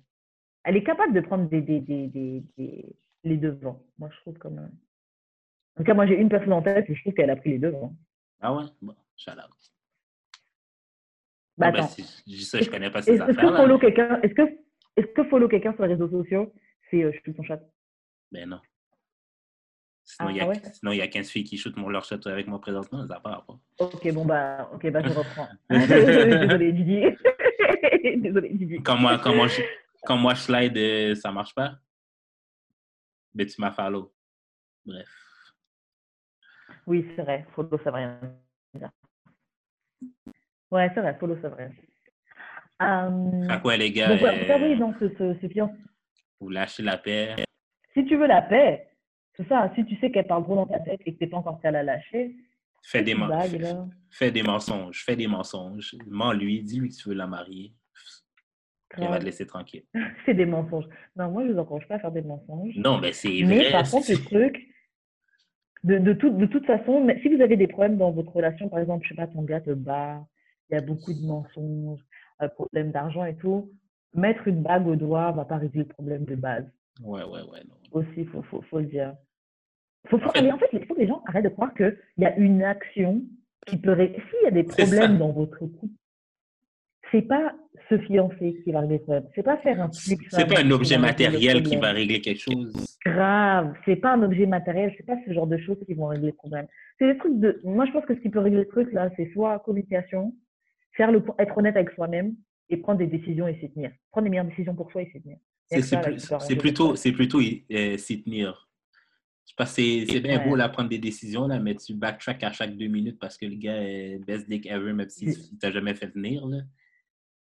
Elle 0.63 0.77
est 0.77 0.83
capable 0.83 1.13
de 1.13 1.21
prendre 1.21 1.49
des, 1.49 1.61
des, 1.61 1.79
des, 1.79 2.07
des, 2.07 2.95
les 3.23 3.37
devants. 3.37 3.83
Moi, 3.97 4.09
je 4.13 4.19
trouve 4.21 4.37
comme. 4.37 4.69
En 5.77 5.81
tout 5.81 5.83
cas, 5.83 5.93
moi, 5.93 6.07
j'ai 6.07 6.15
une 6.15 6.27
personne 6.27 6.53
en 6.53 6.63
tête 6.63 6.89
et 6.89 6.95
je 6.95 7.01
trouve 7.01 7.13
qu'elle 7.13 7.29
a 7.29 7.35
pris 7.35 7.51
les 7.51 7.59
devants. 7.59 7.95
Ah 8.41 8.51
ouais? 8.51 8.63
Bon, 8.81 8.95
shout 9.15 9.29
out. 9.31 9.37
Bah, 11.55 11.71
ben, 11.71 11.83
attends. 11.83 11.93
je 12.27 12.41
sais, 12.41 12.63
je 12.63 12.69
connais 12.71 12.89
pas 12.89 13.03
ces 13.03 13.21
affaires. 13.21 13.29
Est-ce 13.29 13.77
que, 13.77 14.25
est 14.25 14.33
que 14.33 14.41
est-ce 14.95 15.13
que 15.13 15.23
follow 15.25 15.47
quelqu'un 15.47 15.73
sur 15.73 15.83
les 15.83 15.93
réseaux 15.93 16.09
sociaux, 16.09 16.51
c'est 16.89 17.03
euh, 17.03 17.11
je 17.13 17.19
shoot 17.23 17.35
son 17.35 17.43
chat? 17.43 17.59
Ben 18.31 18.49
non. 18.49 18.59
Sinon, 20.03 20.29
il 20.31 20.41
ah, 20.41 20.95
y 20.95 21.01
a 21.01 21.07
15 21.07 21.29
filles 21.29 21.43
qui 21.43 21.57
shootent 21.57 21.77
mon, 21.77 21.89
leur 21.89 22.05
chat 22.05 22.25
avec 22.25 22.47
moi 22.47 22.59
présentement, 22.59 23.05
ça 23.05 23.19
part 23.19 23.45
pas. 23.45 23.59
Ok, 23.77 24.11
bon, 24.13 24.25
bah, 24.25 24.71
ok, 24.73 24.89
bah, 24.89 25.01
je 25.03 25.09
reprends. 25.09 25.47
Désolé, 25.69 26.71
Didi. 26.71 27.03
Désolé, 28.21 28.49
Didi. 28.49 28.81
Quand 28.81 28.97
moi, 28.97 29.19
quand 29.19 29.35
moi, 29.35 29.47
je, 29.47 29.61
quand 30.05 30.17
moi, 30.17 30.33
je 30.33 30.41
slide, 30.41 30.77
euh, 30.77 31.13
ça 31.13 31.31
marche 31.31 31.53
pas? 31.53 31.75
Mais 33.35 33.45
ben, 33.45 33.53
tu 33.53 33.61
m'as 33.61 33.71
follow. 33.71 34.11
Bref. 34.85 35.26
Oui, 36.87 37.05
c'est 37.15 37.21
vrai. 37.21 37.45
Follow, 37.53 37.77
dire. 38.73 38.89
Ouais, 40.71 40.89
c'est 40.93 41.01
vrai. 41.01 41.15
Follow, 41.19 41.35
dire. 41.35 41.69
Euh, 42.81 43.47
à 43.49 43.57
quoi, 43.59 43.75
les 43.75 43.91
gars? 43.91 44.07
Donc, 44.07 44.23
euh, 44.23 44.57
oui, 44.61 44.77
donc, 44.77 44.95
ce, 44.99 45.09
ce, 45.09 45.69
Vous 46.39 46.49
lâchez 46.49 46.83
la 46.83 46.97
paix. 46.97 47.35
Si 47.93 48.05
tu 48.05 48.15
veux 48.15 48.27
la 48.27 48.41
paix, 48.41 48.87
c'est 49.35 49.47
ça. 49.47 49.71
Si 49.75 49.85
tu 49.85 49.97
sais 49.97 50.11
qu'elle 50.11 50.27
parle 50.27 50.43
trop 50.43 50.55
dans 50.55 50.67
ta 50.67 50.79
tête 50.79 51.01
et 51.05 51.13
que 51.13 51.17
tu 51.17 51.25
n'es 51.25 51.29
pas 51.29 51.37
encore 51.37 51.59
prêt 51.59 51.69
à 51.69 51.71
la 51.71 51.83
lâcher, 51.83 52.35
fais 52.83 53.03
des, 53.03 53.15
fais 54.11 54.31
des 54.31 54.43
mensonges. 54.43 55.03
Fais 55.03 55.15
des 55.15 55.27
mensonges. 55.27 55.95
Mens-lui, 56.07 56.63
dis-lui 56.63 56.89
que 56.89 56.95
tu 56.95 57.09
veux 57.09 57.15
la 57.15 57.27
marier. 57.27 57.73
Elle 58.95 59.09
va 59.09 59.19
te 59.19 59.25
laisser 59.25 59.45
tranquille. 59.45 59.83
c'est 60.25 60.33
des 60.33 60.45
mensonges. 60.45 60.85
Non, 61.15 61.29
moi, 61.31 61.43
je 61.43 61.49
ne 61.49 61.53
vous 61.53 61.59
encourage 61.59 61.87
pas 61.87 61.95
à 61.95 61.99
faire 61.99 62.11
des 62.11 62.21
mensonges. 62.21 62.75
Non, 62.77 62.99
mais 62.99 63.11
c'est 63.11 63.43
vrai. 63.43 63.45
Mais 63.45 63.71
par 63.71 63.89
contre, 63.89 64.09
le 64.09 64.17
truc, 64.23 64.67
de, 65.83 65.97
de, 65.97 66.13
tout, 66.13 66.29
de 66.29 66.45
toute 66.45 66.65
façon, 66.65 67.07
si 67.21 67.33
vous 67.33 67.41
avez 67.41 67.57
des 67.57 67.67
problèmes 67.67 67.97
dans 67.97 68.11
votre 68.11 68.31
relation, 68.31 68.69
par 68.69 68.79
exemple, 68.79 69.05
je 69.07 69.13
ne 69.13 69.17
sais 69.17 69.25
pas, 69.25 69.31
ton 69.31 69.43
gars 69.43 69.61
te 69.61 69.71
bat, 69.71 70.25
il 70.69 70.75
y 70.75 70.77
a 70.77 70.81
beaucoup 70.81 71.13
de 71.13 71.25
mensonges, 71.25 71.99
problème 72.55 72.91
d'argent 72.91 73.25
et 73.25 73.35
tout, 73.35 73.71
mettre 74.13 74.47
une 74.47 74.61
bague 74.61 74.87
au 74.87 74.95
doigt 74.95 75.31
va 75.31 75.45
pas 75.45 75.57
résoudre 75.57 75.79
le 75.79 75.93
problème 75.93 76.25
de 76.25 76.35
base. 76.35 76.65
Ouais, 77.03 77.23
ouais, 77.23 77.41
ouais. 77.41 77.61
Non. 77.67 77.75
Aussi, 77.91 78.09
il 78.17 78.27
faut, 78.27 78.41
faut, 78.43 78.61
faut, 78.61 78.79
le 78.79 78.85
dire. 78.85 79.15
Faut, 80.07 80.17
en, 80.17 80.29
fait, 80.31 80.51
en 80.51 80.57
fait, 80.57 80.69
il 80.73 80.85
faut 80.85 80.95
que 80.95 80.99
les 80.99 81.07
gens 81.07 81.21
arrêtent 81.27 81.45
de 81.45 81.49
croire 81.49 81.73
qu'il 81.73 81.97
y 82.17 82.25
a 82.25 82.35
une 82.37 82.63
action 82.63 83.21
qui 83.65 83.77
peut... 83.77 83.95
S'il 83.95 84.43
y 84.43 84.47
a 84.47 84.51
des 84.51 84.63
problèmes 84.63 85.17
dans 85.17 85.31
votre 85.31 85.59
couple, 85.59 85.87
c'est 87.11 87.21
pas 87.21 87.53
se 87.89 87.97
fiancer 87.99 88.59
qui 88.63 88.71
va 88.71 88.81
régler 88.81 88.97
le 88.97 89.03
problème. 89.03 89.27
C'est 89.35 89.43
pas 89.43 89.57
faire 89.57 89.81
un 89.81 89.91
flux. 89.91 90.17
C'est 90.29 90.47
pas 90.47 90.59
un 90.59 90.71
objet 90.71 90.97
matériel 90.97 91.63
qui 91.63 91.77
va 91.77 91.91
régler 91.91 92.21
quelque 92.21 92.41
chose. 92.41 92.97
Grave. 93.05 93.73
C'est 93.85 93.95
pas 93.95 94.13
un 94.13 94.23
objet 94.23 94.45
matériel. 94.45 94.93
C'est 94.97 95.05
pas 95.05 95.17
ce 95.25 95.33
genre 95.33 95.47
de 95.47 95.57
choses 95.57 95.77
qui 95.85 95.93
vont 95.93 96.07
régler 96.07 96.27
le 96.27 96.33
problème. 96.33 96.67
C'est 96.99 97.11
des 97.11 97.17
trucs 97.17 97.39
de. 97.39 97.61
Moi, 97.63 97.85
je 97.85 97.91
pense 97.91 98.05
que 98.05 98.15
ce 98.15 98.19
qui 98.19 98.29
peut 98.29 98.39
régler 98.39 98.59
le 98.59 98.67
truc 98.67 98.91
là, 98.91 99.09
c'est 99.15 99.31
soit 99.33 99.59
communication, 99.59 100.33
faire 100.93 101.11
le, 101.11 101.23
être 101.39 101.57
honnête 101.57 101.75
avec 101.75 101.91
soi-même 101.91 102.35
et 102.69 102.77
prendre 102.77 102.99
des 102.99 103.07
décisions 103.07 103.47
et 103.47 103.55
s'y 103.59 103.71
tenir. 103.71 103.91
Prendre 104.11 104.25
les 104.25 104.31
meilleures 104.31 104.45
décisions 104.45 104.75
pour 104.75 104.91
soi 104.91 105.03
et 105.03 105.09
s'y 105.11 105.21
tenir. 105.21 105.37
C'est 105.69 106.55
plutôt, 106.55 106.95
c'est 106.95 107.11
plutôt 107.11 107.39
euh, 107.39 107.97
s'y 107.97 108.23
tenir. 108.23 108.67
Parce 109.55 109.75
que 109.75 110.05
c'est 110.05 110.19
bien 110.19 110.45
beau 110.45 110.55
là, 110.55 110.69
prendre 110.69 110.89
des 110.89 110.99
décisions, 110.99 111.47
là, 111.47 111.59
mais 111.59 111.73
tu 111.75 111.93
backtrack 111.93 112.43
à 112.43 112.51
chaque 112.51 112.75
deux 112.75 112.87
minutes 112.87 113.17
parce 113.19 113.37
que 113.37 113.45
le 113.45 113.55
gars 113.55 113.81
est 113.81 114.19
best 114.19 114.47
dick 114.47 114.67
ever, 114.67 114.93
même 114.93 115.09
si 115.09 115.25
tu 115.25 115.57
t'a 115.57 115.71
jamais 115.71 115.95
fait 115.95 116.13
venir. 116.13 116.45
Là. 116.45 116.57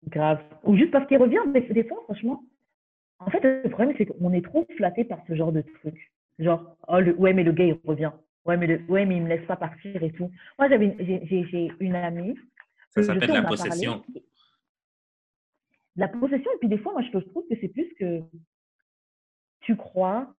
Grave. 0.08 0.42
Ou 0.64 0.76
juste 0.76 0.90
parce 0.90 1.06
qu'il 1.06 1.18
revient, 1.18 1.40
des, 1.52 1.60
des, 1.60 1.84
fois, 1.84 2.00
franchement. 2.04 2.44
En 3.18 3.30
fait, 3.30 3.42
le 3.42 3.68
problème, 3.70 3.94
c'est 3.96 4.06
qu'on 4.06 4.32
est 4.32 4.44
trop 4.44 4.66
flatté 4.76 5.04
par 5.04 5.18
ce 5.26 5.34
genre 5.34 5.52
de 5.52 5.62
truc. 5.62 6.12
Genre, 6.38 6.76
oh, 6.88 7.00
le, 7.00 7.14
ouais, 7.14 7.32
mais 7.32 7.44
le 7.44 7.52
gars, 7.52 7.64
il 7.64 7.78
revient. 7.84 8.12
Ouais, 8.44 8.56
mais, 8.56 8.66
le, 8.66 8.80
ouais, 8.88 9.06
mais 9.06 9.16
il 9.16 9.22
me 9.22 9.28
laisse 9.28 9.46
pas 9.46 9.56
partir 9.56 10.02
et 10.02 10.12
tout. 10.12 10.30
Moi, 10.58 10.68
j'ai 10.68 11.72
une 11.80 11.96
amie. 11.96 12.36
Ça 12.90 13.02
s'appelle 13.02 13.30
la 13.30 13.42
possession. 13.42 14.04
La 15.96 16.08
possession, 16.08 16.50
et 16.54 16.58
puis 16.58 16.68
des 16.68 16.78
fois, 16.78 16.92
moi, 16.92 17.02
je 17.02 17.18
trouve 17.18 17.46
que 17.48 17.56
c'est 17.60 17.68
plus 17.68 17.92
que 17.98 18.20
tu 19.60 19.76
crois, 19.76 20.34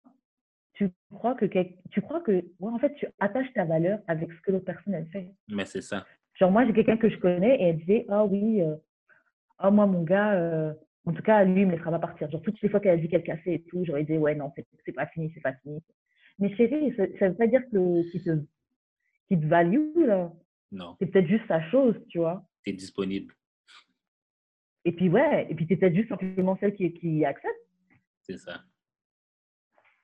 tu 0.74 0.92
crois 1.12 1.34
que, 1.34 1.46
tu 1.90 2.02
crois 2.02 2.22
que, 2.22 2.32
ouais, 2.32 2.72
en 2.72 2.78
fait, 2.78 2.94
tu 2.94 3.08
attaches 3.20 3.52
ta 3.54 3.66
valeur 3.66 4.00
avec 4.08 4.32
ce 4.32 4.42
que 4.42 4.52
l'autre 4.52 4.66
personne, 4.66 4.94
elle 4.94 5.08
fait. 5.08 5.34
Mais 5.50 5.66
c'est 5.66 5.82
ça. 5.82 6.06
Genre, 6.36 6.52
moi, 6.52 6.66
j'ai 6.66 6.74
quelqu'un 6.74 6.98
que 6.98 7.10
je 7.10 7.18
connais 7.18 7.60
et 7.60 7.64
elle 7.70 7.78
disait, 7.78 8.06
ah 8.10 8.24
oui, 8.24 8.62
euh, 8.62 8.76
oh, 9.64 9.72
moi, 9.72 9.86
mon 9.86 10.04
gars, 10.04 10.34
euh, 10.34 10.74
en 11.06 11.14
tout 11.14 11.24
cas, 11.24 11.44
lui, 11.44 11.62
il 11.62 11.68
me 11.68 11.72
laissera 11.72 11.92
pas 11.92 12.00
partir. 12.00 12.30
Genre, 12.30 12.42
toutes 12.42 12.62
les 12.62 12.70
fois 12.70 12.80
qu'elle 12.80 12.98
a 12.98 13.02
dit 13.02 13.08
qu'elle 13.08 13.24
cassait 13.24 13.54
et 13.54 13.64
tout, 13.64 13.84
j'aurais 13.86 14.04
dit, 14.04 14.18
ouais, 14.18 14.36
non, 14.36 14.52
c'est 14.86 14.92
pas 14.92 15.08
fini, 15.08 15.32
c'est 15.34 15.42
pas 15.42 15.54
fini. 15.54 15.82
Mais 16.40 16.56
chérie, 16.56 16.94
ça, 16.96 17.04
ne 17.04 17.30
veut 17.30 17.36
pas 17.36 17.48
dire 17.48 17.64
que, 17.72 18.12
qu'il 18.12 18.24
te, 18.24 18.46
qu'il 19.28 19.40
te 19.40 19.46
value, 19.46 20.06
là. 20.06 20.32
Non. 20.72 20.96
C'est 21.00 21.08
peut-être 21.08 21.28
juste 21.28 21.48
sa 21.48 21.62
chose, 21.70 21.96
tu 22.10 22.20
vois. 22.20 22.46
Tu 22.64 22.72
es 22.72 22.74
disponible. 22.74 23.34
Et 24.86 24.92
puis, 24.92 25.10
ouais, 25.10 25.48
et 25.50 25.56
puis 25.56 25.66
tu 25.66 25.74
es 25.74 25.78
peut-être 25.78 25.96
juste 25.96 26.10
simplement 26.10 26.58
celle 26.60 26.76
qui, 26.76 26.94
qui 26.94 27.26
accepte. 27.26 27.56
C'est 28.22 28.38
ça. 28.38 28.62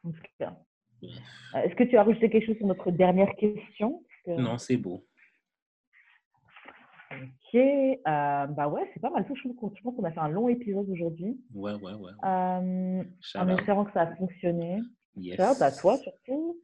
En 0.03 0.11
tout 0.11 0.21
cas. 0.39 0.57
Euh, 1.03 1.59
est-ce 1.59 1.75
que 1.75 1.83
tu 1.83 1.97
as 1.97 2.03
rajouté 2.03 2.29
quelque 2.29 2.45
chose 2.45 2.57
sur 2.57 2.67
notre 2.67 2.91
dernière 2.91 3.35
question? 3.35 4.03
Non, 4.25 4.57
c'est 4.57 4.77
beau. 4.77 5.05
Ok, 7.53 7.59
euh, 7.59 8.45
bah 8.47 8.67
ouais, 8.67 8.89
c'est 8.93 8.99
pas 8.99 9.11
mal. 9.11 9.25
Je 9.27 9.49
pense 9.53 9.95
qu'on 9.95 10.03
a 10.03 10.11
fait 10.11 10.19
un 10.19 10.29
long 10.29 10.49
épisode 10.49 10.89
aujourd'hui. 10.89 11.37
Ouais, 11.53 11.73
ouais, 11.73 11.93
ouais. 11.93 12.11
Euh, 12.25 13.03
en 13.35 13.47
espérant 13.49 13.85
que 13.85 13.91
ça 13.93 14.01
a 14.01 14.15
fonctionné. 14.15 14.79
Yes. 15.15 15.39
à 15.61 15.71
toi 15.71 15.95
surtout, 15.97 16.57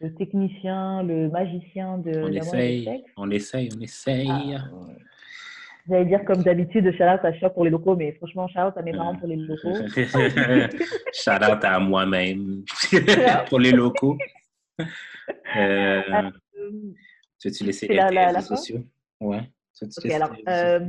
le 0.00 0.14
technicien, 0.14 1.02
le 1.02 1.28
magicien 1.28 1.98
de 1.98 2.18
on 2.18 2.32
essaye, 2.32 3.04
on 3.18 3.30
essaye, 3.30 3.68
on 3.76 3.80
essaye. 3.80 4.30
Ah, 4.30 4.62
J'allais 5.86 6.06
dire 6.06 6.24
comme 6.24 6.42
d'habitude, 6.42 6.90
shout 6.96 7.02
out 7.02 7.22
à 7.22 7.34
Choc 7.34 7.52
pour 7.52 7.64
les 7.64 7.70
locaux, 7.70 7.94
mais 7.94 8.12
franchement, 8.12 8.48
shout 8.48 8.60
out 8.60 8.72
à 8.76 8.82
mes 8.82 8.92
parents 8.92 9.16
pour 9.16 9.28
les 9.28 9.36
locaux. 9.36 9.74
shout 11.12 11.30
out 11.30 11.64
à 11.64 11.78
moi-même 11.78 12.64
pour 13.48 13.60
les 13.60 13.72
locaux. 13.72 14.16
Euh, 15.56 16.02
euh, 16.12 16.30
tu 17.38 17.48
veux-tu 17.48 17.64
laisser 17.64 17.86
les 17.86 18.00
réseaux 18.00 18.56
sociaux? 18.56 18.84
Ouais. 19.20 19.42
Alors, 20.12 20.34
euh, 20.48 20.80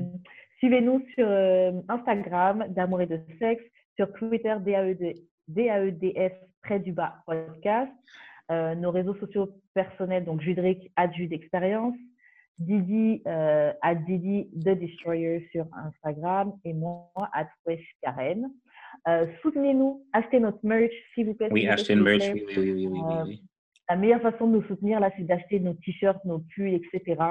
suivez-nous 0.60 1.06
sur 1.16 1.28
euh, 1.28 1.72
Instagram, 1.90 2.66
d'amour 2.70 3.02
et 3.02 3.08
de 3.08 3.20
sexe, 3.40 3.64
sur 3.96 4.12
Twitter, 4.14 4.56
DAED, 4.60 5.16
DAEDS, 5.48 6.34
près 6.64 6.80
du 6.80 6.92
bas 6.92 7.16
podcast. 7.26 7.92
Euh, 8.52 8.76
nos 8.76 8.92
réseaux 8.92 9.16
sociaux 9.16 9.50
personnels, 9.74 10.26
donc 10.26 10.42
Judric, 10.42 10.92
Adjude 10.98 11.32
Expérience, 11.32 11.96
Didi, 12.58 13.22
euh, 13.26 13.72
Didi 14.06 14.50
The 14.54 14.78
Destroyer 14.78 15.48
sur 15.52 15.66
Instagram 15.74 16.54
et 16.66 16.74
moi, 16.74 17.10
à 17.34 17.48
Karen. 18.02 18.52
Euh, 19.08 19.26
Soutenez-nous, 19.42 20.06
achetez 20.12 20.40
notre 20.42 20.60
merch, 20.64 20.92
s'il 21.14 21.28
vous 21.28 21.34
plaît. 21.34 21.48
Oui, 21.50 21.68
achetez 21.68 21.96
le 21.96 22.04
merch, 22.04 22.30
oui, 22.34 22.44
oui, 22.46 22.58
oui, 22.58 22.88
oui, 22.88 23.00
oui, 23.26 23.44
La 23.92 23.98
meilleure 23.98 24.22
façon 24.22 24.48
de 24.48 24.54
nous 24.54 24.64
soutenir, 24.64 25.02
là, 25.02 25.12
c'est 25.18 25.24
d'acheter 25.24 25.60
nos 25.60 25.74
t-shirts, 25.74 26.24
nos 26.24 26.40
pulls, 26.40 26.76
etc. 26.76 27.22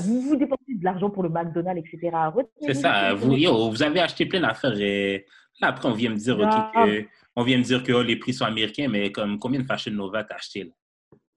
vous 0.00 0.22
vous 0.22 0.36
dépensez 0.36 0.74
de 0.74 0.82
l'argent 0.82 1.10
pour 1.10 1.22
le 1.22 1.28
McDonald's, 1.28 1.86
etc. 1.86 2.16
C'est 2.62 2.72
ça. 2.72 3.12
Vous, 3.12 3.36
vous 3.70 3.82
avez 3.82 4.00
acheté 4.00 4.24
plein 4.24 4.40
d'affaires 4.40 4.80
et 4.80 5.26
là, 5.60 5.68
après, 5.68 5.90
on 5.90 5.92
vient 5.92 6.08
me 6.08 6.16
dire, 6.16 6.38
OK, 6.40 7.06
on 7.36 7.42
vient 7.42 7.58
me 7.58 7.62
dire 7.62 7.82
que 7.82 7.92
oh, 7.92 8.02
les 8.02 8.16
prix 8.16 8.32
sont 8.32 8.46
américains, 8.46 8.88
mais 8.88 9.12
comme 9.12 9.38
combien 9.38 9.60
de 9.60 9.66
Fashion 9.66 9.92
Nova 9.92 10.24
t'as 10.24 10.36
acheté? 10.36 10.72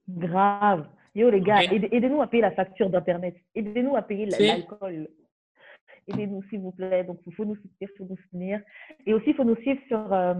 Grave. 0.07 0.87
Yo, 1.13 1.29
les 1.29 1.41
gars, 1.41 1.63
aidez-nous 1.63 2.21
à 2.21 2.27
payer 2.27 2.43
la 2.43 2.51
facture 2.51 2.89
d'Internet. 2.89 3.35
Aidez-nous 3.55 3.97
à 3.97 4.03
payer 4.03 4.25
l'alcool. 4.25 5.09
Aidez-nous, 6.07 6.43
s'il 6.49 6.59
vous 6.59 6.71
plaît. 6.71 7.03
Donc, 7.03 7.19
il 7.25 7.33
faut 7.33 7.45
nous 7.45 7.55
soutenir, 7.55 7.73
il 7.81 7.97
faut 7.97 8.05
nous 8.09 8.17
soutenir. 8.17 8.61
Et 9.05 9.13
aussi, 9.13 9.31
il 9.31 9.35
faut 9.35 9.43
nous 9.43 9.55
suivre 9.57 9.79
sur, 9.87 10.13
euh, 10.13 10.35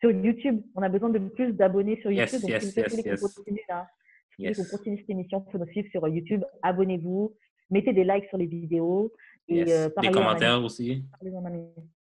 sur 0.00 0.10
YouTube. 0.10 0.62
On 0.74 0.82
a 0.82 0.88
besoin 0.88 1.10
de 1.10 1.18
plus 1.18 1.52
d'abonnés 1.52 2.00
sur 2.00 2.10
YouTube. 2.10 2.40
donc, 2.40 2.60
si 2.60 2.80
vous 2.80 2.90
voulez 2.90 3.02
qu'on 3.02 3.28
continue 3.28 3.60
là, 3.68 3.86
si 4.38 4.52
vous 4.52 4.70
continue 4.70 4.98
cette 4.98 5.10
émission, 5.10 5.44
il 5.46 5.52
faut 5.52 5.58
nous 5.58 5.70
suivre 5.72 5.88
sur 5.90 6.06
YouTube. 6.08 6.44
Abonnez-vous. 6.62 7.34
Mettez 7.70 7.92
des 7.92 8.04
likes 8.04 8.28
sur 8.28 8.38
les 8.38 8.46
vidéos. 8.46 9.12
Et, 9.48 9.64
euh, 9.72 9.88
des 10.00 10.10
commentaires 10.10 10.62
aussi. 10.62 11.04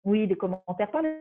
Oui, 0.03 0.27
des 0.27 0.35
commentaires. 0.35 0.91
Parlez 0.91 1.15